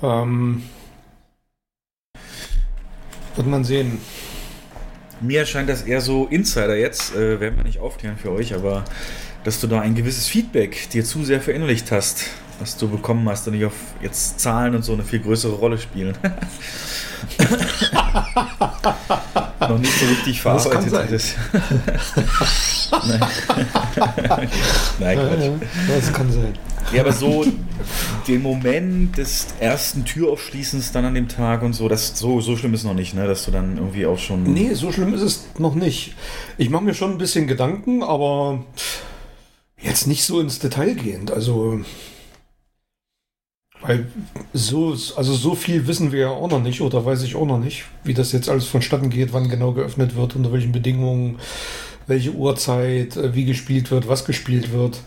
Ähm, 0.02 0.62
wird 3.36 3.46
man 3.46 3.64
sehen. 3.64 3.98
Mir 5.20 5.40
erscheint 5.40 5.68
das 5.68 5.82
eher 5.82 6.00
so 6.00 6.26
Insider 6.26 6.76
jetzt, 6.76 7.14
äh, 7.14 7.40
werden 7.40 7.56
wir 7.56 7.64
nicht 7.64 7.78
aufklären 7.78 8.16
für 8.16 8.30
euch, 8.30 8.54
aber 8.54 8.84
dass 9.44 9.60
du 9.60 9.66
da 9.66 9.80
ein 9.80 9.94
gewisses 9.94 10.26
Feedback 10.26 10.90
dir 10.90 11.04
zu 11.04 11.24
sehr 11.24 11.40
verinnerlicht 11.40 11.90
hast, 11.90 12.30
was 12.60 12.76
du 12.76 12.88
bekommen 12.88 13.28
hast 13.28 13.46
und 13.46 13.54
nicht 13.54 13.64
auf 13.64 13.74
jetzt 14.02 14.40
Zahlen 14.40 14.74
und 14.74 14.82
so 14.84 14.92
eine 14.92 15.04
viel 15.04 15.20
größere 15.20 15.54
Rolle 15.54 15.78
spielen. 15.78 16.16
Noch 19.60 19.78
nicht 19.78 19.98
so 19.98 20.06
richtig 20.06 20.40
verarbeitet 20.40 20.92
hattest. 20.92 21.36
Nein. 23.08 23.20
Nein, 24.98 25.18
Quatsch. 25.18 25.44
ja, 25.44 25.96
das 25.96 26.12
kann 26.12 26.30
sein. 26.30 26.54
Ja, 26.92 27.02
aber 27.02 27.12
so 27.12 27.44
den 28.28 28.42
Moment 28.42 29.16
des 29.16 29.46
ersten 29.58 30.04
Türaufschließens 30.04 30.92
dann 30.92 31.04
an 31.04 31.14
dem 31.14 31.28
Tag 31.28 31.62
und 31.62 31.72
so, 31.72 31.88
das 31.88 32.18
so, 32.18 32.40
so 32.40 32.56
schlimm 32.56 32.74
ist 32.74 32.84
noch 32.84 32.94
nicht, 32.94 33.14
ne? 33.14 33.26
Dass 33.26 33.44
du 33.44 33.50
dann 33.50 33.78
irgendwie 33.78 34.06
auch 34.06 34.18
schon. 34.18 34.42
Nee, 34.42 34.74
so 34.74 34.92
schlimm 34.92 35.14
ist 35.14 35.22
es 35.22 35.46
noch 35.58 35.74
nicht. 35.74 36.14
Ich 36.58 36.70
mache 36.70 36.84
mir 36.84 36.94
schon 36.94 37.12
ein 37.12 37.18
bisschen 37.18 37.46
Gedanken, 37.46 38.02
aber 38.02 38.64
jetzt 39.80 40.06
nicht 40.06 40.24
so 40.24 40.40
ins 40.40 40.58
Detail 40.58 40.94
gehend. 40.94 41.30
Also, 41.30 41.80
weil 43.86 44.06
so, 44.54 44.90
also 44.90 45.34
so 45.34 45.54
viel 45.54 45.86
wissen 45.86 46.10
wir 46.10 46.20
ja 46.20 46.28
auch 46.30 46.48
noch 46.48 46.62
nicht 46.62 46.80
oder 46.80 47.04
weiß 47.04 47.22
ich 47.22 47.36
auch 47.36 47.44
noch 47.44 47.58
nicht, 47.58 47.84
wie 48.02 48.14
das 48.14 48.32
jetzt 48.32 48.48
alles 48.48 48.66
vonstatten 48.66 49.10
geht, 49.10 49.34
wann 49.34 49.50
genau 49.50 49.72
geöffnet 49.72 50.16
wird, 50.16 50.36
unter 50.36 50.52
welchen 50.52 50.72
Bedingungen, 50.72 51.38
welche 52.06 52.32
Uhrzeit, 52.32 53.16
äh, 53.16 53.34
wie 53.34 53.44
gespielt 53.44 53.90
wird, 53.90 54.08
was 54.08 54.24
gespielt 54.24 54.72
wird. 54.72 55.00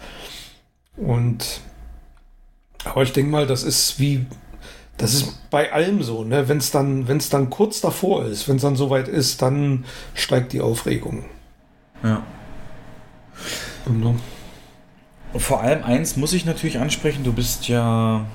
Und 0.96 1.62
aber 2.84 3.02
ich 3.02 3.14
denke 3.14 3.32
mal, 3.32 3.48
das 3.48 3.64
ist 3.64 4.00
wie 4.00 4.28
das 4.98 5.14
ist 5.14 5.50
bei 5.52 5.72
allem 5.72 6.02
so, 6.02 6.24
ne? 6.24 6.48
Wenn 6.48 6.58
es 6.58 6.72
dann, 6.72 7.08
wenn 7.08 7.18
es 7.18 7.30
dann 7.30 7.52
kurz 7.52 7.82
davor 7.82 8.26
ist, 8.26 8.48
wenn 8.48 8.56
es 8.56 8.64
dann 8.64 8.76
soweit 8.76 9.08
ist, 9.08 9.42
dann 9.44 9.86
steigt 10.16 10.54
die 10.54 10.62
Aufregung. 10.62 11.26
Ja. 12.04 12.24
Und 13.86 14.20
vor 15.36 15.62
allem 15.62 15.84
eins 15.84 16.16
muss 16.16 16.34
ich 16.34 16.46
natürlich 16.46 16.80
ansprechen, 16.80 17.24
du 17.24 17.32
bist 17.32 17.68
ja 17.68 18.26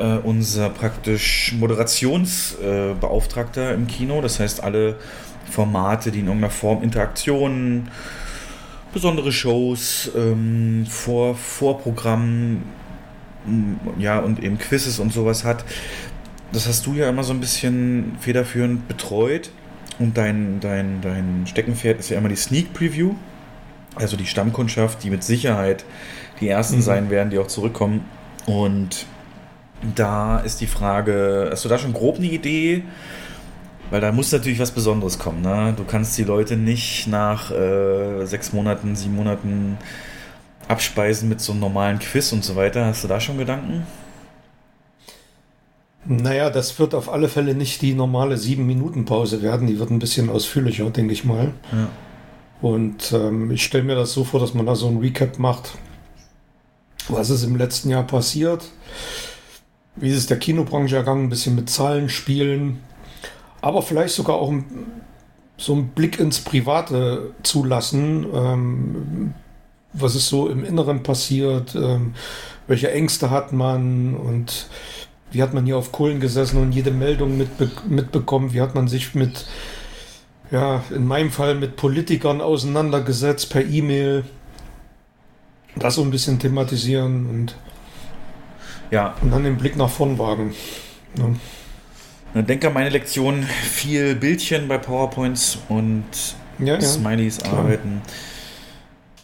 äh, 0.00 0.18
unser 0.22 0.68
praktisch 0.70 1.54
Moderationsbeauftragter 1.58 3.70
äh, 3.70 3.74
im 3.74 3.86
Kino. 3.86 4.20
Das 4.20 4.40
heißt, 4.40 4.64
alle 4.64 4.96
Formate, 5.50 6.10
die 6.10 6.18
in 6.20 6.26
irgendeiner 6.26 6.50
Form 6.50 6.82
Interaktionen, 6.82 7.88
besondere 8.92 9.32
Shows, 9.32 10.10
ähm, 10.16 10.86
Vor 10.88 11.36
Vorprogramm, 11.36 12.62
m, 13.46 13.78
ja, 13.98 14.18
und 14.18 14.42
eben 14.42 14.58
Quizzes 14.58 14.98
und 14.98 15.12
sowas 15.12 15.44
hat, 15.44 15.64
das 16.52 16.66
hast 16.66 16.86
du 16.86 16.94
ja 16.94 17.08
immer 17.08 17.22
so 17.22 17.32
ein 17.32 17.40
bisschen 17.40 18.16
federführend 18.20 18.88
betreut. 18.88 19.50
Und 19.98 20.16
dein, 20.16 20.60
dein, 20.60 21.00
dein 21.02 21.44
Steckenpferd 21.46 22.00
ist 22.00 22.10
ja 22.10 22.18
immer 22.18 22.28
die 22.28 22.36
Sneak 22.36 22.72
Preview. 22.72 23.14
Also 23.96 24.16
die 24.16 24.26
Stammkundschaft, 24.26 25.04
die 25.04 25.10
mit 25.10 25.22
Sicherheit 25.22 25.84
die 26.40 26.48
ersten 26.48 26.76
Mhm. 26.76 26.82
sein 26.82 27.10
werden, 27.10 27.30
die 27.30 27.38
auch 27.38 27.48
zurückkommen. 27.48 28.04
Und 28.46 29.04
da 29.94 30.38
ist 30.40 30.60
die 30.60 30.66
Frage, 30.66 31.48
hast 31.50 31.64
du 31.64 31.68
da 31.68 31.78
schon 31.78 31.92
grob 31.92 32.16
eine 32.16 32.26
Idee? 32.26 32.84
Weil 33.90 34.00
da 34.00 34.12
muss 34.12 34.30
natürlich 34.30 34.60
was 34.60 34.70
Besonderes 34.70 35.18
kommen. 35.18 35.42
Ne? 35.42 35.74
Du 35.76 35.84
kannst 35.84 36.16
die 36.16 36.22
Leute 36.22 36.56
nicht 36.56 37.08
nach 37.08 37.50
äh, 37.50 38.24
sechs 38.24 38.52
Monaten, 38.52 38.94
sieben 38.94 39.16
Monaten 39.16 39.78
abspeisen 40.68 41.28
mit 41.28 41.40
so 41.40 41.52
einem 41.52 41.60
normalen 41.60 41.98
Quiz 41.98 42.32
und 42.32 42.44
so 42.44 42.54
weiter. 42.54 42.86
Hast 42.86 43.02
du 43.02 43.08
da 43.08 43.18
schon 43.18 43.38
Gedanken? 43.38 43.84
Naja, 46.04 46.50
das 46.50 46.78
wird 46.78 46.94
auf 46.94 47.12
alle 47.12 47.28
Fälle 47.28 47.54
nicht 47.54 47.82
die 47.82 47.94
normale 47.94 48.36
7-Minuten-Pause 48.36 49.42
werden. 49.42 49.66
Die 49.66 49.78
wird 49.78 49.90
ein 49.90 49.98
bisschen 49.98 50.30
ausführlicher, 50.30 50.88
denke 50.90 51.12
ich 51.12 51.24
mal. 51.24 51.52
Ja. 51.72 51.88
Und 52.62 53.12
ähm, 53.12 53.50
ich 53.50 53.64
stelle 53.64 53.84
mir 53.84 53.96
das 53.96 54.12
so 54.12 54.24
vor, 54.24 54.40
dass 54.40 54.54
man 54.54 54.66
da 54.66 54.76
so 54.76 54.86
ein 54.88 54.98
Recap 54.98 55.38
macht. 55.38 55.72
Was 57.08 57.30
ist 57.30 57.42
im 57.42 57.56
letzten 57.56 57.90
Jahr 57.90 58.04
passiert? 58.04 58.64
Wie 60.00 60.08
ist 60.08 60.16
es 60.16 60.26
der 60.26 60.38
Kinobranche 60.38 60.96
ergangen? 60.96 61.24
Ein 61.24 61.30
bisschen 61.30 61.54
mit 61.54 61.68
Zahlen 61.68 62.08
spielen. 62.08 62.78
Aber 63.60 63.82
vielleicht 63.82 64.14
sogar 64.14 64.36
auch 64.36 64.52
so 65.58 65.74
einen 65.74 65.88
Blick 65.88 66.18
ins 66.18 66.40
Private 66.40 67.34
zulassen. 67.42 68.26
Ähm, 68.34 69.34
was 69.92 70.14
ist 70.14 70.28
so 70.28 70.48
im 70.48 70.64
Inneren 70.64 71.02
passiert? 71.02 71.74
Ähm, 71.74 72.14
welche 72.66 72.90
Ängste 72.90 73.30
hat 73.30 73.52
man? 73.52 74.14
Und 74.14 74.68
wie 75.32 75.42
hat 75.42 75.52
man 75.52 75.66
hier 75.66 75.76
auf 75.76 75.92
Kohlen 75.92 76.18
gesessen 76.18 76.60
und 76.60 76.72
jede 76.72 76.90
Meldung 76.90 77.36
mitbe 77.36 77.70
mitbekommen? 77.86 78.54
Wie 78.54 78.62
hat 78.62 78.74
man 78.74 78.88
sich 78.88 79.14
mit, 79.14 79.44
ja, 80.50 80.82
in 80.94 81.06
meinem 81.06 81.30
Fall 81.30 81.54
mit 81.56 81.76
Politikern 81.76 82.40
auseinandergesetzt 82.40 83.50
per 83.50 83.64
E-Mail? 83.64 84.24
Das 85.76 85.96
so 85.96 86.02
ein 86.02 86.10
bisschen 86.10 86.38
thematisieren 86.38 87.26
und, 87.28 87.54
Ja, 88.90 89.14
und 89.20 89.30
dann 89.30 89.44
den 89.44 89.56
Blick 89.56 89.76
nach 89.76 89.90
vorn 89.90 90.18
wagen. 90.18 90.54
Ja. 91.16 91.24
dann 92.34 92.46
denk 92.46 92.64
an 92.64 92.72
meine 92.72 92.90
Lektion, 92.90 93.42
viel 93.42 94.14
Bildchen 94.14 94.68
bei 94.68 94.78
PowerPoints 94.78 95.58
und 95.68 96.04
Ja, 96.58 96.74
ja. 96.74 96.80
Smileys 96.80 97.42
arbeiten. 97.42 98.02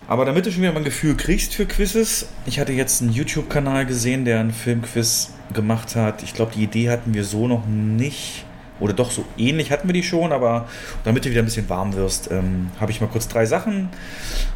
Aber 0.08 0.24
damit 0.24 0.46
du 0.46 0.52
schon 0.52 0.62
wieder 0.62 0.72
mal 0.72 0.78
ein 0.78 0.84
Gefühl 0.84 1.16
kriegst 1.16 1.54
für 1.54 1.66
Quizzes, 1.66 2.28
ich 2.46 2.60
hatte 2.60 2.72
jetzt 2.72 3.02
einen 3.02 3.12
YouTube-Kanal 3.12 3.86
gesehen, 3.86 4.24
der 4.24 4.38
einen 4.38 4.52
Filmquiz 4.52 5.32
gemacht 5.52 5.96
hat. 5.96 6.22
Ich 6.22 6.32
glaube, 6.32 6.52
die 6.54 6.62
Idee 6.62 6.90
hatten 6.90 7.12
wir 7.12 7.24
so 7.24 7.48
noch 7.48 7.66
nicht. 7.66 8.44
Oder 8.78 8.92
doch 8.92 9.10
so 9.10 9.24
ähnlich 9.38 9.72
hatten 9.72 9.88
wir 9.88 9.94
die 9.94 10.02
schon, 10.02 10.32
aber 10.32 10.68
damit 11.02 11.24
du 11.24 11.30
wieder 11.30 11.40
ein 11.40 11.46
bisschen 11.46 11.68
warm 11.68 11.94
wirst, 11.94 12.30
ähm, 12.30 12.70
habe 12.78 12.92
ich 12.92 13.00
mal 13.00 13.06
kurz 13.06 13.26
drei 13.26 13.46
Sachen. 13.46 13.88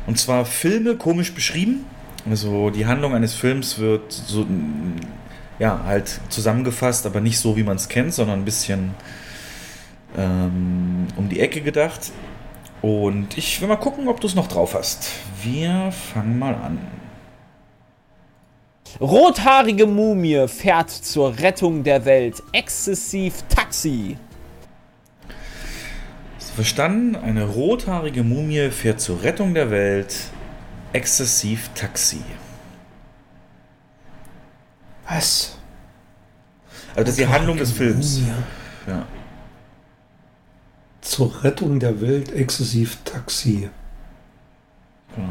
Und 0.07 0.19
zwar 0.19 0.45
Filme 0.45 0.97
komisch 0.97 1.33
beschrieben. 1.33 1.87
Also 2.29 2.71
die 2.71 2.87
Handlung 2.87 3.15
eines 3.15 3.35
Films 3.35 3.79
wird 3.79 4.13
so, 4.13 4.43
mm, 4.43 4.97
ja, 5.59 5.83
halt 5.85 6.21
zusammengefasst, 6.29 7.07
aber 7.07 7.21
nicht 7.21 7.39
so, 7.39 7.57
wie 7.57 7.63
man 7.63 7.77
es 7.77 7.89
kennt, 7.89 8.15
sondern 8.15 8.41
ein 8.41 8.45
bisschen 8.45 8.95
ähm, 10.17 11.07
um 11.17 11.29
die 11.29 11.41
Ecke 11.41 11.61
gedacht. 11.61 12.13
Und 12.83 13.37
ich 13.37 13.61
will 13.61 13.69
mal 13.69 13.77
gucken, 13.77 14.09
ob 14.09 14.21
du 14.21 14.27
es 14.27 14.35
noch 14.35 14.49
drauf 14.49 14.75
hast. 14.75 15.11
Wir 15.43 15.93
fangen 15.93 16.39
mal 16.39 16.55
an. 16.55 16.79
Rothaarige 19.01 19.87
Mumie 19.87 20.49
fährt 20.49 20.91
zur 20.91 21.39
Rettung 21.39 21.85
der 21.85 22.05
Welt. 22.05 22.43
Exzessiv 22.53 23.45
Taxi. 23.49 24.17
Verstanden? 26.55 27.17
Eine 27.17 27.45
rothaarige 27.45 28.23
Mumie 28.23 28.71
fährt 28.71 29.01
zur 29.01 29.23
Rettung 29.23 29.55
der 29.55 29.71
Welt. 29.71 30.15
Exzessiv 30.93 31.71
Taxi. 31.75 32.23
Was? 35.09 35.57
Also 36.91 37.01
das 37.01 37.09
ist 37.11 37.19
die 37.19 37.27
Handlung 37.27 37.57
des 37.57 37.73
Films. 37.73 38.19
Mumie. 38.19 38.33
Ja. 38.87 39.07
Zur 41.01 41.45
Rettung 41.45 41.81
der 41.81 42.01
Welt 42.01 42.33
exzessiv 42.33 42.99
Taxi. 43.05 43.71
Genau. 45.15 45.29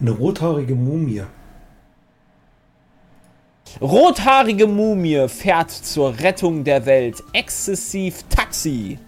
Eine 0.00 0.10
rothaarige 0.10 0.74
Mumie. 0.74 1.24
Rothaarige 3.80 4.66
Mumie 4.66 5.28
fährt 5.28 5.70
zur 5.70 6.18
Rettung 6.18 6.64
der 6.64 6.86
Welt. 6.86 7.22
Exzessiv 7.32 8.24
Taxi. 8.28 8.98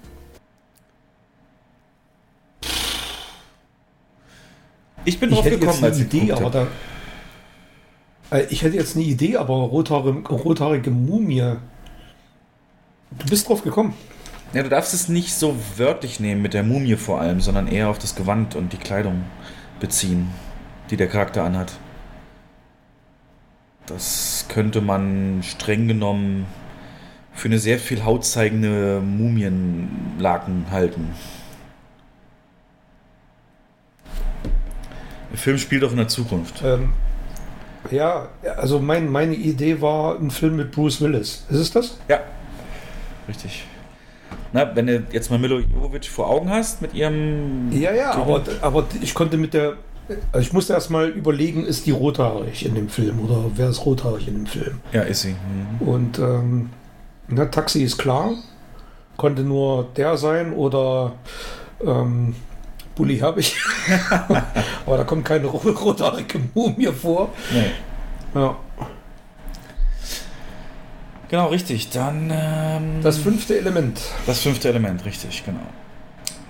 Ich 5.06 5.18
bin 5.18 5.30
Ich 5.30 5.36
drauf 5.36 5.46
hätte 5.46 5.58
gekommen, 5.58 5.84
als 5.84 5.98
ich 5.98 6.04
Idee, 6.12 6.32
aber 6.32 6.50
da. 6.50 6.66
Äh, 8.30 8.46
Ich 8.50 8.62
hätte 8.62 8.76
jetzt 8.76 8.96
eine 8.96 9.04
Idee, 9.04 9.36
aber 9.38 9.54
rothaarige, 9.54 10.28
rothaarige 10.28 10.90
Mumie. 10.90 11.56
Du 13.18 13.26
bist 13.30 13.48
drauf 13.48 13.62
gekommen. 13.62 13.94
Ja, 14.52 14.62
du 14.62 14.68
darfst 14.68 14.92
es 14.94 15.08
nicht 15.08 15.32
so 15.34 15.56
wörtlich 15.76 16.20
nehmen 16.20 16.42
mit 16.42 16.54
der 16.54 16.62
Mumie 16.62 16.96
vor 16.96 17.20
allem, 17.20 17.40
sondern 17.40 17.66
eher 17.68 17.88
auf 17.88 17.98
das 17.98 18.14
Gewand 18.14 18.54
und 18.54 18.72
die 18.72 18.76
Kleidung 18.78 19.24
beziehen, 19.80 20.28
die 20.90 20.96
der 20.96 21.08
Charakter 21.08 21.44
anhat. 21.44 21.72
das 23.86 24.46
könnte 24.48 24.80
man 24.80 25.42
streng 25.44 25.86
genommen 25.88 26.46
für 27.32 27.48
eine 27.48 27.58
sehr 27.58 27.78
viel 27.78 28.04
Haut 28.04 28.24
zeigende 28.24 29.00
Mumienlaken 29.00 30.66
halten. 30.70 31.10
Der 35.30 35.38
Film 35.38 35.58
spielt 35.58 35.82
doch 35.82 35.90
in 35.90 35.98
der 35.98 36.08
Zukunft. 36.08 36.62
Ähm, 36.64 36.90
ja, 37.90 38.28
also 38.56 38.80
mein, 38.80 39.10
meine 39.10 39.34
Idee 39.34 39.80
war 39.80 40.18
ein 40.18 40.30
Film 40.30 40.56
mit 40.56 40.72
Bruce 40.72 41.00
Willis. 41.00 41.44
Ist 41.50 41.58
es 41.58 41.70
das? 41.70 41.98
Ja, 42.08 42.20
richtig. 43.28 43.64
Na, 44.52 44.74
wenn 44.74 44.86
du 44.86 45.02
jetzt 45.12 45.30
mal 45.30 45.38
Milo 45.38 45.58
Jovovich 45.58 46.08
vor 46.10 46.28
Augen 46.28 46.50
hast 46.50 46.82
mit 46.82 46.94
ihrem. 46.94 47.70
Ja, 47.72 47.92
ja, 47.92 48.12
aber, 48.12 48.42
aber 48.62 48.84
ich 49.00 49.14
konnte 49.14 49.36
mit 49.36 49.54
der. 49.54 49.74
Also 50.30 50.46
ich 50.46 50.52
musste 50.52 50.72
erst 50.72 50.90
mal 50.90 51.08
überlegen, 51.08 51.66
ist 51.66 51.84
die 51.86 51.90
rothaarig 51.90 52.64
in 52.64 52.76
dem 52.76 52.88
Film 52.88 53.20
oder 53.20 53.50
wer 53.56 53.70
ist 53.70 53.84
rothaarig 53.84 54.28
in 54.28 54.34
dem 54.34 54.46
Film? 54.46 54.80
Ja, 54.92 55.02
ist 55.02 55.22
sie. 55.22 55.34
Mhm. 55.80 55.88
Und 55.88 56.18
ähm, 56.20 56.70
na, 57.26 57.46
Taxi 57.46 57.82
ist 57.82 57.98
klar, 57.98 58.30
konnte 59.16 59.42
nur 59.42 59.88
der 59.96 60.16
sein 60.16 60.52
oder 60.52 61.14
ähm, 61.84 62.36
Bulli 62.96 63.18
habe 63.18 63.40
ich. 63.40 63.54
aber 64.86 64.96
da 64.96 65.04
kommt 65.04 65.24
keine 65.24 65.46
ro- 65.46 65.70
rothaarige 65.70 66.40
Mumie 66.54 66.86
vor. 66.86 67.28
Nee. 67.52 67.70
Ja. 68.40 68.56
Genau, 71.28 71.46
richtig. 71.48 71.90
Dann. 71.90 72.30
Ähm, 72.32 73.00
Das 73.02 73.18
fünfte 73.18 73.58
Element. 73.58 74.00
das 74.26 74.40
fünfte 74.40 74.68
Element, 74.68 75.04
richtig, 75.04 75.44
genau. 75.44 75.60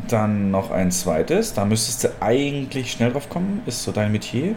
Dann 0.08 0.50
noch 0.50 0.70
ein 0.70 0.90
zweites. 0.90 1.54
Da 1.54 1.64
müsstest 1.64 2.04
du 2.04 2.08
eigentlich 2.20 2.92
schnell 2.92 3.12
drauf 3.12 3.28
kommen. 3.28 3.62
Ist 3.66 3.82
so 3.82 3.92
dein 3.92 4.12
Metier. 4.12 4.54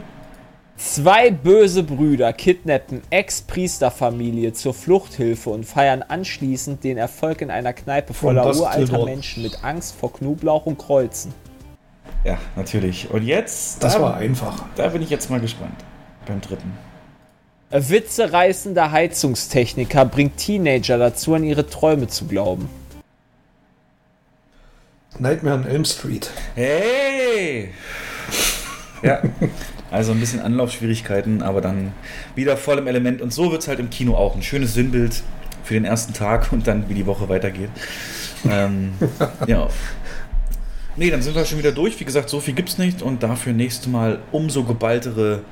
Zwei 0.76 1.30
böse 1.32 1.84
Brüder 1.84 2.32
kidnappen 2.32 3.02
Ex-Priesterfamilie 3.10 4.54
zur 4.54 4.74
Fluchthilfe 4.74 5.50
und 5.50 5.66
feiern 5.66 6.04
anschließend 6.04 6.84
den 6.86 6.98
Erfolg 6.98 7.42
in 7.42 7.52
einer 7.52 7.74
Kneipe 7.74 8.14
voller 8.14 8.46
uralter. 8.56 9.04
Menschen 9.04 9.44
mit 9.44 9.62
Angst 9.64 9.96
vor 10.00 10.14
Knoblauch 10.14 10.66
und 10.68 10.78
Kreuzen. 10.78 11.34
Ja, 12.24 12.38
natürlich. 12.56 13.10
Und 13.10 13.24
jetzt. 13.24 13.84
Das 13.84 13.94
da, 13.94 14.02
war 14.02 14.16
einfach. 14.16 14.66
Da 14.76 14.90
bin 14.90 15.02
ich 15.02 15.10
jetzt 15.10 15.30
mal 15.30 15.40
gespannt. 15.40 15.84
Beim 16.26 16.42
dritten. 16.42 16.72
Witzereißender 17.72 18.92
Heizungstechniker 18.92 20.06
bringt 20.06 20.38
Teenager 20.38 20.98
dazu, 20.98 21.36
an 21.36 21.44
ihre 21.44 21.68
Träume 21.68 22.08
zu 22.08 22.26
glauben. 22.26 22.68
Nightmare 25.20 25.56
on 25.56 25.66
Elm 25.66 25.86
Street. 25.86 26.32
Hey! 26.56 27.74
Ja, 29.02 29.22
also 29.92 30.12
ein 30.12 30.20
bisschen 30.20 30.40
Anlaufschwierigkeiten, 30.40 31.42
aber 31.42 31.62
dann 31.62 31.94
wieder 32.36 32.58
voll 32.58 32.80
im 32.80 32.88
Element. 32.88 33.22
Und 33.22 33.34
so 33.34 33.52
wird 33.52 33.62
es 33.62 33.68
halt 33.68 33.80
im 33.80 33.90
Kino 33.90 34.16
auch. 34.16 34.36
Ein 34.36 34.44
schönes 34.44 34.74
Sinnbild 34.74 35.22
für 35.64 35.74
den 35.74 35.86
ersten 35.86 36.14
Tag 36.14 36.52
und 36.52 36.68
dann, 36.68 36.90
wie 36.90 36.96
die 36.96 37.06
Woche 37.06 37.30
weitergeht. 37.30 37.70
Ähm, 38.50 38.94
ja. 39.48 39.68
Nee, 41.00 41.10
dann 41.12 41.22
sind 41.22 41.34
wir 41.34 41.46
schon 41.46 41.58
wieder 41.60 41.72
durch. 41.72 41.98
Wie 42.02 42.04
gesagt, 42.04 42.30
so 42.30 42.42
viel 42.42 42.54
gibt's 42.54 42.78
nicht 42.78 43.02
und 43.02 43.24
dafür 43.24 43.54
nächstes 43.54 43.88
Mal 43.88 44.20
umso 44.34 44.66
geballtere 44.66 45.44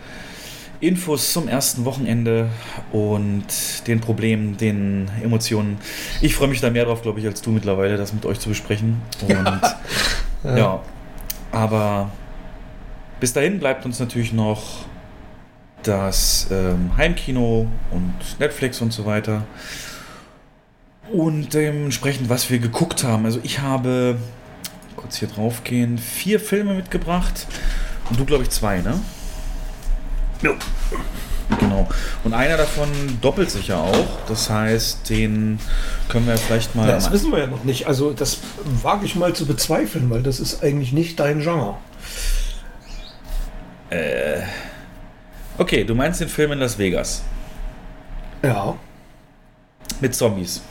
Infos 0.82 1.32
zum 1.32 1.48
ersten 1.48 1.86
Wochenende 1.86 2.50
und 2.92 3.46
den 3.88 4.02
Problemen, 4.02 4.58
den 4.58 5.10
Emotionen. 5.24 5.78
Ich 6.20 6.36
freue 6.36 6.50
mich 6.50 6.60
da 6.60 6.70
mehr 6.70 6.84
drauf, 6.84 7.02
glaube 7.02 7.22
ich, 7.22 7.26
als 7.26 7.42
du 7.42 7.52
mittlerweile, 7.52 7.96
das 7.96 8.12
mit 8.12 8.26
euch 8.26 8.40
zu 8.40 8.50
besprechen. 8.50 9.02
Und 9.22 10.58
ja, 10.58 10.84
aber 11.54 12.12
bis 13.22 13.32
dahin 13.32 13.60
bleibt 13.60 13.86
uns 13.86 14.02
natürlich 14.02 14.34
noch 14.34 14.86
das 15.82 16.48
ähm, 16.52 16.92
Heimkino 16.98 17.68
und 17.92 18.40
Netflix 18.40 18.82
und 18.82 18.92
so 18.92 19.06
weiter. 19.06 19.46
Und 21.10 21.54
dementsprechend, 21.54 22.28
was 22.28 22.50
wir 22.50 22.60
geguckt 22.60 23.06
haben. 23.06 23.24
Also 23.24 23.40
ich 23.44 23.60
habe, 23.60 24.18
kurz 24.98 25.18
hier 25.18 25.28
drauf 25.30 25.64
gehen, 25.64 25.98
vier 25.98 26.40
Filme 26.40 26.74
mitgebracht. 26.74 27.48
Und 28.10 28.20
du, 28.20 28.26
glaube 28.26 28.44
ich, 28.44 28.50
zwei, 28.50 28.80
ne? 28.82 29.00
Ja. 30.42 30.52
Genau. 31.60 31.88
Und 32.26 32.34
einer 32.34 32.58
davon 32.58 32.90
doppelt 33.22 33.50
sich 33.50 33.70
ja 33.70 33.78
auch. 33.78 34.08
Das 34.28 34.50
heißt, 34.50 35.10
den 35.10 35.60
können 36.10 36.28
wir 36.28 36.38
vielleicht 36.38 36.76
mal. 36.76 36.88
Das 36.88 37.10
wissen 37.12 37.32
wir 37.32 37.40
ja 37.40 37.48
noch 37.48 37.64
nicht. 37.64 37.88
Also 37.88 38.12
das 38.12 38.40
wage 38.84 39.06
ich 39.06 39.16
mal 39.16 39.34
zu 39.34 39.46
bezweifeln, 39.46 40.10
weil 40.10 40.24
das 40.24 40.42
ist 40.42 40.62
eigentlich 40.62 40.92
nicht 40.92 41.20
dein 41.20 41.40
Genre. 41.40 41.78
okay, 45.58 45.86
du 45.86 45.96
meinst 45.96 46.20
den 46.20 46.28
Film 46.28 46.52
in 46.52 46.60
Las 46.60 46.78
Vegas. 46.78 47.24
Ja, 48.44 48.76
Mit 50.02 50.14
Zombies. 50.14 50.62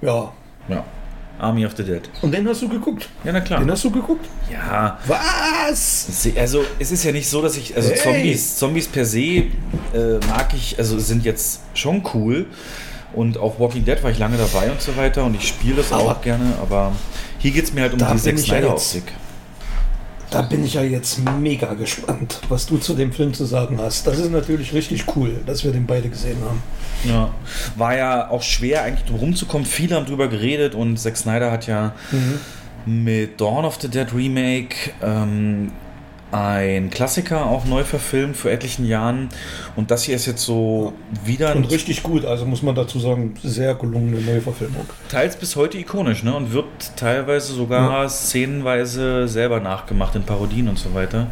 ja. 0.00 0.32
Ja. 0.68 0.82
Army 1.38 1.66
of 1.66 1.72
the 1.76 1.82
Dead. 1.82 2.02
Und 2.22 2.32
den 2.32 2.46
hast 2.48 2.62
du 2.62 2.68
geguckt? 2.68 3.08
Ja, 3.24 3.32
na 3.32 3.40
klar. 3.40 3.60
Den 3.60 3.70
hast 3.70 3.82
du 3.84 3.90
geguckt? 3.90 4.24
Ja, 4.52 4.98
Was? 5.06 6.28
Also 6.36 6.64
es 6.78 6.90
ist 6.92 7.04
ja 7.04 7.12
nicht 7.12 7.28
so, 7.28 7.42
dass 7.42 7.56
ich, 7.56 7.74
also 7.76 7.90
Hey. 7.90 7.98
Zombies, 7.98 8.56
Zombies 8.56 8.88
per 8.88 9.04
se 9.04 9.18
äh, 9.20 9.44
mag 10.28 10.48
ich, 10.54 10.78
also 10.78 10.98
sind 10.98 11.24
jetzt 11.24 11.60
schon 11.74 12.02
cool 12.14 12.46
und 13.12 13.36
auch 13.38 13.58
Walking 13.58 13.84
Dead 13.84 14.02
war 14.02 14.10
ich 14.10 14.18
lange 14.18 14.36
dabei 14.36 14.70
und 14.70 14.80
so 14.80 14.96
weiter 14.96 15.24
und 15.24 15.34
ich 15.34 15.46
spiele 15.48 15.76
das 15.76 15.92
Aber- 15.92 16.02
auch 16.12 16.20
gerne, 16.22 16.54
aber 16.62 16.92
hier 17.38 17.50
geht 17.50 17.64
es 17.64 17.72
mir 17.72 17.82
halt 17.82 17.92
um 17.92 17.98
die 17.98 18.04
bin 18.04 18.36
Zack 18.38 19.02
Da 20.34 20.42
bin 20.42 20.64
ich 20.64 20.74
ja 20.74 20.82
jetzt 20.82 21.20
mega 21.38 21.74
gespannt, 21.74 22.40
was 22.48 22.66
du 22.66 22.76
zu 22.78 22.94
dem 22.94 23.12
Film 23.12 23.32
zu 23.32 23.44
sagen 23.44 23.78
hast. 23.80 24.04
Das 24.04 24.18
ist 24.18 24.32
natürlich 24.32 24.74
richtig 24.74 25.04
cool, 25.14 25.36
dass 25.46 25.62
wir 25.62 25.70
den 25.70 25.86
beide 25.86 26.08
gesehen 26.08 26.38
haben. 26.44 26.60
Ja. 27.04 27.32
War 27.76 27.96
ja 27.96 28.28
auch 28.30 28.42
schwer 28.42 28.82
eigentlich 28.82 29.04
drum 29.04 29.20
rumzukommen, 29.20 29.64
viele 29.64 29.94
haben 29.94 30.06
drüber 30.06 30.26
geredet 30.26 30.74
und 30.74 30.98
Zack 30.98 31.16
Snyder 31.16 31.52
hat 31.52 31.68
ja 31.68 31.92
mit 32.84 33.40
Dawn 33.40 33.64
of 33.64 33.78
the 33.80 33.88
Dead 33.88 34.12
Remake 34.12 34.74
ähm, 35.00 35.70
ein 36.34 36.90
Klassiker 36.90 37.46
auch 37.46 37.64
neu 37.64 37.84
verfilmt 37.84 38.36
vor 38.36 38.50
etlichen 38.50 38.84
Jahren 38.86 39.28
und 39.76 39.92
das 39.92 40.02
hier 40.02 40.16
ist 40.16 40.26
jetzt 40.26 40.44
so 40.44 40.92
wieder 41.24 41.54
Und 41.54 41.70
richtig 41.70 42.02
gut, 42.02 42.24
also 42.24 42.44
muss 42.44 42.60
man 42.60 42.74
dazu 42.74 42.98
sagen, 42.98 43.34
sehr 43.42 43.76
gelungene 43.76 44.20
Neuverfilmung. 44.20 44.86
teils 45.08 45.36
bis 45.36 45.54
heute 45.54 45.78
ikonisch, 45.78 46.24
ne? 46.24 46.34
Und 46.34 46.52
wird 46.52 46.66
teilweise 46.96 47.52
sogar 47.52 48.08
szenenweise 48.08 49.28
selber 49.28 49.60
nachgemacht 49.60 50.16
in 50.16 50.24
Parodien 50.24 50.68
und 50.68 50.78
so 50.78 50.92
weiter. 50.92 51.28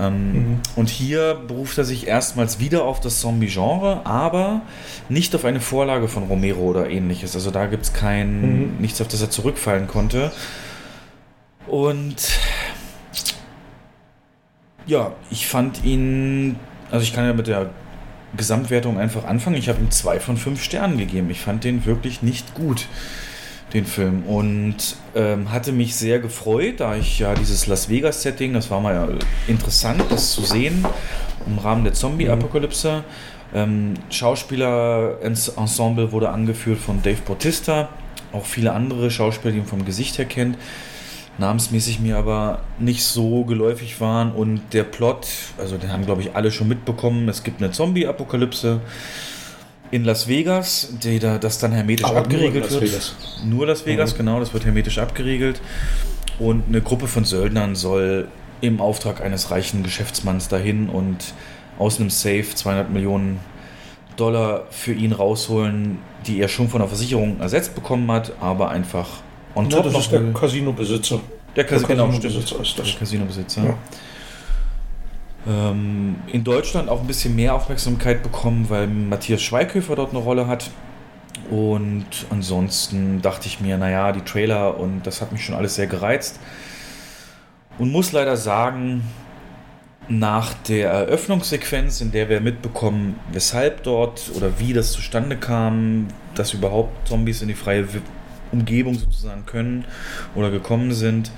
Ähm, 0.00 0.58
Und 0.74 0.88
hier 0.88 1.34
beruft 1.46 1.78
er 1.78 1.84
sich 1.84 2.08
erstmals 2.08 2.58
wieder 2.58 2.84
auf 2.84 2.98
das 2.98 3.20
Zombie-Genre, 3.20 4.00
aber 4.04 4.62
nicht 5.08 5.32
auf 5.36 5.44
eine 5.44 5.60
Vorlage 5.60 6.08
von 6.08 6.24
Romero 6.24 6.62
oder 6.62 6.90
ähnliches. 6.90 7.36
Also 7.36 7.52
da 7.52 7.66
gibt 7.66 7.84
es 7.84 7.92
kein, 7.92 8.78
nichts, 8.78 9.00
auf 9.00 9.06
das 9.06 9.22
er 9.22 9.30
zurückfallen 9.30 9.86
konnte. 9.86 10.32
Und 11.68 12.16
ja, 14.86 15.12
ich 15.30 15.46
fand 15.46 15.84
ihn, 15.84 16.56
also 16.90 17.02
ich 17.02 17.12
kann 17.12 17.24
ja 17.24 17.32
mit 17.32 17.46
der 17.46 17.70
Gesamtwertung 18.36 18.98
einfach 18.98 19.24
anfangen. 19.24 19.56
Ich 19.56 19.68
habe 19.68 19.80
ihm 19.80 19.90
zwei 19.90 20.20
von 20.20 20.36
fünf 20.36 20.62
Sternen 20.62 20.98
gegeben. 20.98 21.30
Ich 21.30 21.40
fand 21.40 21.64
den 21.64 21.86
wirklich 21.86 22.22
nicht 22.22 22.54
gut, 22.54 22.86
den 23.72 23.86
Film. 23.86 24.24
Und 24.24 24.96
ähm, 25.14 25.52
hatte 25.52 25.72
mich 25.72 25.96
sehr 25.96 26.18
gefreut, 26.18 26.80
da 26.80 26.96
ich 26.96 27.18
ja 27.18 27.34
dieses 27.34 27.66
Las 27.66 27.88
Vegas-Setting, 27.88 28.52
das 28.52 28.70
war 28.70 28.80
mal 28.80 28.94
ja 28.94 29.08
interessant, 29.46 30.02
das 30.10 30.32
zu 30.32 30.42
sehen 30.42 30.84
im 31.46 31.58
Rahmen 31.58 31.84
der 31.84 31.92
Zombie-Apokalypse. 31.92 33.04
Ähm, 33.54 33.94
Schauspieler-Ensemble 34.10 36.12
wurde 36.12 36.30
angeführt 36.30 36.78
von 36.78 37.02
Dave 37.02 37.20
Bautista, 37.24 37.88
auch 38.32 38.46
viele 38.46 38.72
andere 38.72 39.10
Schauspieler, 39.10 39.52
die 39.52 39.58
man 39.58 39.68
vom 39.68 39.84
Gesicht 39.84 40.18
her 40.18 40.24
kennt 40.24 40.58
namensmäßig 41.38 42.00
mir 42.00 42.16
aber 42.16 42.60
nicht 42.78 43.02
so 43.04 43.44
geläufig 43.44 44.00
waren 44.00 44.32
und 44.32 44.60
der 44.72 44.84
Plot, 44.84 45.26
also 45.58 45.76
den 45.76 45.92
haben 45.92 46.04
glaube 46.04 46.22
ich 46.22 46.36
alle 46.36 46.52
schon 46.52 46.68
mitbekommen, 46.68 47.28
es 47.28 47.42
gibt 47.42 47.62
eine 47.62 47.72
Zombie-Apokalypse 47.72 48.80
in 49.90 50.04
Las 50.04 50.28
Vegas, 50.28 50.94
die 51.02 51.18
da, 51.18 51.38
das 51.38 51.58
dann 51.58 51.72
hermetisch 51.72 52.06
Aber 52.06 52.14
nur 52.14 52.24
abgeriegelt 52.24 52.64
Las 52.64 52.72
wird. 52.72 52.82
Vegas. 52.82 53.14
Nur 53.44 53.66
Las 53.66 53.86
Vegas, 53.86 54.16
genau, 54.16 54.40
das 54.40 54.52
wird 54.52 54.64
hermetisch 54.64 54.98
abgeriegelt 54.98 55.60
und 56.38 56.64
eine 56.68 56.80
Gruppe 56.80 57.08
von 57.08 57.24
Söldnern 57.24 57.74
soll 57.74 58.28
im 58.60 58.80
Auftrag 58.80 59.20
eines 59.20 59.50
reichen 59.50 59.82
Geschäftsmanns 59.82 60.48
dahin 60.48 60.88
und 60.88 61.34
aus 61.78 61.98
einem 61.98 62.10
Safe 62.10 62.46
200 62.54 62.90
Millionen 62.90 63.40
Dollar 64.16 64.66
für 64.70 64.92
ihn 64.92 65.12
rausholen, 65.12 65.98
die 66.26 66.40
er 66.40 66.48
schon 66.48 66.68
von 66.68 66.80
der 66.80 66.88
Versicherung 66.88 67.40
ersetzt 67.40 67.74
bekommen 67.74 68.10
hat, 68.10 68.32
aber 68.40 68.70
einfach 68.70 69.08
on 69.54 69.70
Ja, 69.70 69.82
das 69.82 69.92
noch 69.92 70.00
ist 70.00 70.12
der. 70.12 70.32
Casino-Besitzer. 70.32 71.20
Der 71.56 71.64
Casino, 71.64 71.86
Der 71.88 71.96
Casino-Besitzer 71.96 72.60
ist 72.60 72.78
das. 72.78 72.86
Der 72.86 72.98
Casino-Besitzer. 72.98 73.64
Ja. 73.64 73.74
Ähm, 75.46 76.16
in 76.32 76.42
Deutschland 76.42 76.88
auch 76.88 77.00
ein 77.00 77.06
bisschen 77.06 77.36
mehr 77.36 77.54
Aufmerksamkeit 77.54 78.22
bekommen, 78.22 78.66
weil 78.70 78.86
Matthias 78.86 79.42
Schweighöfer 79.42 79.96
dort 79.96 80.10
eine 80.10 80.20
Rolle 80.20 80.46
hat. 80.46 80.70
Und 81.50 82.06
ansonsten 82.30 83.20
dachte 83.20 83.46
ich 83.48 83.60
mir, 83.60 83.76
naja, 83.76 84.12
die 84.12 84.22
Trailer 84.22 84.78
und 84.78 85.02
das 85.06 85.20
hat 85.20 85.32
mich 85.32 85.44
schon 85.44 85.54
alles 85.54 85.74
sehr 85.74 85.86
gereizt. 85.86 86.38
Und 87.78 87.92
muss 87.92 88.12
leider 88.12 88.36
sagen, 88.36 89.02
nach 90.08 90.54
der 90.68 90.90
Eröffnungssequenz, 90.90 92.00
in 92.00 92.12
der 92.12 92.28
wir 92.28 92.40
mitbekommen, 92.40 93.18
weshalb 93.32 93.82
dort 93.82 94.30
oder 94.36 94.58
wie 94.58 94.72
das 94.72 94.92
zustande 94.92 95.36
kam, 95.36 96.08
dass 96.34 96.52
überhaupt 96.52 97.08
Zombies 97.08 97.42
in 97.42 97.48
die 97.48 97.54
freie 97.54 97.86
Umgebung 98.54 98.94
sozusagen 98.94 99.44
können 99.46 99.84
oder 100.34 100.50
gekommen 100.50 100.92
sind, 100.92 101.30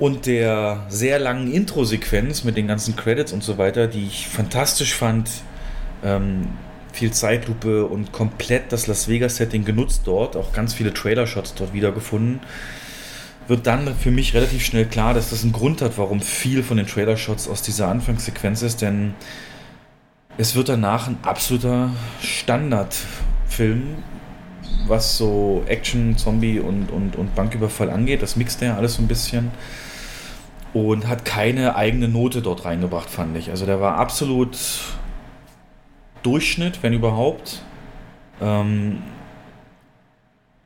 und 0.00 0.26
der 0.26 0.86
sehr 0.88 1.20
langen 1.20 1.52
Intro-Sequenz 1.52 2.42
mit 2.42 2.56
den 2.56 2.66
ganzen 2.66 2.96
Credits 2.96 3.32
und 3.32 3.44
so 3.44 3.58
weiter, 3.58 3.86
die 3.86 4.04
ich 4.04 4.26
fantastisch 4.26 4.92
fand, 4.92 5.30
ähm, 6.02 6.48
viel 6.92 7.12
Zeitlupe 7.12 7.86
und 7.86 8.10
komplett 8.10 8.72
das 8.72 8.88
Las 8.88 9.06
Vegas-Setting 9.06 9.64
genutzt 9.64 10.02
dort, 10.04 10.36
auch 10.36 10.52
ganz 10.52 10.74
viele 10.74 10.92
Trailer-Shots 10.92 11.54
dort 11.54 11.72
wiedergefunden 11.72 12.40
wird 13.48 13.66
dann 13.66 13.94
für 13.94 14.10
mich 14.10 14.34
relativ 14.34 14.64
schnell 14.64 14.86
klar, 14.86 15.14
dass 15.14 15.30
das 15.30 15.42
einen 15.42 15.52
Grund 15.52 15.82
hat, 15.82 15.98
warum 15.98 16.20
viel 16.20 16.62
von 16.62 16.76
den 16.76 16.86
Trailer-Shots 16.86 17.48
aus 17.48 17.62
dieser 17.62 17.88
Anfangssequenz 17.88 18.62
ist, 18.62 18.82
denn 18.82 19.14
es 20.38 20.54
wird 20.54 20.68
danach 20.68 21.08
ein 21.08 21.18
absoluter 21.22 21.90
Standardfilm, 22.20 23.96
was 24.88 25.16
so 25.16 25.62
Action, 25.66 26.16
Zombie 26.16 26.60
und, 26.60 26.90
und, 26.90 27.16
und 27.16 27.34
Banküberfall 27.34 27.90
angeht. 27.90 28.22
Das 28.22 28.36
mixt 28.36 28.62
er 28.62 28.76
alles 28.76 28.94
so 28.94 29.02
ein 29.02 29.08
bisschen 29.08 29.50
und 30.72 31.06
hat 31.08 31.24
keine 31.24 31.76
eigene 31.76 32.08
Note 32.08 32.42
dort 32.42 32.64
reingebracht, 32.64 33.08
fand 33.08 33.36
ich. 33.36 33.50
Also 33.50 33.64
der 33.66 33.80
war 33.80 33.96
absolut 33.96 34.58
Durchschnitt, 36.22 36.82
wenn 36.82 36.92
überhaupt. 36.92 37.62
Ähm, 38.40 39.02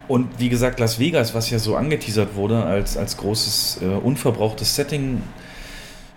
und 0.09 0.41
wie 0.41 0.49
gesagt, 0.49 0.81
Las 0.81 0.99
Vegas, 0.99 1.35
was 1.35 1.51
ja 1.51 1.59
so 1.59 1.77
angeteasert 1.77 2.35
wurde 2.35 2.65
als, 2.65 2.97
als 2.97 3.19
großes, 3.19 3.83
äh, 3.83 3.87
unverbrauchtes 3.87 4.75
Setting 4.75 5.23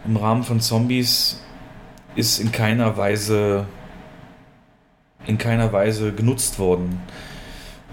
im 0.05 0.15
Rahmen 0.15 0.43
von 0.43 0.61
Zombies, 0.61 1.41
ist 2.15 2.39
in 2.39 2.51
keiner 2.51 2.95
Weise 2.97 3.67
in 5.27 5.37
keiner 5.37 5.71
Weise 5.71 6.13
genutzt 6.13 6.59
worden. 6.59 7.01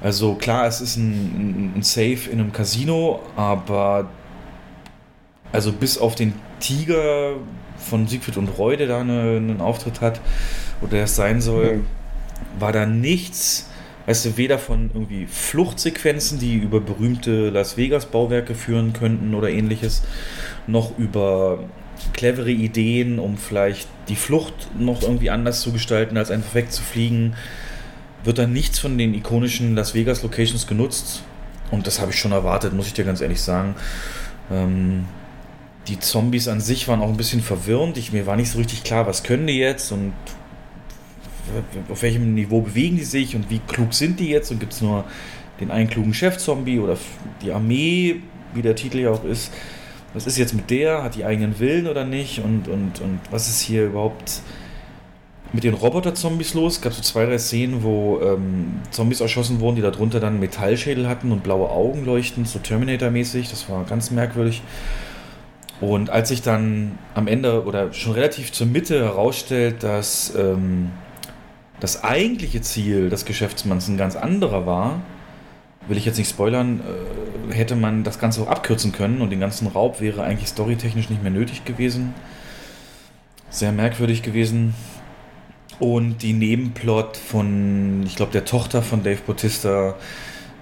Also 0.03 0.35
klar, 0.35 0.67
es 0.67 0.81
ist 0.81 0.97
ein, 0.97 1.73
ein, 1.77 1.83
Safe 1.83 2.31
in 2.31 2.41
einem 2.41 2.53
Casino, 2.53 3.21
aber 3.37 4.09
also 5.53 5.73
bis 5.73 5.99
auf 5.99 6.15
den 6.15 6.35
Tiger 6.61 7.35
von 7.79 8.07
Siegfried 8.07 8.37
und 8.37 8.49
Roy, 8.59 8.77
der 8.77 8.87
da 8.87 9.01
eine, 9.01 9.37
einen 9.37 9.61
Auftritt 9.61 10.01
hat, 10.01 10.21
oder 10.81 10.93
der 10.93 11.05
es 11.05 11.17
sein 11.17 11.41
soll, 11.41 11.77
mhm. 11.77 11.87
war 12.59 12.73
da 12.73 12.87
nichts, 12.87 13.69
weißt 14.07 14.27
du, 14.27 14.37
weder 14.37 14.59
von 14.59 14.91
irgendwie 14.95 15.27
Fluchtsequenzen, 15.27 16.39
die 16.39 16.57
über 16.57 16.81
berühmte 16.81 17.51
Las 17.51 17.77
Vegas 17.77 18.07
Bauwerke 18.07 18.55
führen 18.55 18.93
könnten 18.93 19.35
oder 19.35 19.51
ähnliches, 19.51 20.03
noch 20.67 20.97
über 20.97 21.59
clevere 22.13 22.51
Ideen, 22.51 23.19
um 23.19 23.37
vielleicht 23.37 23.89
die 24.09 24.17
Flucht 24.17 24.55
noch 24.79 25.03
irgendwie 25.03 25.31
anders 25.31 25.61
zu 25.61 25.73
gestalten, 25.73 26.17
als 26.17 26.31
einfach 26.31 26.55
wegzufliegen, 26.55 27.35
wird 28.29 28.37
dann 28.37 28.53
nichts 28.53 28.79
von 28.79 28.99
den 28.99 29.15
ikonischen 29.15 29.75
Las 29.75 29.95
Vegas 29.95 30.23
Locations 30.23 30.67
genutzt. 30.67 31.23
Und 31.71 31.87
das 31.87 31.99
habe 31.99 32.11
ich 32.11 32.19
schon 32.19 32.33
erwartet, 32.33 32.75
muss 32.75 32.87
ich 32.87 32.93
dir 32.93 33.07
ganz 33.07 33.23
ehrlich 33.23 33.41
sagen. 33.41 33.75
Ähm, 34.53 35.07
die 35.87 35.99
Zombies 35.99 36.47
an 36.47 36.61
sich 36.61 36.89
waren 36.89 37.01
auch 37.01 37.09
ein 37.09 37.17
bisschen 37.17 37.41
verwirrend. 37.41 37.97
Ich, 37.97 38.13
mir 38.13 38.27
war 38.27 38.37
nicht 38.37 38.51
so 38.51 38.59
richtig 38.59 38.85
klar, 38.85 39.07
was 39.07 39.23
können 39.23 39.47
die 39.47 39.57
jetzt 39.57 39.93
und 39.93 40.13
auf 41.89 42.03
welchem 42.03 42.35
Niveau 42.35 42.61
bewegen 42.61 42.99
die 42.99 43.05
sich 43.05 43.35
und 43.35 43.49
wie 43.49 43.61
klug 43.61 43.95
sind 43.95 44.21
die 44.21 44.29
jetzt 44.29 44.51
und 44.51 44.61
gibt 44.61 44.75
es 44.75 44.83
nur 44.83 45.05
den 45.59 45.71
einen 45.71 45.89
klugen 45.89 46.13
Chef-Zombie 46.13 46.81
oder 46.81 46.99
die 47.41 47.51
Armee, 47.51 48.17
wie 48.53 48.61
der 48.61 48.77
Titel 48.77 48.99
ja 48.99 49.11
auch 49.11 49.25
ist. 49.25 49.51
Was 50.13 50.27
ist 50.27 50.37
jetzt 50.37 50.53
mit 50.53 50.69
der? 50.69 51.03
Hat 51.03 51.15
die 51.15 51.25
eigenen 51.25 51.59
Willen 51.61 51.87
oder 51.87 52.05
nicht? 52.05 52.41
Und, 52.41 52.69
und, 52.69 53.01
und 53.01 53.21
was 53.31 53.49
ist 53.49 53.63
hier 53.63 53.87
überhaupt 53.87 54.43
mit 55.53 55.65
den 55.65 55.75
Roboter-Zombies 55.75 56.55
los? 56.55 56.81
Gab 56.81 56.93
so 56.93 57.03
zwei, 57.03 57.25
drei 57.25 57.39
Szenen, 57.39 57.83
wo 57.83 58.21
ähm, 58.23 58.81
Zombies 58.91 59.21
erschossen 59.21 59.61
wurden, 59.61 59.77
die 59.77 59.83
darunter 59.83 60.21
dann 60.21 60.41
Metallschädel 60.41 61.09
hatten 61.09 61.33
und 61.33 61.43
blaue 61.43 61.71
Augen 61.71 62.05
leuchten, 62.05 62.45
so 62.45 62.59
Terminator-mäßig. 62.59 63.49
Das 63.51 63.69
war 63.69 63.85
ganz 63.85 64.11
merkwürdig. 64.11 64.63
Und 65.81 66.11
als 66.11 66.29
sich 66.29 66.43
dann 66.43 66.99
am 67.15 67.29
Ende 67.29 67.65
oder 67.65 67.93
schon 67.93 68.13
relativ 68.13 68.53
zur 68.53 68.67
Mitte 68.67 68.99
herausstellt, 68.99 69.83
dass 69.83 70.35
ähm, 70.37 70.91
das 71.81 72.03
eigentliche 72.03 72.61
Ziel 72.61 73.11
des 73.11 73.25
Geschäftsmanns 73.25 73.89
ein 73.89 73.97
ganz 73.97 74.17
anderer 74.17 74.67
war, 74.67 75.01
will 75.87 75.97
ich 75.97 76.05
jetzt 76.05 76.19
nicht 76.19 76.29
spoilern, 76.29 76.81
äh, 77.51 77.55
hätte 77.55 77.77
man 77.77 78.05
das 78.05 78.19
Ganze 78.19 78.43
auch 78.43 78.49
abkürzen 78.49 78.93
können 78.93 79.21
und 79.21 79.31
den 79.31 79.41
ganzen 79.41 79.69
Raub 79.69 80.01
wäre 80.01 80.23
eigentlich 80.23 80.49
storytechnisch 80.49 81.09
nicht 81.11 81.23
mehr 81.23 81.33
nötig 81.33 81.65
gewesen. 81.65 82.13
Sehr 83.51 83.73
merkwürdig 83.73 84.23
gewesen. 84.23 84.75
Und 85.81 86.23
die 86.23 86.33
Nebenplot 86.33 87.17
von, 87.17 88.03
ich 88.05 88.17
glaube, 88.17 88.33
der 88.33 88.45
Tochter 88.45 88.83
von 88.83 89.03
Dave 89.05 89.21
Bautista, 89.25 89.95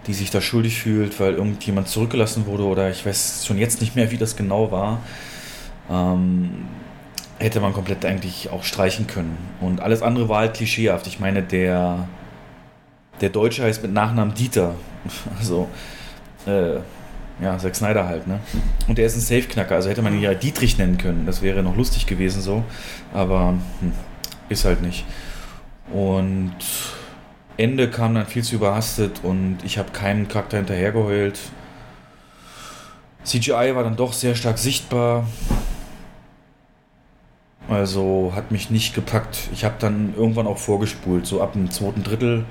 die 0.07 0.15
sich 0.15 0.31
da 0.31 0.41
schuldig 0.41 0.81
fühlt, 0.81 1.19
weil 1.19 1.35
irgendjemand 1.35 1.89
zurückgelassen 1.89 2.47
wurde 2.47 2.65
oder 2.65 2.91
ich 2.91 3.07
weiß 3.07 3.47
schon 3.47 3.59
jetzt 3.59 3.81
nicht 3.81 3.97
mehr, 3.97 4.11
wie 4.11 4.19
das 4.19 4.37
genau 4.37 4.71
war. 4.71 5.01
Ähm, 5.91 6.67
hätte 7.39 7.61
man 7.61 7.73
komplett 7.73 8.05
eigentlich 8.05 8.51
auch 8.51 8.63
streichen 8.63 9.07
können. 9.07 9.37
Und 9.61 9.81
alles 9.81 10.03
andere 10.03 10.29
war 10.29 10.41
halt 10.41 10.55
klischeehaft. 10.55 11.07
Ich 11.07 11.19
meine, 11.19 11.43
der, 11.43 12.09
der 13.21 13.31
Deutsche 13.31 13.63
heißt 13.63 13.83
mit 13.83 13.93
Nachnamen 13.93 14.35
Dieter. 14.35 14.75
Also, 15.39 15.69
äh, 16.47 16.81
ja, 17.41 17.59
Zack 17.59 17.77
Snyder 17.77 18.07
halt, 18.07 18.27
ne? 18.27 18.41
Und 18.89 18.99
der 18.99 19.07
ist 19.07 19.15
ein 19.15 19.21
Safe-Knacker, 19.21 19.75
also 19.75 19.91
hätte 19.91 20.03
man 20.03 20.15
ihn 20.15 20.23
ja 20.23 20.35
Dietrich 20.35 20.79
nennen 20.79 20.97
können. 20.97 21.27
Das 21.27 21.43
wäre 21.43 21.63
noch 21.63 21.77
lustig 21.77 22.07
gewesen 22.07 22.41
so. 22.41 22.65
Aber 23.13 23.55
hm, 23.81 23.93
ist 24.49 24.65
halt 24.65 24.83
nicht. 24.83 25.05
Und 25.93 26.55
Ende 27.57 27.91
kam 27.91 28.15
dann 28.15 28.27
viel 28.27 28.43
zu 28.43 28.57
überhastet 28.57 29.21
und 29.23 29.59
ich 29.65 29.79
habe 29.79 29.91
keinen 29.93 30.29
Charakter 30.29 30.59
hinterhergeheult. 30.59 31.39
CGI 33.25 33.75
war 33.75 33.83
dann 33.83 33.97
doch 33.97 34.13
sehr 34.13 34.35
stark 34.35 34.59
sichtbar. 34.59 35.27
Also 37.69 38.33
hat 38.35 38.53
mich 38.53 38.71
nicht 38.71 38.95
gepackt. 38.95 39.49
Ich 39.53 39.65
habe 39.65 39.75
dann 39.79 40.15
irgendwann 40.17 40.47
auch 40.47 40.59
vorgespult. 40.59 41.27
So 41.27 41.43
ab 41.43 41.55
dem 41.55 41.71
zweiten 41.71 42.05
Drittel 42.05 42.45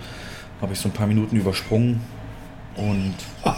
habe 0.61 0.73
ich 0.73 0.79
so 0.79 0.89
ein 0.89 0.91
paar 0.91 1.07
Minuten 1.07 1.37
übersprungen. 1.37 2.01
Und 2.75 3.15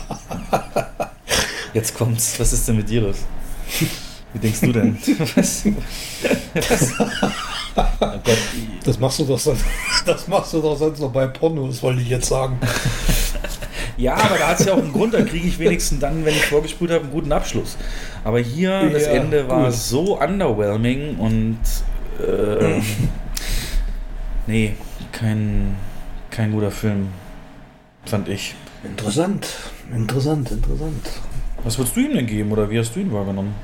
jetzt 1.73 1.97
kommt's. 1.97 2.39
Was 2.39 2.53
ist 2.53 2.67
denn 2.67 2.77
mit 2.77 2.89
dir 2.89 3.01
los? 3.01 3.25
Wie 4.33 4.39
denkst 4.39 4.61
du 4.61 4.71
denn? 4.71 4.97
Was? 5.35 5.63
Oh 7.77 7.83
das 8.83 8.99
machst 8.99 9.19
du 9.19 9.25
doch 9.25 9.39
sonst, 9.39 9.63
das 10.05 10.27
machst 10.27 10.53
du 10.53 10.61
doch 10.61 10.77
sonst 10.77 10.99
noch 10.99 11.11
bei 11.11 11.27
Pornos, 11.27 11.83
wollte 11.83 12.01
ich 12.01 12.09
jetzt 12.09 12.27
sagen. 12.27 12.57
Ja, 13.97 14.13
aber 14.13 14.37
da 14.37 14.49
hat 14.49 14.59
es 14.59 14.65
ja 14.67 14.73
auch 14.73 14.77
einen 14.77 14.93
Grund, 14.93 15.13
da 15.15 15.23
kriege 15.23 15.47
ich 15.47 15.57
wenigstens 15.57 15.99
dann, 15.99 16.23
wenn 16.23 16.35
ich 16.35 16.45
vorgespult 16.45 16.91
habe, 16.91 17.01
einen 17.01 17.11
guten 17.11 17.31
Abschluss. 17.31 17.77
Aber 18.23 18.39
hier, 18.39 18.69
ja, 18.69 18.89
das 18.89 19.03
Ende 19.03 19.47
war 19.49 19.65
gut. 19.65 19.73
so 19.73 20.19
underwhelming 20.19 21.17
und 21.17 21.57
äh, 22.19 22.79
nee, 24.45 24.75
kein, 25.11 25.75
kein 26.29 26.51
guter 26.51 26.69
Film, 26.69 27.07
fand 28.05 28.29
ich. 28.29 28.53
Interessant, 28.83 29.47
interessant, 29.91 30.51
interessant. 30.51 31.09
Was 31.63 31.77
würdest 31.79 31.95
du 31.95 32.01
ihm 32.01 32.13
denn 32.13 32.27
geben 32.27 32.51
oder 32.51 32.69
wie 32.69 32.77
hast 32.77 32.95
du 32.95 32.99
ihn 32.99 33.11
wahrgenommen? 33.11 33.55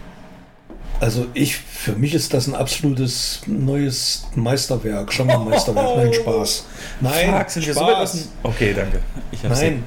Also 1.04 1.26
ich, 1.34 1.58
für 1.58 1.98
mich 1.98 2.14
ist 2.14 2.34
das 2.34 2.48
ein 2.48 2.56
absolutes 2.56 3.42
neues 3.46 4.26
Meisterwerk, 4.36 5.12
schon 5.12 5.28
mal 5.28 5.38
Meisterwerk. 5.38 5.98
Nein, 5.98 6.14
Spaß. 6.14 6.66
Nein, 7.02 7.30
Fuck, 7.30 7.50
sind 7.50 7.66
Spaß. 7.66 8.14
Wir 8.14 8.22
so 8.22 8.30
okay, 8.44 8.74
danke. 8.74 9.02
nein, 9.50 9.84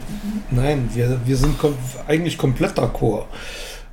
nein, 0.51 0.91
wir, 0.93 1.19
wir 1.25 1.37
sind 1.39 1.57
kom 1.57 1.75
eigentlich 2.07 2.37
komplett 2.37 2.79
d'accord. 2.79 3.25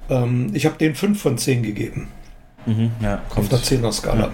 Ähm, 0.09 0.51
ich 0.53 0.65
habe 0.65 0.77
den 0.77 0.95
5 0.95 1.21
von 1.21 1.37
10 1.37 1.63
gegeben. 1.63 2.09
Mhm, 2.65 2.91
ja, 3.01 3.21
Auf 3.33 3.47
der 3.47 3.59
10er 3.59 3.93
Skala. 3.93 4.25
Ja. 4.25 4.31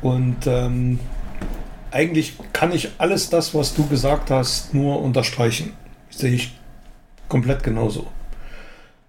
Und 0.00 0.46
ähm, 0.46 1.00
eigentlich 1.90 2.34
kann 2.52 2.70
ich 2.70 2.90
alles 2.98 3.30
das, 3.30 3.52
was 3.52 3.74
du 3.74 3.88
gesagt 3.88 4.30
hast, 4.30 4.74
nur 4.74 5.02
unterstreichen. 5.02 5.72
Sehe 6.08 6.34
ich 6.34 6.52
komplett 7.28 7.64
genauso 7.64 8.06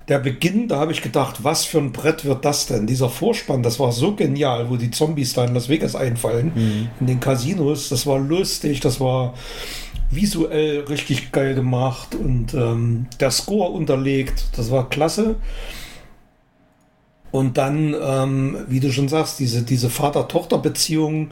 der 0.07 0.19
Beginn, 0.19 0.67
da 0.67 0.79
habe 0.79 0.91
ich 0.91 1.01
gedacht, 1.01 1.43
was 1.43 1.65
für 1.65 1.77
ein 1.77 1.91
Brett 1.91 2.25
wird 2.25 2.43
das 2.43 2.65
denn? 2.67 2.87
Dieser 2.87 3.09
Vorspann, 3.09 3.63
das 3.63 3.79
war 3.79 3.91
so 3.91 4.15
genial, 4.15 4.69
wo 4.69 4.75
die 4.75 4.91
Zombies 4.91 5.33
da 5.33 5.45
in 5.45 5.53
Las 5.53 5.69
Vegas 5.69 5.95
einfallen, 5.95 6.51
mhm. 6.53 6.89
in 6.99 7.07
den 7.07 7.19
Casinos. 7.19 7.89
Das 7.89 8.05
war 8.05 8.19
lustig, 8.19 8.81
das 8.81 8.99
war 8.99 9.33
visuell 10.11 10.81
richtig 10.81 11.31
geil 11.31 11.55
gemacht 11.55 12.15
und 12.15 12.53
ähm, 12.53 13.07
der 13.19 13.31
Score 13.31 13.71
unterlegt, 13.71 14.45
das 14.57 14.69
war 14.71 14.89
klasse. 14.89 15.37
Und 17.31 17.57
dann, 17.57 17.95
ähm, 17.99 18.57
wie 18.67 18.79
du 18.79 18.91
schon 18.91 19.07
sagst, 19.07 19.39
diese, 19.39 19.63
diese 19.63 19.89
Vater-Tochter-Beziehung 19.89 21.31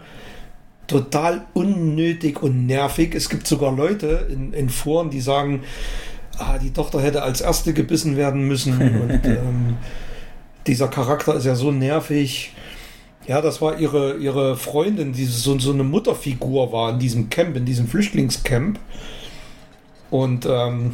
total 0.87 1.45
unnötig 1.53 2.41
und 2.41 2.65
nervig. 2.65 3.13
Es 3.13 3.29
gibt 3.29 3.45
sogar 3.45 3.71
Leute 3.71 4.27
in, 4.31 4.51
in 4.51 4.69
Foren, 4.69 5.09
die 5.09 5.21
sagen, 5.21 5.61
ah, 6.41 6.57
die 6.57 6.71
Tochter 6.71 7.01
hätte 7.01 7.23
als 7.23 7.41
erste 7.41 7.73
gebissen 7.73 8.17
werden 8.17 8.47
müssen. 8.47 8.73
Und 8.73 9.11
ähm, 9.25 9.77
dieser 10.67 10.87
Charakter 10.87 11.35
ist 11.35 11.45
ja 11.45 11.55
so 11.55 11.71
nervig. 11.71 12.53
Ja, 13.27 13.41
das 13.41 13.61
war 13.61 13.77
ihre, 13.79 14.17
ihre 14.17 14.57
Freundin, 14.57 15.13
die 15.13 15.25
so, 15.25 15.57
so 15.59 15.71
eine 15.71 15.83
Mutterfigur 15.83 16.71
war 16.71 16.91
in 16.91 16.99
diesem 16.99 17.29
Camp, 17.29 17.55
in 17.55 17.65
diesem 17.65 17.87
Flüchtlingscamp. 17.87 18.79
Und 20.09 20.45
ähm, 20.45 20.93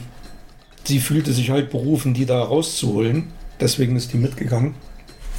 sie 0.84 1.00
fühlte 1.00 1.34
sich 1.34 1.50
halt 1.50 1.70
berufen, 1.70 2.14
die 2.14 2.26
da 2.26 2.42
rauszuholen. 2.44 3.32
Deswegen 3.60 3.96
ist 3.96 4.14
die 4.14 4.18
mitgegangen. 4.18 4.76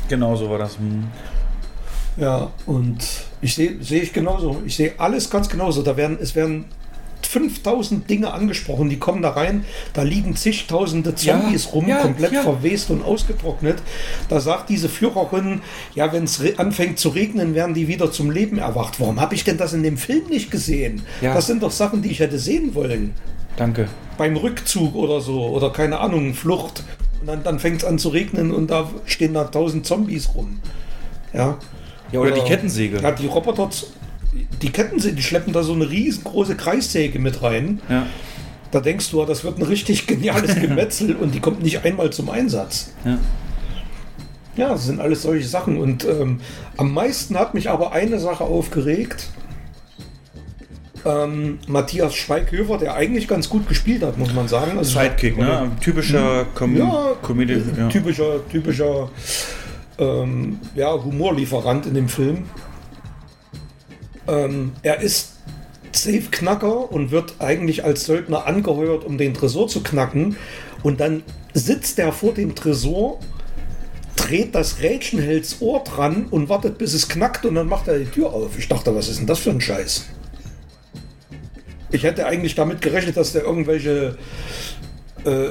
Genau 0.08 0.34
so 0.36 0.50
war 0.50 0.58
das. 0.58 0.78
Hm. 0.78 1.08
Ja, 2.16 2.50
und 2.66 2.98
ich 3.40 3.54
sehe 3.54 3.82
sehe 3.82 4.02
ich 4.02 4.12
genauso. 4.12 4.62
Ich 4.66 4.74
sehe 4.74 4.94
alles 4.98 5.30
ganz 5.30 5.48
genauso. 5.48 5.82
Da 5.82 5.96
werden, 5.96 6.18
es 6.20 6.34
werden 6.34 6.64
5000 7.26 8.08
Dinge 8.08 8.32
angesprochen, 8.32 8.88
die 8.88 8.98
kommen 8.98 9.22
da 9.22 9.30
rein, 9.30 9.64
da 9.92 10.02
liegen 10.02 10.36
zigtausende 10.36 11.14
Zombies 11.14 11.66
Ja, 11.66 11.70
rum, 11.72 11.88
ja, 11.88 11.98
komplett 11.98 12.32
ja. 12.32 12.42
verwest 12.42 12.90
und 12.90 13.04
ausgetrocknet. 13.04 13.82
Da 14.28 14.40
sagt 14.40 14.70
diese 14.70 14.88
Führerin, 14.88 15.62
ja, 15.94 16.12
wenn 16.12 16.24
es 16.24 16.40
anfängt 16.58 16.98
zu 16.98 17.10
regnen, 17.10 17.54
werden 17.54 17.74
die 17.74 17.88
wieder 17.88 18.10
zum 18.12 18.30
Leben 18.30 18.58
erwacht. 18.58 19.00
Warum 19.00 19.20
habe 19.20 19.34
ich 19.34 19.44
denn 19.44 19.58
das 19.58 19.72
in 19.72 19.82
dem 19.82 19.96
Film 19.96 20.26
nicht 20.28 20.50
gesehen? 20.50 21.02
Das 21.20 21.46
sind 21.46 21.62
doch 21.62 21.72
Sachen, 21.72 22.02
die 22.02 22.10
ich 22.10 22.20
hätte 22.20 22.38
sehen 22.38 22.74
wollen. 22.74 23.14
Danke. 23.56 23.88
Beim 24.16 24.36
Rückzug 24.36 24.94
oder 24.94 25.20
so, 25.20 25.48
oder 25.48 25.70
keine 25.70 25.98
Ahnung, 25.98 26.34
Flucht. 26.34 26.84
Und 27.20 27.26
dann, 27.26 27.42
dann 27.42 27.58
fängt 27.58 27.82
es 27.82 27.84
an 27.84 27.98
zu 27.98 28.10
regnen 28.10 28.52
und 28.52 28.70
da 28.70 28.88
stehen 29.04 29.34
da 29.34 29.44
tausend 29.44 29.86
Zombies 29.86 30.34
rum. 30.34 30.60
Ja. 31.32 31.58
Ja, 32.12 32.20
oder 32.20 32.30
die 32.30 32.40
Kettensäge. 32.40 33.00
Ja, 33.00 33.10
die 33.12 33.26
Roboter, 33.26 33.68
die 34.62 34.70
Kettensäge, 34.70 35.16
die 35.16 35.22
schleppen 35.22 35.52
da 35.52 35.62
so 35.62 35.72
eine 35.72 35.88
riesengroße 35.88 36.56
Kreissäge 36.56 37.18
mit 37.18 37.42
rein. 37.42 37.80
Ja. 37.88 38.06
Da 38.70 38.80
denkst 38.80 39.10
du, 39.10 39.24
das 39.24 39.44
wird 39.44 39.58
ein 39.58 39.62
richtig 39.64 40.06
geniales 40.06 40.54
Gemetzel 40.60 41.16
und 41.16 41.34
die 41.34 41.40
kommt 41.40 41.62
nicht 41.62 41.84
einmal 41.84 42.10
zum 42.10 42.28
Einsatz. 42.28 42.90
Ja. 43.04 43.18
Ja, 44.56 44.68
das 44.70 44.86
sind 44.86 45.00
alles 45.00 45.22
solche 45.22 45.46
Sachen. 45.46 45.78
Und 45.78 46.04
ähm, 46.04 46.40
am 46.76 46.92
meisten 46.92 47.38
hat 47.38 47.54
mich 47.54 47.70
aber 47.70 47.92
eine 47.92 48.18
Sache 48.18 48.42
aufgeregt. 48.44 49.28
Ähm, 51.04 51.60
Matthias 51.68 52.16
Schweighöfer, 52.16 52.76
der 52.76 52.94
eigentlich 52.94 53.28
ganz 53.28 53.48
gut 53.48 53.68
gespielt 53.68 54.02
hat, 54.02 54.18
muss 54.18 54.34
man 54.34 54.48
sagen. 54.48 54.76
Also, 54.76 54.98
Sidekick, 54.98 55.38
ne? 55.38 55.70
Typischer 55.80 56.44
Com 56.56 56.76
Ja, 56.76 57.12
Comedy. 57.22 57.62
Ja. 57.78 57.88
typischer, 57.88 58.46
typischer 58.50 59.08
ähm, 59.98 60.58
ja, 60.74 60.92
Humorlieferant 60.92 61.86
in 61.86 61.94
dem 61.94 62.08
Film. 62.08 62.44
Ähm, 64.28 64.72
er 64.82 65.00
ist 65.00 65.32
Safe-Knacker 65.92 66.92
und 66.92 67.10
wird 67.10 67.36
eigentlich 67.38 67.84
als 67.84 68.04
Söldner 68.04 68.46
angeheuert, 68.46 69.04
um 69.04 69.18
den 69.18 69.34
Tresor 69.34 69.68
zu 69.68 69.82
knacken. 69.82 70.36
Und 70.82 71.00
dann 71.00 71.22
sitzt 71.54 71.98
er 71.98 72.12
vor 72.12 72.34
dem 72.34 72.54
Tresor, 72.54 73.18
dreht 74.16 74.54
das 74.54 74.80
Rädchen, 74.80 75.20
Ohr 75.60 75.82
dran 75.82 76.26
und 76.30 76.48
wartet, 76.48 76.78
bis 76.78 76.92
es 76.94 77.08
knackt 77.08 77.46
und 77.46 77.54
dann 77.54 77.68
macht 77.68 77.88
er 77.88 77.98
die 77.98 78.04
Tür 78.04 78.32
auf. 78.32 78.58
Ich 78.58 78.68
dachte, 78.68 78.94
was 78.94 79.08
ist 79.08 79.18
denn 79.18 79.26
das 79.26 79.38
für 79.38 79.50
ein 79.50 79.60
Scheiß? 79.60 80.06
Ich 81.90 82.02
hätte 82.02 82.26
eigentlich 82.26 82.54
damit 82.54 82.82
gerechnet, 82.82 83.16
dass 83.16 83.32
der 83.32 83.44
irgendwelche 83.44 84.18
äh, 85.24 85.48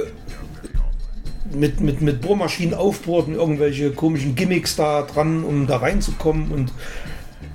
mit, 1.52 1.80
mit, 1.80 2.00
mit 2.00 2.20
Bohrmaschinen 2.20 2.74
aufbohrt 2.74 3.26
und 3.26 3.34
irgendwelche 3.34 3.90
komischen 3.90 4.34
Gimmicks 4.34 4.76
da 4.76 5.02
dran, 5.02 5.42
um 5.42 5.66
da 5.66 5.78
reinzukommen. 5.78 6.52
Und 6.52 6.72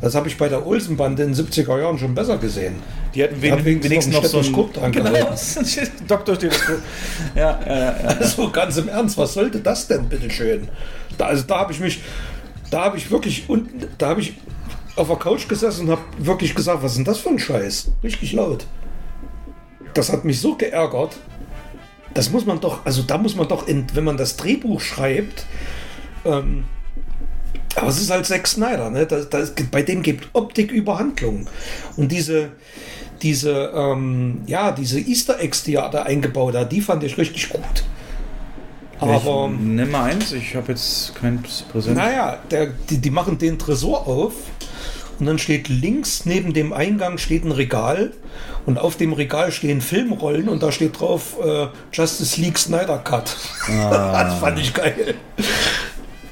das 0.03 0.15
habe 0.15 0.27
ich 0.27 0.37
bei 0.37 0.49
der 0.49 0.67
Olsenbande 0.67 1.23
in 1.23 1.33
den 1.33 1.45
70er 1.45 1.79
Jahren 1.79 1.97
schon 1.97 2.13
besser 2.13 2.37
gesehen. 2.37 2.75
Die 3.15 3.23
hatten 3.23 3.35
hat 3.35 3.41
wen, 3.41 3.63
wenigstens 3.63 3.89
wenigstens 3.89 4.13
noch 4.13 4.23
noch 4.23 4.29
so 4.29 4.37
ein 4.39 4.43
Stethoskop 4.43 4.73
dran 4.73 4.91
genau. 4.91 5.11
Doktor 6.09 6.35
Stethoskop. 6.35 6.79
Ja, 7.35 7.57
ja, 7.65 7.79
ja. 7.79 7.91
Also 8.19 8.49
ganz 8.49 8.75
im 8.75 8.89
Ernst, 8.89 9.17
was 9.17 9.33
sollte 9.33 9.61
das 9.61 9.87
denn, 9.87 10.09
bitteschön? 10.09 10.67
Da, 11.17 11.27
also 11.27 11.43
da 11.43 11.59
habe 11.59 11.71
ich 11.71 11.79
mich, 11.79 12.01
da 12.69 12.83
habe 12.83 12.97
ich 12.97 13.09
wirklich 13.11 13.45
unten, 13.47 13.87
da 13.97 14.09
habe 14.09 14.19
ich 14.19 14.33
auf 14.97 15.07
der 15.07 15.15
Couch 15.15 15.47
gesessen 15.47 15.85
und 15.85 15.91
habe 15.91 16.01
wirklich 16.17 16.53
gesagt, 16.53 16.83
was 16.83 16.91
ist 16.91 16.97
denn 16.97 17.05
das 17.05 17.19
für 17.19 17.29
ein 17.29 17.39
Scheiß? 17.39 17.91
Richtig 18.03 18.33
laut. 18.33 18.65
Das 19.93 20.11
hat 20.11 20.25
mich 20.25 20.41
so 20.41 20.55
geärgert. 20.55 21.15
Das 22.13 22.29
muss 22.29 22.45
man 22.45 22.59
doch, 22.59 22.85
also 22.85 23.03
da 23.03 23.17
muss 23.17 23.37
man 23.37 23.47
doch, 23.47 23.69
in, 23.69 23.85
wenn 23.93 24.03
man 24.03 24.17
das 24.17 24.35
Drehbuch 24.35 24.81
schreibt, 24.81 25.45
ähm, 26.25 26.65
aber 27.75 27.87
es 27.87 28.01
ist 28.01 28.09
halt 28.09 28.25
Zack 28.25 28.47
Snyder, 28.47 28.89
ne? 28.89 29.05
Das, 29.05 29.29
das, 29.29 29.53
bei 29.71 29.81
dem 29.81 30.01
gibt 30.01 30.27
Optik 30.33 30.71
über 30.71 30.99
Handlung. 30.99 31.47
Und 31.97 32.11
diese, 32.11 32.49
diese, 33.21 33.71
ähm, 33.75 34.41
ja, 34.45 34.71
diese 34.71 34.99
Easter 34.99 35.39
Eggs, 35.39 35.63
die 35.63 35.75
er 35.75 35.89
da 35.89 36.03
eingebaut 36.03 36.55
hat, 36.55 36.71
die 36.71 36.81
fand 36.81 37.03
ich 37.03 37.17
richtig 37.17 37.49
gut. 37.49 37.83
Aber, 38.99 39.49
ich, 39.51 39.59
nimm 39.59 39.91
mal 39.91 40.11
eins, 40.11 40.31
ich 40.31 40.55
habe 40.55 40.71
jetzt 40.71 41.15
kein 41.15 41.43
Präsent. 41.71 41.97
naja, 41.97 42.37
der, 42.51 42.67
die, 42.89 42.99
die 42.99 43.09
machen 43.09 43.37
den 43.37 43.59
Tresor 43.59 44.07
auf 44.07 44.33
und 45.19 45.25
dann 45.25 45.39
steht 45.39 45.67
links 45.67 46.25
neben 46.25 46.53
dem 46.53 46.73
Eingang 46.73 47.17
steht 47.17 47.43
ein 47.43 47.51
Regal 47.51 48.13
und 48.65 48.77
auf 48.79 48.95
dem 48.95 49.13
Regal 49.13 49.51
stehen 49.51 49.81
Filmrollen 49.81 50.49
und 50.49 50.63
da 50.63 50.71
steht 50.71 50.99
drauf 50.99 51.35
äh, 51.43 51.67
Justice 51.91 52.39
League 52.39 52.57
Snyder 52.57 52.97
Cut. 52.97 53.35
das 53.67 54.39
fand 54.39 54.59
ich 54.59 54.73
geil. 54.73 55.15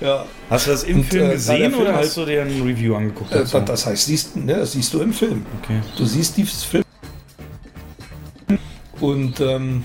Ja, 0.01 0.25
Hast 0.49 0.65
du 0.67 0.71
das 0.71 0.83
im 0.83 0.97
Und, 0.97 1.03
Film 1.05 1.29
äh, 1.29 1.33
gesehen 1.33 1.59
der 1.59 1.69
Film 1.69 1.81
oder 1.81 1.95
hast 1.95 2.17
du 2.17 2.25
dir 2.25 2.41
ein 2.41 2.61
Review 2.61 2.95
angeguckt? 2.95 3.31
äh, 3.31 3.45
das, 3.65 3.85
heißt, 3.85 4.05
siehst, 4.05 4.35
ne, 4.35 4.55
das 4.57 4.71
siehst 4.71 4.93
du 4.93 4.99
im 5.01 5.13
Film. 5.13 5.45
okay. 5.61 5.79
Du 5.95 6.05
siehst 6.05 6.35
dieses 6.37 6.63
Film. 6.63 6.83
Und 8.99 9.39
ähm, 9.39 9.83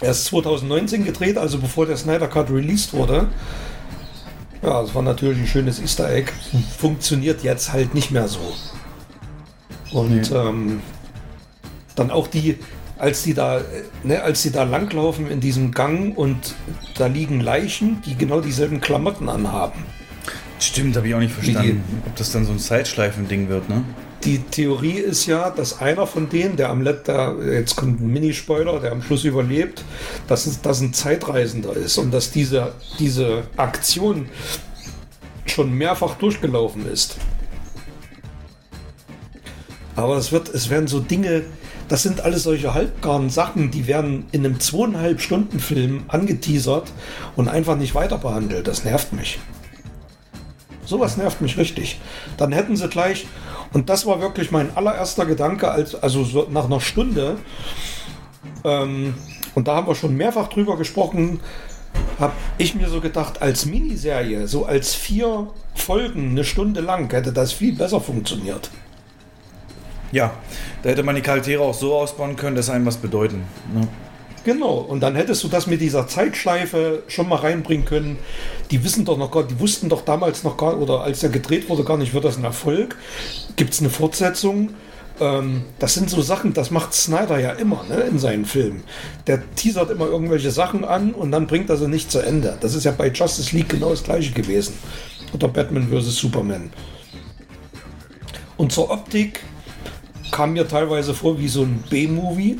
er 0.00 0.10
ist 0.10 0.24
2019 0.26 1.04
gedreht, 1.04 1.38
also 1.38 1.58
bevor 1.58 1.86
der 1.86 1.96
Snyder 1.96 2.28
Cut 2.28 2.50
released 2.50 2.92
wurde. 2.92 3.28
Ja, 4.62 4.82
das 4.82 4.94
war 4.94 5.02
natürlich 5.02 5.38
ein 5.38 5.46
schönes 5.46 5.80
Easter 5.80 6.10
Egg. 6.10 6.32
Funktioniert 6.78 7.42
jetzt 7.42 7.72
halt 7.72 7.94
nicht 7.94 8.10
mehr 8.10 8.28
so. 8.28 8.54
Und 9.92 10.32
ähm, 10.32 10.80
dann 11.94 12.10
auch 12.10 12.26
die, 12.26 12.58
als 12.98 13.22
die 13.22 13.34
da, 13.34 13.60
ne, 14.02 14.22
als 14.22 14.42
die 14.42 14.50
da 14.50 14.64
langlaufen 14.64 15.30
in 15.30 15.40
diesem 15.40 15.72
Gang 15.72 16.16
und 16.16 16.54
da 16.96 17.06
liegen 17.06 17.40
Leichen, 17.40 18.02
die 18.02 18.16
genau 18.16 18.40
dieselben 18.40 18.80
Klamotten 18.80 19.28
anhaben. 19.28 19.84
Stimmt, 20.60 20.96
habe 20.96 21.08
ich 21.08 21.14
auch 21.14 21.18
nicht 21.18 21.34
verstanden. 21.34 21.82
Ob 22.06 22.16
das 22.16 22.30
dann 22.30 22.44
so 22.44 22.52
ein 22.52 22.58
Zeitschleifen-Ding 22.58 23.48
wird, 23.48 23.68
ne? 23.68 23.84
Die 24.22 24.38
Theorie 24.38 24.98
ist 24.98 25.26
ja, 25.26 25.50
dass 25.50 25.80
einer 25.80 26.06
von 26.06 26.30
denen, 26.30 26.56
der 26.56 26.70
am 26.70 26.80
Let, 26.80 27.08
der, 27.08 27.34
jetzt 27.52 27.76
kommt 27.76 28.00
ein 28.00 28.10
Minispoiler, 28.10 28.80
der 28.80 28.92
am 28.92 29.02
Schluss 29.02 29.24
überlebt, 29.24 29.84
dass 30.28 30.46
es 30.46 30.62
dass 30.62 30.80
ein 30.80 30.94
Zeitreisender 30.94 31.76
ist 31.76 31.98
und 31.98 32.10
dass 32.10 32.30
diese, 32.30 32.72
diese 32.98 33.42
Aktion 33.56 34.30
schon 35.44 35.74
mehrfach 35.74 36.14
durchgelaufen 36.14 36.90
ist. 36.90 37.16
Aber 39.96 40.16
es 40.16 40.32
wird, 40.32 40.48
es 40.48 40.70
werden 40.70 40.86
so 40.86 41.00
Dinge, 41.00 41.42
das 41.88 42.02
sind 42.02 42.22
alles 42.22 42.42
solche 42.42 42.74
halbgaren 42.74 43.30
Sachen, 43.30 43.70
die 43.70 43.86
werden 43.86 44.26
in 44.32 44.44
einem 44.44 44.60
zweieinhalb 44.60 45.20
Stunden 45.20 45.60
Film 45.60 46.04
angeteasert 46.08 46.92
und 47.36 47.48
einfach 47.48 47.76
nicht 47.76 47.94
weiter 47.94 48.18
behandelt. 48.18 48.66
Das 48.66 48.84
nervt 48.84 49.12
mich. 49.12 49.38
Sowas 50.84 51.16
nervt 51.16 51.40
mich 51.40 51.56
richtig. 51.56 52.00
Dann 52.36 52.52
hätten 52.52 52.76
sie 52.76 52.88
gleich, 52.88 53.26
und 53.72 53.88
das 53.88 54.06
war 54.06 54.20
wirklich 54.20 54.50
mein 54.50 54.76
allererster 54.76 55.26
Gedanke, 55.26 55.70
als, 55.70 55.94
also 55.94 56.24
so 56.24 56.46
nach 56.50 56.66
einer 56.66 56.80
Stunde, 56.80 57.38
ähm, 58.64 59.14
und 59.54 59.68
da 59.68 59.76
haben 59.76 59.86
wir 59.86 59.94
schon 59.94 60.16
mehrfach 60.16 60.48
drüber 60.48 60.76
gesprochen, 60.76 61.40
habe 62.18 62.32
ich 62.58 62.74
mir 62.74 62.88
so 62.88 63.00
gedacht, 63.00 63.40
als 63.42 63.66
Miniserie, 63.66 64.46
so 64.46 64.66
als 64.66 64.94
vier 64.94 65.48
Folgen, 65.74 66.30
eine 66.30 66.44
Stunde 66.44 66.80
lang, 66.80 67.10
hätte 67.12 67.32
das 67.32 67.52
viel 67.52 67.74
besser 67.76 68.00
funktioniert. 68.00 68.70
Ja, 70.14 70.32
da 70.84 70.90
hätte 70.90 71.02
man 71.02 71.16
die 71.16 71.22
Charaktere 71.22 71.60
auch 71.60 71.74
so 71.74 71.92
ausbauen 71.92 72.36
können, 72.36 72.54
dass 72.54 72.70
einem 72.70 72.86
was 72.86 72.98
bedeuten. 72.98 73.42
Ne? 73.74 73.88
Genau, 74.44 74.76
und 74.76 75.00
dann 75.00 75.16
hättest 75.16 75.42
du 75.42 75.48
das 75.48 75.66
mit 75.66 75.80
dieser 75.80 76.06
Zeitschleife 76.06 77.02
schon 77.08 77.28
mal 77.28 77.40
reinbringen 77.40 77.84
können. 77.84 78.16
Die 78.70 78.84
wissen 78.84 79.04
doch 79.04 79.18
noch 79.18 79.32
gar, 79.32 79.42
die 79.42 79.58
wussten 79.58 79.88
doch 79.88 80.02
damals 80.04 80.44
noch 80.44 80.56
gar, 80.56 80.80
oder 80.80 81.00
als 81.00 81.24
er 81.24 81.30
gedreht 81.30 81.68
wurde, 81.68 81.82
gar 81.82 81.96
nicht, 81.96 82.14
wird 82.14 82.24
das 82.24 82.36
ein 82.36 82.44
Erfolg. 82.44 82.96
Gibt 83.56 83.74
es 83.74 83.80
eine 83.80 83.90
Fortsetzung? 83.90 84.74
Ähm, 85.18 85.64
das 85.80 85.94
sind 85.94 86.08
so 86.08 86.22
Sachen, 86.22 86.52
das 86.54 86.70
macht 86.70 86.94
Snyder 86.94 87.40
ja 87.40 87.50
immer 87.50 87.84
ne, 87.88 88.02
in 88.02 88.20
seinen 88.20 88.44
Filmen. 88.44 88.84
Der 89.26 89.42
teasert 89.56 89.90
immer 89.90 90.06
irgendwelche 90.06 90.52
Sachen 90.52 90.84
an 90.84 91.12
und 91.12 91.32
dann 91.32 91.48
bringt 91.48 91.70
er 91.70 91.76
sie 91.76 91.88
nicht 91.88 92.12
zu 92.12 92.20
Ende. 92.20 92.56
Das 92.60 92.76
ist 92.76 92.84
ja 92.84 92.92
bei 92.92 93.08
Justice 93.08 93.56
League 93.56 93.70
genau 93.70 93.90
das 93.90 94.04
gleiche 94.04 94.32
gewesen. 94.32 94.74
Oder 95.32 95.48
Batman 95.48 95.88
vs. 95.88 96.14
Superman. 96.14 96.70
Und 98.56 98.70
zur 98.70 98.92
Optik 98.92 99.40
kam 100.34 100.54
mir 100.54 100.66
teilweise 100.66 101.14
vor 101.14 101.38
wie 101.38 101.46
so 101.46 101.62
ein 101.62 101.84
B-Movie. 101.88 102.58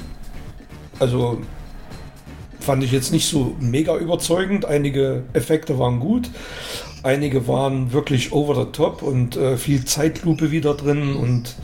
Also 1.01 1.39
fand 2.61 2.85
ich 2.85 2.93
jetzt 2.93 3.13
nicht 3.13 3.29
so 3.29 3.57
mega 3.59 3.97
überzeugend. 3.97 4.65
Einige 4.65 5.25
Effekte 5.33 5.77
waren 5.77 5.99
gut, 5.99 6.31
einige 7.03 7.49
waren 7.49 7.93
wirklich 7.93 8.33
over 8.33 8.55
the 8.55 8.71
top 8.71 9.03
und 9.03 9.37
äh, 9.37 9.57
viel 9.57 9.85
Zeitlupe 9.85 10.53
wieder 10.53 10.75
drin 10.75 11.17
und 11.17 11.57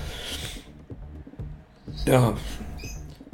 ja. 2.06 2.34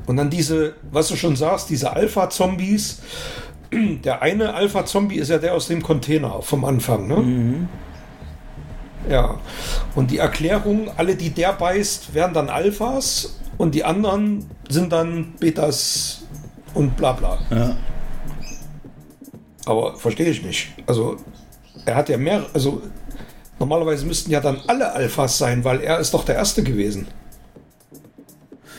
Und 0.05 0.19
dann 0.19 0.29
diese, 0.29 0.75
was 0.93 1.09
du 1.09 1.17
schon 1.17 1.35
sagst, 1.35 1.71
diese 1.71 1.95
Alpha-Zombies, 1.95 3.01
der 3.73 4.21
eine 4.21 4.53
Alpha-Zombie 4.53 5.17
ist 5.17 5.31
ja 5.31 5.39
der 5.39 5.55
aus 5.55 5.67
dem 5.67 5.83
Container 5.83 6.43
vom 6.43 6.67
Anfang, 6.67 7.09
ne? 7.09 7.69
Ja. 9.09 9.39
Und 9.95 10.11
die 10.11 10.19
Erklärung, 10.19 10.91
alle, 10.97 11.15
die 11.15 11.31
der 11.31 11.53
beißt, 11.53 12.15
werden 12.15 12.35
dann 12.35 12.49
Alphas 12.49 13.39
und 13.59 13.75
die 13.75 13.85
anderen 13.85 14.51
sind 14.69 14.93
dann 14.93 15.35
Betas 15.39 16.23
und 16.75 16.97
bla 16.97 17.13
bla. 17.13 17.39
Ja. 17.51 17.77
Aber 19.65 19.97
verstehe 19.97 20.29
ich 20.29 20.43
nicht. 20.45 20.69
Also, 20.87 21.17
er 21.85 21.97
hat 21.97 22.09
ja 22.09 22.17
mehr, 22.17 22.45
also 22.53 22.83
normalerweise 23.59 24.07
müssten 24.07 24.31
ja 24.31 24.41
dann 24.41 24.61
alle 24.67 24.93
Alphas 24.93 25.39
sein, 25.39 25.65
weil 25.65 25.81
er 25.81 25.99
ist 25.99 26.15
doch 26.15 26.25
der 26.25 26.37
Erste 26.37 26.63
gewesen. 26.63 27.07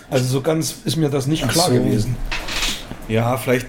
Also 0.09 0.25
so 0.25 0.41
ganz 0.41 0.75
ist 0.85 0.95
mir 0.95 1.09
das 1.09 1.27
nicht 1.27 1.43
Ach 1.45 1.51
klar 1.51 1.67
so. 1.67 1.73
gewesen. 1.73 2.15
Ja, 3.09 3.37
vielleicht, 3.37 3.67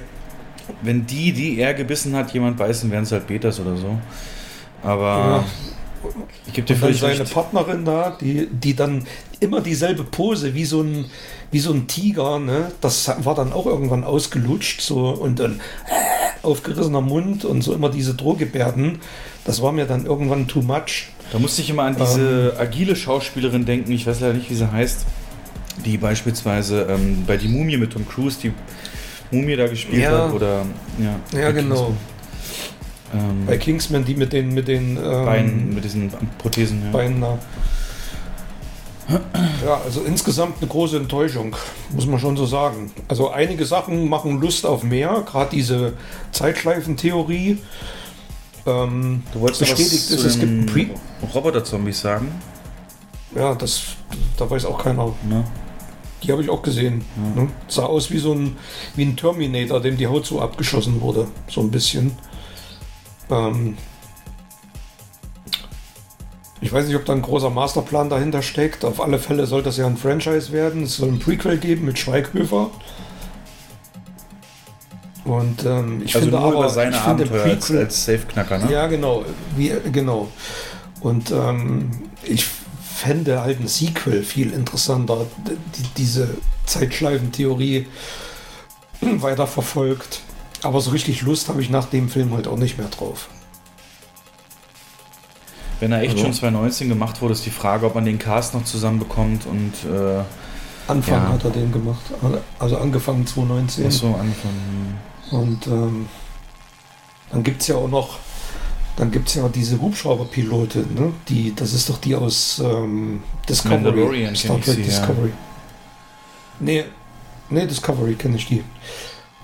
wenn 0.82 1.06
die, 1.06 1.32
die 1.32 1.58
er 1.58 1.74
gebissen 1.74 2.14
hat, 2.14 2.32
jemand 2.32 2.56
beißen, 2.56 2.90
wären 2.90 3.02
es 3.02 3.12
halt 3.12 3.26
Betas 3.26 3.58
oder 3.58 3.76
so. 3.76 3.98
Aber 4.82 5.44
ich 6.46 6.52
gebe 6.52 6.66
dir 6.66 6.74
Und 6.74 6.82
dann 6.82 6.94
seine 6.94 7.20
recht. 7.20 7.32
Partnerin 7.34 7.84
da, 7.84 8.16
die, 8.20 8.46
die 8.50 8.74
dann 8.74 9.04
immer 9.40 9.60
dieselbe 9.60 10.04
Pose 10.04 10.54
wie 10.54 10.64
so 10.64 10.82
ein, 10.82 11.06
wie 11.50 11.58
so 11.60 11.72
ein 11.72 11.86
Tiger, 11.86 12.38
ne? 12.38 12.72
Das 12.80 13.10
war 13.24 13.34
dann 13.34 13.52
auch 13.52 13.66
irgendwann 13.66 14.04
ausgelutscht, 14.04 14.80
so 14.80 15.10
und 15.10 15.38
dann 15.40 15.60
äh, 15.86 16.46
aufgerissener 16.46 17.00
Mund 17.00 17.44
und 17.44 17.62
so 17.62 17.74
immer 17.74 17.88
diese 17.90 18.14
Drohgebärden. 18.14 18.98
Das 19.44 19.62
war 19.62 19.72
mir 19.72 19.86
dann 19.86 20.04
irgendwann 20.06 20.46
too 20.48 20.62
much. 20.62 21.08
Da 21.32 21.38
musste 21.38 21.62
ich 21.62 21.70
immer 21.70 21.82
an 21.84 21.96
diese 21.98 22.54
agile 22.58 22.96
Schauspielerin 22.96 23.64
denken, 23.66 23.92
ich 23.92 24.06
weiß 24.06 24.20
leider 24.20 24.34
nicht, 24.34 24.50
wie 24.50 24.54
sie 24.54 24.70
heißt, 24.70 25.04
die 25.84 25.96
beispielsweise 25.98 26.86
ähm, 26.90 27.24
bei 27.26 27.36
Die 27.36 27.48
Mumie 27.48 27.76
mit 27.76 27.92
Tom 27.92 28.06
Cruise 28.08 28.38
die 28.42 28.52
Mumie 29.30 29.56
da 29.56 29.66
gespielt 29.66 30.02
Ja. 30.02 30.26
hat. 30.26 30.32
Oder, 30.32 30.64
ja, 30.98 31.38
Ja, 31.38 31.50
genau. 31.52 31.74
Kingsman. 31.86 31.96
Ähm, 33.14 33.46
Bei 33.46 33.56
Kingsman, 33.56 34.04
die 34.04 34.14
mit 34.14 34.32
den, 34.32 34.54
mit 34.54 34.68
den 34.68 34.96
ähm, 34.96 35.24
Beinen, 35.24 35.74
mit 35.74 35.84
diesen 35.84 36.12
Prothesen. 36.38 36.82
Ja. 36.86 36.90
Beinen 36.90 37.20
da. 37.20 37.38
Ja, 39.64 39.80
also 39.84 40.02
insgesamt 40.02 40.58
eine 40.60 40.68
große 40.68 40.98
Enttäuschung, 40.98 41.56
muss 41.94 42.06
man 42.06 42.20
schon 42.20 42.36
so 42.36 42.44
sagen. 42.44 42.90
Also 43.08 43.30
einige 43.30 43.64
Sachen 43.64 44.06
machen 44.08 44.38
Lust 44.38 44.66
auf 44.66 44.82
mehr, 44.82 45.22
gerade 45.24 45.50
diese 45.56 45.94
Zeitschleifentheorie. 46.32 47.58
Ähm, 48.66 49.22
Du 49.32 49.40
wolltest 49.40 49.60
bestätigt 49.60 50.08
zu 50.08 50.14
ist, 50.14 50.24
es 50.24 50.38
gibt 50.38 50.52
ein 50.52 50.66
den 50.66 50.88
Pre 50.88 51.30
Roboter-Zombies 51.34 52.00
sagen? 52.02 52.30
Ja, 53.34 53.54
das, 53.54 53.82
da 54.36 54.48
weiß 54.48 54.66
auch 54.66 54.82
keiner. 54.82 55.06
Ne? 55.28 55.44
Die 56.22 56.30
habe 56.30 56.42
ich 56.42 56.50
auch 56.50 56.62
gesehen. 56.62 57.02
Ne? 57.34 57.48
Sah 57.68 57.84
aus 57.84 58.10
wie 58.10 58.18
so 58.18 58.34
ein, 58.34 58.56
wie 58.94 59.04
ein 59.04 59.16
Terminator, 59.16 59.80
dem 59.80 59.96
die 59.96 60.06
Haut 60.06 60.26
so 60.26 60.40
abgeschossen 60.40 61.00
wurde. 61.00 61.28
So 61.48 61.62
ein 61.62 61.70
bisschen. 61.70 62.12
Ähm 63.30 63.76
ich 66.60 66.72
weiß 66.72 66.86
nicht, 66.86 66.96
ob 66.96 67.04
da 67.04 67.12
ein 67.12 67.22
großer 67.22 67.50
Masterplan 67.50 68.10
dahinter 68.10 68.42
steckt. 68.42 68.84
Auf 68.84 69.00
alle 69.00 69.18
Fälle 69.18 69.46
soll 69.46 69.62
das 69.62 69.76
ja 69.76 69.86
ein 69.86 69.96
Franchise 69.96 70.52
werden. 70.52 70.82
Es 70.82 70.96
soll 70.96 71.08
ein 71.08 71.18
Prequel 71.20 71.58
geben 71.58 71.84
mit 71.84 71.98
Schweighöfer. 71.98 72.70
Und 75.24 75.64
ähm, 75.64 76.02
ich 76.04 76.14
Also 76.14 76.26
finde 76.26 76.40
nur 76.40 76.46
aber, 76.48 76.58
über 76.58 76.68
seine 76.70 76.96
ich 76.96 77.02
finde 77.02 77.24
Abenteuer 77.24 77.44
als, 77.44 77.70
als 77.70 78.04
Safe-Knacker, 78.06 78.58
ne? 78.58 78.72
ja, 78.72 78.86
genau. 78.86 79.24
Wie, 79.56 79.72
genau. 79.92 80.28
Und 81.00 81.30
ähm, 81.30 81.90
ich 82.24 82.46
fände 82.82 83.42
halt 83.42 83.60
ein 83.60 83.68
Sequel 83.68 84.22
viel 84.22 84.52
interessanter, 84.52 85.26
die, 85.46 85.82
diese 85.96 86.28
Zeitschleifentheorie 86.64 87.86
weiter 89.00 89.46
verfolgt. 89.46 90.22
Aber 90.62 90.80
so 90.80 90.90
richtig 90.90 91.22
Lust 91.22 91.48
habe 91.48 91.62
ich 91.62 91.70
nach 91.70 91.86
dem 91.86 92.08
Film 92.08 92.32
halt 92.34 92.46
auch 92.48 92.56
nicht 92.56 92.78
mehr 92.78 92.88
drauf. 92.88 93.28
Wenn 95.80 95.92
er 95.92 96.00
echt 96.02 96.12
Also- 96.12 96.24
schon 96.24 96.32
2019 96.32 96.88
gemacht 96.88 97.22
wurde, 97.22 97.34
ist 97.34 97.46
die 97.46 97.50
Frage, 97.50 97.86
ob 97.86 97.94
man 97.94 98.04
den 98.04 98.18
Cast 98.18 98.54
noch 98.54 98.64
zusammenbekommt 98.64 99.46
und 99.46 99.72
äh, 99.88 100.22
Anfang 100.88 101.22
Ja. 101.22 101.28
hat 101.32 101.44
er 101.44 101.50
den 101.50 101.70
gemacht, 101.70 102.00
also 102.58 102.78
angefangen 102.78 103.26
2019. 103.26 103.84
was 103.86 103.98
so 103.98 104.06
anfangen. 104.08 104.98
Und 105.30 105.66
ähm, 105.66 106.08
dann 107.30 107.42
gibt 107.44 107.60
es 107.60 107.68
ja 107.68 107.76
auch 107.76 107.88
noch, 107.88 108.18
dann 108.96 109.10
gibt 109.10 109.28
es 109.28 109.34
ja 109.34 109.48
diese 109.48 109.80
Hubschrauberpilote, 109.80 110.78
ne? 110.78 111.12
Die, 111.28 111.54
das 111.54 111.74
ist 111.74 111.88
doch 111.90 111.98
die 111.98 112.16
aus 112.16 112.58
ähm, 112.64 113.22
Discovery. 113.48 114.34
Star 114.34 114.56
Trek 114.60 114.64
sie, 114.64 114.80
ja. 114.80 114.86
Discovery. 114.86 115.32
Nee, 116.58 116.84
nee, 117.50 117.66
Discovery 117.66 118.14
kenne 118.14 118.36
ich 118.36 118.46
die. 118.46 118.64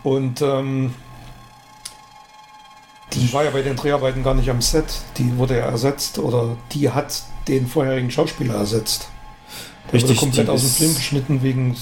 Und 0.03 0.41
ähm, 0.43 0.95
die 3.15 3.33
war 3.33 3.45
ja 3.45 3.51
bei 3.51 3.63
den 3.63 3.77
Dreharbeiten 3.77 4.23
gar 4.23 4.35
nicht 4.35 4.51
am 4.51 4.61
Set. 4.61 4.85
Die 5.19 5.37
wurde 5.37 5.59
ja 5.59 5.67
ersetzt 5.67 6.19
oder 6.19 6.57
die 6.73 6.91
hat 6.91 7.23
den 7.49 7.67
vorherigen 7.67 8.11
Schauspieler 8.11 8.55
ersetzt. 8.55 9.09
Der 9.87 9.95
Richtig, 9.95 10.11
wurde 10.13 10.21
komplett 10.21 10.49
aus 10.49 10.63
dem 10.63 10.71
Film 10.71 10.95
geschnitten 10.95 11.43
wegen 11.43 11.77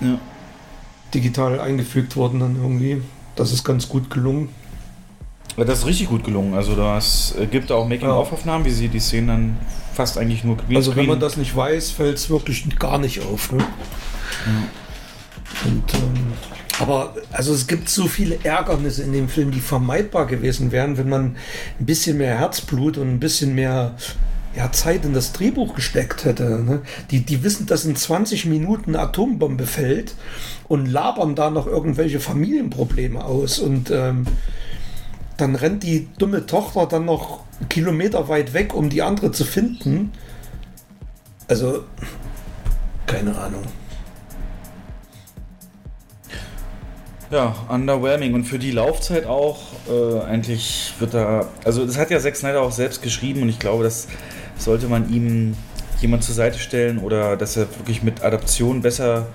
Ja. 0.00 0.18
digital 1.14 1.60
eingefügt 1.60 2.16
worden 2.16 2.40
dann 2.40 2.56
irgendwie. 2.56 3.02
Das 3.34 3.52
ist 3.52 3.64
ganz 3.64 3.88
gut 3.88 4.10
gelungen. 4.10 4.48
Das 5.56 5.78
ist 5.80 5.86
richtig 5.86 6.08
gut 6.08 6.24
gelungen. 6.24 6.54
Also 6.54 6.74
das 6.74 7.34
äh, 7.40 7.46
gibt 7.46 7.72
auch 7.72 7.88
Making-of-Aufnahmen, 7.88 8.64
wie 8.66 8.70
sie 8.70 8.88
die 8.88 9.00
Szenen 9.00 9.28
dann 9.28 9.56
fast 9.94 10.18
eigentlich 10.18 10.44
nur 10.44 10.56
Greenscreen. 10.56 10.76
Also 10.76 10.96
wenn 10.96 11.06
man 11.06 11.20
das 11.20 11.38
nicht 11.38 11.56
weiß, 11.56 11.90
fällt 11.92 12.18
es 12.18 12.28
wirklich 12.28 12.68
gar 12.78 12.98
nicht 12.98 13.22
auf. 13.22 13.52
Ne? 13.52 13.64
Und, 15.64 15.94
ähm, 15.94 16.32
aber 16.80 17.14
also 17.32 17.54
es 17.54 17.66
gibt 17.66 17.88
so 17.88 18.06
viele 18.06 18.38
Ärgernisse 18.44 19.02
in 19.02 19.12
dem 19.12 19.28
Film, 19.28 19.50
die 19.50 19.60
vermeidbar 19.60 20.26
gewesen 20.26 20.72
wären, 20.72 20.98
wenn 20.98 21.08
man 21.08 21.36
ein 21.80 21.86
bisschen 21.86 22.18
mehr 22.18 22.38
Herzblut 22.38 22.98
und 22.98 23.08
ein 23.08 23.20
bisschen 23.20 23.54
mehr 23.54 23.94
ja, 24.56 24.72
Zeit 24.72 25.04
in 25.04 25.12
das 25.12 25.32
Drehbuch 25.32 25.74
gesteckt 25.74 26.24
hätte. 26.24 26.62
Ne? 26.64 26.80
Die, 27.10 27.20
die 27.20 27.42
wissen, 27.44 27.66
dass 27.66 27.84
in 27.84 27.94
20 27.94 28.46
Minuten 28.46 28.94
eine 28.94 29.04
Atombombe 29.04 29.66
fällt 29.66 30.14
und 30.66 30.86
labern 30.86 31.34
da 31.34 31.50
noch 31.50 31.66
irgendwelche 31.66 32.20
Familienprobleme 32.20 33.22
aus 33.22 33.58
und 33.58 33.90
ähm, 33.90 34.26
dann 35.36 35.54
rennt 35.54 35.82
die 35.82 36.08
dumme 36.18 36.46
Tochter 36.46 36.86
dann 36.86 37.04
noch 37.04 37.44
Kilometer 37.68 38.28
weit 38.28 38.54
weg, 38.54 38.74
um 38.74 38.88
die 38.88 39.02
andere 39.02 39.32
zu 39.32 39.44
finden. 39.44 40.12
Also, 41.48 41.84
keine 43.06 43.36
Ahnung. 43.36 43.62
Ja, 47.30 47.54
underwhelming. 47.68 48.34
Und 48.34 48.44
für 48.44 48.58
die 48.58 48.70
Laufzeit 48.70 49.26
auch, 49.26 49.58
äh, 49.88 50.20
eigentlich 50.24 50.94
wird 50.98 51.14
da. 51.14 51.48
Also, 51.64 51.84
das 51.84 51.98
hat 51.98 52.10
ja 52.10 52.20
Zack 52.20 52.36
Snyder 52.36 52.62
auch 52.62 52.72
selbst 52.72 53.02
geschrieben 53.02 53.42
und 53.42 53.48
ich 53.48 53.58
glaube, 53.58 53.84
das 53.84 54.06
sollte 54.58 54.86
man 54.86 55.12
ihm 55.12 55.56
jemand 56.00 56.22
zur 56.24 56.34
Seite 56.34 56.58
stellen 56.58 56.98
oder 56.98 57.36
dass 57.36 57.56
er 57.56 57.68
wirklich 57.78 58.02
mit 58.02 58.22
Adaption 58.22 58.82
besser, 58.82 59.26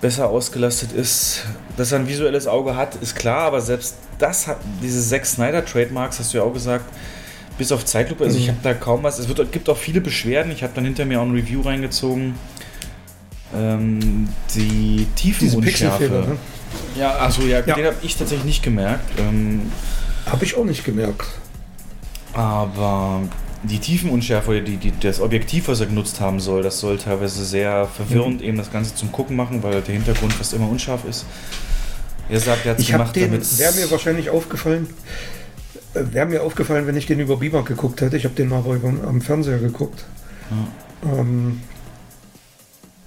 besser 0.00 0.28
ausgelastet 0.28 0.92
ist. 0.92 1.44
Dass 1.76 1.92
er 1.92 2.00
ein 2.00 2.08
visuelles 2.08 2.46
Auge 2.46 2.74
hat, 2.74 2.96
ist 2.96 3.14
klar, 3.14 3.42
aber 3.42 3.60
selbst 3.60 3.96
das 4.18 4.46
hat, 4.46 4.58
diese 4.82 5.00
Zack 5.02 5.26
Snyder 5.26 5.64
Trademarks, 5.64 6.18
hast 6.18 6.32
du 6.32 6.38
ja 6.38 6.44
auch 6.44 6.52
gesagt, 6.52 6.86
bis 7.58 7.72
auf 7.72 7.84
Zeitlupe, 7.84 8.24
also 8.24 8.38
ich 8.38 8.48
habe 8.48 8.58
da 8.62 8.74
kaum 8.74 9.02
was. 9.02 9.18
Es 9.18 9.28
wird, 9.28 9.50
gibt 9.52 9.68
auch 9.68 9.78
viele 9.78 10.00
Beschwerden. 10.00 10.52
Ich 10.52 10.62
habe 10.62 10.72
dann 10.74 10.84
hinter 10.84 11.04
mir 11.04 11.20
auch 11.20 11.24
ein 11.24 11.32
Review 11.32 11.62
reingezogen. 11.62 12.34
Ähm, 13.54 14.28
die 14.54 15.06
Tiefenunschärfe. 15.14 16.08
Ne? 16.08 16.36
Ja, 16.96 17.18
achso, 17.18 17.42
ja, 17.42 17.60
Ja. 17.64 17.74
den 17.74 17.86
habe 17.86 17.96
ich 18.02 18.16
tatsächlich 18.16 18.44
nicht 18.46 18.62
gemerkt. 18.62 19.18
Ähm, 19.18 19.70
Habe 20.26 20.44
ich 20.44 20.56
auch 20.56 20.64
nicht 20.64 20.84
gemerkt. 20.84 21.24
aber 22.32 23.22
die 23.62 23.78
Tiefenunschärfe 23.78 24.60
die, 24.60 24.76
die, 24.76 24.92
das 25.00 25.20
Objektiv, 25.20 25.68
was 25.68 25.80
er 25.80 25.86
genutzt 25.86 26.20
haben 26.20 26.38
soll, 26.40 26.62
das 26.62 26.78
soll 26.78 26.98
teilweise 26.98 27.44
sehr 27.44 27.86
verwirrend 27.86 28.42
eben 28.42 28.56
das 28.58 28.70
Ganze 28.70 28.94
zum 28.94 29.10
Gucken 29.10 29.34
machen, 29.36 29.62
weil 29.62 29.80
der 29.82 29.94
Hintergrund 29.94 30.32
fast 30.34 30.52
immer 30.54 30.68
unscharf 30.68 31.04
ist. 31.08 31.24
Er 32.28 32.40
sagt, 32.40 32.64
er 32.66 32.72
hat 32.72 32.78
es 32.80 32.86
gemacht, 32.86 33.16
den, 33.16 33.30
damit 33.30 33.58
wäre 33.58 33.72
mir 33.74 33.90
wahrscheinlich 33.90 34.30
aufgefallen, 34.30 34.86
äh, 35.94 36.02
wäre 36.12 36.26
mir 36.26 36.42
aufgefallen, 36.42 36.86
wenn 36.86 36.96
ich 36.96 37.06
den 37.06 37.18
über 37.20 37.36
Beamer 37.38 37.62
geguckt 37.62 38.00
hätte. 38.00 38.16
Ich 38.16 38.24
habe 38.24 38.34
den 38.34 38.52
aber 38.52 38.74
über, 38.74 38.88
am 38.88 39.20
Fernseher 39.20 39.58
geguckt. 39.58 40.04
Ähm, 41.04 41.60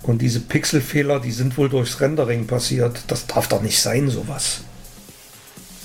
und 0.03 0.21
diese 0.21 0.39
Pixelfehler, 0.39 1.19
die 1.19 1.31
sind 1.31 1.57
wohl 1.57 1.69
durchs 1.69 1.99
Rendering 1.99 2.47
passiert. 2.47 3.03
Das 3.07 3.27
darf 3.27 3.47
doch 3.47 3.61
nicht 3.61 3.81
sein, 3.81 4.09
sowas. 4.09 4.61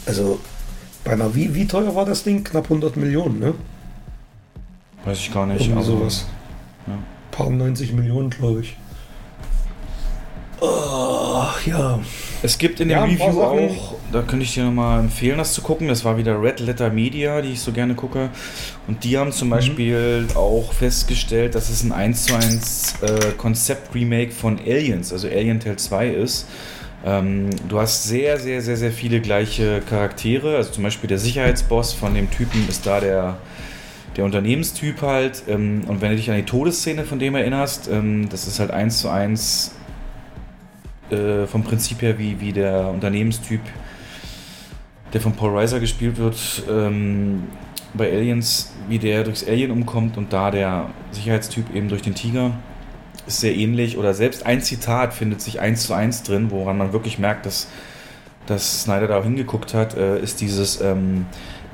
Also, 0.07 0.41
bei 1.05 1.13
einer, 1.13 1.35
wie, 1.35 1.55
wie 1.55 1.67
teuer 1.67 1.95
war 1.95 2.05
das 2.05 2.25
Ding? 2.25 2.45
Knapp 2.45 2.65
100 2.65 2.97
Millionen, 2.97 3.39
ne? 3.39 3.55
weiß 5.05 5.19
ich 5.19 5.33
gar 5.33 5.47
nicht. 5.47 5.61
Irgendwie 5.61 5.73
aber- 5.79 5.85
sowas. 5.85 6.25
ja. 6.87 6.99
Paar 7.31 7.51
90 7.51 7.93
Millionen, 7.93 8.31
glaube 8.31 8.61
ich. 8.61 8.77
Oh, 10.61 11.45
ja. 11.67 11.99
Es 12.43 12.59
gibt 12.59 12.79
in 12.81 12.89
dem 12.89 12.99
Ja, 12.99 13.05
Review 13.05 13.41
auch, 13.43 13.95
da 14.13 14.23
könnte 14.23 14.45
ich 14.45 14.55
dir 14.55 14.65
nochmal 14.65 15.01
empfehlen, 15.01 15.39
das 15.39 15.53
zu 15.55 15.63
gucken. 15.63 15.89
Das 15.89 16.05
war 16.05 16.17
wieder 16.19 16.41
Red 16.41 16.61
Letter 16.61 16.91
Media, 16.91 17.41
die 17.41 17.53
ich 17.53 17.61
so 17.61 17.73
gerne 17.73 17.95
gucke. 17.95 18.29
Und 18.87 19.03
die 19.05 19.17
haben 19.19 19.29
Mhm. 19.29 19.33
zum 19.33 19.51
Beispiel 19.51 20.27
auch 20.35 20.73
festgestellt, 20.73 21.55
dass 21.55 21.71
es 21.71 21.83
ein 21.83 21.93
1 21.93 22.25
zu 22.27 22.35
1 22.35 22.95
äh, 23.03 23.33
Konzept-Remake 23.39 24.33
von 24.33 24.59
Aliens, 24.59 25.13
also 25.13 25.27
Alien 25.29 25.59
Tale 25.61 25.77
2 25.77 26.09
ist. 26.09 26.47
Ähm, 27.05 27.51
du 27.69 27.81
hast 27.81 28.05
sehr, 28.05 28.39
sehr, 28.39 28.63
sehr, 28.63 28.77
sehr 28.77 28.93
viele 28.93 29.21
gleiche 29.21 29.81
Charaktere. 29.81 30.57
Also 30.57 30.71
zum 30.71 30.85
Beispiel 30.85 31.09
der 31.09 31.19
Sicherheitsboss 31.19 31.93
von 31.95 32.15
dem 32.15 32.31
Typen 32.31 32.67
ist 32.69 32.87
da 32.87 33.01
der, 33.01 33.37
der 34.17 34.25
Unternehmenstyp 34.25 35.01
halt. 35.03 35.43
Ähm, 35.49 35.83
und 35.87 36.01
wenn 36.03 36.11
du 36.11 36.17
dich 36.17 36.31
an 36.31 36.37
die 36.37 36.45
Todesszene 36.45 37.05
von 37.05 37.19
dem 37.19 37.35
erinnerst, 37.35 37.89
ähm, 37.91 38.29
das 38.31 38.47
ist 38.47 38.61
halt 38.61 38.71
eins 38.71 38.99
zu 38.99 39.09
eins 39.09 39.73
äh, 41.11 41.47
vom 41.47 41.63
Prinzip 41.65 42.03
her 42.03 42.19
wie, 42.19 42.41
wie 42.41 42.53
der 42.53 42.89
Unternehmenstyp, 42.89 43.61
der 45.13 45.21
von 45.21 45.33
Paul 45.35 45.57
Reiser 45.57 45.81
gespielt 45.81 46.19
wird, 46.19 46.63
ähm, 46.69 47.45
bei 47.95 48.13
Aliens, 48.13 48.73
wie 48.89 48.99
der 48.99 49.25
durchs 49.25 49.47
Alien 49.47 49.71
umkommt 49.71 50.17
und 50.17 50.33
da 50.33 50.51
der 50.51 50.91
Sicherheitstyp 51.13 51.75
eben 51.75 51.89
durch 51.89 52.03
den 52.03 52.15
Tiger 52.15 52.53
ist 53.27 53.41
sehr 53.41 53.55
ähnlich 53.55 53.97
oder 53.97 54.13
selbst 54.13 54.45
ein 54.45 54.61
Zitat 54.61 55.15
findet 55.15 55.41
sich 55.41 55.61
eins 55.61 55.87
zu 55.87 55.95
eins 55.95 56.23
drin, 56.23 56.51
woran 56.51 56.77
man 56.77 56.93
wirklich 56.93 57.19
merkt, 57.19 57.47
dass, 57.47 57.69
dass 58.47 58.83
Snyder 58.83 59.07
da 59.07 59.19
auch 59.19 59.25
hingeguckt 59.25 59.73
hat, 59.73 59.97
äh, 59.97 60.21
ist 60.21 60.41
dieses, 60.41 60.81
ähm, 60.81 61.27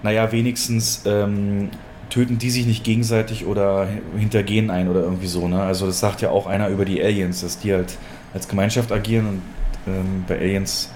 naja, 0.03 0.31
wenigstens 0.31 1.03
ähm, 1.07 1.71
töten 2.11 2.39
die 2.39 2.51
sich 2.51 2.67
nicht 2.67 2.85
gegenseitig 2.85 3.47
oder 3.47 3.89
hintergehen 4.17 4.71
ein 4.71 4.89
oder 4.89 5.01
irgendwie 5.01 5.27
so. 5.27 5.49
Ne? 5.49 5.63
Also 5.63 5.87
das 5.87 6.01
sagt 6.01 6.21
ja 6.21 6.31
auch 6.31 6.47
einer 6.47 6.69
über 6.69 6.85
die 6.85 7.03
Aliens, 7.03 7.41
dass 7.41 7.59
die 7.59 7.73
halt 7.73 7.97
als 8.33 8.49
Gemeinschaft 8.49 8.93
agieren 8.93 9.27
und 9.27 9.43
ähm, 9.87 10.25
bei 10.27 10.39
Aliens 10.39 10.91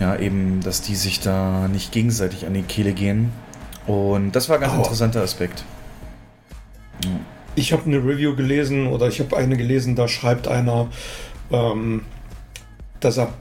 ja 0.00 0.16
eben, 0.16 0.60
dass 0.60 0.82
die 0.82 0.96
sich 0.96 1.20
da 1.20 1.68
nicht 1.68 1.92
gegenseitig 1.92 2.46
an 2.46 2.54
die 2.54 2.62
Kehle 2.62 2.92
gehen. 2.92 3.32
Und 3.86 4.32
das 4.32 4.48
war 4.48 4.56
ein 4.56 4.60
ganz 4.60 4.72
Aber- 4.72 4.82
interessanter 4.82 5.22
Aspekt. 5.22 5.64
Ich 7.56 7.72
habe 7.72 7.84
eine 7.84 7.98
Review 7.98 8.34
gelesen 8.34 8.86
oder 8.88 9.08
ich 9.08 9.20
habe 9.20 9.36
eine 9.36 9.56
gelesen, 9.56 9.94
da 9.94 10.08
schreibt 10.08 10.48
einer, 10.48 10.88
ähm, 11.52 12.02
dass 13.00 13.18
er 13.18 13.32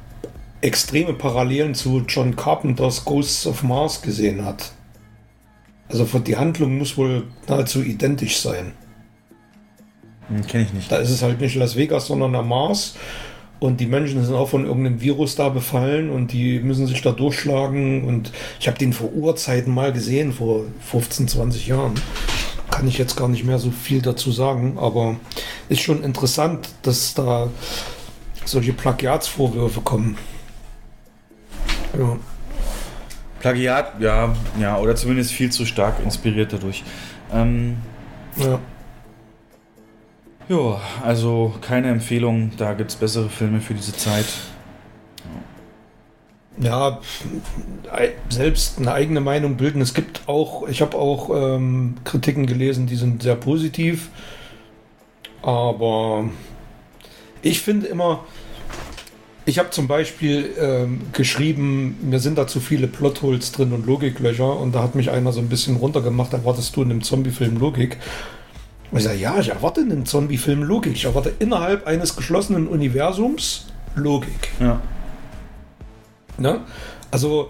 extreme 0.61 1.13
Parallelen 1.13 1.73
zu 1.75 2.03
John 2.07 2.35
Carpenters 2.35 3.05
Ghosts 3.05 3.47
of 3.47 3.63
Mars 3.63 4.01
gesehen 4.01 4.45
hat. 4.45 4.71
Also 5.89 6.05
die 6.19 6.37
Handlung 6.37 6.77
muss 6.77 6.97
wohl 6.97 7.23
nahezu 7.47 7.81
identisch 7.81 8.39
sein. 8.39 8.73
Hm, 10.35 10.47
Kenne 10.47 10.63
ich 10.63 10.73
nicht. 10.73 10.91
Da 10.91 10.97
ist 10.97 11.09
es 11.09 11.21
halt 11.21 11.39
nicht 11.41 11.55
Las 11.55 11.75
Vegas, 11.75 12.07
sondern 12.07 12.33
der 12.33 12.43
Mars. 12.43 12.95
Und 13.59 13.79
die 13.79 13.85
Menschen 13.85 14.25
sind 14.25 14.35
auch 14.35 14.49
von 14.49 14.65
irgendeinem 14.65 14.99
Virus 14.99 15.35
da 15.35 15.47
befallen 15.47 16.09
und 16.09 16.33
die 16.33 16.59
müssen 16.59 16.85
sich 16.85 17.01
da 17.01 17.11
durchschlagen. 17.11 18.03
Und 18.03 18.33
ich 18.59 18.67
habe 18.67 18.77
den 18.77 18.91
vor 18.91 19.13
Urzeiten 19.13 19.73
mal 19.73 19.93
gesehen, 19.93 20.33
vor 20.33 20.65
15, 20.81 21.29
20 21.29 21.67
Jahren. 21.67 21.93
Kann 22.69 22.87
ich 22.87 22.97
jetzt 22.97 23.15
gar 23.15 23.29
nicht 23.29 23.45
mehr 23.45 23.59
so 23.59 23.71
viel 23.71 24.01
dazu 24.01 24.31
sagen, 24.31 24.77
aber 24.77 25.15
ist 25.69 25.81
schon 25.81 26.03
interessant, 26.03 26.67
dass 26.81 27.13
da 27.13 27.49
solche 28.43 28.73
Plagiatsvorwürfe 28.73 29.79
kommen. 29.79 30.17
Ja. 31.97 32.17
Plagiat, 33.39 34.01
ja, 34.01 34.35
ja, 34.59 34.77
oder 34.77 34.95
zumindest 34.95 35.31
viel 35.31 35.51
zu 35.51 35.65
stark 35.65 36.03
inspiriert 36.03 36.51
dadurch. 36.51 36.83
Ähm, 37.31 37.77
ja. 38.37 38.59
Ja, 40.49 40.81
also 41.03 41.53
keine 41.61 41.89
Empfehlung, 41.89 42.51
da 42.57 42.73
gibt 42.73 42.91
es 42.91 42.95
bessere 42.95 43.29
Filme 43.29 43.61
für 43.61 43.73
diese 43.73 43.93
Zeit. 43.93 44.25
Ja, 46.59 46.99
selbst 48.29 48.77
eine 48.77 48.93
eigene 48.93 49.21
Meinung 49.21 49.57
bilden. 49.57 49.81
Es 49.81 49.95
gibt 49.95 50.27
auch, 50.27 50.67
ich 50.67 50.81
habe 50.81 50.97
auch 50.97 51.29
ähm, 51.33 51.95
Kritiken 52.03 52.45
gelesen, 52.45 52.85
die 52.85 52.95
sind 52.95 53.23
sehr 53.23 53.35
positiv. 53.35 54.09
Aber 55.41 56.29
ich 57.41 57.61
finde 57.61 57.87
immer, 57.87 58.23
ich 59.45 59.59
habe 59.59 59.71
zum 59.71 59.87
Beispiel 59.87 60.51
ähm, 60.59 61.01
geschrieben, 61.11 61.97
mir 62.01 62.19
sind 62.19 62.37
da 62.37 62.47
zu 62.47 62.59
viele 62.59 62.87
Plotholes 62.87 63.51
drin 63.51 63.73
und 63.73 63.85
Logiklöcher 63.85 64.57
und 64.57 64.73
da 64.73 64.83
hat 64.83 64.95
mich 64.95 65.11
einer 65.11 65.33
so 65.33 65.41
ein 65.41 65.49
bisschen 65.49 65.75
runtergemacht, 65.75 66.31
erwartest 66.33 66.75
du 66.75 66.83
in 66.83 66.91
einem 66.91 67.03
Zombie-Film 67.03 67.57
Logik? 67.57 67.97
Und 68.93 68.99
ich 68.99 69.05
sage, 69.05 69.17
ja, 69.17 69.39
ich 69.39 69.49
erwarte 69.49 69.81
in 69.81 69.91
einem 69.91 70.05
Zombie-Film 70.05 70.61
Logik. 70.61 70.93
Ich 70.93 71.05
erwarte 71.05 71.33
innerhalb 71.39 71.87
eines 71.87 72.15
geschlossenen 72.15 72.67
Universums 72.67 73.65
Logik. 73.95 74.51
Ja. 74.59 74.79
Ne? 76.37 76.59
Also 77.09 77.49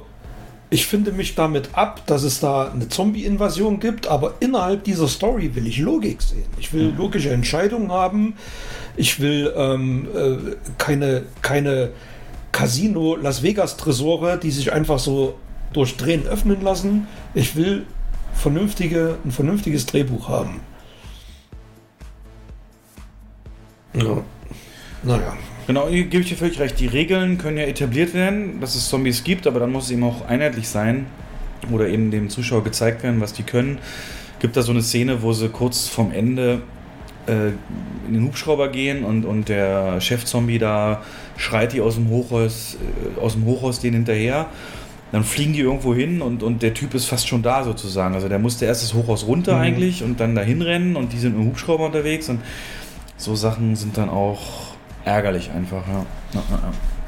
ich 0.70 0.88
finde 0.88 1.12
mich 1.12 1.36
damit 1.36 1.72
ab, 1.74 2.08
dass 2.08 2.24
es 2.24 2.40
da 2.40 2.72
eine 2.72 2.88
Zombie-Invasion 2.88 3.82
gibt, 3.82 4.08
aber 4.08 4.36
innerhalb 4.40 4.86
dieser 4.86 5.10
Story 5.10 5.54
will 5.54 5.68
ich 5.68 5.80
Logik 5.80 6.22
sehen. 6.22 6.46
Ich 6.60 6.72
will 6.72 6.94
logische 6.98 7.32
Entscheidungen 7.32 7.92
haben. 7.92 8.36
Ich 8.96 9.20
will 9.20 9.54
ähm, 9.58 10.08
äh, 10.16 10.56
keine, 10.78 11.24
keine 11.42 11.90
Casino 12.54 13.18
Las 13.18 13.44
Vegas 13.44 13.76
Tresore, 13.76 14.40
die 14.42 14.52
sich 14.52 14.72
einfach 14.72 15.00
so 15.00 15.36
durch 15.74 15.98
Drehen 15.98 16.26
öffnen 16.26 16.62
lassen. 16.62 17.06
Ich 17.34 17.58
will 17.58 17.86
vernünftige, 18.34 19.18
ein 19.26 19.32
vernünftiges 19.32 19.86
Drehbuch 19.88 20.30
haben. 20.30 20.62
Ja. 23.96 24.24
Naja. 25.04 25.34
Genau, 25.68 25.88
hier 25.88 26.04
gebe 26.06 26.24
ich 26.24 26.30
dir 26.30 26.36
völlig 26.36 26.60
recht. 26.60 26.80
Die 26.80 26.88
Regeln 26.88 27.38
können 27.38 27.58
ja 27.58 27.64
etabliert 27.64 28.14
werden, 28.14 28.60
dass 28.60 28.76
es 28.76 28.90
Zombies 28.90 29.24
gibt, 29.24 29.48
aber 29.48 29.60
dann 29.60 29.72
muss 29.72 29.86
es 29.86 29.92
eben 29.92 30.04
auch 30.04 30.28
einheitlich 30.28 30.68
sein 30.68 31.06
oder 31.72 31.88
eben 31.88 32.12
dem 32.12 32.30
Zuschauer 32.30 32.64
gezeigt 32.64 33.04
werden, 33.04 33.22
was 33.22 33.34
die 33.34 33.44
können. 33.44 33.78
Gibt 34.40 34.58
da 34.58 34.62
so 34.62 34.72
eine 34.72 34.82
Szene, 34.82 35.22
wo 35.22 35.32
sie 35.32 35.48
kurz 35.48 35.88
vorm 35.88 36.12
Ende 36.12 36.62
äh, 37.28 37.50
in 38.08 38.14
den 38.14 38.24
Hubschrauber 38.26 38.68
gehen 38.68 39.06
und, 39.06 39.24
und 39.24 39.48
der 39.48 40.02
Chef-Zombie 40.02 40.60
da 40.60 41.02
schreit 41.38 41.72
die 41.72 41.80
aus 41.80 41.96
dem 41.96 42.10
Hochhaus, 42.10 42.76
äh, 43.18 43.22
aus 43.22 43.34
dem 43.34 43.46
Hochhaus 43.46 43.80
denen 43.80 43.96
hinterher. 43.96 44.48
Dann 45.14 45.24
fliegen 45.24 45.54
die 45.54 45.60
irgendwo 45.62 45.94
hin 45.96 46.22
und, 46.22 46.44
und 46.44 46.62
der 46.62 46.74
Typ 46.74 46.94
ist 46.94 47.06
fast 47.06 47.28
schon 47.28 47.42
da 47.42 47.64
sozusagen. 47.64 48.16
Also 48.16 48.28
der 48.28 48.40
musste 48.40 48.66
erst 48.66 48.84
das 48.84 48.94
Hochhaus 48.94 49.26
runter 49.28 49.56
Mhm. 49.56 49.62
eigentlich 49.62 50.04
und 50.04 50.20
dann 50.20 50.36
dahin 50.36 50.62
rennen 50.62 50.96
und 50.98 51.14
die 51.14 51.20
sind 51.20 51.36
im 51.36 51.46
Hubschrauber 51.46 51.86
unterwegs 51.86 52.28
und 52.28 52.42
so 53.24 53.36
Sachen 53.36 53.76
sind 53.76 53.98
dann 53.98 54.10
auch 54.10 54.40
ärgerlich 55.06 55.52
einfach, 55.52 55.88
ja. 55.88 56.06
ja, 56.34 56.44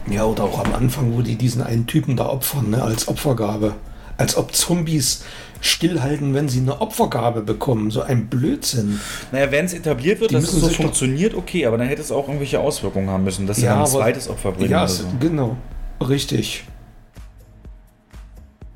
ja, 0.08 0.14
ja. 0.14 0.24
Oder 0.26 0.44
auch 0.44 0.64
am 0.64 0.74
Anfang, 0.74 1.14
wo 1.14 1.22
die 1.22 1.36
diesen 1.36 1.62
einen 1.62 1.88
Typen 1.88 2.16
da 2.16 2.28
opfern, 2.28 2.70
ne, 2.70 2.82
als 2.82 3.08
Opfergabe. 3.08 3.76
Als 4.18 4.38
ob 4.38 4.56
Zombies 4.56 5.26
stillhalten, 5.60 6.34
wenn 6.34 6.48
sie 6.48 6.60
eine 6.60 6.80
Opfergabe 6.80 7.42
bekommen. 7.42 7.92
So 7.92 8.02
ein 8.02 8.28
Blödsinn. 8.28 9.00
Naja, 9.32 9.52
wenn 9.52 9.66
es 9.66 9.74
etabliert 9.74 10.22
wird, 10.22 10.32
Die 10.32 10.36
dass 10.36 10.46
es 10.46 10.62
so 10.62 10.70
funktioniert, 10.70 11.34
okay, 11.34 11.66
aber 11.66 11.78
dann 11.78 11.88
hätte 11.88 12.02
es 12.02 12.12
auch 12.12 12.28
irgendwelche 12.28 12.60
Auswirkungen 12.60 13.10
haben 13.10 13.26
müssen, 13.26 13.46
dass 13.46 13.58
sie 13.58 13.66
Ja, 13.66 13.82
ein 13.82 13.86
zweites 13.88 14.30
Opfer 14.30 14.54
bringen 14.54 14.72
Ja, 14.72 14.88
so. 14.88 15.04
genau. 15.20 15.58
Richtig. 16.00 16.64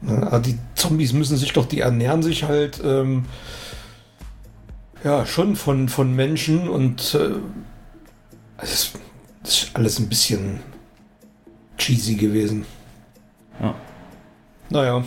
Aber 0.08 0.40
die 0.40 0.58
Zombies 0.76 1.14
müssen 1.14 1.38
sich 1.38 1.54
doch, 1.54 1.66
die 1.66 1.82
ernähren 1.82 2.24
sich 2.24 2.44
halt 2.46 2.82
ähm, 2.84 3.26
ja 5.04 5.26
schon 5.26 5.56
von, 5.56 5.90
von 5.90 6.16
Menschen 6.16 6.68
und 6.68 7.16
äh, 7.16 7.40
es 8.58 8.74
ist, 8.74 9.00
das 9.44 9.64
ist 9.64 9.76
alles 9.76 10.00
ein 10.00 10.10
bisschen 10.10 10.60
cheesy 11.78 12.16
gewesen. 12.16 12.66
Ja. 13.62 13.76
Naja. 14.70 15.04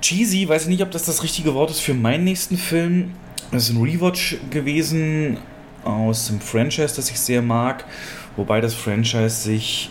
Cheesy, 0.00 0.48
weiß 0.48 0.62
ich 0.62 0.68
nicht, 0.68 0.82
ob 0.82 0.90
das 0.90 1.04
das 1.04 1.22
richtige 1.22 1.54
Wort 1.54 1.70
ist 1.70 1.80
für 1.80 1.94
meinen 1.94 2.24
nächsten 2.24 2.56
Film. 2.56 3.12
Das 3.50 3.68
ist 3.68 3.76
ein 3.76 3.82
Rewatch 3.82 4.36
gewesen 4.50 5.38
aus 5.84 6.28
dem 6.28 6.40
Franchise, 6.40 6.94
das 6.96 7.10
ich 7.10 7.18
sehr 7.18 7.42
mag. 7.42 7.84
Wobei 8.36 8.60
das 8.60 8.74
Franchise 8.74 9.30
sich 9.30 9.90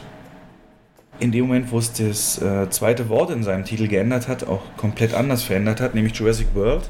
in 1.20 1.32
dem 1.32 1.48
Moment, 1.48 1.72
wo 1.72 1.80
es 1.80 1.94
das 1.94 2.42
äh, 2.42 2.70
zweite 2.70 3.10
Wort 3.10 3.30
in 3.30 3.44
seinem 3.44 3.64
Titel 3.64 3.88
geändert 3.88 4.28
hat, 4.28 4.46
auch 4.48 4.62
komplett 4.78 5.14
anders 5.14 5.44
verändert 5.44 5.80
hat, 5.80 5.96
nämlich 5.96 6.16
Jurassic 6.16 6.48
World. 6.54 6.90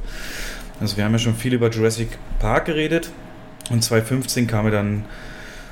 Also 0.79 0.97
wir 0.97 1.05
haben 1.05 1.13
ja 1.13 1.19
schon 1.19 1.35
viel 1.35 1.53
über 1.53 1.69
Jurassic 1.69 2.09
Park 2.39 2.65
geredet. 2.65 3.11
Und 3.69 3.83
2015 3.83 4.47
kam 4.47 4.65
ja 4.65 4.71
dann 4.71 5.05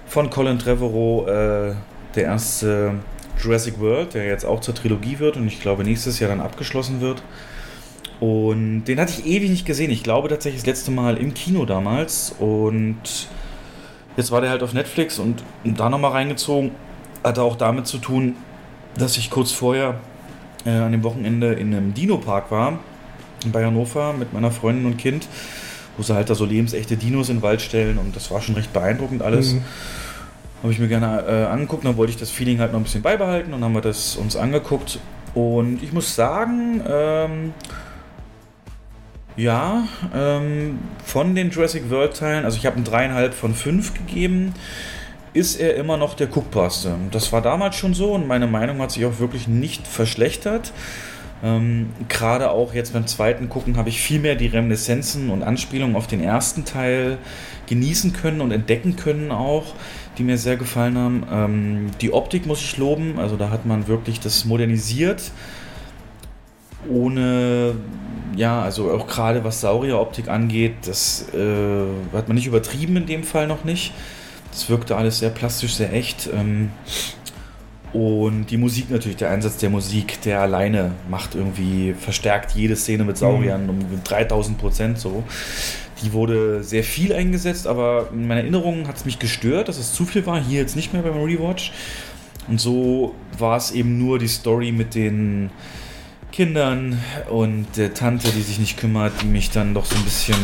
von 0.08 0.30
Colin 0.30 0.60
Trevorrow 0.60 1.28
äh, 1.28 1.76
der 2.16 2.24
erste 2.24 2.96
Jurassic 3.42 3.80
World, 3.80 4.14
der 4.14 4.26
jetzt 4.26 4.46
auch 4.46 4.62
zur 4.62 4.76
Trilogie 4.76 5.20
wird 5.20 5.38
und 5.38 5.48
ich 5.48 5.60
glaube 5.62 5.84
nächstes 5.84 6.20
Jahr 6.20 6.30
dann 6.30 6.42
abgeschlossen 6.42 7.02
wird. 7.02 7.24
Und 8.20 8.86
den 8.86 9.00
hatte 9.00 9.12
ich 9.12 9.26
ewig 9.26 9.50
nicht 9.50 9.66
gesehen. 9.66 9.92
Ich 9.92 10.04
glaube 10.04 10.30
tatsächlich 10.30 10.62
das 10.62 10.68
letzte 10.68 10.92
Mal 10.92 11.18
im 11.18 11.34
Kino 11.34 11.66
damals. 11.66 12.34
Und 12.40 13.28
jetzt 14.16 14.32
war 14.32 14.40
der 14.40 14.50
halt 14.50 14.64
auf 14.64 14.74
Netflix 14.74 15.20
und 15.20 15.44
da 15.66 15.90
nochmal 15.90 16.12
reingezogen. 16.12 16.72
Hatte 17.24 17.42
auch 17.42 17.58
damit 17.58 17.88
zu 17.88 17.98
tun, 17.98 18.36
dass 18.98 19.18
ich 19.18 19.30
kurz 19.30 19.52
vorher 19.52 20.00
äh, 20.66 20.70
an 20.70 20.92
dem 20.92 21.04
Wochenende 21.04 21.54
in 21.54 21.76
einem 21.76 21.94
Dino-Park 21.94 22.50
war. 22.52 22.80
Bei 23.52 23.66
Hannover 23.66 24.14
mit 24.14 24.34
meiner 24.34 24.52
Freundin 24.52 24.86
und 24.86 24.98
Kind. 24.98 25.28
Wo 25.98 26.04
sie 26.04 26.16
halt 26.16 26.30
da 26.30 26.36
so 26.36 26.46
lebensechte 26.46 26.98
Dinos 26.98 27.30
in 27.30 27.38
den 27.38 27.42
Wald 27.44 27.62
stellen. 27.62 27.98
Und 27.98 28.16
das 28.16 28.32
war 28.32 28.42
schon 28.42 28.56
recht 28.56 28.74
beeindruckend 28.74 29.22
alles. 29.22 29.54
Mhm. 29.54 29.62
Habe 30.64 30.72
ich 30.72 30.80
mir 30.80 30.88
gerne 30.88 31.26
äh, 31.28 31.46
angeguckt, 31.46 31.84
dann 31.84 31.98
wollte 31.98 32.12
ich 32.12 32.18
das 32.18 32.32
Feeling 32.32 32.60
halt 32.60 32.72
noch 32.72 32.80
ein 32.80 32.84
bisschen 32.84 33.02
beibehalten 33.02 33.54
und 33.54 33.64
haben 33.64 33.74
wir 33.74 33.82
das 33.82 34.16
uns 34.16 34.38
angeguckt. 34.38 34.98
Und 35.34 35.84
ich 35.84 35.92
muss 35.92 36.16
sagen, 36.16 36.82
ähm, 36.88 37.54
ja, 39.36 39.84
ähm, 40.16 40.80
von 41.04 41.36
den 41.36 41.50
Jurassic 41.50 41.90
World 41.90 42.16
Teilen, 42.18 42.46
also 42.46 42.58
ich 42.58 42.66
habe 42.66 42.78
ein 42.78 42.84
dreieinhalb 42.84 43.34
von 43.34 43.54
fünf 43.54 43.94
gegeben. 43.94 44.54
ist 45.34 45.60
er 45.60 45.76
immer 45.76 45.98
noch 45.98 46.14
der 46.14 46.28
guckbarste. 46.28 46.96
Das 47.12 47.34
war 47.34 47.42
damals 47.42 47.76
schon 47.76 47.94
so 47.96 48.14
und 48.14 48.28
meine 48.28 48.46
Meinung 48.48 48.80
hat 48.80 48.92
sich 48.92 49.04
auch 49.06 49.20
wirklich 49.20 49.48
nicht 49.48 49.88
verschlechtert. 49.88 50.72
Ähm, 51.44 51.90
Gerade 52.08 52.52
auch 52.52 52.74
jetzt 52.74 52.94
beim 52.94 53.06
zweiten 53.06 53.50
Gucken 53.50 53.76
habe 53.76 53.90
ich 53.90 54.02
viel 54.02 54.20
mehr 54.20 54.36
die 54.36 54.48
Reminiszenzen 54.48 55.30
und 55.30 55.44
Anspielungen 55.44 55.96
auf 55.96 56.08
den 56.08 56.22
ersten 56.22 56.64
Teil 56.64 57.18
genießen 57.68 58.14
können 58.14 58.40
und 58.40 58.52
entdecken 58.52 58.96
können 58.96 59.32
auch, 59.32 59.76
die 60.18 60.24
mir 60.24 60.38
sehr 60.38 60.56
gefallen 60.56 60.98
haben. 60.98 61.24
Ähm, 61.30 61.92
die 62.00 62.14
Optik 62.14 62.46
muss 62.46 62.62
ich 62.62 62.78
loben, 62.78 63.20
also 63.20 63.36
da 63.36 63.50
hat 63.50 63.66
man 63.66 63.88
wirklich 63.88 64.22
das 64.22 64.46
modernisiert, 64.46 65.32
ohne, 66.90 67.76
ja, 68.36 68.62
also 68.62 68.92
auch 68.92 69.08
gerade 69.08 69.44
was 69.44 69.62
Saurieroptik 69.62 70.30
angeht, 70.30 70.76
das 70.86 71.28
äh, 71.34 72.16
hat 72.16 72.28
man 72.28 72.36
nicht 72.36 72.48
übertrieben 72.48 72.96
in 72.98 73.06
dem 73.06 73.24
Fall 73.24 73.48
noch 73.48 73.64
nicht. 73.64 73.94
Das 74.52 74.70
wirkte 74.70 74.96
alles 74.96 75.20
sehr 75.20 75.32
plastisch, 75.32 75.74
sehr 75.74 75.92
echt. 75.94 76.30
Ähm, 76.32 76.72
und 77.94 78.48
die 78.48 78.58
Musik 78.58 78.90
natürlich, 78.90 79.18
der 79.18 79.30
Einsatz 79.30 79.58
der 79.58 79.70
Musik, 79.70 80.20
der 80.22 80.42
alleine 80.42 80.92
macht 81.10 81.36
irgendwie, 81.36 81.94
verstärkt 81.94 82.54
jede 82.54 82.76
Szene 82.76 83.04
mit 83.04 83.18
Sauriern 83.18 83.70
um 83.70 83.80
3000 84.04 84.58
Prozent 84.58 84.98
so. 84.98 85.24
Die 86.04 86.12
wurde 86.12 86.64
sehr 86.64 86.84
viel 86.84 87.14
eingesetzt, 87.14 87.68
aber 87.68 88.10
in 88.12 88.28
meiner 88.28 88.42
Erinnerung 88.42 88.88
hat 88.88 88.98
es 88.98 89.06
mich 89.06 89.20
gestört, 89.20 89.70
dass 89.70 89.78
es 89.78 89.94
zu 89.94 90.06
viel 90.06 90.26
war. 90.26 90.44
Hier 90.44 90.60
jetzt 90.60 90.76
nicht 90.76 90.92
mehr 90.92 91.04
beim 91.04 91.22
Rewatch. 91.22 91.72
Und 92.48 92.60
so 92.60 93.14
war 93.38 93.58
es 93.58 93.72
eben 93.72 94.00
nur 94.00 94.18
die 94.18 94.28
Story 94.28 94.72
mit 94.72 94.96
den 94.96 95.52
Kindern 96.32 97.00
und 97.30 97.68
der 97.78 97.94
Tante, 97.94 98.30
die 98.32 98.42
sich 98.42 98.58
nicht 98.58 98.78
kümmert, 98.78 99.14
die 99.22 99.28
mich 99.28 99.52
dann 99.52 99.76
doch 99.76 99.86
so 99.86 99.96
ein 99.96 100.04
bisschen 100.04 100.36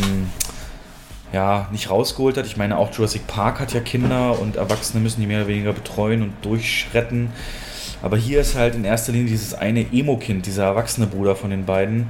ja, 1.32 1.68
nicht 1.72 1.90
rausgeholt 1.90 2.38
hat. 2.38 2.46
Ich 2.46 2.58
meine, 2.58 2.78
auch 2.78 2.92
Jurassic 2.94 3.28
Park 3.28 3.60
hat 3.60 3.74
ja 3.74 3.80
Kinder 3.80 4.40
und 4.40 4.56
Erwachsene 4.56 5.02
müssen 5.02 5.22
die 5.22 5.28
mehr 5.28 5.40
oder 5.40 5.48
weniger 5.48 5.74
betreuen 5.74 6.24
und 6.24 6.34
durchretten. 6.42 7.30
Aber 8.02 8.18
hier 8.18 8.42
ist 8.42 8.56
halt 8.56 8.76
in 8.76 8.86
erster 8.86 9.12
Linie 9.12 9.28
dieses 9.28 9.54
eine 9.54 9.86
Emo-Kind, 9.92 10.46
dieser 10.46 10.64
erwachsene 10.64 11.08
Bruder 11.08 11.36
von 11.36 11.50
den 11.50 11.66
beiden. 11.66 12.10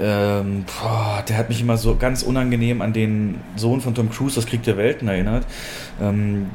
Ähm, 0.00 0.64
boah, 0.64 1.24
der 1.28 1.36
hat 1.36 1.48
mich 1.48 1.60
immer 1.60 1.76
so 1.76 1.96
ganz 1.96 2.22
unangenehm 2.22 2.82
an 2.82 2.92
den 2.92 3.40
Sohn 3.56 3.80
von 3.80 3.94
Tom 3.94 4.10
Cruise, 4.10 4.34
das 4.36 4.46
Krieg 4.46 4.62
der 4.62 4.76
Welten, 4.76 5.08
erinnert. 5.08 5.44
Ähm, 6.00 6.50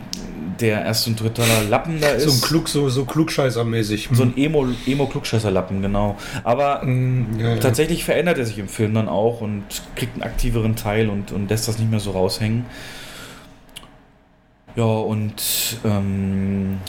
der 0.60 0.86
erst 0.86 1.03
so 1.03 1.11
ein 1.11 1.18
totaler 1.18 1.64
Lappen 1.68 1.99
da 1.99 2.10
ist. 2.10 2.26
So 2.26 2.32
ein 2.32 2.41
Klug, 2.41 2.70
so, 2.70 2.88
so 2.90 3.03
Klugscheißer-mäßig. 3.06 4.10
So 4.11 4.24
ein 4.24 4.38
Emo, 4.38 4.68
Emo-Klugscheißer-Lappen, 4.86 5.82
genau. 5.82 6.18
Aber 6.44 6.84
Mm, 6.84 7.40
ja, 7.40 7.49
ja. 7.49 7.56
tatsächlich 7.57 8.03
verändert 8.03 8.38
er 8.38 8.45
sich 8.45 8.60
im 8.60 8.68
Film 8.68 8.94
dann 8.94 9.10
auch 9.10 9.41
und 9.41 9.64
kriegt 9.95 10.14
einen 10.14 10.24
aktiveren 10.24 10.76
Teil 10.76 11.10
und, 11.10 11.32
und 11.32 11.49
lässt 11.49 11.68
das 11.68 11.80
nicht 11.80 11.90
mehr 11.90 11.99
so 11.99 12.11
raushängen. 12.11 12.65
Ja, 14.76 14.86
und 14.86 15.78
ähm, 15.86 16.80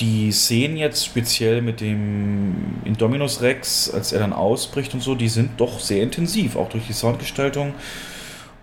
die 0.00 0.30
Szenen 0.32 0.76
jetzt 0.76 1.04
speziell 1.04 1.62
mit 1.62 1.80
dem 1.80 2.80
Indominus 2.84 3.40
Rex, 3.40 3.90
als 3.90 4.12
er 4.12 4.20
dann 4.20 4.32
ausbricht 4.32 4.94
und 4.94 5.02
so, 5.02 5.14
die 5.14 5.28
sind 5.28 5.60
doch 5.60 5.80
sehr 5.80 6.02
intensiv, 6.02 6.56
auch 6.56 6.68
durch 6.68 6.86
die 6.86 6.92
Soundgestaltung. 6.92 7.74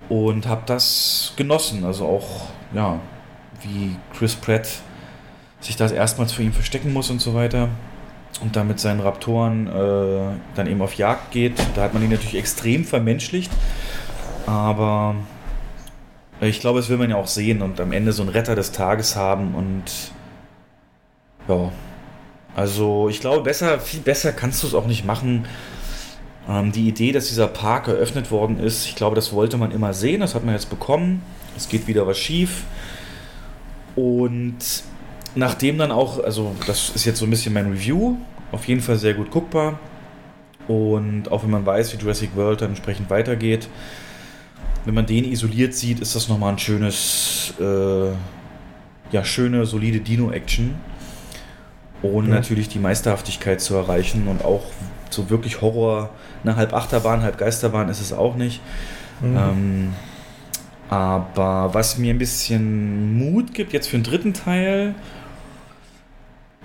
Und 0.07 0.47
habe 0.47 0.61
das 0.65 1.33
genossen. 1.35 1.83
Also 1.83 2.05
auch, 2.05 2.47
ja, 2.73 2.99
wie 3.63 3.95
Chris 4.17 4.35
Pratt 4.35 4.67
sich 5.59 5.75
das 5.75 5.91
erstmals 5.91 6.31
für 6.31 6.43
ihn 6.43 6.53
verstecken 6.53 6.93
muss 6.93 7.09
und 7.09 7.19
so 7.19 7.33
weiter. 7.33 7.69
Und 8.41 8.55
dann 8.55 8.67
mit 8.67 8.79
seinen 8.79 8.99
Raptoren 8.99 9.67
äh, 9.67 10.35
dann 10.55 10.67
eben 10.67 10.81
auf 10.81 10.93
Jagd 10.95 11.31
geht. 11.31 11.53
Da 11.75 11.83
hat 11.83 11.93
man 11.93 12.03
ihn 12.03 12.11
natürlich 12.11 12.35
extrem 12.35 12.85
vermenschlicht. 12.85 13.51
Aber 14.45 15.15
ich 16.41 16.59
glaube, 16.59 16.79
das 16.79 16.89
will 16.89 16.97
man 16.97 17.09
ja 17.09 17.15
auch 17.15 17.27
sehen 17.27 17.61
und 17.61 17.79
am 17.79 17.91
Ende 17.91 18.11
so 18.11 18.21
einen 18.21 18.31
Retter 18.31 18.55
des 18.55 18.71
Tages 18.71 19.15
haben 19.15 19.55
und 19.55 19.83
ja. 21.47 21.71
Also 22.55 23.09
ich 23.09 23.19
glaube, 23.19 23.43
besser, 23.43 23.79
viel 23.79 23.99
besser 23.99 24.31
kannst 24.31 24.63
du 24.63 24.67
es 24.67 24.73
auch 24.73 24.87
nicht 24.87 25.05
machen. 25.05 25.45
Ähm, 26.47 26.71
die 26.71 26.87
Idee, 26.87 27.11
dass 27.11 27.27
dieser 27.27 27.47
Park 27.47 27.87
eröffnet 27.87 28.31
worden 28.31 28.59
ist, 28.59 28.85
ich 28.85 28.95
glaube, 28.95 29.15
das 29.15 29.33
wollte 29.33 29.57
man 29.57 29.71
immer 29.71 29.93
sehen. 29.93 30.21
Das 30.21 30.35
hat 30.35 30.45
man 30.45 30.53
jetzt 30.53 30.69
bekommen. 30.69 31.21
Es 31.57 31.67
geht 31.67 31.87
wieder 31.87 32.07
was 32.07 32.17
schief. 32.17 32.63
Und 33.95 34.83
nachdem 35.35 35.77
dann 35.77 35.91
auch, 35.91 36.23
also 36.23 36.55
das 36.65 36.89
ist 36.89 37.05
jetzt 37.05 37.19
so 37.19 37.25
ein 37.25 37.29
bisschen 37.29 37.53
mein 37.53 37.71
Review, 37.71 38.17
auf 38.51 38.67
jeden 38.67 38.81
Fall 38.81 38.97
sehr 38.97 39.13
gut 39.13 39.31
guckbar. 39.31 39.79
Und 40.67 41.31
auch 41.31 41.43
wenn 41.43 41.51
man 41.51 41.65
weiß, 41.65 41.93
wie 41.93 42.01
Jurassic 42.01 42.35
World 42.35 42.61
dann 42.61 42.69
entsprechend 42.69 43.09
weitergeht, 43.09 43.67
wenn 44.85 44.93
man 44.93 45.05
den 45.05 45.25
isoliert 45.25 45.73
sieht, 45.73 45.99
ist 45.99 46.15
das 46.15 46.29
nochmal 46.29 46.53
ein 46.53 46.59
schönes, 46.59 47.53
äh, 47.59 48.09
ja, 49.11 49.23
schöne, 49.23 49.65
solide 49.65 49.99
Dino-Action. 49.99 50.75
Ohne 52.05 52.29
Ja. 52.29 52.35
natürlich 52.35 52.69
die 52.69 52.79
Meisterhaftigkeit 52.79 53.61
zu 53.61 53.75
erreichen 53.75 54.27
und 54.27 54.43
auch 54.45 54.63
so 55.09 55.29
wirklich 55.29 55.61
Horror, 55.61 56.09
eine 56.43 56.55
halb 56.55 56.73
Achterbahn, 56.73 57.21
halb 57.21 57.37
Geisterbahn 57.37 57.89
ist 57.89 58.01
es 58.01 58.13
auch 58.13 58.35
nicht. 58.35 58.61
Mhm. 59.21 59.37
Ähm, 59.37 59.93
aber 60.89 61.73
was 61.73 61.97
mir 61.97 62.13
ein 62.13 62.17
bisschen 62.19 63.17
Mut 63.17 63.53
gibt, 63.53 63.73
jetzt 63.73 63.87
für 63.87 63.97
den 63.97 64.03
dritten 64.03 64.33
Teil, 64.33 64.93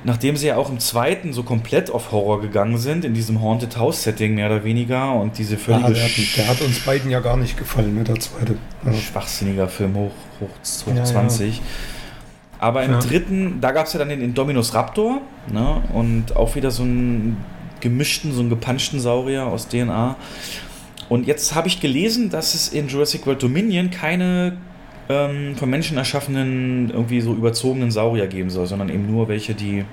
nachdem 0.04 0.36
sie 0.36 0.48
ja 0.48 0.56
auch 0.56 0.70
im 0.70 0.78
zweiten 0.80 1.32
so 1.32 1.42
komplett 1.42 1.90
auf 1.90 2.12
Horror 2.12 2.40
gegangen 2.40 2.78
sind, 2.78 3.04
in 3.04 3.14
diesem 3.14 3.40
Haunted 3.40 3.76
House-Setting 3.76 4.34
mehr 4.34 4.46
oder 4.46 4.64
weniger 4.64 5.14
und 5.14 5.38
diese 5.38 5.54
Ja, 5.54 5.60
völlige 5.60 5.92
der, 5.92 6.04
hat, 6.04 6.10
der 6.36 6.48
hat 6.48 6.60
uns 6.62 6.80
beiden 6.80 7.10
ja 7.10 7.20
gar 7.20 7.36
nicht 7.36 7.56
gefallen, 7.56 7.94
ne, 7.94 8.04
der 8.04 8.18
zweite. 8.18 8.56
Ja. 8.84 8.92
schwachsinniger 8.92 9.68
Film 9.68 9.94
hoch, 9.94 10.10
hoch, 10.40 10.48
hoch 10.86 10.92
Ja, 10.94 10.96
ja. 10.96 11.04
20. 12.60 12.62
Aber 12.62 12.84
im 12.84 12.92
Ja. 12.92 12.98
dritten, 13.00 13.60
da 13.60 13.72
gab 13.72 13.86
es 13.86 13.92
ja 13.92 13.98
dann 13.98 14.08
den 14.10 14.20
Indominus 14.20 14.74
Raptor 14.74 15.20
ne? 15.52 15.82
und 15.92 16.36
auch 16.36 16.54
wieder 16.54 16.70
so 16.70 16.82
einen 16.82 17.36
gemischten, 17.80 18.32
so 18.32 18.40
einen 18.40 18.50
gepanschten 18.50 19.00
Saurier 19.00 19.46
aus 19.46 19.68
DNA. 19.68 20.16
Und 21.08 21.26
jetzt 21.26 21.54
habe 21.54 21.66
ich 21.66 21.80
gelesen, 21.80 22.30
dass 22.30 22.54
es 22.54 22.68
in 22.68 22.88
Jurassic 22.88 23.26
World 23.26 23.42
Dominion 23.42 23.90
keine 23.90 24.58
ähm, 25.08 25.56
von 25.56 25.68
Menschen 25.68 25.96
erschaffenen, 25.98 26.90
irgendwie 26.90 27.20
so 27.20 27.32
überzogenen 27.34 27.90
Saurier 27.90 28.28
geben 28.28 28.48
soll, 28.50 28.66
sondern 28.66 28.90
eben 28.90 29.10
nur 29.10 29.26
welche, 29.28 29.54
die 29.54 29.84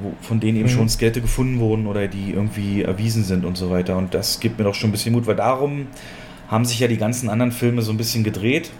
wo, 0.00 0.14
von 0.22 0.40
denen 0.40 0.56
eben 0.56 0.68
Mhm. 0.70 0.72
schon 0.72 0.88
Skelette 0.88 1.20
gefunden 1.20 1.58
wurden 1.60 1.86
oder 1.86 2.08
die 2.08 2.30
irgendwie 2.30 2.80
erwiesen 2.82 3.24
sind 3.24 3.44
und 3.44 3.58
so 3.58 3.68
weiter. 3.70 3.98
Und 3.98 4.14
das 4.14 4.40
gibt 4.40 4.56
mir 4.58 4.64
doch 4.64 4.74
schon 4.74 4.88
ein 4.88 4.92
bisschen 4.92 5.12
Mut, 5.12 5.26
weil 5.26 5.36
darum 5.36 5.88
haben 6.48 6.64
sich 6.64 6.80
ja 6.80 6.88
die 6.88 6.96
ganzen 6.96 7.28
anderen 7.28 7.52
Filme 7.52 7.82
so 7.82 7.92
ein 7.92 7.98
bisschen 7.98 8.24
gedreht. 8.24 8.70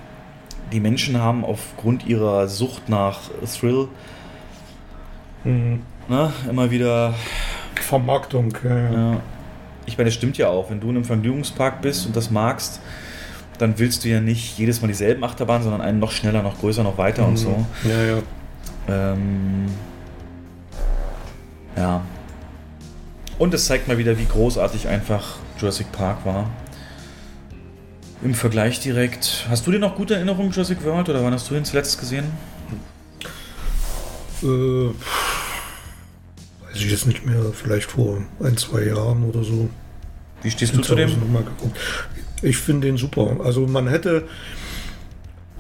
Die 0.73 0.81
Menschen 0.81 1.21
haben 1.21 1.45
aufgrund 1.45 2.07
ihrer 2.07 2.49
Sucht 2.49 2.89
nach 2.89 3.21
Thrill 3.59 3.89
Mhm. 5.45 5.81
ne, 6.09 6.33
immer 6.49 6.71
wieder 6.71 7.15
Vermarktung, 7.75 8.57
ja, 8.63 8.93
ja. 8.93 9.21
Ich 9.87 9.99
meine, 9.99 10.09
das 10.09 10.15
stimmt 10.15 10.39
ja 10.39 10.49
auch. 10.49 10.71
Wenn 10.71 10.81
du 10.81 10.89
in 10.91 10.97
einem 10.97 11.05
Vergnügungspark 11.05 11.83
bist 11.83 12.07
und 12.07 12.15
das 12.15 12.31
magst, 12.31 12.81
dann 13.59 13.79
willst 13.79 14.05
du 14.05 14.09
ja 14.09 14.21
nicht 14.21 14.57
jedes 14.57 14.81
Mal 14.81 14.89
dieselben 14.89 15.23
Achterbahnen, 15.25 15.65
sondern 15.65 15.81
einen 15.81 15.99
noch 15.99 16.13
schneller, 16.13 16.43
noch 16.43 16.59
größer, 16.61 16.85
noch 16.85 16.97
weiter 16.97 17.27
und 17.27 17.37
so. 17.37 17.67
Ja, 17.85 18.03
ja. 18.05 19.13
Ähm, 19.13 19.67
ja. 21.77 22.03
Und 23.39 23.53
es 23.55 23.67
zeigt 23.67 23.89
mal 23.89 23.99
wieder, 23.99 24.17
wie 24.19 24.27
großartig 24.27 24.87
einfach 24.87 25.37
Jurassic 25.59 25.91
Park 25.91 26.25
war. 26.25 26.49
Im 28.23 28.35
Vergleich 28.35 28.81
direkt. 28.81 29.47
Hast 29.49 29.67
du 29.67 29.73
dir 29.73 29.81
noch 29.81 29.97
gute 29.97 30.15
Erinnerungen, 30.15 30.53
Jurassic 30.53 30.85
World, 30.85 31.09
oder 31.09 31.25
wann 31.25 31.33
hast 31.33 31.51
du 31.51 31.57
ihn 31.57 31.65
zuletzt 31.65 31.99
gesehen? 31.99 32.27
Äh, 34.43 34.47
weiß 34.47 34.95
ich 36.75 36.91
jetzt 36.91 37.07
nicht 37.07 37.27
mehr, 37.27 37.43
vielleicht 37.53 37.91
vor 37.91 38.23
ein, 38.41 38.57
zwei 38.57 38.85
Jahren 38.85 39.25
oder 39.25 39.43
so. 39.43 39.69
Wie 40.43 40.51
stehst 40.51 40.77
du 40.77 40.83
zu 40.83 40.95
dem? 40.95 41.11
Ich 42.43 42.59
finde 42.59 42.89
den 42.89 42.97
super. 42.97 43.39
Also 43.45 43.67
man 43.67 43.89
hätte, 43.89 44.29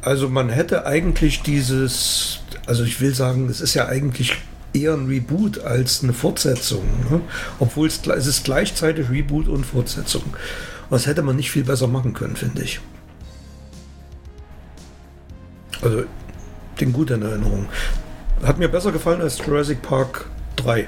also 0.01 0.29
man 0.29 0.49
hätte 0.49 0.87
eigentlich 0.87 1.43
dieses, 1.43 2.41
also 2.67 2.85
ich 2.85 3.01
will 3.01 3.15
sagen, 3.15 3.49
es 3.49 3.61
ist 3.61 3.75
ja 3.75 3.87
eigentlich 3.87 4.35
eher 4.73 4.95
ein 4.95 5.07
Reboot 5.07 5.61
als 5.61 6.03
eine 6.03 6.13
Fortsetzung. 6.13 6.85
Ne? 7.11 7.21
Obwohl 7.59 7.89
es, 7.89 8.01
es 8.07 8.27
ist 8.27 8.45
gleichzeitig 8.45 9.11
Reboot 9.11 9.49
und 9.49 9.65
Fortsetzung. 9.65 10.23
Was 10.93 11.07
hätte 11.07 11.23
man 11.23 11.37
nicht 11.37 11.51
viel 11.51 11.65
besser 11.65 11.87
machen 11.87 12.13
können, 12.13 12.37
finde 12.37 12.61
ich. 12.61 12.79
Also 15.81 16.05
den 16.79 16.93
gut 16.93 17.11
in 17.11 17.23
Erinnerung. 17.23 17.67
Hat 18.43 18.59
mir 18.59 18.69
besser 18.69 18.93
gefallen 18.93 19.23
als 19.23 19.39
Jurassic 19.39 19.81
Park 19.81 20.27
3. 20.57 20.87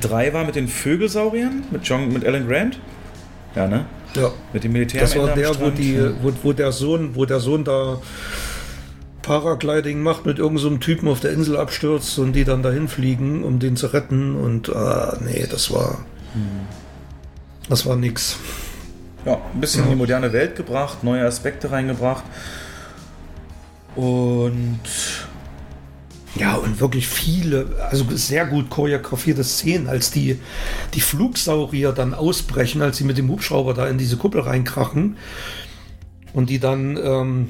Drei 0.00 0.32
war 0.32 0.44
mit 0.44 0.54
den 0.54 0.68
Vögelsauriern, 0.68 1.64
mit 1.72 1.82
John, 1.82 2.12
mit 2.12 2.24
Alan 2.24 2.46
Grant. 2.46 2.78
Ja, 3.56 3.66
ne? 3.66 3.86
Ja. 4.14 4.30
Mit 4.52 4.62
dem 4.62 4.70
Militär. 4.70 5.00
Das 5.00 5.18
war 5.18 5.34
der, 5.34 5.58
wo, 5.58 5.70
die, 5.70 6.00
wo, 6.22 6.32
wo, 6.44 6.52
der 6.52 6.70
Sohn, 6.70 7.16
wo 7.16 7.24
der 7.24 7.40
Sohn 7.40 7.64
da 7.64 8.00
Paragliding 9.22 10.00
macht, 10.00 10.26
mit 10.26 10.38
irgendeinem 10.38 10.74
so 10.74 10.78
Typen 10.78 11.08
auf 11.08 11.18
der 11.18 11.32
Insel 11.32 11.56
abstürzt 11.56 12.20
und 12.20 12.34
die 12.34 12.44
dann 12.44 12.62
dahin 12.62 12.86
fliegen, 12.86 13.42
um 13.42 13.58
den 13.58 13.74
zu 13.74 13.88
retten. 13.88 14.36
Und 14.36 14.72
ah, 14.72 15.18
nee, 15.24 15.44
das 15.50 15.72
war. 15.72 16.04
Das 17.68 17.84
war 17.84 17.96
nix. 17.96 18.38
Ja, 19.26 19.40
ein 19.52 19.60
bisschen 19.60 19.82
in 19.84 19.90
die 19.90 19.96
moderne 19.96 20.32
Welt 20.32 20.54
gebracht, 20.54 21.02
neue 21.02 21.26
Aspekte 21.26 21.72
reingebracht. 21.72 22.24
Und 23.96 24.80
Ja, 26.36 26.54
und 26.54 26.80
wirklich 26.80 27.08
viele, 27.08 27.88
also 27.90 28.04
sehr 28.10 28.46
gut 28.46 28.68
choreografierte 28.70 29.42
Szenen, 29.42 29.88
als 29.88 30.10
die, 30.10 30.38
die 30.94 31.00
Flugsaurier 31.00 31.92
dann 31.92 32.14
ausbrechen, 32.14 32.82
als 32.82 32.98
sie 32.98 33.04
mit 33.04 33.16
dem 33.18 33.28
Hubschrauber 33.30 33.74
da 33.74 33.88
in 33.88 33.96
diese 33.98 34.16
Kuppel 34.18 34.42
reinkrachen 34.42 35.16
und 36.34 36.50
die 36.50 36.58
dann 36.58 36.98
ähm, 37.02 37.48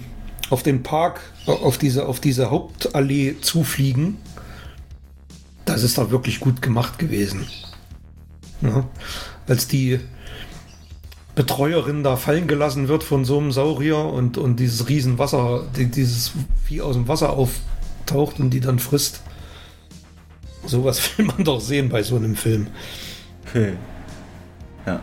auf 0.50 0.62
den 0.62 0.82
Park, 0.84 1.20
auf 1.46 1.78
diese, 1.78 2.06
auf 2.06 2.20
diese 2.20 2.50
Hauptallee 2.50 3.36
zufliegen. 3.40 4.18
Das 5.64 5.82
ist 5.82 5.98
da 5.98 6.12
wirklich 6.12 6.38
gut 6.38 6.62
gemacht 6.62 6.98
gewesen. 6.98 7.44
Ja, 8.62 8.88
als 9.48 9.66
die 9.66 9.98
Betreuerin 11.36 12.02
da 12.02 12.16
fallen 12.16 12.48
gelassen 12.48 12.88
wird 12.88 13.04
von 13.04 13.24
so 13.26 13.38
einem 13.38 13.52
Saurier 13.52 13.98
und, 13.98 14.38
und 14.38 14.58
dieses 14.58 14.88
Riesenwasser, 14.88 15.64
die, 15.76 15.86
dieses 15.86 16.32
Vieh 16.64 16.80
aus 16.80 16.96
dem 16.96 17.06
Wasser 17.08 17.34
auftaucht 17.34 18.40
und 18.40 18.50
die 18.50 18.60
dann 18.60 18.78
frisst. 18.78 19.20
Sowas 20.64 21.00
will 21.18 21.26
man 21.26 21.44
doch 21.44 21.60
sehen 21.60 21.90
bei 21.90 22.02
so 22.02 22.16
einem 22.16 22.34
Film. 22.34 22.68
okay. 23.46 23.74
Ja. 24.86 25.00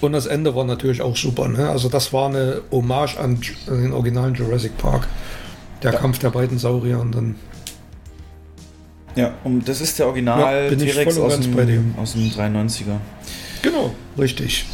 Und 0.00 0.12
das 0.12 0.26
Ende 0.26 0.54
war 0.54 0.64
natürlich 0.64 1.02
auch 1.02 1.16
super. 1.16 1.48
Ne? 1.48 1.68
Also 1.68 1.88
das 1.88 2.12
war 2.12 2.28
eine 2.28 2.62
Hommage 2.70 3.16
an, 3.18 3.40
den 3.68 3.92
originalen 3.92 4.34
Jurassic 4.34 4.76
Park. 4.78 5.06
Der 5.82 5.92
Kampf 5.92 6.18
der 6.20 6.30
beiden 6.30 6.58
Saurier 6.58 7.00
und 7.00 7.14
dann 7.14 7.34
Ja, 9.16 9.34
und 9.42 9.68
das 9.68 9.80
ist 9.80 9.98
der 9.98 10.06
Original 10.06 10.70
Ja, 10.70 10.76
T-Rex 10.76 11.18
aus, 11.18 11.34
aus 11.34 11.40
dem 11.40 11.56
93er. 11.56 12.98
genau 13.62 13.92
richtig. 14.16 14.66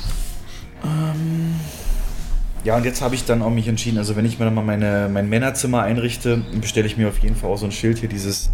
Ja, 2.64 2.76
und 2.76 2.84
jetzt 2.84 3.00
habe 3.00 3.14
ich 3.14 3.24
dann 3.24 3.40
auch 3.40 3.50
mich 3.50 3.68
entschieden, 3.68 3.98
also 3.98 4.16
wenn 4.16 4.24
ich 4.24 4.38
mir 4.38 4.44
dann 4.44 4.54
mal 4.54 4.64
meine, 4.64 5.08
mein 5.10 5.28
Männerzimmer 5.28 5.82
einrichte, 5.82 6.42
bestelle 6.60 6.86
ich 6.86 6.96
mir 6.96 7.08
auf 7.08 7.18
jeden 7.18 7.36
Fall 7.36 7.50
auch 7.50 7.56
so 7.56 7.66
ein 7.66 7.72
Schild 7.72 7.98
hier, 7.98 8.08
dieses 8.08 8.50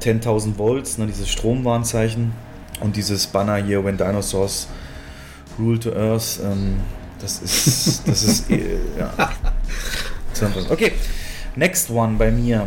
10.000 0.00 0.56
Volts, 0.56 0.98
ne, 0.98 1.06
dieses 1.06 1.30
Stromwarnzeichen 1.30 2.32
und 2.80 2.96
dieses 2.96 3.26
Banner 3.26 3.56
hier, 3.56 3.84
When 3.84 3.96
Dinosaurs 3.96 4.68
Rule 5.58 5.78
to 5.78 5.92
Earth. 5.94 6.40
Ähm, 6.42 6.76
das 7.20 7.40
ist, 7.40 8.06
das 8.06 8.22
ist, 8.22 8.50
eh, 8.50 8.78
ja. 8.98 9.12
Okay, 10.70 10.92
next 11.56 11.90
one 11.90 12.16
bei 12.16 12.30
mir. 12.30 12.66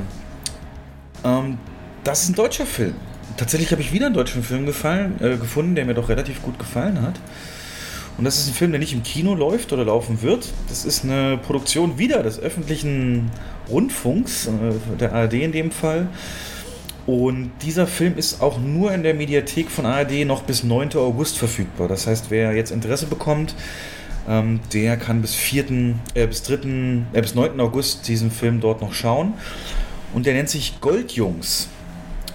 Ähm, 1.23 1.57
das 2.03 2.23
ist 2.23 2.29
ein 2.29 2.35
deutscher 2.35 2.65
Film. 2.65 2.95
Tatsächlich 3.35 3.71
habe 3.71 3.81
ich 3.81 3.91
wieder 3.93 4.07
einen 4.07 4.15
deutschen 4.15 4.43
Film 4.43 4.65
gefallen, 4.65 5.15
äh, 5.21 5.37
gefunden, 5.37 5.75
der 5.75 5.85
mir 5.85 5.93
doch 5.93 6.09
relativ 6.09 6.41
gut 6.41 6.57
gefallen 6.57 7.01
hat. 7.01 7.19
Und 8.17 8.25
das 8.25 8.39
ist 8.39 8.47
ein 8.47 8.53
Film, 8.53 8.71
der 8.71 8.79
nicht 8.79 8.93
im 8.93 9.03
Kino 9.03 9.35
läuft 9.35 9.71
oder 9.73 9.85
laufen 9.85 10.21
wird. 10.21 10.51
Das 10.69 10.85
ist 10.85 11.03
eine 11.03 11.37
Produktion 11.37 11.99
wieder 11.99 12.23
des 12.23 12.39
öffentlichen 12.39 13.29
Rundfunks, 13.69 14.47
äh, 14.47 14.51
der 14.99 15.13
ARD 15.13 15.33
in 15.33 15.51
dem 15.51 15.71
Fall. 15.71 16.07
Und 17.05 17.51
dieser 17.61 17.87
Film 17.87 18.17
ist 18.17 18.41
auch 18.41 18.59
nur 18.59 18.91
in 18.91 19.03
der 19.03 19.13
Mediathek 19.13 19.69
von 19.69 19.85
ARD 19.85 20.25
noch 20.25 20.43
bis 20.43 20.63
9. 20.63 20.95
August 20.95 21.37
verfügbar. 21.37 21.87
Das 21.87 22.07
heißt, 22.07 22.31
wer 22.31 22.53
jetzt 22.53 22.71
Interesse 22.71 23.05
bekommt, 23.05 23.55
ähm, 24.27 24.59
der 24.73 24.97
kann 24.97 25.21
bis 25.21 25.35
4., 25.35 25.95
äh, 26.15 26.27
bis 26.27 26.43
3., 26.43 27.03
äh, 27.13 27.21
bis 27.21 27.33
9. 27.33 27.59
August 27.61 28.07
diesen 28.07 28.31
Film 28.31 28.59
dort 28.59 28.81
noch 28.81 28.93
schauen. 28.93 29.35
Und 30.13 30.25
der 30.25 30.33
nennt 30.33 30.49
sich 30.49 30.81
Goldjungs. 30.81 31.69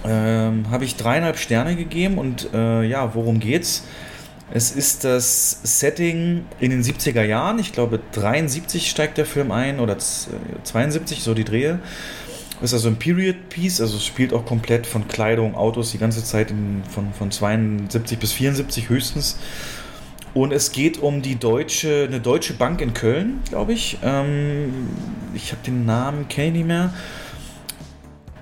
Ähm, 0.05 0.65
Habe 0.71 0.85
ich 0.85 0.95
dreieinhalb 0.95 1.37
Sterne 1.37 1.75
gegeben 1.75 2.17
und 2.17 2.49
äh, 2.53 2.83
ja, 2.83 3.13
worum 3.13 3.39
geht's? 3.39 3.83
Es 4.55 4.71
ist 4.71 5.03
das 5.03 5.57
Setting 5.63 6.45
in 6.59 6.69
den 6.69 6.83
70er 6.83 7.23
Jahren. 7.23 7.57
Ich 7.57 7.73
glaube, 7.73 7.99
73 8.11 8.87
steigt 8.87 9.17
der 9.17 9.25
Film 9.25 9.51
ein 9.51 9.79
oder 9.79 9.97
z- 9.97 10.29
72, 10.63 11.23
so 11.23 11.33
die 11.33 11.43
Drehe. 11.43 11.79
Ist 12.61 12.73
also 12.73 12.87
ein 12.87 12.97
Period 12.97 13.49
Piece, 13.49 13.81
also 13.81 13.97
es 13.97 14.05
spielt 14.05 14.31
auch 14.31 14.45
komplett 14.45 14.85
von 14.85 15.07
Kleidung, 15.07 15.55
Autos 15.55 15.91
die 15.91 15.97
ganze 15.97 16.23
Zeit 16.23 16.51
in, 16.51 16.83
von, 16.87 17.11
von 17.13 17.31
72 17.31 18.19
bis 18.19 18.31
74 18.31 18.89
höchstens. 18.89 19.37
Und 20.35 20.53
es 20.53 20.71
geht 20.71 20.99
um 21.01 21.23
die 21.23 21.35
deutsche, 21.35 22.05
eine 22.07 22.19
deutsche 22.19 22.53
Bank 22.53 22.79
in 22.81 22.93
Köln, 22.93 23.41
glaube 23.49 23.73
ich. 23.73 23.97
Ähm, 24.03 24.87
ich 25.33 25.51
habe 25.51 25.63
den 25.65 25.85
Namen, 25.87 26.27
kenne 26.27 26.47
ich 26.49 26.53
nicht 26.53 26.67
mehr. 26.67 26.93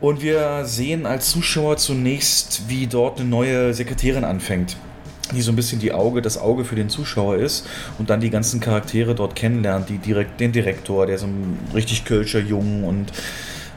Und 0.01 0.21
wir 0.21 0.65
sehen 0.65 1.05
als 1.05 1.29
Zuschauer 1.31 1.77
zunächst, 1.77 2.63
wie 2.67 2.87
dort 2.87 3.19
eine 3.21 3.29
neue 3.29 3.73
Sekretärin 3.73 4.25
anfängt, 4.25 4.75
die 5.33 5.41
so 5.41 5.51
ein 5.51 5.55
bisschen 5.55 5.79
die 5.79 5.93
Auge, 5.93 6.21
das 6.21 6.37
Auge 6.37 6.65
für 6.65 6.75
den 6.75 6.89
Zuschauer 6.89 7.37
ist 7.37 7.67
und 7.97 8.09
dann 8.09 8.19
die 8.19 8.29
ganzen 8.29 8.59
Charaktere 8.59 9.15
dort 9.15 9.35
kennenlernt, 9.35 9.89
die 9.89 9.97
direkt 9.97 10.39
den 10.39 10.51
Direktor, 10.51 11.05
der 11.05 11.17
so 11.17 11.27
ein 11.27 11.57
richtig 11.73 12.05
kölscher 12.05 12.39
Jung 12.39 12.83
und 12.83 13.11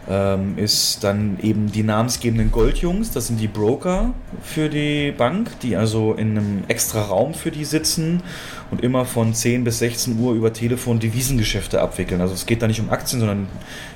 ähm, 0.09 0.59
ist 0.59 1.03
dann 1.03 1.39
eben 1.43 1.73
die 1.73 1.83
namensgebenden 1.83 2.51
Goldjungs, 2.51 3.11
das 3.13 3.29
sind 3.29 3.41
die 3.41 3.49
Broker 3.49 4.13
für 4.43 4.69
die 4.69 5.13
Bank, 5.13 5.59
die 5.61 5.77
also 5.77 6.13
in 6.13 6.31
einem 6.31 6.65
extra 6.69 7.03
Raum 7.03 7.33
für 7.35 7.51
die 7.51 7.65
sitzen 7.65 8.23
und 8.71 8.83
immer 8.83 9.05
von 9.07 9.33
10 9.33 9.65
bis 9.65 9.79
16 9.79 10.19
Uhr 10.19 10.35
über 10.35 10.53
Telefon 10.53 10.99
Devisengeschäfte 10.99 11.81
abwickeln. 11.81 12.21
Also 12.21 12.35
es 12.35 12.45
geht 12.45 12.61
da 12.61 12.67
nicht 12.67 12.81
um 12.81 12.91
Aktien, 12.91 13.21
sondern 13.21 13.49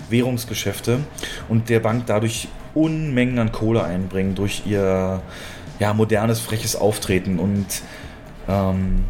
Währungsgeschäfte 0.09 1.01
und 1.49 1.69
der 1.69 1.81
Bank 1.81 2.05
dadurch 2.07 2.49
Unmengen 2.75 3.39
an 3.39 3.53
Kohle 3.53 3.85
einbringen 3.85 4.35
durch 4.35 4.63
ihr 4.65 5.21
ja, 5.79 5.95
modernes, 5.95 6.41
freches 6.41 6.77
Auftreten 6.77 7.39
und 7.39 7.67
ähm, 8.49 9.05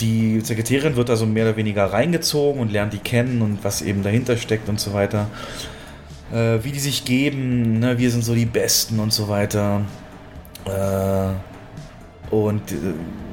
die 0.00 0.40
Sekretärin 0.40 0.96
wird 0.96 1.10
also 1.10 1.26
mehr 1.26 1.44
oder 1.44 1.56
weniger 1.56 1.86
reingezogen 1.86 2.60
und 2.60 2.72
lernt 2.72 2.92
die 2.92 2.98
kennen 2.98 3.42
und 3.42 3.62
was 3.62 3.82
eben 3.82 4.02
dahinter 4.02 4.36
steckt 4.36 4.68
und 4.68 4.80
so 4.80 4.92
weiter. 4.92 5.28
Äh, 6.32 6.64
wie 6.64 6.72
die 6.72 6.80
sich 6.80 7.04
geben, 7.04 7.78
ne? 7.78 7.98
wir 7.98 8.10
sind 8.10 8.24
so 8.24 8.34
die 8.34 8.46
Besten 8.46 8.98
und 9.00 9.12
so 9.12 9.28
weiter. 9.28 9.82
Äh, 10.64 12.34
und 12.34 12.72
äh, 12.72 12.76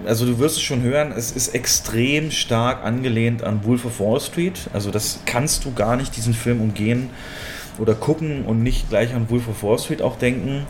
also 0.05 0.25
du 0.25 0.39
wirst 0.39 0.57
es 0.57 0.61
schon 0.61 0.81
hören, 0.81 1.13
es 1.15 1.31
ist 1.31 1.55
extrem 1.55 2.31
stark 2.31 2.83
angelehnt 2.83 3.43
an 3.43 3.63
Wolf 3.63 3.85
of 3.85 3.99
Wall 3.99 4.19
Street. 4.19 4.69
Also 4.73 4.91
das 4.91 5.21
kannst 5.25 5.65
du 5.65 5.73
gar 5.73 5.95
nicht 5.95 6.15
diesen 6.17 6.33
Film 6.33 6.61
umgehen 6.61 7.09
oder 7.77 7.95
gucken 7.95 8.43
und 8.45 8.61
nicht 8.61 8.89
gleich 8.89 9.13
an 9.13 9.29
Wolf 9.29 9.47
of 9.47 9.63
Wall 9.63 9.79
Street 9.79 10.01
auch 10.01 10.17
denken. 10.17 10.65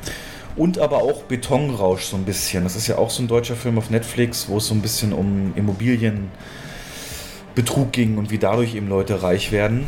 Und 0.60 0.78
aber 0.78 0.98
auch 0.98 1.24
Betonrausch 1.24 2.04
so 2.04 2.18
ein 2.18 2.26
bisschen. 2.26 2.66
Das 2.66 2.76
ist 2.76 2.88
ja 2.88 2.98
auch 2.98 3.10
so 3.10 3.24
ein 3.24 3.30
deutscher 3.30 3.56
Film 3.56 3.78
auf 3.78 3.90
Netflix, 3.90 4.50
wo 4.50 4.58
es 4.58 4.68
so 4.68 4.76
ein 4.76 4.82
bisschen 4.82 5.14
um 5.14 5.54
Immobilienbetrug 5.56 7.94
ging 7.94 8.18
und 8.18 8.30
wie 8.30 8.40
dadurch 8.40 8.76
eben 8.76 8.90
Leute 8.90 9.24
reich 9.24 9.54
werden. 9.54 9.86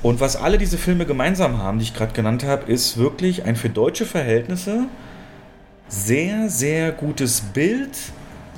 Und 0.00 0.20
was 0.20 0.36
alle 0.36 0.58
diese 0.58 0.78
Filme 0.78 1.06
gemeinsam 1.06 1.58
haben, 1.58 1.80
die 1.80 1.86
ich 1.86 1.92
gerade 1.92 2.12
genannt 2.12 2.44
habe, 2.44 2.70
ist 2.70 2.98
wirklich 2.98 3.44
ein 3.44 3.56
für 3.56 3.68
deutsche 3.68 4.06
Verhältnisse 4.06 4.84
sehr, 5.88 6.48
sehr 6.48 6.92
gutes 6.92 7.40
Bild, 7.40 7.98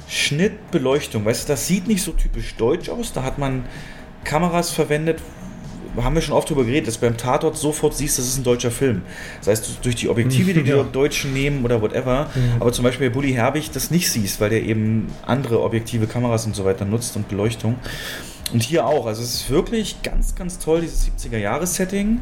Schnitt, 0.07 0.71
Beleuchtung. 0.71 1.25
Weißt 1.25 1.45
du, 1.45 1.49
das 1.55 1.67
sieht 1.67 1.89
nicht 1.89 2.03
so 2.03 2.13
typisch 2.13 2.57
deutsch 2.57 2.91
aus. 2.91 3.15
Da 3.15 3.23
hat 3.23 3.39
man 3.39 3.65
Kameras 4.23 4.71
verwendet, 4.71 5.19
haben 6.03 6.15
wir 6.15 6.23
schon 6.23 6.35
oft 6.35 6.49
drüber 6.51 6.65
geredet, 6.65 6.89
dass 6.89 6.95
du 6.95 7.01
beim 7.07 7.17
Tatort 7.17 7.57
sofort 7.57 7.95
siehst, 7.95 8.19
das 8.19 8.27
ist 8.27 8.39
ein 8.39 8.45
deutscher 8.45 8.71
Film. 8.71 9.03
Das 9.41 9.49
heißt, 9.49 9.79
durch 9.83 9.95
die 9.97 10.09
Objektive, 10.09 10.53
die 10.55 10.63
die 10.63 10.71
Ja. 10.71 10.83
Deutschen 10.83 11.33
nehmen 11.33 11.65
oder 11.65 11.81
whatever, 11.83 12.31
aber 12.61 12.73
zum 12.73 12.83
Beispiel 12.85 13.09
bei 13.09 13.15
Bully 13.15 13.33
Herbig 13.33 13.71
das 13.71 13.91
nicht 13.91 14.11
siehst, 14.11 14.41
weil 14.41 14.51
der 14.51 14.63
eben 14.63 15.09
andere 15.27 15.63
objektive 15.63 16.07
Kameras 16.07 16.47
und 16.47 16.57
so 16.57 16.65
weiter 16.65 16.85
nutzt 16.85 17.17
und 17.17 17.29
Beleuchtung. 17.29 17.77
Und 18.53 18.63
hier 18.63 18.87
auch. 18.87 19.07
Also 19.07 19.23
es 19.23 19.35
ist 19.35 19.51
wirklich 19.51 20.03
ganz, 20.03 20.35
ganz 20.35 20.59
toll, 20.59 20.81
dieses 20.83 21.09
70er-Jahres-Setting. 21.09 22.21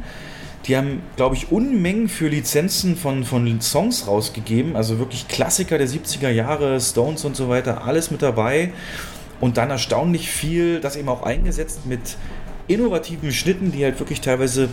Die 0.66 0.77
haben, 0.77 1.03
glaube 1.16 1.35
ich, 1.35 1.51
Unmengen 1.51 2.09
für 2.09 2.28
Lizenzen 2.28 2.97
von, 2.97 3.24
von 3.24 3.61
Songs 3.61 4.07
rausgegeben. 4.07 4.77
Also 4.77 4.99
wirklich 4.99 5.27
Klassiker 5.28 5.77
der 5.78 5.89
70er 5.89 6.31
Jahre, 6.31 6.81
Stones 6.81 7.24
und 7.24 7.35
so 7.36 7.49
weiter, 7.49 7.85
alles 7.85 8.11
mit 8.11 8.23
dabei. 8.23 8.73
Und 9.40 9.57
dann 9.57 9.70
erstaunlich 9.70 10.31
viel, 10.31 10.78
das 10.81 10.94
eben 10.94 11.09
auch 11.09 11.24
eingesetzt 11.24 11.81
mit 11.85 12.16
innovativen 12.68 13.32
Schnitten, 13.32 13.72
die 13.72 13.84
halt 13.84 13.98
wirklich 13.98 14.20
teilweise 14.20 14.68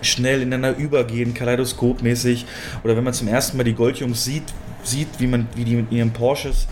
schnell 0.00 0.42
ineinander 0.42 0.76
übergehen, 0.78 1.34
kaleidoskopmäßig. 1.34 2.46
Oder 2.84 2.96
wenn 2.96 3.04
man 3.04 3.14
zum 3.14 3.28
ersten 3.28 3.56
Mal 3.56 3.64
die 3.64 3.74
Goldjungs 3.74 4.24
sieht, 4.24 4.44
sieht, 4.82 5.08
wie 5.18 5.26
man, 5.26 5.48
wie 5.54 5.64
die 5.64 5.74
mit 5.74 5.90
ihren 5.90 6.12
Porsches 6.12 6.68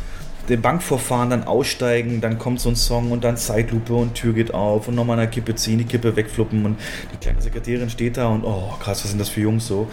den 0.48 0.62
Bankvorfahren 0.62 1.30
dann 1.30 1.44
aussteigen, 1.44 2.20
dann 2.20 2.38
kommt 2.38 2.60
so 2.60 2.68
ein 2.68 2.76
Song 2.76 3.10
und 3.10 3.24
dann 3.24 3.36
Zeitlupe 3.36 3.94
und 3.94 4.14
Tür 4.14 4.32
geht 4.32 4.54
auf 4.54 4.86
und 4.86 4.94
nochmal 4.94 5.18
eine 5.18 5.28
Kippe 5.28 5.56
ziehen, 5.56 5.78
die 5.78 5.84
Kippe 5.84 6.14
wegfluppen 6.14 6.64
und 6.64 6.78
die 7.12 7.16
kleine 7.16 7.40
Sekretärin 7.40 7.90
steht 7.90 8.16
da 8.16 8.28
und 8.28 8.44
oh 8.44 8.72
krass, 8.78 9.02
was 9.02 9.10
sind 9.10 9.18
das 9.18 9.28
für 9.28 9.40
Jungs 9.40 9.66
so. 9.66 9.88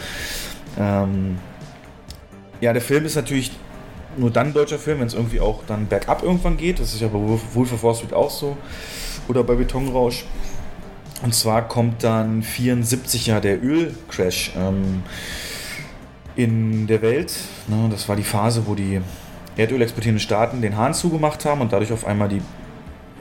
Ähm, 0.77 1.37
ja, 2.61 2.71
der 2.71 2.81
Film 2.81 3.05
ist 3.05 3.15
natürlich 3.15 3.51
nur 4.15 4.29
dann 4.29 4.47
ein 4.47 4.53
deutscher 4.53 4.77
Film, 4.77 4.99
wenn 4.99 5.07
es 5.07 5.13
irgendwie 5.13 5.39
auch 5.39 5.63
dann 5.67 5.87
bergab 5.87 6.23
irgendwann 6.23 6.57
geht. 6.57 6.79
Das 6.79 6.93
ist 6.93 7.01
ja 7.01 7.07
bei 7.07 7.19
Wolf 7.19 7.73
of 7.73 7.83
Wall 7.83 7.95
Street 7.95 8.13
auch 8.13 8.29
so. 8.29 8.57
Oder 9.27 9.43
bei 9.43 9.55
Betonrausch. 9.55 10.25
Und 11.21 11.33
zwar 11.33 11.67
kommt 11.67 12.03
dann 12.03 12.43
74 12.43 13.27
ja 13.27 13.39
der 13.39 13.63
Ölcrash 13.63 14.51
ähm, 14.57 15.03
in 16.35 16.87
der 16.87 17.01
Welt. 17.01 17.33
Ne, 17.67 17.87
das 17.89 18.09
war 18.09 18.15
die 18.15 18.23
Phase, 18.23 18.63
wo 18.65 18.75
die 18.75 18.99
Erdöl 19.55 19.81
exportierenden 19.81 20.19
Staaten 20.19 20.61
den 20.61 20.75
Hahn 20.75 20.93
zugemacht 20.93 21.45
haben 21.45 21.61
und 21.61 21.71
dadurch 21.71 21.93
auf 21.93 22.05
einmal 22.05 22.27
die 22.27 22.41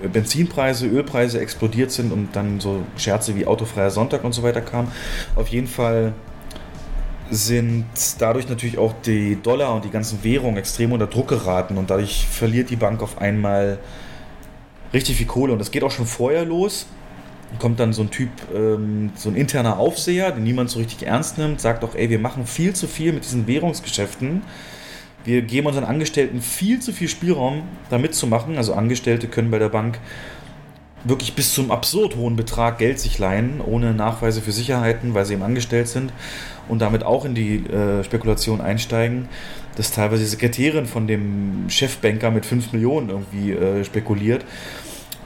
Benzinpreise, 0.09 0.86
Ölpreise 0.86 1.40
explodiert 1.40 1.93
sind 1.93 2.12
und 2.12 2.35
dann 2.35 2.59
so 2.60 2.82
Scherze 2.97 3.36
wie 3.36 3.47
autofreier 3.47 3.90
Sonntag 3.90 4.24
und 4.24 4.32
so 4.32 4.43
weiter 4.43 4.60
kamen. 4.60 4.90
Auf 5.36 5.48
jeden 5.48 5.69
Fall 5.69 6.12
sind 7.31 7.86
dadurch 8.19 8.48
natürlich 8.48 8.78
auch 8.78 8.94
die 9.06 9.40
Dollar 9.40 9.74
und 9.74 9.85
die 9.85 9.90
ganzen 9.90 10.23
Währungen 10.23 10.56
extrem 10.56 10.93
unter 10.93 11.06
Druck 11.06 11.28
geraten 11.28 11.78
und 11.78 11.89
dadurch 11.89 12.27
verliert 12.27 12.70
die 12.70 12.77
Bank 12.77 13.02
auf 13.02 13.19
einmal 13.19 13.78
richtig 14.93 15.16
viel 15.16 15.27
Kohle 15.27 15.52
und 15.52 15.59
das 15.59 15.70
geht 15.70 15.82
auch 15.82 15.90
schon 15.90 16.06
vorher 16.06 16.44
los. 16.44 16.86
Kommt 17.58 17.80
dann 17.80 17.92
so 17.92 18.02
ein 18.02 18.10
Typ, 18.10 18.30
ähm, 18.54 19.10
so 19.14 19.28
ein 19.28 19.36
interner 19.36 19.78
Aufseher, 19.78 20.32
den 20.32 20.44
niemand 20.44 20.70
so 20.70 20.78
richtig 20.78 21.06
ernst 21.06 21.38
nimmt, 21.38 21.60
sagt 21.60 21.84
auch, 21.84 21.94
ey, 21.94 22.10
wir 22.10 22.18
machen 22.18 22.46
viel 22.46 22.74
zu 22.74 22.86
viel 22.86 23.12
mit 23.12 23.24
diesen 23.24 23.46
Währungsgeschäften. 23.46 24.42
Wir 25.24 25.42
geben 25.42 25.66
unseren 25.66 25.84
Angestellten 25.84 26.40
viel 26.40 26.80
zu 26.80 26.92
viel 26.92 27.08
Spielraum, 27.08 27.62
da 27.90 27.98
mitzumachen. 27.98 28.56
Also 28.56 28.74
Angestellte 28.74 29.28
können 29.28 29.50
bei 29.50 29.58
der 29.58 29.68
Bank 29.68 29.98
wirklich 31.04 31.34
bis 31.34 31.52
zum 31.52 31.70
absurd 31.70 32.16
hohen 32.16 32.36
Betrag 32.36 32.78
Geld 32.78 32.98
sich 32.98 33.18
leihen, 33.18 33.60
ohne 33.60 33.92
Nachweise 33.92 34.40
für 34.40 34.52
Sicherheiten, 34.52 35.14
weil 35.14 35.24
sie 35.24 35.34
eben 35.34 35.42
angestellt 35.42 35.88
sind 35.88 36.12
und 36.68 36.80
damit 36.80 37.04
auch 37.04 37.24
in 37.24 37.34
die 37.34 37.66
äh, 37.66 38.04
Spekulation 38.04 38.60
einsteigen, 38.60 39.28
dass 39.76 39.90
teilweise 39.90 40.22
die 40.22 40.28
Sekretärin 40.28 40.86
von 40.86 41.06
dem 41.06 41.64
Chefbanker 41.68 42.30
mit 42.30 42.46
5 42.46 42.72
Millionen 42.72 43.08
irgendwie 43.08 43.52
äh, 43.52 43.84
spekuliert. 43.84 44.44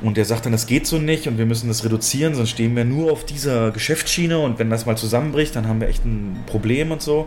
Und 0.03 0.17
der 0.17 0.25
sagt 0.27 0.45
dann, 0.45 0.53
das 0.53 0.67
geht 0.67 0.87
so 0.87 0.99
nicht 0.99 1.27
und 1.27 1.39
wir 1.39 1.47
müssen 1.47 1.69
das 1.69 1.85
reduzieren, 1.85 2.35
sonst 2.35 2.51
stehen 2.51 2.77
wir 2.77 2.85
nur 2.85 3.11
auf 3.13 3.25
dieser 3.25 3.71
Geschäftsschiene 3.71 4.39
und 4.39 4.59
wenn 4.59 4.69
das 4.69 4.85
mal 4.85 4.97
zusammenbricht, 4.97 5.57
dann 5.57 5.67
haben 5.67 5.81
wir 5.81 5.89
echt 5.89 6.05
ein 6.05 6.45
Problem 6.47 6.91
und 6.91 7.01
so. 7.01 7.27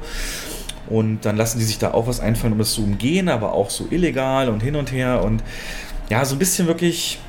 Und 0.88 1.26
dann 1.26 1.36
lassen 1.36 1.60
die 1.60 1.66
sich 1.66 1.80
da 1.80 1.92
auch 1.92 2.08
was 2.08 2.20
einfallen, 2.20 2.54
um 2.54 2.60
das 2.60 2.74
zu 2.74 2.84
umgehen, 2.84 3.30
aber 3.30 3.54
auch 3.54 3.70
so 3.70 3.88
illegal 3.90 4.50
und 4.50 4.62
hin 4.62 4.76
und 4.76 4.92
her. 4.92 5.24
Und 5.24 5.44
ja, 6.10 6.26
so 6.26 6.36
ein 6.36 6.40
bisschen 6.40 6.68
wirklich 6.68 7.20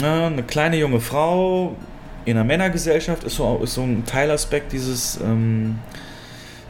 na, 0.00 0.26
eine 0.26 0.42
kleine 0.42 0.76
junge 0.76 1.00
Frau 1.00 1.76
in 2.24 2.36
einer 2.36 2.44
Männergesellschaft 2.44 3.24
ist 3.24 3.36
so, 3.36 3.60
ist 3.62 3.74
so 3.74 3.82
ein 3.82 4.04
Teilaspekt 4.06 4.72
dieses, 4.72 5.18
ähm, 5.20 5.78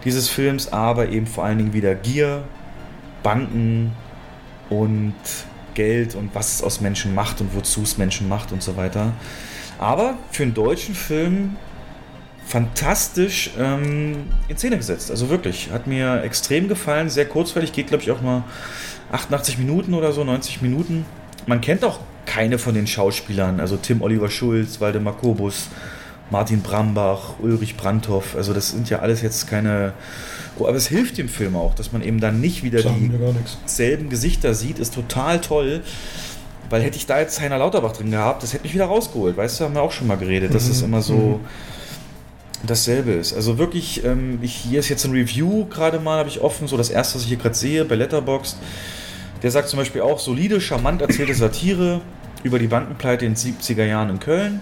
dieses 0.05 0.29
Films, 0.29 0.73
aber 0.73 1.09
eben 1.09 1.27
vor 1.27 1.45
allen 1.45 1.59
Dingen 1.59 1.73
wieder 1.73 1.95
Gier, 1.95 2.45
Banken 3.23 3.93
und 4.71 5.15
Geld 5.75 6.15
und 6.15 6.35
was 6.35 6.55
es 6.55 6.63
aus 6.63 6.81
Menschen 6.81 7.15
macht 7.15 7.41
und 7.41 7.55
wozu 7.55 7.83
es 7.83 7.99
Menschen 7.99 8.29
macht 8.29 8.53
und 8.53 8.63
so 8.63 8.77
weiter. 8.77 9.13
Aber 9.79 10.17
für 10.31 10.45
einen 10.45 10.55
deutschen 10.55 10.95
Film 10.95 11.57
fantastisch 12.47 13.51
ähm, 13.59 14.25
in 14.49 14.57
Szene 14.57 14.77
gesetzt. 14.77 15.11
Also 15.11 15.31
wirklich, 15.31 15.71
hat 15.71 15.87
mir 15.87 16.23
extrem 16.23 16.69
gefallen, 16.69 17.09
sehr 17.09 17.25
kurzweilig, 17.27 17.73
geht 17.73 17.89
glaube 17.89 18.03
ich 18.03 18.11
auch 18.11 18.21
mal 18.21 18.45
88 19.11 19.59
Minuten 19.59 19.95
oder 19.95 20.13
so, 20.13 20.25
90 20.25 20.63
Minuten. 20.63 21.05
Man 21.47 21.61
kennt 21.61 21.85
auch 21.85 22.01
keine 22.27 22.59
von 22.59 22.75
den 22.75 22.87
Schauspielern, 22.87 23.61
also 23.61 23.77
Tim 23.77 24.03
Oliver 24.03 24.31
Schulz, 24.31 24.81
Waldemar 24.81 25.17
Kobus, 25.17 25.69
Martin 26.31 26.63
Brambach, 26.63 27.39
Ulrich 27.41 27.77
Brandhoff, 27.77 28.37
also 28.37 28.53
das 28.53 28.71
sind 28.71 28.91
ja 28.91 29.01
alles 29.01 29.23
jetzt 29.23 29.49
keine. 29.49 29.93
Oh, 30.59 30.67
aber 30.67 30.77
es 30.77 30.87
hilft 30.87 31.19
dem 31.19 31.29
Film 31.29 31.57
auch, 31.57 31.75
dass 31.75 31.93
man 31.93 32.03
eben 32.03 32.21
dann 32.21 32.41
nicht 32.41 32.63
wieder 32.63 32.83
dieselben 33.65 34.11
Gesichter 34.11 34.55
sieht, 34.55 34.79
ist 34.79 34.95
total 34.95 35.41
toll. 35.41 35.83
Weil 36.69 36.83
hätte 36.83 36.97
ich 36.97 37.07
da 37.07 37.21
jetzt 37.21 37.41
Heiner 37.41 37.59
Lauterbach 37.59 37.93
drin 37.93 38.11
gehabt, 38.11 38.43
das 38.43 38.53
hätte 38.53 38.65
mich 38.65 38.75
wieder 38.75 38.87
rausgeholt. 38.87 39.37
Weißt 39.37 39.61
du, 39.61 39.65
haben 39.65 39.75
wir 39.75 39.83
auch 39.83 39.93
schon 39.93 40.07
mal 40.07 40.17
geredet, 40.17 40.55
dass 40.55 40.69
es 40.69 40.81
mhm. 40.81 40.87
immer 40.87 41.03
so 41.03 41.15
mhm. 41.15 41.41
dasselbe 42.67 43.13
ist. 43.13 43.35
Also 43.35 43.59
wirklich, 43.59 44.05
ähm, 44.05 44.39
ich, 44.43 44.55
hier 44.55 44.81
ist 44.81 44.89
jetzt 44.89 45.05
ein 45.05 45.13
Review 45.13 45.67
gerade 45.67 46.01
mal, 46.01 46.19
habe 46.19 46.29
ich 46.29 46.41
offen, 46.41 46.69
so 46.69 46.77
das 46.77 46.89
erste, 46.89 47.17
was 47.17 47.23
ich 47.23 47.29
hier 47.29 47.37
gerade 47.37 47.55
sehe, 47.55 47.85
bei 47.85 47.95
Letterboxd. 47.95 48.57
Der 49.43 49.51
sagt 49.51 49.69
zum 49.69 49.79
Beispiel 49.79 50.03
auch, 50.03 50.19
solide, 50.19 50.61
charmant 50.61 51.03
erzählte 51.03 51.35
Satire 51.35 52.01
über 52.43 52.59
die 52.59 52.69
Bankenpleite 52.69 53.27
in 53.27 53.35
den 53.35 53.55
70er 53.55 53.85
Jahren 53.85 54.11
in 54.11 54.21
Köln, 54.21 54.61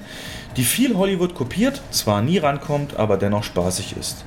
die 0.56 0.64
viel 0.64 0.96
Hollywood 0.96 1.34
kopiert, 1.34 1.80
zwar 1.90 2.22
nie 2.22 2.38
rankommt, 2.38 2.96
aber 2.96 3.16
dennoch 3.16 3.44
spaßig 3.44 3.94
ist. 3.98 4.24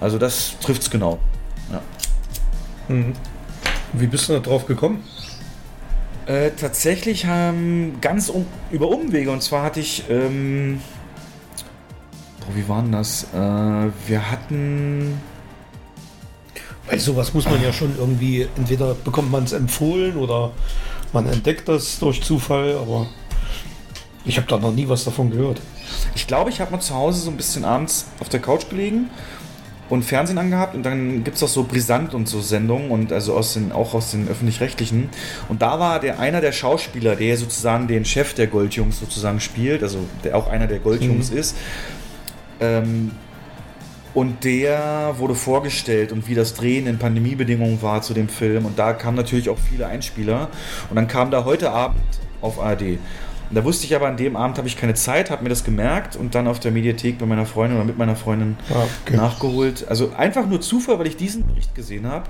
Also 0.00 0.18
das 0.18 0.58
trifft 0.60 0.82
es 0.82 0.90
genau. 0.90 1.18
Ja. 1.72 1.82
Mhm. 2.94 3.12
Wie 3.92 4.06
bist 4.06 4.28
du 4.28 4.34
da 4.34 4.40
drauf 4.40 4.66
gekommen? 4.66 5.02
Äh, 6.26 6.50
tatsächlich 6.50 7.26
ähm, 7.28 7.96
ganz 8.00 8.28
um, 8.28 8.46
über 8.70 8.88
Umwege. 8.88 9.30
Und 9.30 9.42
zwar 9.42 9.62
hatte 9.62 9.80
ich, 9.80 10.04
ähm, 10.10 10.80
boah, 12.40 12.54
wie 12.54 12.68
war 12.68 12.82
denn 12.82 12.92
das? 12.92 13.24
Äh, 13.32 13.90
wir 14.06 14.30
hatten 14.30 15.18
weil 16.88 16.98
sowas 16.98 17.34
muss 17.34 17.44
man 17.44 17.62
ja 17.62 17.72
schon 17.72 17.94
irgendwie, 17.98 18.48
entweder 18.56 18.94
bekommt 18.94 19.30
man 19.30 19.44
es 19.44 19.52
empfohlen 19.52 20.16
oder 20.16 20.52
man 21.12 21.26
entdeckt 21.26 21.68
das 21.68 21.98
durch 21.98 22.22
Zufall, 22.22 22.76
aber 22.76 23.06
ich 24.24 24.38
habe 24.38 24.46
da 24.46 24.58
noch 24.58 24.72
nie 24.72 24.88
was 24.88 25.04
davon 25.04 25.30
gehört. 25.30 25.60
Ich 26.14 26.26
glaube, 26.26 26.50
ich 26.50 26.60
habe 26.60 26.72
mal 26.72 26.80
zu 26.80 26.94
Hause 26.94 27.20
so 27.20 27.30
ein 27.30 27.36
bisschen 27.36 27.64
abends 27.64 28.06
auf 28.20 28.28
der 28.28 28.40
Couch 28.40 28.68
gelegen 28.70 29.10
und 29.88 30.04
Fernsehen 30.04 30.38
angehabt 30.38 30.74
und 30.74 30.82
dann 30.84 31.24
gibt 31.24 31.36
es 31.36 31.42
auch 31.42 31.48
so 31.48 31.64
Brisant 31.64 32.14
und 32.14 32.28
so 32.28 32.40
Sendungen 32.40 32.90
und 32.90 33.12
also 33.12 33.34
aus 33.34 33.54
den, 33.54 33.72
auch 33.72 33.94
aus 33.94 34.10
den 34.10 34.28
öffentlich-rechtlichen. 34.28 35.08
Und 35.48 35.62
da 35.62 35.80
war 35.80 36.00
der 36.00 36.18
einer 36.20 36.40
der 36.40 36.52
Schauspieler, 36.52 37.16
der 37.16 37.36
sozusagen 37.36 37.88
den 37.88 38.04
Chef 38.04 38.34
der 38.34 38.46
Goldjungs 38.48 39.00
sozusagen 39.00 39.40
spielt, 39.40 39.82
also 39.82 39.98
der 40.24 40.36
auch 40.36 40.48
einer 40.48 40.66
der 40.66 40.78
Goldjungs 40.78 41.30
mhm. 41.30 41.38
ist. 41.38 41.56
Ähm, 42.60 43.12
und 44.14 44.44
der 44.44 45.14
wurde 45.18 45.34
vorgestellt 45.34 46.12
und 46.12 46.28
wie 46.28 46.34
das 46.34 46.54
Drehen 46.54 46.86
in 46.86 46.98
Pandemiebedingungen 46.98 47.80
war 47.82 48.02
zu 48.02 48.14
dem 48.14 48.28
Film. 48.28 48.66
Und 48.66 48.78
da 48.78 48.92
kamen 48.92 49.16
natürlich 49.16 49.48
auch 49.48 49.58
viele 49.58 49.86
Einspieler. 49.86 50.48
Und 50.90 50.96
dann 50.96 51.06
kam 51.06 51.30
da 51.30 51.44
heute 51.44 51.70
Abend 51.70 52.00
auf 52.40 52.60
ARD. 52.60 52.98
Und 53.50 53.56
da 53.56 53.64
wusste 53.64 53.86
ich 53.86 53.96
aber, 53.96 54.08
an 54.08 54.16
dem 54.16 54.36
Abend 54.36 54.58
habe 54.58 54.68
ich 54.68 54.76
keine 54.76 54.94
Zeit, 54.94 55.30
habe 55.30 55.42
mir 55.42 55.48
das 55.48 55.64
gemerkt 55.64 56.16
und 56.16 56.34
dann 56.34 56.46
auf 56.46 56.60
der 56.60 56.70
Mediathek 56.70 57.18
bei 57.18 57.26
meiner 57.26 57.46
Freundin 57.46 57.78
oder 57.78 57.86
mit 57.86 57.96
meiner 57.96 58.16
Freundin 58.16 58.56
ah, 58.70 58.84
okay. 59.04 59.16
nachgeholt. 59.16 59.86
Also 59.88 60.12
einfach 60.16 60.46
nur 60.46 60.60
Zufall, 60.60 60.98
weil 60.98 61.06
ich 61.06 61.16
diesen 61.16 61.46
Bericht 61.46 61.74
gesehen 61.74 62.06
habe. 62.06 62.26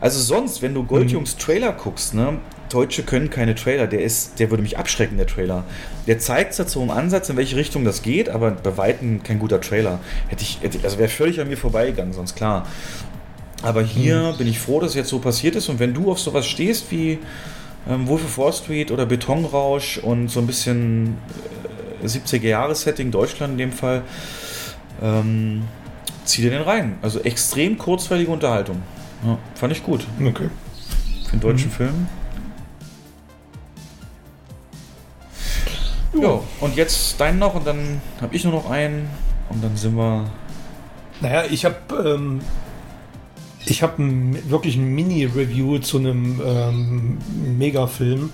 Also 0.00 0.20
sonst, 0.20 0.62
wenn 0.62 0.74
du 0.74 0.84
Goldjungs 0.84 1.34
mhm. 1.34 1.38
Trailer 1.38 1.72
guckst, 1.72 2.14
ne, 2.14 2.38
Deutsche 2.70 3.02
können 3.02 3.30
keine 3.30 3.54
Trailer, 3.54 3.86
der 3.86 4.02
ist, 4.02 4.40
der 4.40 4.50
würde 4.50 4.62
mich 4.62 4.78
abschrecken, 4.78 5.16
der 5.16 5.26
Trailer. 5.26 5.64
Der 6.06 6.18
zeigt 6.18 6.54
zwar 6.54 6.66
so 6.66 6.82
im 6.82 6.90
Ansatz, 6.90 7.28
in 7.28 7.36
welche 7.36 7.56
Richtung 7.56 7.84
das 7.84 8.02
geht, 8.02 8.28
aber 8.28 8.52
bei 8.52 8.76
Weitem 8.76 9.22
kein 9.22 9.38
guter 9.38 9.60
Trailer. 9.60 10.00
Hätte 10.28 10.42
ich, 10.42 10.58
hätte, 10.62 10.78
also 10.82 10.98
wäre 10.98 11.08
völlig 11.08 11.40
an 11.40 11.48
mir 11.48 11.56
vorbeigegangen, 11.56 12.12
sonst 12.12 12.36
klar. 12.36 12.66
Aber 13.62 13.82
hier 13.82 14.32
mhm. 14.32 14.38
bin 14.38 14.46
ich 14.46 14.58
froh, 14.58 14.80
dass 14.80 14.90
es 14.90 14.96
jetzt 14.96 15.08
so 15.08 15.18
passiert 15.18 15.56
ist 15.56 15.68
und 15.68 15.78
wenn 15.78 15.94
du 15.94 16.10
auf 16.10 16.18
sowas 16.18 16.46
stehst 16.46 16.90
wie 16.90 17.18
ähm, 17.88 18.06
Wolf 18.08 18.24
of 18.24 18.38
Wall 18.38 18.52
Street 18.52 18.90
oder 18.90 19.06
Betonrausch 19.06 19.98
und 19.98 20.28
so 20.28 20.40
ein 20.40 20.46
bisschen 20.46 21.18
äh, 22.02 22.06
70er-Jahres-Setting, 22.06 23.10
Deutschland 23.10 23.52
in 23.52 23.58
dem 23.58 23.72
Fall, 23.72 24.02
ähm, 25.02 25.64
zieh 26.24 26.42
dir 26.42 26.50
den 26.50 26.62
rein. 26.62 26.98
Also 27.02 27.20
extrem 27.20 27.78
kurzweilige 27.78 28.30
Unterhaltung. 28.30 28.82
Ja, 29.24 29.38
fand 29.54 29.72
ich 29.72 29.82
gut. 29.82 30.06
Okay. 30.20 30.48
Für 31.24 31.32
einen 31.32 31.40
deutschen 31.40 31.68
mhm. 31.68 31.74
Film. 31.74 32.06
Ja, 36.20 36.40
und 36.60 36.76
jetzt 36.76 37.20
deinen 37.20 37.38
noch 37.40 37.54
und 37.54 37.66
dann 37.66 38.00
habe 38.20 38.34
ich 38.36 38.44
nur 38.44 38.52
noch 38.52 38.70
einen 38.70 39.08
und 39.48 39.62
dann 39.62 39.76
sind 39.76 39.96
wir. 39.96 40.30
Naja, 41.20 41.44
ich 41.50 41.64
habe 41.64 41.76
ähm, 42.04 42.40
ich 43.66 43.82
habe 43.82 44.02
wirklich 44.48 44.76
ein 44.76 44.94
Mini-Review 44.94 45.78
zu 45.78 45.98
einem 45.98 46.40
ähm, 46.44 47.18
Megafilm. 47.58 48.30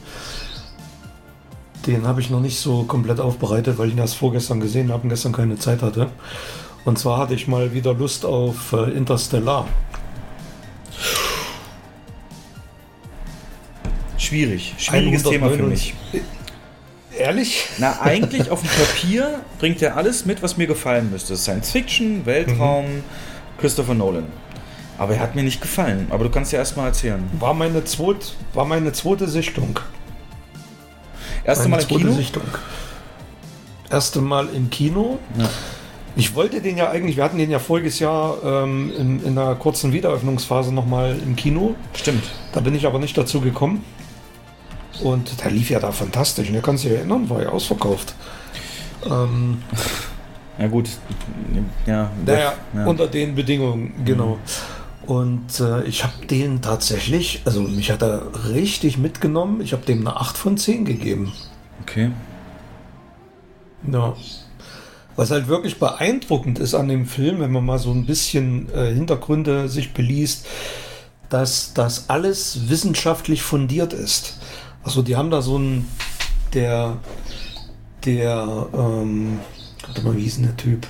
Den 1.86 2.07
habe 2.07 2.20
ich 2.20 2.31
noch 2.31 2.40
nicht 2.40 2.59
so 2.59 2.82
komplett 2.85 3.20
aufbereitet, 3.20 3.78
weil 3.78 3.89
ich 3.89 3.94
ihn 3.94 3.98
erst 3.98 4.16
vorgestern 4.16 4.61
gesehen 4.61 4.93
habe 4.93 5.05
und 5.05 5.09
gestern 5.09 5.32
keine 5.32 5.59
Zeit 5.59 5.82
hatte. 5.82 6.11
Und 6.85 6.98
zwar 6.98 7.19
hatte 7.19 7.35
ich 7.35 7.47
mal 7.47 7.73
wieder 7.73 7.94
Lust 7.94 8.24
auf 8.24 8.73
äh, 8.73 8.90
Interstellar. 8.90 9.66
Schwierig, 14.19 14.74
schwieriges 14.78 15.23
Thema 15.23 15.51
für 15.51 15.62
mich. 15.62 15.94
Ehrlich? 17.16 17.69
Na, 17.78 18.01
eigentlich 18.02 18.51
auf 18.51 18.61
dem 18.61 18.70
Papier 18.70 19.40
bringt 19.59 19.81
er 19.82 19.97
alles 19.97 20.27
mit, 20.27 20.43
was 20.43 20.57
mir 20.57 20.66
gefallen 20.66 21.11
müsste. 21.11 21.36
Science 21.36 21.70
Fiction, 21.70 22.27
Weltraum, 22.27 22.86
mhm. 22.86 23.05
Christopher 23.59 23.94
Nolan. 23.94 24.27
Aber 25.01 25.14
er 25.14 25.20
hat 25.20 25.35
mir 25.35 25.43
nicht 25.43 25.62
gefallen. 25.62 26.09
Aber 26.10 26.24
du 26.24 26.31
kannst 26.31 26.52
ja 26.52 26.59
erstmal 26.59 26.89
erzählen. 26.89 27.27
War 27.39 27.55
meine, 27.55 27.82
zweit, 27.85 28.35
war 28.52 28.66
meine 28.66 28.93
zweite 28.93 29.28
Sichtung. 29.28 29.81
Erste 31.43 31.70
meine 31.70 31.82
Mal 31.82 31.90
im 31.90 31.97
Kino? 31.97 32.12
Sichtung. 32.12 32.43
Erste 33.90 34.20
Mal 34.20 34.48
im 34.51 34.68
Kino. 34.68 35.18
Ja. 35.39 35.48
Ich 36.16 36.35
wollte 36.35 36.60
den 36.60 36.77
ja 36.77 36.90
eigentlich, 36.90 37.16
wir 37.16 37.24
hatten 37.24 37.39
den 37.39 37.51
ja 37.51 37.59
voriges 37.59 37.98
Jahr 37.98 38.44
ähm, 38.44 38.93
in, 38.94 39.24
in 39.24 39.39
einer 39.39 39.55
kurzen 39.55 39.94
Wiederöffnungsphase 39.94 40.70
nochmal 40.74 41.16
im 41.24 41.35
Kino. 41.35 41.77
Stimmt. 41.94 42.24
Da 42.52 42.60
bin 42.60 42.74
ich 42.74 42.85
aber 42.85 42.98
nicht 42.98 43.16
dazu 43.16 43.40
gekommen. 43.40 43.82
Und 45.02 45.43
der 45.43 45.51
lief 45.51 45.70
ja 45.70 45.81
da 45.81 45.93
fantastisch. 45.93 46.48
Und 46.48 46.56
ne? 46.56 46.60
kannst 46.60 46.85
dich 46.85 46.93
erinnern, 46.93 47.31
war 47.31 47.40
ja 47.40 47.48
ausverkauft. 47.48 48.14
Ähm, 49.06 49.62
ja 50.59 50.66
gut, 50.66 50.90
ja, 51.86 52.10
naja, 52.27 52.52
ja. 52.74 52.85
unter 52.85 53.06
den 53.06 53.35
Bedingungen, 53.35 53.94
genau. 54.05 54.35
Mhm. 54.35 54.80
Und 55.11 55.59
äh, 55.59 55.82
ich 55.87 56.05
habe 56.05 56.24
den 56.27 56.62
tatsächlich, 56.62 57.43
also 57.45 57.62
mich 57.62 57.91
hat 57.91 58.01
er 58.01 58.31
richtig 58.51 58.97
mitgenommen. 58.97 59.61
Ich 59.61 59.73
habe 59.73 59.85
dem 59.85 60.07
eine 60.07 60.16
8 60.16 60.39
von 60.39 60.57
10 60.57 60.85
gegeben. 60.85 61.32
Okay. 61.82 62.12
Ja. 63.91 64.15
Was 65.16 65.32
halt 65.32 65.49
wirklich 65.49 65.81
beeindruckend 65.81 66.61
ist 66.61 66.74
an 66.77 66.87
dem 66.87 67.07
Film, 67.07 67.41
wenn 67.41 67.51
man 67.51 67.66
mal 67.66 67.81
so 67.81 67.91
ein 67.91 68.07
bisschen 68.07 68.73
äh, 68.73 68.95
Hintergründe 68.95 69.69
sich 69.69 69.95
beliest, 69.95 70.47
dass 71.28 71.74
das 71.74 72.09
alles 72.09 72.69
wissenschaftlich 72.69 73.43
fundiert 73.43 73.93
ist. 73.93 74.39
Also 74.85 75.03
die 75.03 75.16
haben 75.16 75.32
da 75.32 75.43
so 75.43 75.59
ein, 75.59 75.89
der, 76.55 76.99
der, 78.05 78.69
ähm, 78.73 79.41
warte 79.85 80.03
mal, 80.03 80.16
wie 80.16 80.23
hieß 80.23 80.37
denn 80.37 80.45
der 80.45 80.57
Typ? 80.57 80.87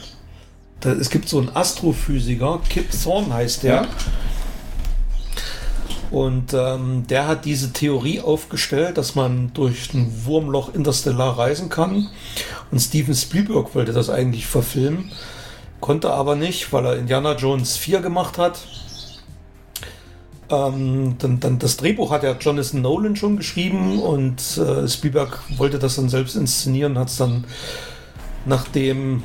Da, 0.81 0.93
es 0.93 1.11
gibt 1.11 1.29
so 1.29 1.39
einen 1.39 1.55
Astrophysiker, 1.55 2.61
Kip 2.69 2.91
Thorne 2.91 3.33
heißt 3.33 3.63
der. 3.63 3.75
Ja. 3.75 3.89
Und 6.11 6.55
ähm, 6.55 7.07
der 7.09 7.29
hat 7.29 7.45
diese 7.45 7.73
Theorie 7.73 8.21
aufgestellt, 8.21 8.99
dass 8.99 9.15
man 9.15 9.53
durch 9.55 9.95
ein 9.95 10.25
Wurmloch 10.25 10.75
interstellar 10.75 11.39
reisen 11.39 11.69
kann. 11.69 12.09
Und 12.71 12.81
Steven 12.81 13.15
Spielberg 13.15 13.75
wollte 13.75 13.93
das 13.93 14.11
eigentlich 14.11 14.47
verfilmen, 14.47 15.13
konnte 15.81 16.11
aber 16.11 16.35
nicht, 16.35 16.73
weil 16.73 16.85
er 16.85 16.97
Indiana 16.97 17.37
Jones 17.37 17.77
4 17.77 18.01
gemacht 18.01 18.39
hat. 18.39 18.67
Ähm, 20.51 21.15
dann, 21.19 21.39
dann 21.39 21.61
das 21.61 21.77
Drehbuch 21.77 22.11
hat 22.11 22.25
ja 22.25 22.33
Jonathan 22.33 22.83
Nolan 22.83 23.15
schon 23.15 23.37
geschrieben 23.37 24.01
und 24.01 24.59
äh, 24.59 24.89
Spielberg 24.89 25.39
wollte 25.59 25.79
das 25.79 25.95
dann 25.95 26.09
selbst 26.09 26.35
inszenieren, 26.35 26.99
hat 26.99 27.09
es 27.09 27.19
dann 27.19 27.45
nachdem 28.47 29.23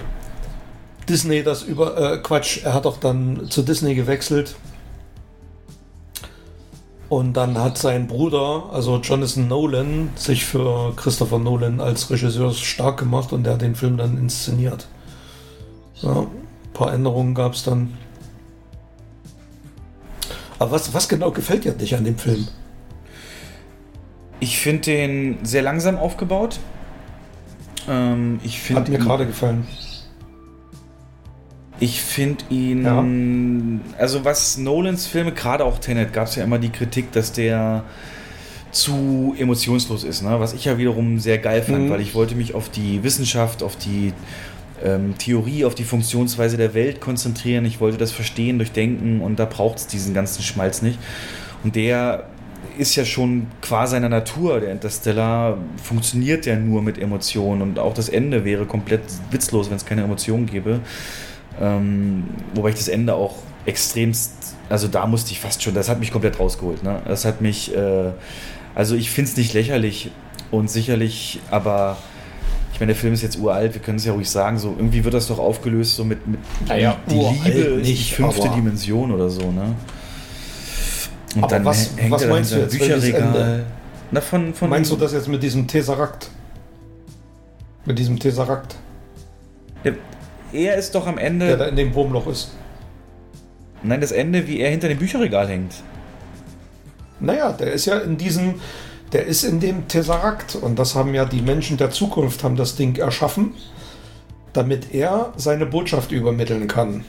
Disney 1.10 1.44
das 1.44 1.64
über 1.64 2.14
äh, 2.14 2.18
Quatsch, 2.18 2.64
er 2.64 2.74
hat 2.74 2.86
auch 2.86 2.98
dann 2.98 3.50
zu 3.50 3.62
Disney 3.62 3.96
gewechselt 3.96 4.56
und 7.08 7.34
dann 7.34 7.58
hat 7.58 7.78
sein 7.78 8.08
Bruder, 8.08 8.70
also 8.72 8.98
Jonathan 8.98 9.48
Nolan, 9.48 10.10
sich 10.16 10.46
für 10.46 10.94
Christopher 10.96 11.38
Nolan 11.38 11.80
als 11.80 12.10
Regisseur 12.10 12.52
stark 12.54 12.98
gemacht 12.98 13.32
und 13.32 13.44
der 13.44 13.54
hat 13.54 13.62
den 13.62 13.76
Film 13.76 13.98
dann 13.98 14.18
inszeniert. 14.18 14.88
Ja, 16.02 16.22
ein 16.22 16.74
paar 16.74 16.94
Änderungen 16.94 17.36
gab 17.36 17.54
es 17.54 17.64
dann. 17.64 17.94
Aber 20.58 20.72
was, 20.72 20.94
was 20.94 21.08
genau 21.08 21.32
gefällt 21.32 21.66
dir 21.66 21.74
nicht 21.74 21.96
an 21.96 22.06
dem 22.06 22.18
Film? 22.18 22.48
Ich 24.40 24.58
finde 24.60 24.82
den 24.82 25.38
sehr 25.44 25.62
langsam 25.62 25.98
aufgebaut. 25.98 26.60
Ähm, 27.88 28.40
ich 28.44 28.60
finde 28.60 28.82
Hat 28.82 28.90
mir 28.90 29.00
gerade 29.00 29.28
gefallen. 29.28 29.68
Ich 31.80 32.02
finde 32.02 32.44
ihn, 32.50 33.82
also 33.98 34.24
was 34.24 34.58
Nolans 34.58 35.08
Filme, 35.08 35.34
gerade 35.34 35.66
auch 35.66 35.78
Tenet, 35.80 36.14
gab 36.14 36.28
es 36.28 36.36
ja 36.36 36.44
immer 36.44 36.58
die 36.58 36.70
Kritik, 36.70 37.12
dass 37.12 37.32
der 37.34 37.84
zu 38.72 39.36
emotionslos 39.38 40.04
ist, 40.04 40.22
ne? 40.22 40.40
was 40.40 40.54
ich 40.54 40.66
ja 40.66 40.78
wiederum 40.78 41.20
sehr 41.20 41.38
geil 41.38 41.62
fand, 41.62 41.86
Mhm. 41.86 41.90
weil 41.90 42.02
ich 42.02 42.14
wollte 42.14 42.36
mich 42.36 42.54
auf 42.56 42.70
die 42.70 43.04
Wissenschaft, 43.04 43.64
auf 43.64 43.76
die 43.78 44.14
ähm, 44.84 45.18
Theorie, 45.18 45.64
auf 45.64 45.76
die 45.76 45.86
Funktionsweise 45.86 46.58
der 46.58 46.74
Welt 46.74 47.00
konzentrieren. 47.00 47.64
Ich 47.66 47.80
wollte 47.80 47.98
das 47.98 48.12
verstehen, 48.12 48.58
durchdenken 48.58 49.22
und 49.22 49.40
da 49.40 49.46
braucht 49.46 49.78
es 49.78 49.88
diesen 49.88 50.14
ganzen 50.14 50.44
Schmalz 50.44 50.82
nicht. 50.82 51.00
Und 51.64 51.76
der 51.78 52.26
ist 52.78 52.96
ja 52.98 53.06
schon 53.06 53.48
qua 53.62 53.88
seiner 53.88 54.10
Natur, 54.10 54.60
der 54.60 54.72
Interstellar, 54.72 55.58
funktioniert 55.82 56.46
ja 56.46 56.58
nur 56.58 56.82
mit 56.82 56.98
Emotionen 56.98 57.62
und 57.62 57.80
auch 57.80 57.94
das 57.94 58.10
Ende 58.10 58.44
wäre 58.44 58.66
komplett 58.66 59.04
witzlos, 59.32 59.70
wenn 59.70 59.78
es 59.78 59.86
keine 59.86 60.04
Emotionen 60.04 60.46
gäbe. 60.46 60.82
Ähm, 61.62 62.26
wobei 62.54 62.70
ich 62.70 62.76
das 62.76 62.88
Ende 62.88 63.14
auch 63.14 63.36
extremst, 63.66 64.32
also 64.70 64.88
da 64.88 65.06
musste 65.08 65.32
ich 65.32 65.40
fast 65.40 65.64
schon, 65.64 65.74
das 65.74 65.90
hat 65.90 66.00
mich 66.00 66.12
komplett 66.12 66.40
rausgeholt. 66.40 66.84
Ne? 66.84 67.00
Das 67.08 67.26
hat 67.26 67.42
mich, 67.42 67.76
äh, 67.76 68.12
also 68.76 68.96
ich 68.96 69.10
finde 69.10 69.32
es 69.32 69.38
nicht 69.38 69.54
lächerlich 69.54 70.12
und 70.52 70.70
sicherlich, 70.70 71.40
aber 71.50 71.98
ich 72.74 72.80
meine, 72.80 72.92
der 72.92 73.00
Film 73.00 73.14
ist 73.14 73.22
jetzt 73.22 73.38
uralt, 73.40 73.74
wir 73.74 73.82
können 73.82 73.98
es 73.98 74.06
ja 74.06 74.12
ruhig 74.14 74.30
sagen, 74.30 74.58
so 74.60 74.76
irgendwie 74.78 75.04
wird 75.04 75.14
das 75.14 75.28
doch 75.28 75.40
aufgelöst, 75.40 75.96
so 75.96 76.04
mit, 76.04 76.28
mit 76.28 76.40
Naja, 76.68 76.98
die 77.10 77.16
uralt 77.16 77.44
Liebe 77.46 77.82
die 77.82 77.92
nicht, 77.92 78.14
fünfte 78.14 78.44
aber- 78.48 78.56
Dimension 78.56 79.12
oder 79.12 79.30
so, 79.30 79.50
ne? 79.52 79.74
Und 81.36 81.44
Aber 81.44 81.66
was- 81.66 81.92
hä- 81.98 82.02
hängt 82.02 82.12
was 82.12 82.22
er 82.22 82.30
meinst 82.30 82.52
du 82.52 82.58
jetzt, 82.58 82.72
Bücherregal. 82.78 83.64
Na, 84.12 84.22
von, 84.22 84.54
von 84.54 84.70
Meinst 84.70 84.92
du 84.92 84.96
das 84.98 85.14
jetzt 85.14 85.28
mit 85.28 85.42
diesem 85.42 85.68
Tesseract? 85.68 86.30
Mit 87.86 87.98
diesem 88.00 88.20
Tesseract, 88.20 88.76
Er 90.56 90.76
ist 90.76 90.96
doch 90.96 91.06
am 91.08 91.18
Ende. 91.18 91.48
der 91.48 91.58
da 91.58 91.66
in 91.66 91.76
dem 91.76 91.94
Wurmloch 91.94 92.28
ist. 92.28 92.52
Nein, 93.84 94.02
das 94.02 94.12
Ende, 94.12 94.48
wie 94.48 94.60
er 94.60 94.72
hinter 94.72 94.88
dem 94.88 94.98
Bücherregal 94.98 95.48
hängt. 95.48 95.74
Naja, 97.20 97.52
der 97.52 97.74
ist 97.74 97.86
ja 97.86 97.98
in 98.00 98.18
diesem, 98.18 98.56
der 99.12 99.26
ist 99.26 99.44
in 99.44 99.60
dem 99.60 99.88
Tesseract 99.88 100.56
und 100.56 100.80
das 100.80 100.96
haben 100.96 101.14
ja 101.14 101.26
die 101.26 101.42
Menschen 101.42 101.78
der 101.78 101.92
Zukunft 101.92 102.44
haben 102.44 102.56
das 102.56 102.76
Ding 102.76 102.98
erschaffen, 102.98 103.54
damit 104.54 104.94
er 104.94 105.34
seine 105.36 105.66
Botschaft 105.66 106.12
übermitteln 106.12 106.68
kann. 106.68 107.06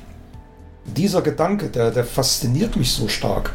Dieser 0.84 1.22
Gedanke, 1.22 1.68
der, 1.68 1.90
der 1.90 2.04
fasziniert 2.04 2.76
mich 2.76 2.92
so 2.92 3.08
stark. 3.08 3.52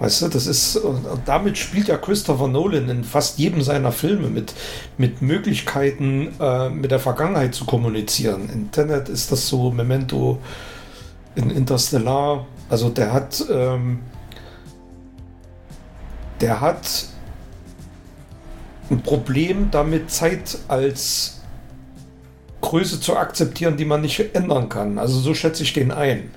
Weißt 0.00 0.22
du, 0.22 0.28
das 0.28 0.46
ist, 0.46 0.76
und 0.76 1.04
damit 1.24 1.58
spielt 1.58 1.88
ja 1.88 1.96
Christopher 1.96 2.46
Nolan 2.46 2.88
in 2.88 3.02
fast 3.02 3.38
jedem 3.38 3.62
seiner 3.62 3.90
Filme 3.90 4.28
mit, 4.28 4.54
mit 4.96 5.22
Möglichkeiten, 5.22 6.34
äh, 6.38 6.68
mit 6.68 6.92
der 6.92 7.00
Vergangenheit 7.00 7.54
zu 7.54 7.64
kommunizieren. 7.64 8.48
In 8.48 8.70
Tenet 8.70 9.08
ist 9.08 9.32
das 9.32 9.48
so, 9.48 9.72
Memento, 9.72 10.38
in 11.34 11.50
Interstellar, 11.50 12.46
also 12.68 12.90
der 12.90 13.12
hat, 13.12 13.44
ähm, 13.50 14.00
der 16.40 16.60
hat 16.60 17.06
ein 18.90 19.02
Problem 19.02 19.70
damit, 19.72 20.10
Zeit 20.12 20.58
als 20.68 21.40
Größe 22.60 23.00
zu 23.00 23.16
akzeptieren, 23.16 23.76
die 23.76 23.84
man 23.84 24.00
nicht 24.00 24.34
ändern 24.34 24.68
kann. 24.68 24.98
Also 24.98 25.18
so 25.18 25.34
schätze 25.34 25.62
ich 25.62 25.72
den 25.72 25.90
ein. 25.90 26.30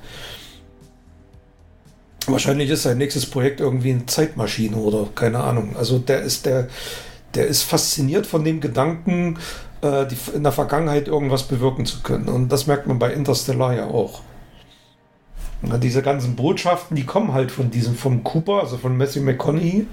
Wahrscheinlich 2.27 2.69
ist 2.69 2.84
sein 2.84 2.98
nächstes 2.98 3.26
Projekt 3.26 3.60
irgendwie 3.60 3.91
eine 3.91 4.06
Zeitmaschine 4.06 4.77
oder 4.77 5.07
keine 5.15 5.39
Ahnung. 5.39 5.76
Also 5.76 5.98
der 5.98 6.22
ist 6.22 6.45
der, 6.45 6.68
der 7.34 7.48
ist 7.48 7.64
fasziniert 7.64 8.27
von 8.27 8.43
dem 8.43 8.61
Gedanken, 8.61 9.39
äh, 9.81 10.06
die, 10.06 10.18
in 10.35 10.43
der 10.43 10.52
Vergangenheit 10.52 11.07
irgendwas 11.07 11.43
bewirken 11.43 11.85
zu 11.85 12.02
können. 12.02 12.30
Und 12.30 12.49
das 12.49 12.68
merkt 12.68 12.88
man 12.88 12.99
bei 12.99 13.11
Interstellar 13.11 13.73
ja 13.73 13.85
auch. 13.88 14.22
Na, 15.64 15.77
diese 15.77 16.02
ganzen 16.02 16.35
Botschaften, 16.35 16.95
die 16.95 17.06
kommen 17.06 17.34
halt 17.34 17.52
von 17.52 17.69
diesem, 17.69 17.95
vom 17.95 18.23
Cooper, 18.23 18.61
also 18.61 18.77
von 18.77 18.98
Matthew 18.98 19.22
McConaughey. 19.22 19.88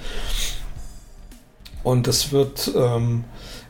Und 1.82 2.06
das 2.06 2.32
wird, 2.32 2.70
ähm, 2.74 3.24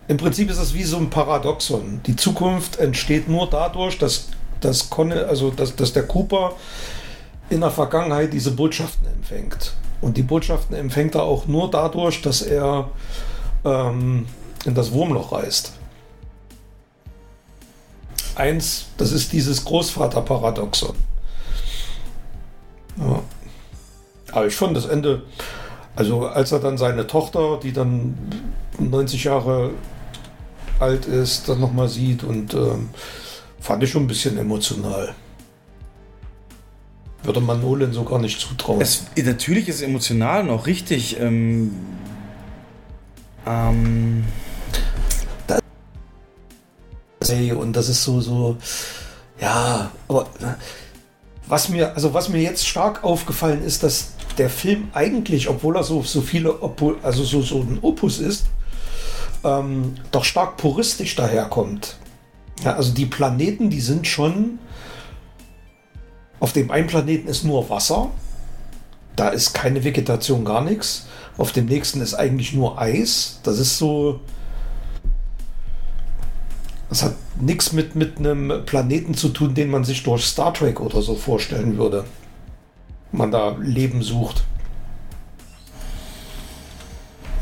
im 0.09 0.17
Prinzip 0.17 0.51
ist 0.51 0.61
das 0.61 0.75
wie 0.75 0.85
so 0.85 0.97
ein 0.97 1.11
Paradoxon. 1.11 2.01
Die 2.07 2.17
Zukunft 2.17 2.79
entsteht 2.79 3.29
nur 3.29 3.49
dadurch, 3.49 3.99
dass, 3.99 4.29
dass, 4.61 4.91
Conne, 4.91 5.27
also 5.27 5.51
dass, 5.51 5.77
dass 5.77 5.93
der 5.93 6.05
Cooper 6.05 6.55
in 7.51 7.61
der 7.61 7.71
Vergangenheit 7.71 8.33
diese 8.33 8.51
Botschaften 8.51 9.07
empfängt. 9.09 9.75
Und 10.01 10.17
die 10.17 10.23
Botschaften 10.23 10.77
empfängt 10.77 11.15
er 11.15 11.23
auch 11.23 11.47
nur 11.47 11.71
dadurch, 11.71 12.23
dass 12.23 12.43
er 12.43 12.91
ähm, 13.65 14.27
in 14.65 14.75
das 14.75 14.93
Wurmloch 14.93 15.33
reist. 15.33 15.73
Eins, 18.35 18.87
das 18.97 19.11
ist 19.13 19.33
dieses 19.33 19.65
Großvaterparadoxon. 19.65 20.95
Ja. 22.99 23.23
Aber 24.33 24.47
ich 24.47 24.55
fand 24.55 24.77
das 24.77 24.87
Ende, 24.87 25.23
also 25.97 26.27
als 26.27 26.53
er 26.53 26.61
dann 26.61 26.79
seine 26.79 27.07
Tochter, 27.07 27.59
die 27.61 27.73
dann 27.73 28.17
90 28.79 29.25
Jahre 29.25 29.71
alt 30.79 31.07
ist, 31.07 31.49
dann 31.49 31.61
nochmal 31.61 31.89
sieht 31.89 32.23
und 32.23 32.55
ähm, 32.55 32.91
fand 33.59 33.83
ich 33.83 33.91
schon 33.91 34.05
ein 34.05 34.09
bisschen 34.09 34.39
emotional. 34.39 35.15
Würde 37.23 37.41
man 37.41 37.61
Nolan 37.61 37.93
so 37.93 38.05
gar 38.05 38.19
nicht 38.19 38.41
zutrauen. 38.41 38.81
Es, 38.81 39.05
natürlich 39.17 39.69
ist 39.69 39.77
es 39.77 39.83
emotional 39.83 40.49
auch 40.51 40.67
richtig. 40.67 41.19
Ähm, 41.21 41.75
ähm, 43.47 44.25
Ey, 47.29 47.53
und 47.53 47.75
das 47.75 47.89
ist 47.91 48.05
so, 48.05 48.21
so, 48.21 48.57
ja, 49.41 49.91
aber 50.09 50.29
was 51.47 51.69
mir, 51.69 51.95
also 51.95 52.15
was 52.15 52.29
mir 52.31 52.41
jetzt 52.41 52.67
stark 52.67 53.05
aufgefallen 53.05 53.63
ist, 53.63 53.83
dass 53.83 54.13
der 54.39 54.49
Film 54.49 54.89
eigentlich, 54.95 55.49
obwohl 55.49 55.77
er 55.77 55.83
so, 55.83 56.03
so 56.03 56.23
viele, 56.23 56.51
Opu- 56.51 56.97
also 57.03 57.25
so, 57.25 57.43
so 57.43 57.61
ein 57.61 57.81
Opus 57.83 58.19
ist, 58.19 58.47
ähm, 59.45 59.97
doch 60.11 60.25
stark 60.25 60.57
puristisch 60.57 61.17
daherkommt. 61.17 61.97
Ja, 62.65 62.77
also 62.77 62.93
die 62.95 63.07
Planeten, 63.07 63.69
die 63.69 63.81
sind 63.81 64.07
schon, 64.07 64.59
auf 66.41 66.53
dem 66.53 66.71
einen 66.71 66.87
Planeten 66.87 67.29
ist 67.29 67.45
nur 67.45 67.69
Wasser, 67.71 68.11
da 69.17 69.29
ist 69.31 69.53
keine 69.53 69.83
Vegetation, 69.83 70.45
gar 70.45 70.63
nichts. 70.63 71.07
Auf 71.37 71.53
dem 71.53 71.67
nächsten 71.67 72.01
ist 72.01 72.15
eigentlich 72.15 72.53
nur 72.53 72.81
Eis. 72.81 73.41
Das 73.43 73.59
ist 73.59 73.79
so, 73.79 74.21
das 76.89 77.03
hat 77.03 77.15
nichts 77.41 77.73
mit, 77.73 77.95
mit 77.97 78.19
einem 78.19 78.65
Planeten 78.65 79.15
zu 79.15 79.29
tun, 79.31 79.55
den 79.55 79.71
man 79.71 79.85
sich 79.85 80.03
durch 80.03 80.25
Star 80.25 80.55
Trek 80.55 80.81
oder 80.81 81.03
so 81.03 81.15
vorstellen 81.17 81.77
würde. 81.79 82.05
Man 83.11 83.31
da 83.31 83.57
Leben 83.61 84.03
sucht. 84.03 84.45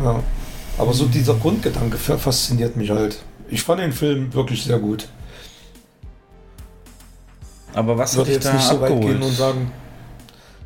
Ja. 0.03 0.23
Aber 0.79 0.93
so 0.93 1.07
dieser 1.07 1.35
Grundgedanke 1.35 1.97
fa- 1.97 2.19
fasziniert 2.19 2.77
mich 2.77 2.91
halt. 2.91 3.19
Ich 3.49 3.63
fand 3.63 3.81
den 3.81 3.93
Film 3.93 4.33
wirklich 4.35 4.65
sehr 4.65 4.79
gut. 4.79 5.09
Aber 7.77 7.99
was 7.99 8.13
Ich 8.13 8.17
würde 8.17 8.31
dich 8.31 8.37
jetzt 8.37 8.47
da 8.47 8.55
nicht 8.55 8.65
so 8.65 8.81
weit 8.81 8.91
abgeholt? 8.91 9.07
gehen 9.07 9.23
und 9.23 9.33
sagen, 9.35 9.71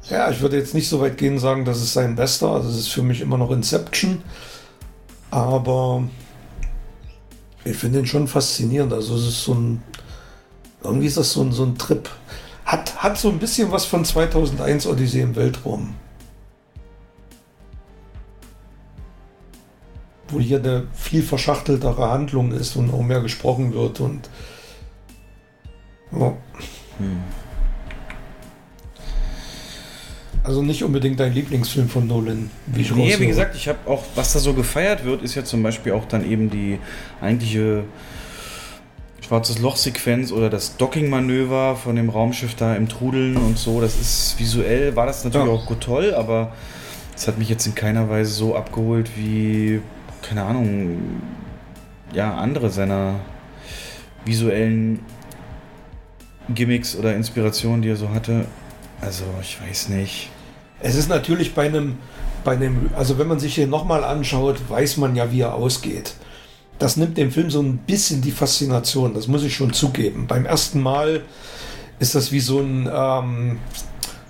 ja, 0.09 0.31
ich 0.31 0.41
würde 0.41 0.57
jetzt 0.57 0.74
nicht 0.74 0.89
so 0.89 1.01
weit 1.01 1.19
gehen 1.19 1.35
und 1.35 1.39
sagen, 1.41 1.65
das 1.65 1.78
ist 1.82 1.93
sein 1.93 2.15
bester. 2.15 2.51
Also 2.53 2.69
es 2.69 2.78
ist 2.78 2.89
für 2.89 3.03
mich 3.03 3.20
immer 3.20 3.37
noch 3.37 3.51
Inception. 3.51 4.23
Aber 5.32 6.05
ich 7.65 7.77
finde 7.77 7.99
ihn 7.99 8.07
schon 8.07 8.28
faszinierend. 8.28 8.93
Also 8.93 9.16
es 9.16 9.27
ist 9.27 9.43
so 9.43 9.55
ein, 9.55 9.82
irgendwie 10.85 11.09
ist 11.09 11.16
das 11.16 11.32
so 11.32 11.43
ein, 11.43 11.51
so 11.51 11.65
ein 11.65 11.77
Trip. 11.77 12.09
Hat, 12.65 13.03
hat 13.03 13.19
so 13.19 13.28
ein 13.28 13.41
bisschen 13.41 13.73
was 13.73 13.87
von 13.87 14.05
2001 14.05 14.87
Odyssee 14.87 15.23
im 15.23 15.35
Weltraum. 15.35 15.97
Wo 20.28 20.39
hier 20.39 20.59
eine 20.59 20.87
viel 20.95 21.24
verschachteltere 21.24 22.09
Handlung 22.09 22.53
ist 22.53 22.77
und 22.77 22.95
auch 22.95 23.03
mehr 23.03 23.20
gesprochen 23.20 23.74
wird 23.74 23.99
und 23.99 24.31
ja. 26.12 26.37
Also 30.43 30.62
nicht 30.62 30.82
unbedingt 30.85 31.20
dein 31.20 31.35
Lieblingsfilm 31.35 31.89
von 31.89 32.06
Nolan, 32.06 32.51
wie 32.66 32.81
ich 32.81 32.94
Nee, 32.94 33.14
wie 33.18 33.27
gesagt, 33.27 33.55
ich 33.55 33.68
habe 33.68 33.78
auch, 33.86 34.02
was 34.14 34.32
da 34.32 34.39
so 34.39 34.55
gefeiert 34.55 35.05
wird, 35.05 35.22
ist 35.22 35.35
ja 35.35 35.44
zum 35.44 35.62
Beispiel 35.62 35.93
auch 35.93 36.06
dann 36.06 36.28
eben 36.28 36.48
die 36.48 36.78
eigentliche 37.20 37.85
schwarzes 39.20 39.59
Loch-Sequenz 39.59 40.32
oder 40.32 40.48
das 40.48 40.77
Docking-Manöver 40.78 41.77
von 41.77 41.94
dem 41.94 42.09
Raumschiff 42.09 42.55
da 42.55 42.74
im 42.74 42.89
Trudeln 42.89 43.36
und 43.36 43.59
so. 43.59 43.81
Das 43.82 44.01
ist 44.01 44.36
visuell, 44.39 44.97
war 44.97 45.06
das 45.06 45.24
natürlich 45.24 45.47
Ja. 45.47 45.52
auch 45.52 45.66
gut 45.66 45.82
toll, 45.82 46.14
aber 46.14 46.52
es 47.14 47.28
hat 47.28 47.39
mich 47.39 47.51
jetzt 47.51 47.66
in 47.66 47.74
keiner 47.74 48.09
Weise 48.09 48.32
so 48.32 48.56
abgeholt 48.56 49.10
wie, 49.16 49.82
keine 50.22 50.43
Ahnung, 50.44 50.98
ja, 52.14 52.35
andere 52.35 52.70
seiner 52.70 53.16
visuellen 54.24 55.01
Gimmicks 56.49 56.97
oder 56.97 57.15
Inspirationen, 57.15 57.83
die 57.83 57.91
er 57.91 57.97
so 57.97 58.11
hatte. 58.11 58.47
Also, 59.01 59.25
ich 59.41 59.59
weiß 59.61 59.91
nicht. 59.91 60.31
Es 60.81 60.95
ist 60.95 61.09
natürlich 61.09 61.55
bei 61.55 61.67
einem, 61.67 61.99
bei 62.45 62.53
einem, 62.53 62.91
also 62.97 63.19
wenn 63.19 63.29
man 63.29 63.39
sich 63.39 63.55
den 63.55 63.71
nochmal 63.71 64.05
anschaut, 64.05 64.57
weiß 64.69 64.97
man 64.97 65.15
ja, 65.15 65.31
wie 65.31 65.41
er 65.41 65.55
ausgeht. 65.55 66.15
Das 66.79 66.97
nimmt 66.97 67.19
dem 67.19 67.31
Film 67.31 67.51
so 67.51 67.61
ein 67.61 67.77
bisschen 67.79 68.23
die 68.23 68.31
Faszination, 68.31 69.12
das 69.12 69.29
muss 69.29 69.43
ich 69.43 69.55
schon 69.55 69.75
zugeben. 69.75 70.27
Beim 70.27 70.47
ersten 70.47 70.81
Mal 70.81 71.23
ist 71.99 72.15
das 72.15 72.33
wie 72.33 72.41
so 72.41 72.61
ein 72.61 72.89
ähm, 72.91 73.59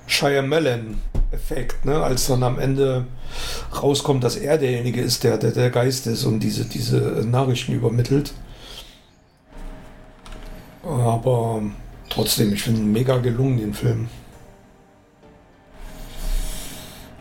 Shyamalan-Effekt, 0.08 1.84
ne? 1.84 2.02
als 2.02 2.26
dann 2.26 2.42
am 2.42 2.58
Ende 2.58 3.06
rauskommt, 3.80 4.24
dass 4.24 4.34
er 4.34 4.58
derjenige 4.58 5.00
ist, 5.00 5.22
der 5.22 5.38
der, 5.38 5.52
der 5.52 5.70
Geist 5.70 6.08
ist 6.08 6.24
und 6.24 6.40
diese, 6.40 6.64
diese 6.64 6.98
Nachrichten 7.30 7.72
übermittelt. 7.72 8.32
Aber 10.82 11.62
trotzdem, 12.10 12.52
ich 12.52 12.62
finde 12.62 12.80
ihn 12.80 12.92
mega 12.92 13.16
gelungen, 13.16 13.58
den 13.58 13.72
Film. 13.72 14.08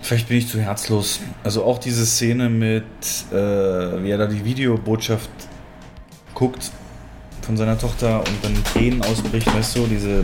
Vielleicht 0.01 0.27
bin 0.27 0.37
ich 0.37 0.47
zu 0.47 0.59
herzlos. 0.59 1.19
Also 1.43 1.63
auch 1.63 1.77
diese 1.77 2.05
Szene 2.05 2.49
mit, 2.49 2.83
äh, 3.31 3.35
wie 3.35 4.09
er 4.09 4.17
da 4.17 4.25
die 4.25 4.43
Videobotschaft 4.43 5.29
guckt 6.33 6.71
von 7.43 7.55
seiner 7.57 7.77
Tochter 7.77 8.19
und 8.19 8.43
dann 8.43 8.63
Tränen 8.63 9.01
ausbricht, 9.03 9.53
weißt 9.53 9.77
du, 9.77 9.87
diese 9.87 10.23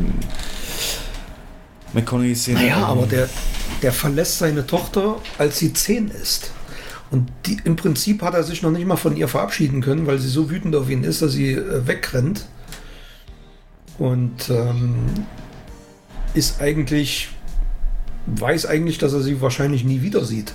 McConaughey-Szene. 1.94 2.60
Naja, 2.60 2.78
aber 2.78 3.06
der, 3.06 3.30
der 3.82 3.92
verlässt 3.92 4.40
seine 4.40 4.66
Tochter, 4.66 5.18
als 5.38 5.60
sie 5.60 5.74
zehn 5.74 6.10
ist. 6.10 6.52
Und 7.12 7.32
die, 7.46 7.58
im 7.64 7.76
Prinzip 7.76 8.22
hat 8.22 8.34
er 8.34 8.44
sich 8.44 8.62
noch 8.62 8.72
nicht 8.72 8.86
mal 8.86 8.98
von 8.98 9.16
ihr 9.16 9.28
verabschieden 9.28 9.82
können, 9.82 10.08
weil 10.08 10.20
sie 10.20 10.28
so 10.28 10.50
wütend 10.50 10.76
auf 10.76 10.90
ihn 10.90 11.04
ist, 11.04 11.22
dass 11.22 11.34
sie 11.34 11.52
äh, 11.52 11.88
wegrennt. 11.88 12.46
Und 13.97 14.49
ähm, 14.49 15.26
ist 16.34 16.61
eigentlich, 16.61 17.30
weiß 18.26 18.65
eigentlich, 18.65 18.97
dass 18.97 19.13
er 19.13 19.22
sie 19.22 19.41
wahrscheinlich 19.41 19.84
nie 19.84 20.01
wieder 20.01 20.26
sieht. 20.26 20.53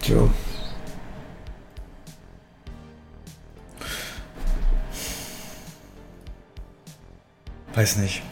Tja. 0.00 0.28
Weiß 7.74 7.96
nicht. 7.96 8.22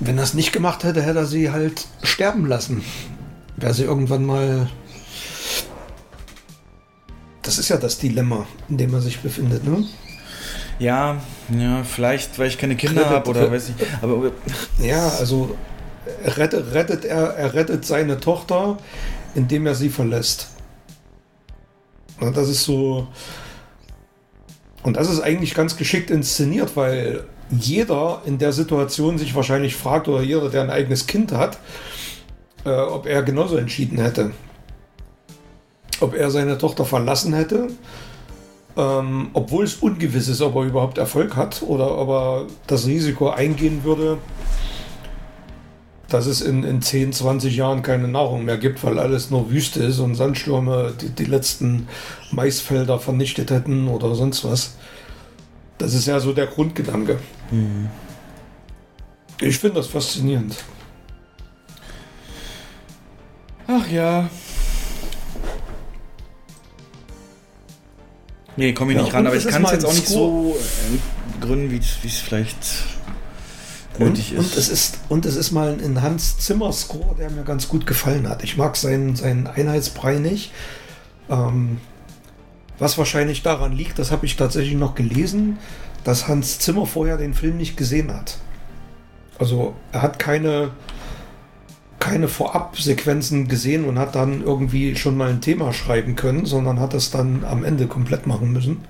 Wenn 0.00 0.16
er 0.16 0.24
es 0.24 0.34
nicht 0.34 0.52
gemacht 0.52 0.84
hätte, 0.84 1.02
hätte 1.02 1.18
er 1.18 1.26
sie 1.26 1.50
halt 1.50 1.86
sterben 2.02 2.46
lassen. 2.46 2.82
Wäre 3.56 3.74
sie 3.74 3.84
irgendwann 3.84 4.24
mal. 4.24 4.68
Das 7.46 7.58
ist 7.58 7.68
ja 7.68 7.76
das 7.76 7.98
Dilemma, 7.98 8.44
in 8.68 8.76
dem 8.76 8.92
er 8.92 9.00
sich 9.00 9.20
befindet, 9.20 9.64
ne? 9.64 9.84
Ja, 10.80 11.20
ja, 11.56 11.84
vielleicht, 11.84 12.38
weil 12.40 12.48
ich 12.48 12.58
keine 12.58 12.74
Kinder 12.74 13.08
habe 13.08 13.30
oder 13.30 13.50
weiß 13.50 13.70
ich. 13.70 13.86
Aber 14.02 14.32
Ja, 14.82 15.08
also 15.10 15.56
er 16.24 16.36
rettet, 16.36 16.74
rettet 16.74 17.04
er, 17.04 17.34
er 17.34 17.54
rettet 17.54 17.86
seine 17.86 18.18
Tochter, 18.18 18.78
indem 19.36 19.66
er 19.66 19.76
sie 19.76 19.90
verlässt. 19.90 20.48
Na, 22.20 22.32
das 22.32 22.48
ist 22.48 22.64
so. 22.64 23.06
Und 24.82 24.96
das 24.96 25.08
ist 25.08 25.20
eigentlich 25.20 25.54
ganz 25.54 25.76
geschickt 25.76 26.10
inszeniert, 26.10 26.76
weil 26.76 27.24
jeder 27.50 28.22
in 28.24 28.38
der 28.38 28.52
Situation 28.52 29.18
sich 29.18 29.36
wahrscheinlich 29.36 29.76
fragt, 29.76 30.08
oder 30.08 30.22
jeder, 30.22 30.50
der 30.50 30.62
ein 30.62 30.70
eigenes 30.70 31.06
Kind 31.06 31.30
hat, 31.30 31.58
äh, 32.64 32.70
ob 32.70 33.06
er 33.06 33.22
genauso 33.22 33.56
entschieden 33.56 33.98
hätte. 33.98 34.32
Ob 36.00 36.14
er 36.14 36.30
seine 36.30 36.58
Tochter 36.58 36.84
verlassen 36.84 37.32
hätte, 37.32 37.68
ähm, 38.76 39.30
obwohl 39.32 39.64
es 39.64 39.76
ungewiss 39.76 40.28
ist, 40.28 40.42
ob 40.42 40.56
er 40.56 40.64
überhaupt 40.64 40.98
Erfolg 40.98 41.36
hat 41.36 41.62
oder 41.62 41.96
ob 41.96 42.08
er 42.08 42.46
das 42.66 42.86
Risiko 42.86 43.30
eingehen 43.30 43.84
würde, 43.84 44.18
dass 46.08 46.26
es 46.26 46.40
in, 46.40 46.62
in 46.62 46.82
10, 46.82 47.12
20 47.12 47.56
Jahren 47.56 47.82
keine 47.82 48.06
Nahrung 48.08 48.44
mehr 48.44 48.58
gibt, 48.58 48.84
weil 48.84 48.98
alles 48.98 49.30
nur 49.30 49.50
Wüste 49.50 49.82
ist 49.82 49.98
und 49.98 50.14
Sandstürme 50.14 50.92
die, 51.00 51.08
die 51.08 51.24
letzten 51.24 51.88
Maisfelder 52.30 52.98
vernichtet 52.98 53.50
hätten 53.50 53.88
oder 53.88 54.14
sonst 54.14 54.44
was. 54.44 54.76
Das 55.78 55.94
ist 55.94 56.06
ja 56.06 56.20
so 56.20 56.32
der 56.32 56.46
Grundgedanke. 56.46 57.18
Ich 59.40 59.58
finde 59.58 59.76
das 59.76 59.88
faszinierend. 59.88 60.56
ach 63.66 63.88
ja. 63.88 64.28
Nee, 68.56 68.72
komme 68.72 68.92
ich 68.92 68.98
Ja, 68.98 69.04
nicht 69.04 69.14
ran, 69.14 69.26
aber 69.26 69.36
es 69.36 69.44
ich 69.44 69.52
kann 69.52 69.64
es 69.64 69.72
jetzt 69.72 69.84
auch 69.84 69.92
nicht 69.92 70.08
so 70.08 70.56
begründen, 71.38 71.70
wie 71.70 71.78
es 71.78 72.18
vielleicht 72.18 72.56
nötig 73.98 74.32
und, 74.32 74.40
ist. 74.40 74.52
Und 74.52 74.58
es 74.58 74.68
ist. 74.68 74.98
Und 75.08 75.26
es 75.26 75.36
ist 75.36 75.52
mal 75.52 75.76
ein 75.82 76.02
Hans 76.02 76.38
Zimmer 76.38 76.72
Score, 76.72 77.14
der 77.18 77.30
mir 77.30 77.44
ganz 77.44 77.68
gut 77.68 77.86
gefallen 77.86 78.28
hat. 78.28 78.42
Ich 78.42 78.56
mag 78.56 78.76
seinen, 78.76 79.16
seinen 79.16 79.46
Einheitsbrei 79.46 80.18
nicht. 80.18 80.52
Ähm, 81.28 81.78
was 82.78 82.98
wahrscheinlich 82.98 83.42
daran 83.42 83.72
liegt, 83.72 83.98
das 83.98 84.10
habe 84.10 84.26
ich 84.26 84.36
tatsächlich 84.36 84.74
noch 84.74 84.94
gelesen, 84.94 85.58
dass 86.04 86.28
Hans 86.28 86.58
Zimmer 86.58 86.86
vorher 86.86 87.16
den 87.16 87.34
Film 87.34 87.56
nicht 87.56 87.76
gesehen 87.76 88.12
hat. 88.12 88.38
Also 89.38 89.74
er 89.92 90.02
hat 90.02 90.18
keine, 90.18 90.70
keine 91.98 92.28
Vorabsequenzen 92.28 93.48
gesehen 93.48 93.84
und 93.84 93.98
hat 93.98 94.14
dann 94.14 94.42
irgendwie 94.42 94.96
schon 94.96 95.16
mal 95.16 95.30
ein 95.30 95.40
Thema 95.40 95.72
schreiben 95.72 96.14
können, 96.16 96.46
sondern 96.46 96.80
hat 96.80 96.94
es 96.94 97.10
dann 97.10 97.44
am 97.44 97.64
Ende 97.64 97.86
komplett 97.86 98.26
machen 98.26 98.52
müssen. 98.52 98.84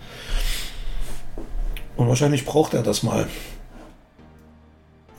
Und 1.96 2.08
wahrscheinlich 2.08 2.44
braucht 2.44 2.74
er 2.74 2.82
das 2.82 3.02
mal. 3.02 3.26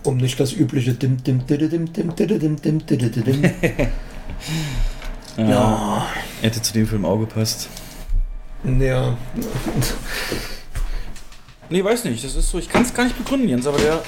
Um 0.03 0.17
nicht 0.17 0.39
das 0.39 0.53
übliche 0.53 0.93
dim 0.93 1.23
dim 1.23 1.45
dim 1.47 1.69
dim 1.69 1.93
dim 1.93 2.15
dim 2.15 2.55
dim 2.55 2.85
dim 2.85 3.11
dim 3.11 3.51
Ja. 5.37 6.07
Hätte 6.41 6.61
zu 6.61 6.73
dem 6.73 6.87
Film 6.87 7.05
auch 7.05 7.17
gepasst. 7.17 7.69
Ja. 8.63 9.17
Nee, 11.69 11.83
weiß 11.83 12.05
nicht. 12.05 12.23
Das 12.23 12.35
ist 12.35 12.49
so, 12.49 12.57
ich 12.59 12.69
kann 12.69 12.83
es 12.83 12.93
gar 12.93 13.03
nicht 13.03 13.17
begründen, 13.17 13.49
Jens, 13.49 13.67
aber 13.67 13.77
der. 13.77 14.01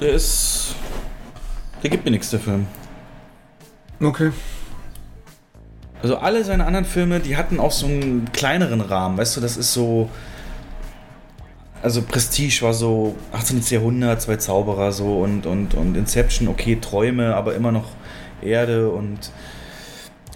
Der 0.00 0.10
ist. 0.10 0.74
Der 1.82 1.90
gibt 1.90 2.04
mir 2.04 2.10
nichts, 2.10 2.30
der 2.30 2.40
Film. 2.40 2.66
Okay. 4.02 4.32
Also 6.02 6.16
alle 6.16 6.44
seine 6.44 6.64
anderen 6.66 6.86
Filme, 6.86 7.20
die 7.20 7.36
hatten 7.36 7.60
auch 7.60 7.72
so 7.72 7.86
einen 7.86 8.30
kleineren 8.32 8.80
Rahmen, 8.80 9.18
weißt 9.18 9.36
du, 9.36 9.40
das 9.40 9.56
ist 9.56 9.72
so. 9.72 10.08
Also 11.82 12.02
Prestige 12.02 12.60
war 12.62 12.74
so 12.74 13.16
18. 13.32 13.62
Jahrhundert, 13.70 14.20
zwei 14.20 14.36
Zauberer 14.36 14.92
so 14.92 15.20
und, 15.20 15.46
und, 15.46 15.72
und 15.74 15.96
Inception, 15.96 16.48
okay, 16.48 16.76
Träume, 16.78 17.34
aber 17.34 17.54
immer 17.54 17.72
noch 17.72 17.86
Erde 18.42 18.90
und 18.90 19.30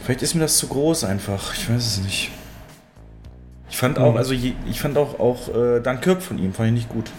vielleicht 0.03 0.23
ist 0.23 0.35
mir 0.35 0.41
das 0.41 0.57
zu 0.57 0.69
groß 0.69 1.05
einfach, 1.05 1.53
ich 1.55 1.69
weiß 1.69 1.87
es 1.87 1.99
nicht. 2.03 2.31
Ich 3.69 3.77
fand 3.77 3.99
auch, 3.99 4.13
Mhm. 4.13 4.17
also 4.19 4.33
je- 4.33 4.55
ich 4.71 4.81
fand 4.81 4.97
auch, 4.97 5.21
auch 5.21 5.49
äh, 5.55 5.81
Dunkirk 5.81 6.23
von 6.23 6.39
ihm, 6.39 6.55
fand 6.55 6.69
ich 6.69 6.75
nicht 6.75 6.89
gut. 6.89 7.11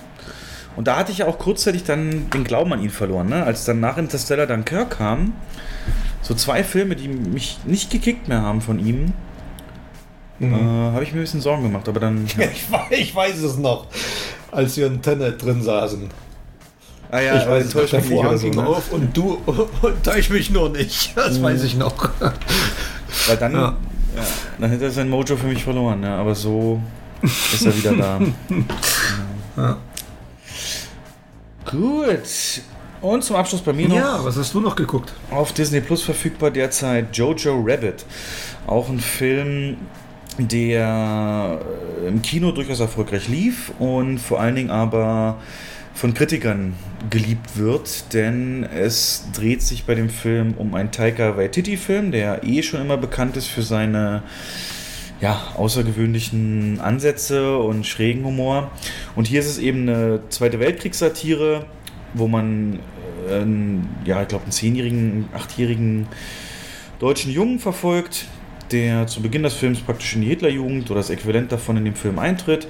Und 0.76 0.88
da 0.88 0.97
hatte 0.97 1.11
ich 1.11 1.19
ja 1.19 1.27
auch 1.27 1.38
kurzzeitig 1.39 1.84
dann 1.84 2.30
den 2.31 2.43
Glauben 2.43 2.73
an 2.73 2.81
ihn 2.81 2.89
verloren, 2.89 3.30
ne? 3.30 3.43
Als 3.43 3.64
dann 3.65 3.80
nach 3.80 3.97
Interstellar 3.97 4.45
Dunkirk 4.45 4.97
kam, 4.97 5.34
so 6.22 6.34
zwei 6.34 6.64
Filme, 6.64 6.95
die 6.95 7.07
mich 7.07 7.60
nicht 7.65 7.89
gekickt 7.91 8.27
mehr 8.27 8.41
haben 8.41 8.61
von 8.61 8.80
ihm, 8.85 9.14
Mhm. 10.38 10.53
äh, 10.53 10.57
habe 10.91 11.03
ich 11.03 11.14
mir 11.14 11.19
ein 11.19 11.23
bisschen 11.23 11.39
Sorgen 11.39 11.64
gemacht. 11.64 11.88
Aber 11.88 11.99
dann. 12.02 12.26
Ja. 12.38 12.45
Ich, 12.52 12.69
weiß, 12.69 12.81
ich 12.91 13.15
weiß 13.15 13.38
es 13.38 13.57
noch, 13.57 13.88
als 14.52 14.76
wir 14.76 14.88
in 14.88 15.02
Tenet 15.02 15.41
drin 15.41 15.61
saßen. 15.64 16.10
Ah 17.10 17.19
ja, 17.22 17.38
ich 17.41 17.47
weiß, 17.47 17.64
enttäuscht 17.73 17.93
mich 17.93 18.10
nicht 18.10 18.53
so, 18.53 18.61
ne? 18.61 18.68
auf 18.68 18.91
und 18.91 19.15
du 19.15 19.38
enttäuscht 19.88 20.31
mich 20.31 20.49
nur 20.49 20.69
nicht. 20.72 21.14
Das 21.15 21.41
weiß 21.41 21.64
ich 21.64 21.77
noch. 21.77 22.10
Weil 23.27 23.38
dann, 23.38 23.53
Ja. 23.53 23.61
ja. 24.18 24.23
dann 24.60 24.69
hätte 24.72 24.84
er 24.85 24.91
sein 24.91 25.07
Mojo 25.10 25.38
für 25.38 25.47
mich 25.47 25.64
verloren, 25.64 26.03
ja. 26.03 26.18
Aber 26.18 26.35
so 26.35 26.81
ist 27.23 27.65
er 27.65 27.77
wieder 27.77 27.93
da. 27.93 28.19
Ja. 29.56 29.77
Gut. 31.70 32.62
Und 33.02 33.24
zum 33.24 33.36
Abschluss 33.36 33.62
bei 33.62 33.74
mir 33.74 33.88
noch 33.88 33.96
Ja, 33.96 34.20
was 34.24 34.38
hast 34.38 34.54
du 34.54 34.62
noch 34.62 34.76
geguckt? 34.76 35.14
auf 35.30 35.54
Disney 35.54 35.82
Plus 35.82 36.02
verfügbar 36.02 36.50
derzeit 36.52 37.16
Jojo 37.16 37.62
Rabbit. 37.66 38.06
Auch 38.66 38.90
ein 38.90 39.00
Film, 39.00 39.78
der 40.40 41.60
äh, 42.04 42.08
im 42.08 42.22
Kino 42.22 42.52
durchaus 42.52 42.80
erfolgreich 42.80 43.28
lief 43.28 43.72
und 43.80 44.18
vor 44.20 44.40
allen 44.40 44.56
Dingen 44.56 44.70
aber 44.72 45.38
von 45.94 46.14
Kritikern 46.14 46.74
geliebt 47.10 47.58
wird, 47.58 48.14
denn 48.14 48.64
es 48.64 49.28
dreht 49.34 49.62
sich 49.62 49.86
bei 49.86 49.96
dem 49.96 50.10
Film 50.10 50.54
um 50.58 50.74
einen 50.74 50.92
Taika 50.92 51.38
Waititi-Film, 51.38 52.12
der 52.12 52.44
eh 52.44 52.64
schon 52.64 52.82
immer 52.82 52.98
bekannt 52.98 53.38
ist 53.38 53.48
für 53.48 53.62
seine 53.62 54.24
ja, 55.22 55.42
außergewöhnlichen 55.56 56.80
Ansätze 56.80 57.58
und 57.58 57.86
schrägen 57.86 58.24
Humor. 58.26 58.72
Und 59.16 59.28
hier 59.28 59.40
ist 59.40 59.48
es 59.48 59.58
eben 59.58 59.88
eine 59.88 60.22
Zweite 60.30 60.60
Weltkriegssatire, 60.60 61.66
wo 62.14 62.28
man, 62.28 62.80
äh, 63.30 63.36
einen, 63.36 63.90
ja, 64.06 64.22
ich 64.22 64.28
glaube, 64.28 64.44
einen 64.44 64.52
zehnjährigen, 64.52 65.30
achtjährigen 65.34 66.08
deutschen 67.00 67.32
Jungen 67.32 67.60
verfolgt, 67.60 68.26
der 68.72 69.08
zu 69.08 69.22
Beginn 69.22 69.44
des 69.44 69.54
Films 69.54 69.80
praktisch 69.80 70.16
in 70.16 70.22
die 70.22 70.28
Hitlerjugend 70.28 70.90
oder 70.90 71.00
das 71.00 71.10
Äquivalent 71.10 71.52
davon 71.52 71.78
in 71.78 71.86
dem 71.86 71.96
Film 71.96 72.20
eintritt 72.20 72.68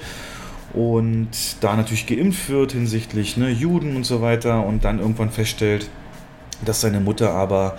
und 0.76 1.30
da 1.62 1.76
natürlich 1.76 2.06
geimpft 2.06 2.50
wird 2.50 2.74
hinsichtlich 2.74 3.38
ne, 3.38 3.50
Juden 3.50 3.96
und 3.96 4.04
so 4.04 4.22
weiter 4.22 4.66
und 4.66 4.84
dann 4.84 5.00
irgendwann 5.00 5.32
feststellt, 5.32 5.90
dass 6.66 6.82
seine 6.82 7.00
Mutter 7.00 7.32
aber 7.32 7.78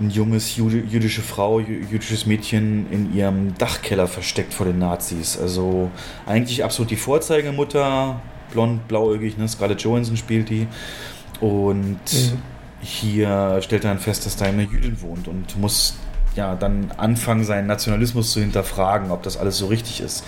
ein 0.00 0.10
junges 0.10 0.56
Jude, 0.56 0.78
jüdische 0.78 1.22
Frau, 1.22 1.58
jü- 1.58 1.86
jüdisches 1.90 2.26
Mädchen 2.26 2.86
in 2.90 3.14
ihrem 3.14 3.56
Dachkeller 3.58 4.06
versteckt 4.06 4.54
vor 4.54 4.66
den 4.66 4.78
Nazis. 4.78 5.38
Also 5.38 5.90
eigentlich 6.26 6.64
absolut 6.64 6.90
die 6.90 6.96
Vorzeigemutter, 6.96 8.20
blond, 8.52 8.88
blauäugig, 8.88 9.36
ne? 9.36 9.46
Scarlett 9.48 9.82
Johansson 9.82 10.16
spielt 10.16 10.48
die. 10.48 10.66
Und 11.40 11.98
hier 12.80 13.58
stellt 13.62 13.84
er 13.84 13.90
dann 13.90 13.98
fest, 13.98 14.24
dass 14.24 14.36
da 14.36 14.46
eine 14.46 14.62
Jüdin 14.62 15.00
wohnt 15.02 15.28
und 15.28 15.58
muss 15.58 15.96
ja 16.34 16.54
dann 16.54 16.92
anfangen, 16.96 17.44
seinen 17.44 17.66
Nationalismus 17.66 18.32
zu 18.32 18.40
hinterfragen, 18.40 19.10
ob 19.10 19.22
das 19.22 19.36
alles 19.36 19.58
so 19.58 19.66
richtig 19.66 20.00
ist. 20.00 20.24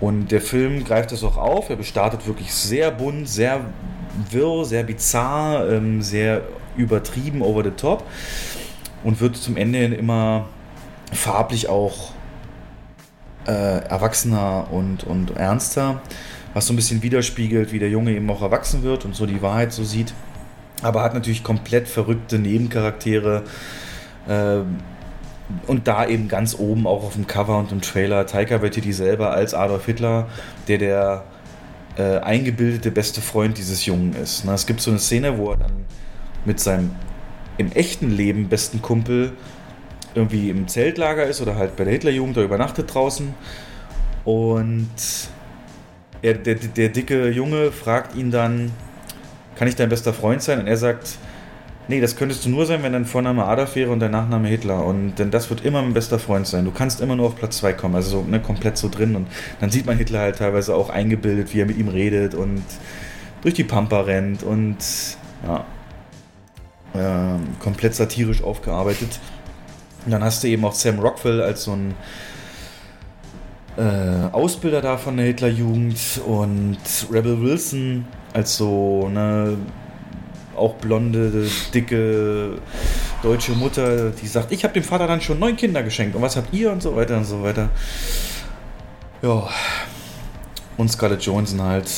Und 0.00 0.30
der 0.30 0.40
Film 0.40 0.84
greift 0.84 1.12
das 1.12 1.24
auch 1.24 1.36
auf. 1.36 1.70
Er 1.70 1.76
bestartet 1.76 2.26
wirklich 2.26 2.52
sehr 2.52 2.90
bunt, 2.90 3.28
sehr 3.28 3.60
wirr, 4.30 4.64
sehr 4.64 4.84
bizarr, 4.84 5.68
ähm, 5.70 6.02
sehr 6.02 6.42
übertrieben, 6.76 7.42
over 7.42 7.62
the 7.64 7.70
top 7.70 8.04
und 9.04 9.20
wird 9.20 9.36
zum 9.36 9.56
Ende 9.56 9.84
immer 9.84 10.46
farblich 11.12 11.68
auch 11.68 12.10
äh, 13.46 13.50
erwachsener 13.86 14.68
und, 14.70 15.04
und 15.04 15.36
ernster, 15.36 16.00
was 16.54 16.66
so 16.66 16.72
ein 16.72 16.76
bisschen 16.76 17.02
widerspiegelt, 17.02 17.72
wie 17.72 17.78
der 17.78 17.90
Junge 17.90 18.12
eben 18.12 18.28
auch 18.30 18.42
erwachsen 18.42 18.82
wird 18.82 19.04
und 19.04 19.14
so 19.14 19.26
die 19.26 19.42
Wahrheit 19.42 19.72
so 19.72 19.84
sieht. 19.84 20.12
Aber 20.82 21.02
hat 21.02 21.14
natürlich 21.14 21.44
komplett 21.44 21.88
verrückte 21.88 22.38
Nebencharaktere. 22.38 23.44
Äh, 24.26 24.60
und 25.66 25.86
da 25.86 26.06
eben 26.06 26.28
ganz 26.28 26.58
oben 26.58 26.86
auch 26.86 27.04
auf 27.04 27.14
dem 27.14 27.26
Cover 27.26 27.58
und 27.58 27.70
im 27.70 27.82
Trailer 27.82 28.26
Taika 28.26 28.62
Waititi 28.62 28.94
selber 28.94 29.32
als 29.32 29.52
Adolf 29.52 29.84
Hitler, 29.84 30.26
der 30.68 30.78
der 30.78 31.24
äh, 31.98 32.18
eingebildete 32.18 32.90
beste 32.90 33.20
Freund 33.20 33.58
dieses 33.58 33.84
Jungen 33.84 34.14
ist. 34.16 34.44
Na, 34.46 34.54
es 34.54 34.66
gibt 34.66 34.80
so 34.80 34.90
eine 34.90 34.98
Szene, 34.98 35.36
wo 35.36 35.50
er 35.50 35.58
dann 35.58 35.84
mit 36.46 36.60
seinem 36.60 36.92
im 37.58 37.72
echten 37.72 38.10
Leben 38.10 38.48
besten 38.48 38.82
Kumpel 38.82 39.32
irgendwie 40.14 40.50
im 40.50 40.68
Zeltlager 40.68 41.24
ist 41.26 41.40
oder 41.40 41.56
halt 41.56 41.76
bei 41.76 41.84
der 41.84 41.92
Hitlerjugend 41.92 42.36
oder 42.36 42.46
übernachtet 42.46 42.92
draußen. 42.92 43.34
Und 44.24 44.88
er, 46.22 46.34
der, 46.34 46.54
der 46.54 46.88
dicke 46.88 47.28
Junge 47.30 47.72
fragt 47.72 48.14
ihn 48.14 48.30
dann, 48.30 48.72
kann 49.56 49.68
ich 49.68 49.76
dein 49.76 49.88
bester 49.88 50.12
Freund 50.12 50.42
sein? 50.42 50.60
Und 50.60 50.66
er 50.66 50.76
sagt, 50.76 51.18
nee, 51.88 52.00
das 52.00 52.16
könntest 52.16 52.44
du 52.44 52.48
nur 52.48 52.66
sein, 52.66 52.82
wenn 52.82 52.92
dein 52.92 53.04
Vorname 53.04 53.44
Adolf 53.44 53.76
wäre 53.76 53.90
und 53.90 54.00
dein 54.00 54.10
Nachname 54.10 54.48
Hitler. 54.48 54.84
Und 54.84 55.16
denn 55.16 55.30
das 55.30 55.50
wird 55.50 55.64
immer 55.64 55.82
mein 55.82 55.94
bester 55.94 56.18
Freund 56.18 56.46
sein. 56.46 56.64
Du 56.64 56.70
kannst 56.70 57.00
immer 57.00 57.16
nur 57.16 57.26
auf 57.26 57.36
Platz 57.36 57.58
2 57.58 57.74
kommen, 57.74 57.94
also 57.94 58.10
so 58.10 58.22
ne, 58.22 58.40
komplett 58.40 58.78
so 58.78 58.88
drin. 58.88 59.16
Und 59.16 59.28
dann 59.60 59.70
sieht 59.70 59.86
man 59.86 59.98
Hitler 59.98 60.20
halt 60.20 60.36
teilweise 60.38 60.74
auch 60.74 60.90
eingebildet, 60.90 61.52
wie 61.52 61.60
er 61.60 61.66
mit 61.66 61.76
ihm 61.76 61.88
redet 61.88 62.34
und 62.34 62.62
durch 63.42 63.54
die 63.54 63.64
Pampa 63.64 64.00
rennt 64.00 64.42
und 64.42 64.78
ja, 65.46 65.66
ähm, 66.94 67.58
komplett 67.60 67.94
satirisch 67.94 68.42
aufgearbeitet. 68.42 69.20
Und 70.04 70.12
dann 70.12 70.22
hast 70.22 70.44
du 70.44 70.48
eben 70.48 70.64
auch 70.64 70.74
Sam 70.74 70.98
Rockwell 70.98 71.40
als 71.42 71.64
so 71.64 71.72
ein 71.72 71.94
äh, 73.76 74.32
Ausbilder 74.32 74.80
da 74.80 74.96
von 74.96 75.16
der 75.16 75.26
Hitlerjugend 75.26 76.20
und 76.26 76.78
Rebel 77.10 77.40
Wilson 77.40 78.06
als 78.32 78.56
so 78.56 79.06
eine 79.06 79.56
auch 80.56 80.74
blonde, 80.74 81.48
dicke 81.72 82.58
deutsche 83.22 83.52
Mutter, 83.52 84.10
die 84.10 84.26
sagt, 84.26 84.52
ich 84.52 84.62
habe 84.64 84.74
dem 84.74 84.84
Vater 84.84 85.06
dann 85.06 85.20
schon 85.20 85.38
neun 85.38 85.56
Kinder 85.56 85.82
geschenkt 85.82 86.14
und 86.14 86.22
was 86.22 86.36
habt 86.36 86.52
ihr 86.52 86.70
und 86.70 86.82
so 86.82 86.94
weiter 86.94 87.16
und 87.16 87.24
so 87.24 87.42
weiter. 87.42 87.70
Ja. 89.22 89.48
Und 90.76 90.90
Scarlett 90.90 91.22
Johansson 91.22 91.62
halt 91.62 91.88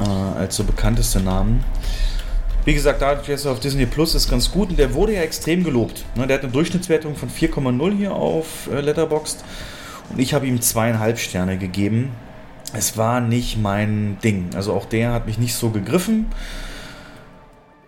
äh, 0.00 0.38
als 0.38 0.56
so 0.56 0.64
bekannteste 0.64 1.20
Namen. 1.20 1.64
Wie 2.64 2.72
gesagt, 2.72 3.02
dadurch, 3.02 3.28
er 3.28 3.50
auf 3.50 3.60
Disney 3.60 3.84
Plus 3.84 4.14
ist 4.14 4.30
ganz 4.30 4.50
gut 4.50 4.70
und 4.70 4.78
der 4.78 4.94
wurde 4.94 5.14
ja 5.14 5.20
extrem 5.20 5.64
gelobt. 5.64 6.04
Ne, 6.16 6.26
der 6.26 6.38
hat 6.38 6.44
eine 6.44 6.52
Durchschnittswertung 6.52 7.14
von 7.14 7.28
4,0 7.28 7.96
hier 7.96 8.12
auf 8.14 8.68
äh, 8.72 8.80
Letterboxd 8.80 9.44
und 10.10 10.18
ich 10.18 10.32
habe 10.32 10.46
ihm 10.46 10.60
zweieinhalb 10.60 11.18
Sterne 11.18 11.58
gegeben. 11.58 12.12
Es 12.72 12.96
war 12.96 13.20
nicht 13.20 13.58
mein 13.58 14.18
Ding. 14.24 14.48
Also 14.54 14.72
auch 14.72 14.86
der 14.86 15.12
hat 15.12 15.26
mich 15.26 15.38
nicht 15.38 15.54
so 15.54 15.70
gegriffen. 15.70 16.26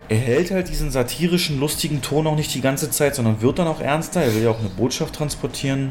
Er 0.09 0.19
hält 0.19 0.51
halt 0.51 0.69
diesen 0.69 0.91
satirischen, 0.91 1.59
lustigen 1.59 2.03
Ton 2.03 2.27
auch 2.27 2.37
nicht 2.37 2.55
die 2.55 2.61
ganze 2.61 2.91
Zeit, 2.91 3.15
sondern 3.17 3.41
wird 3.41 3.59
dann 3.59 3.67
auch 3.67 3.81
ernster. 3.81 4.23
Er 4.23 4.35
will 4.35 4.43
ja 4.45 4.51
auch 4.51 4.61
eine 4.61 4.69
Botschaft 4.69 5.15
transportieren. 5.15 5.91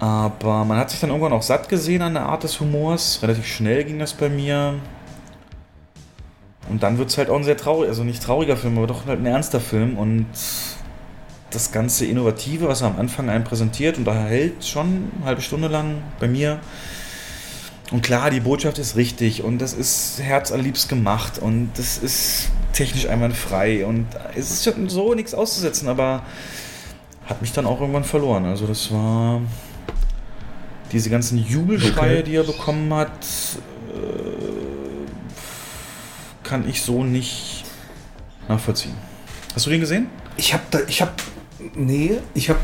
Aber 0.00 0.64
man 0.64 0.76
hat 0.76 0.90
sich 0.90 1.00
dann 1.00 1.10
irgendwann 1.10 1.32
auch 1.32 1.42
satt 1.42 1.68
gesehen 1.68 2.02
an 2.02 2.14
der 2.14 2.26
Art 2.26 2.42
des 2.42 2.58
Humors. 2.58 3.20
Relativ 3.22 3.46
schnell 3.46 3.84
ging 3.84 4.00
das 4.00 4.12
bei 4.12 4.28
mir. 4.28 4.74
Und 6.68 6.82
dann 6.82 6.98
wird 6.98 7.10
es 7.10 7.18
halt 7.18 7.28
auch 7.28 7.36
ein 7.36 7.44
sehr 7.44 7.56
traurig, 7.56 7.88
also 7.88 8.04
nicht 8.04 8.22
trauriger 8.22 8.56
Film, 8.56 8.78
aber 8.78 8.86
doch 8.86 9.06
halt 9.06 9.20
ein 9.20 9.26
ernster 9.26 9.60
Film. 9.60 9.98
Und 9.98 10.26
das 11.50 11.72
ganze 11.72 12.06
Innovative, 12.06 12.68
was 12.68 12.80
er 12.80 12.88
am 12.88 12.98
Anfang 12.98 13.28
einem 13.28 13.44
präsentiert, 13.44 13.98
und 13.98 14.04
da 14.04 14.14
hält 14.14 14.64
schon 14.64 15.10
eine 15.16 15.26
halbe 15.26 15.42
Stunde 15.42 15.68
lang 15.68 16.02
bei 16.18 16.28
mir. 16.28 16.60
Und 17.90 18.02
klar, 18.02 18.30
die 18.30 18.40
Botschaft 18.40 18.78
ist 18.78 18.96
richtig 18.96 19.42
und 19.42 19.58
das 19.58 19.74
ist 19.74 20.18
herzallerliebst 20.22 20.88
gemacht 20.88 21.38
und 21.38 21.70
das 21.76 21.98
ist 21.98 22.48
technisch 22.72 23.06
einwandfrei 23.06 23.84
und 23.84 24.06
es 24.34 24.50
ist 24.50 24.64
schon 24.64 24.88
so 24.88 25.12
nichts 25.12 25.34
auszusetzen, 25.34 25.88
aber 25.88 26.22
hat 27.26 27.42
mich 27.42 27.52
dann 27.52 27.66
auch 27.66 27.80
irgendwann 27.82 28.04
verloren. 28.04 28.46
Also 28.46 28.66
das 28.66 28.90
war 28.90 29.42
diese 30.90 31.10
ganzen 31.10 31.36
Jubelschreie, 31.36 32.20
Okay. 32.20 32.22
die 32.22 32.36
er 32.36 32.44
bekommen 32.44 32.92
hat, 32.94 33.10
kann 36.52 36.68
ich 36.68 36.82
so 36.82 37.02
nicht 37.02 37.64
nachvollziehen. 38.46 38.92
Hast 39.54 39.64
du 39.64 39.70
den 39.70 39.80
gesehen? 39.80 40.08
Ich 40.36 40.52
habe 40.52 40.62
da, 40.70 40.80
ich 40.86 41.00
habe, 41.00 41.12
nee, 41.74 42.18
ich 42.34 42.50
habe 42.50 42.58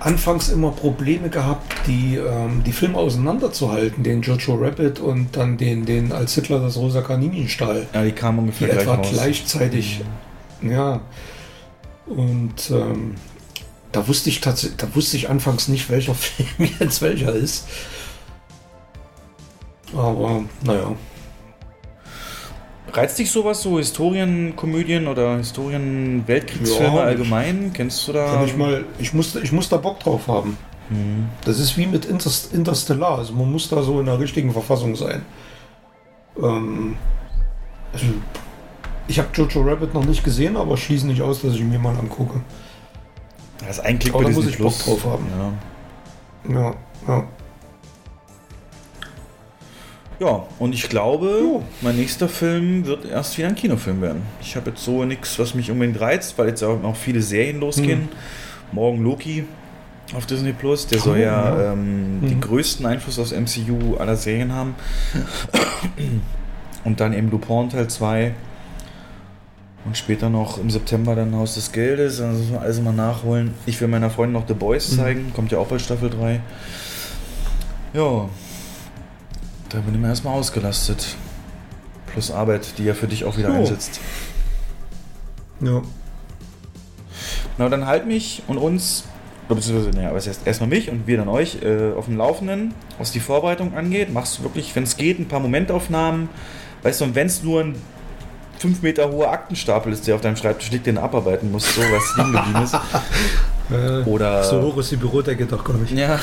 anfangs 0.00 0.48
immer 0.48 0.72
Probleme 0.72 1.28
gehabt, 1.30 1.72
die, 1.86 2.16
ähm, 2.16 2.64
die 2.66 2.72
Filme 2.72 2.98
auseinanderzuhalten, 2.98 4.02
den 4.02 4.22
Jojo 4.22 4.56
Rabbit 4.56 4.98
und 4.98 5.36
dann 5.36 5.56
den, 5.56 5.84
den 5.86 6.10
als 6.10 6.34
Hitler 6.34 6.58
das 6.58 6.76
rosa 6.78 7.00
Kaninchenstall. 7.00 7.86
Ja, 7.94 8.02
die 8.02 8.10
kamen 8.10 8.38
Die 8.38 8.40
ungefähr 8.40 8.68
gleich 8.70 8.80
etwa 8.82 8.94
raus. 8.94 9.08
gleichzeitig, 9.12 10.00
ja. 10.62 11.00
Und 12.06 12.72
ähm, 12.72 13.14
da 13.92 14.08
wusste 14.08 14.30
ich 14.30 14.40
tatsächlich, 14.40 14.78
da 14.78 14.92
wusste 14.96 15.16
ich 15.16 15.30
anfangs 15.30 15.68
nicht, 15.68 15.88
welcher 15.90 16.14
Film 16.16 16.70
jetzt 16.80 17.02
welcher 17.02 17.32
ist. 17.32 17.68
Aber 19.94 20.42
naja. 20.64 20.96
Reizt 22.96 23.18
dich 23.18 23.30
sowas, 23.30 23.60
so 23.60 23.78
Historienkomödien 23.78 25.06
oder 25.06 25.36
Historien-Weltkriegsfilme 25.36 26.96
Ja, 26.96 27.02
allgemein? 27.02 27.70
Kennst 27.74 28.08
du 28.08 28.12
da? 28.12 28.26
Kann 28.26 28.46
ich 28.46 28.56
mal, 28.56 28.84
ich 28.98 29.12
muss, 29.12 29.34
ich 29.36 29.52
muss 29.52 29.68
da 29.68 29.76
Bock 29.76 30.00
drauf 30.00 30.26
haben. 30.28 30.56
Hm. 30.88 31.28
Das 31.44 31.58
ist 31.58 31.76
wie 31.76 31.86
mit 31.86 32.06
Inter 32.06 32.30
Interstellar. 32.52 33.18
Also 33.18 33.34
man 33.34 33.52
muss 33.52 33.68
da 33.68 33.82
so 33.82 34.00
in 34.00 34.06
der 34.06 34.18
richtigen 34.18 34.50
Verfassung 34.52 34.96
sein. 34.96 35.22
Ähm, 36.42 36.96
also 37.92 38.06
Ich 39.08 39.18
habe 39.18 39.28
Jojo 39.34 39.60
Rabbit 39.62 39.92
noch 39.92 40.04
nicht 40.04 40.24
gesehen, 40.24 40.56
aber 40.56 40.76
schließe 40.76 41.06
nicht 41.06 41.20
aus, 41.22 41.42
dass 41.42 41.54
ich 41.54 41.62
mir 41.62 41.78
mal 41.78 41.96
angucke. 41.96 42.40
Das 43.58 43.78
ist 43.78 43.84
ein 43.84 43.98
Klick 43.98 44.14
Aber 44.14 44.24
bei 44.24 44.30
da 44.30 44.36
muss 44.36 44.46
ich 44.46 44.58
Bock 44.58 44.78
drauf 44.78 45.04
haben. 45.04 45.26
Ja. 46.48 46.54
Ja, 46.54 46.74
ja. 47.08 47.24
Ja, 50.18 50.44
und 50.58 50.74
ich 50.74 50.88
glaube, 50.88 51.60
mein 51.82 51.96
nächster 51.96 52.28
Film 52.28 52.86
wird 52.86 53.04
erst 53.04 53.36
wieder 53.36 53.48
ein 53.48 53.54
Kinofilm 53.54 54.00
werden. 54.00 54.22
Ich 54.40 54.56
habe 54.56 54.70
jetzt 54.70 54.82
so 54.82 55.04
nichts, 55.04 55.38
was 55.38 55.54
mich 55.54 55.70
unbedingt 55.70 56.00
reizt, 56.00 56.38
weil 56.38 56.48
jetzt 56.48 56.62
auch 56.62 56.80
noch 56.80 56.96
viele 56.96 57.20
Serien 57.20 57.60
losgehen. 57.60 58.00
Hm. 58.02 58.08
Morgen 58.72 59.02
Loki 59.04 59.44
auf 60.14 60.24
Disney 60.24 60.52
Plus, 60.52 60.86
der 60.86 61.00
soll 61.00 61.16
Cool, 61.16 61.22
ja, 61.22 61.60
ja. 61.62 61.72
Ähm, 61.72 62.20
den 62.22 62.36
Mhm. 62.36 62.40
größten 62.40 62.86
Einfluss 62.86 63.18
aufs 63.18 63.32
MCU 63.32 63.96
aller 63.98 64.16
Serien 64.16 64.52
haben. 64.52 64.74
Und 66.84 67.00
dann 67.00 67.12
eben 67.12 67.30
Lupin 67.30 67.68
Teil 67.68 67.88
2. 67.88 68.32
Und 69.84 69.96
später 69.96 70.30
noch 70.30 70.58
im 70.58 70.70
September 70.70 71.14
dann 71.14 71.34
Haus 71.34 71.54
des 71.56 71.72
Geldes. 71.72 72.20
Also 72.20 72.38
müssen 72.38 72.52
wir 72.52 72.60
alles 72.62 72.80
mal 72.80 72.92
nachholen. 72.92 73.52
Ich 73.66 73.80
will 73.80 73.88
meiner 73.88 74.10
Freundin 74.10 74.32
noch 74.40 74.48
The 74.48 74.54
Boys 74.54 74.92
Mhm. 74.92 74.96
zeigen. 74.96 75.32
Kommt 75.34 75.52
ja 75.52 75.58
auch 75.58 75.66
bei 75.66 75.78
Staffel 75.78 76.08
3. 76.10 76.40
Ja. 77.92 78.28
Da 79.70 79.78
bin 79.78 79.94
ich 79.94 80.00
mir 80.00 80.08
erstmal 80.08 80.34
ausgelastet. 80.34 81.16
Plus 82.12 82.30
Arbeit, 82.30 82.78
die 82.78 82.84
ja 82.84 82.94
für 82.94 83.06
dich 83.08 83.24
auch 83.24 83.36
wieder 83.36 83.50
So. 83.50 83.56
einsetzt. 83.58 84.00
ja. 85.60 85.82
Na, 87.58 87.68
dann 87.70 87.86
halt 87.86 88.06
mich 88.06 88.42
und 88.48 88.58
uns, 88.58 89.04
beziehungsweise, 89.48 89.96
naja, 89.96 90.12
was 90.14 90.26
heißt 90.26 90.42
erstmal 90.46 90.68
mich 90.68 90.90
und 90.90 91.06
wir 91.06 91.16
dann 91.16 91.28
euch, 91.28 91.62
äh, 91.62 91.92
auf 91.96 92.04
dem 92.04 92.18
Laufenden, 92.18 92.74
was 92.98 93.12
die 93.12 93.20
Vorbereitung 93.20 93.74
angeht. 93.74 94.12
Machst 94.12 94.38
du 94.38 94.42
wirklich, 94.42 94.74
wenn 94.76 94.82
es 94.82 94.96
geht, 94.98 95.18
ein 95.18 95.26
paar 95.26 95.40
Momentaufnahmen. 95.40 96.28
Weißt 96.82 97.00
du, 97.00 97.06
und 97.06 97.14
wenn 97.14 97.26
es 97.28 97.42
nur 97.42 97.62
ein 97.62 97.74
5 98.58 98.82
Meter 98.82 99.10
hoher 99.10 99.30
Aktenstapel 99.32 99.92
ist, 99.92 100.06
der 100.06 100.14
auf 100.16 100.20
deinem 100.20 100.36
Schreibtisch 100.36 100.70
liegt, 100.70 100.86
den 100.86 100.96
du 100.96 101.02
abarbeiten 101.02 101.50
musst, 101.50 101.74
so 101.74 101.80
was 101.80 102.16
liegen 102.16 102.32
geblieben 102.32 102.62
ist. 102.62 104.06
Oder- 104.06 104.44
So 104.44 104.60
hoch 104.60 104.76
ist 104.76 104.90
die 104.92 104.96
Bürodecke 104.96 105.46
doch 105.46 105.64
gar 105.64 105.76
nicht. 105.78 105.92
Ja. 105.92 106.20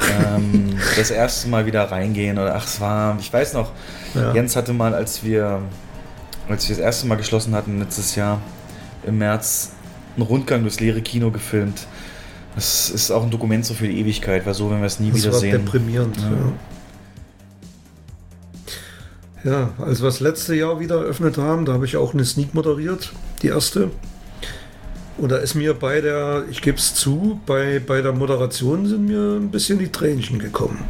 Ähm, 0.00 0.76
das 0.96 1.10
erste 1.10 1.48
Mal 1.48 1.66
wieder 1.66 1.84
reingehen 1.90 2.38
oder 2.38 2.54
ach, 2.54 2.66
es 2.66 2.80
war, 2.80 3.16
ich 3.20 3.32
weiß 3.32 3.54
noch, 3.54 3.72
Ja. 4.14 4.32
Jens 4.34 4.56
hatte 4.56 4.72
mal, 4.72 4.94
als 4.94 5.22
wir, 5.24 5.60
als 6.48 6.68
wir 6.68 6.76
das 6.76 6.84
erste 6.84 7.06
Mal 7.06 7.16
geschlossen 7.16 7.54
hatten 7.54 7.78
letztes 7.78 8.14
Jahr 8.14 8.40
im 9.06 9.18
März, 9.18 9.70
einen 10.16 10.26
Rundgang 10.26 10.62
durchs 10.62 10.80
leere 10.80 11.02
Kino 11.02 11.30
gefilmt. 11.30 11.86
Das 12.54 12.88
ist 12.88 13.10
auch 13.10 13.22
ein 13.22 13.30
Dokument 13.30 13.66
so 13.66 13.74
für 13.74 13.86
die 13.86 14.00
Ewigkeit, 14.00 14.46
weil 14.46 14.54
so, 14.54 14.70
wenn 14.70 14.78
wir 14.80 14.86
es 14.86 14.98
nie 14.98 15.10
Das 15.10 15.20
wieder 15.22 15.32
war 15.32 15.40
sehen. 15.40 15.52
deprimierend. 15.64 16.16
Ja. 19.44 19.50
ja, 19.50 19.70
als 19.78 20.00
wir 20.00 20.06
das 20.06 20.20
letzte 20.20 20.54
Jahr 20.54 20.80
wieder 20.80 20.96
eröffnet 21.02 21.36
haben, 21.38 21.64
da 21.66 21.72
habe 21.74 21.84
ich 21.84 21.96
auch 21.96 22.14
eine 22.14 22.24
Sneak 22.24 22.54
moderiert, 22.54 23.12
die 23.42 23.48
erste. 23.48 23.90
Und 25.18 25.30
da 25.30 25.36
ist 25.38 25.54
mir 25.54 25.72
bei 25.74 26.00
der, 26.00 26.44
ich 26.50 26.60
gebe 26.60 26.76
es 26.76 26.94
zu, 26.94 27.40
bei, 27.46 27.80
bei 27.84 28.02
der 28.02 28.12
Moderation 28.12 28.86
sind 28.86 29.06
mir 29.06 29.36
ein 29.40 29.50
bisschen 29.50 29.78
die 29.78 29.88
Tränchen 29.88 30.38
gekommen. 30.38 30.84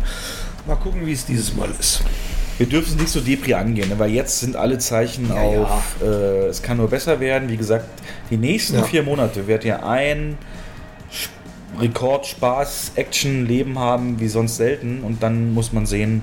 Mal 0.67 0.75
gucken, 0.77 1.07
wie 1.07 1.13
es 1.13 1.25
dieses 1.25 1.55
Mal 1.55 1.69
ist. 1.79 2.03
Wir 2.59 2.67
dürfen 2.67 2.95
es 2.95 2.97
nicht 2.97 3.11
so 3.11 3.21
Depri 3.21 3.55
angehen, 3.55 3.89
ne, 3.91 3.99
weil 3.99 4.11
jetzt 4.11 4.41
sind 4.41 4.57
alle 4.57 4.79
Zeichen 4.79 5.29
Ja, 5.29 5.45
ja. 5.53 5.63
auf, 5.63 5.97
äh, 6.03 6.47
es 6.47 6.61
kann 6.63 6.79
nur 6.79 6.89
besser 6.89 7.21
werden. 7.21 7.49
Wie 7.51 7.57
gesagt, 7.57 7.85
die 8.31 8.37
nächsten 8.37 8.77
Ja. 8.77 8.83
vier 8.83 9.03
Monate 9.03 9.47
wird 9.47 9.65
ja 9.65 9.87
ein 9.87 10.39
Rekord, 11.79 12.27
Spaß, 12.27 12.93
Action, 12.97 13.47
Leben 13.47 13.79
haben 13.79 14.19
wie 14.19 14.29
sonst 14.29 14.57
selten. 14.57 15.03
Und 15.03 15.23
dann 15.23 15.53
muss 15.55 15.73
man 15.73 15.87
sehen, 15.87 16.23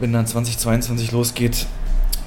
wenn 0.00 0.12
dann 0.12 0.26
2022 0.26 1.12
losgeht, 1.12 1.66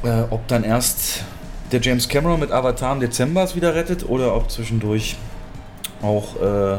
äh, 0.03 0.21
ob 0.29 0.47
dann 0.47 0.63
erst 0.63 1.23
der 1.71 1.81
James 1.81 2.07
Cameron 2.07 2.39
mit 2.39 2.51
Avatar 2.51 2.93
im 2.93 2.99
Dezember 2.99 3.43
es 3.43 3.55
wieder 3.55 3.73
rettet 3.75 4.07
oder 4.07 4.35
ob 4.35 4.51
zwischendurch 4.51 5.15
auch 6.01 6.39
äh, 6.41 6.77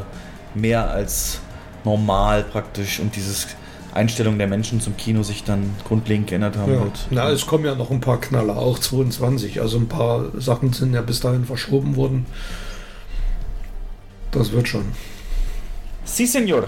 mehr 0.55 0.91
als 0.91 1.41
normal 1.85 2.45
praktisch 2.45 3.01
und 3.01 3.15
dieses 3.17 3.49
Einstellung 3.95 4.37
der 4.39 4.47
Menschen 4.47 4.81
zum 4.81 4.97
Kino 4.97 5.23
sich 5.23 5.43
dann 5.45 5.75
grundlegend 5.85 6.29
geändert 6.29 6.57
haben 6.57 6.73
Ja. 6.75 6.81
wird. 6.83 7.07
Na, 7.11 7.31
es 7.31 7.47
kommen 7.47 7.65
ja 7.65 7.75
noch 7.75 7.91
ein 7.91 8.01
paar 8.01 8.21
Knaller, 8.21 8.57
auch 8.59 8.79
22. 8.79 9.61
Also 9.61 9.79
ein 9.79 9.89
paar 9.89 10.27
Sachen 10.39 10.73
sind 10.73 10.93
ja 10.95 11.01
bis 11.03 11.21
dahin 11.21 11.45
verschoben 11.47 11.97
worden. 11.97 12.27
Das 14.33 14.53
wird 14.53 14.69
schon. 14.69 14.85
Si, 16.05 16.27
Senor. 16.27 16.65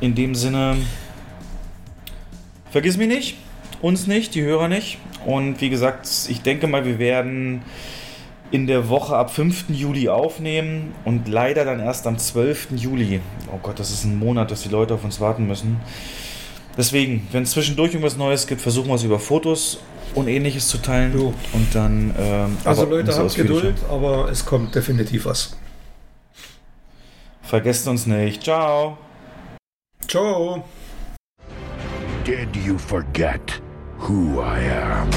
In 0.00 0.14
dem 0.14 0.34
Sinne, 0.34 0.78
vergiss 2.70 2.96
mich 2.96 3.08
nicht, 3.08 3.36
uns 3.82 4.06
nicht, 4.06 4.34
die 4.34 4.42
Hörer 4.42 4.68
nicht. 4.68 4.98
Und 5.26 5.60
wie 5.60 5.70
gesagt, 5.70 6.08
ich 6.28 6.42
denke 6.42 6.66
mal, 6.66 6.84
wir 6.84 6.98
werden 6.98 7.62
in 8.50 8.66
der 8.66 8.88
Woche 8.88 9.16
ab 9.16 9.32
5. 9.32 9.66
Juli 9.70 10.08
aufnehmen 10.08 10.92
und 11.04 11.28
leider 11.28 11.64
dann 11.64 11.80
erst 11.80 12.06
am 12.06 12.18
12. 12.18 12.68
Juli. 12.76 13.20
Oh 13.52 13.58
Gott, 13.62 13.78
das 13.78 13.90
ist 13.90 14.04
ein 14.04 14.18
Monat, 14.18 14.50
dass 14.50 14.62
die 14.62 14.68
Leute 14.68 14.94
auf 14.94 15.04
uns 15.04 15.20
warten 15.20 15.46
müssen. 15.46 15.80
Deswegen, 16.76 17.26
wenn 17.32 17.44
es 17.44 17.52
zwischendurch 17.52 17.92
irgendwas 17.92 18.16
Neues 18.16 18.46
gibt, 18.46 18.60
versuchen 18.60 18.88
wir 18.88 18.94
es 18.94 19.04
über 19.04 19.18
Fotos 19.18 19.78
und 20.14 20.28
ähnliches 20.28 20.68
zu 20.68 20.78
teilen. 20.78 21.12
Jo. 21.16 21.34
Und 21.52 21.74
dann. 21.74 22.14
Ähm, 22.18 22.56
Also 22.64 22.82
aber 22.82 22.90
Leute, 22.96 23.16
habt. 23.16 23.34
Geduld, 23.34 23.76
aber 23.88 24.28
es 24.30 24.44
kommt 24.44 24.74
definitiv 24.74 25.26
was. 25.26 25.56
Vergesst 27.42 27.86
uns 27.88 28.06
nicht. 28.06 28.42
Ciao. 28.42 28.98
Ciao. 30.06 30.64
Did 32.24 32.54
you 32.64 32.78
forget 32.78 33.60
who 34.00 34.40
I 34.40 34.60
am? 34.60 35.10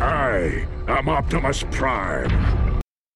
I 0.00 0.66
am 0.86 1.08
Optimus 1.08 1.64
Prime, 1.72 2.75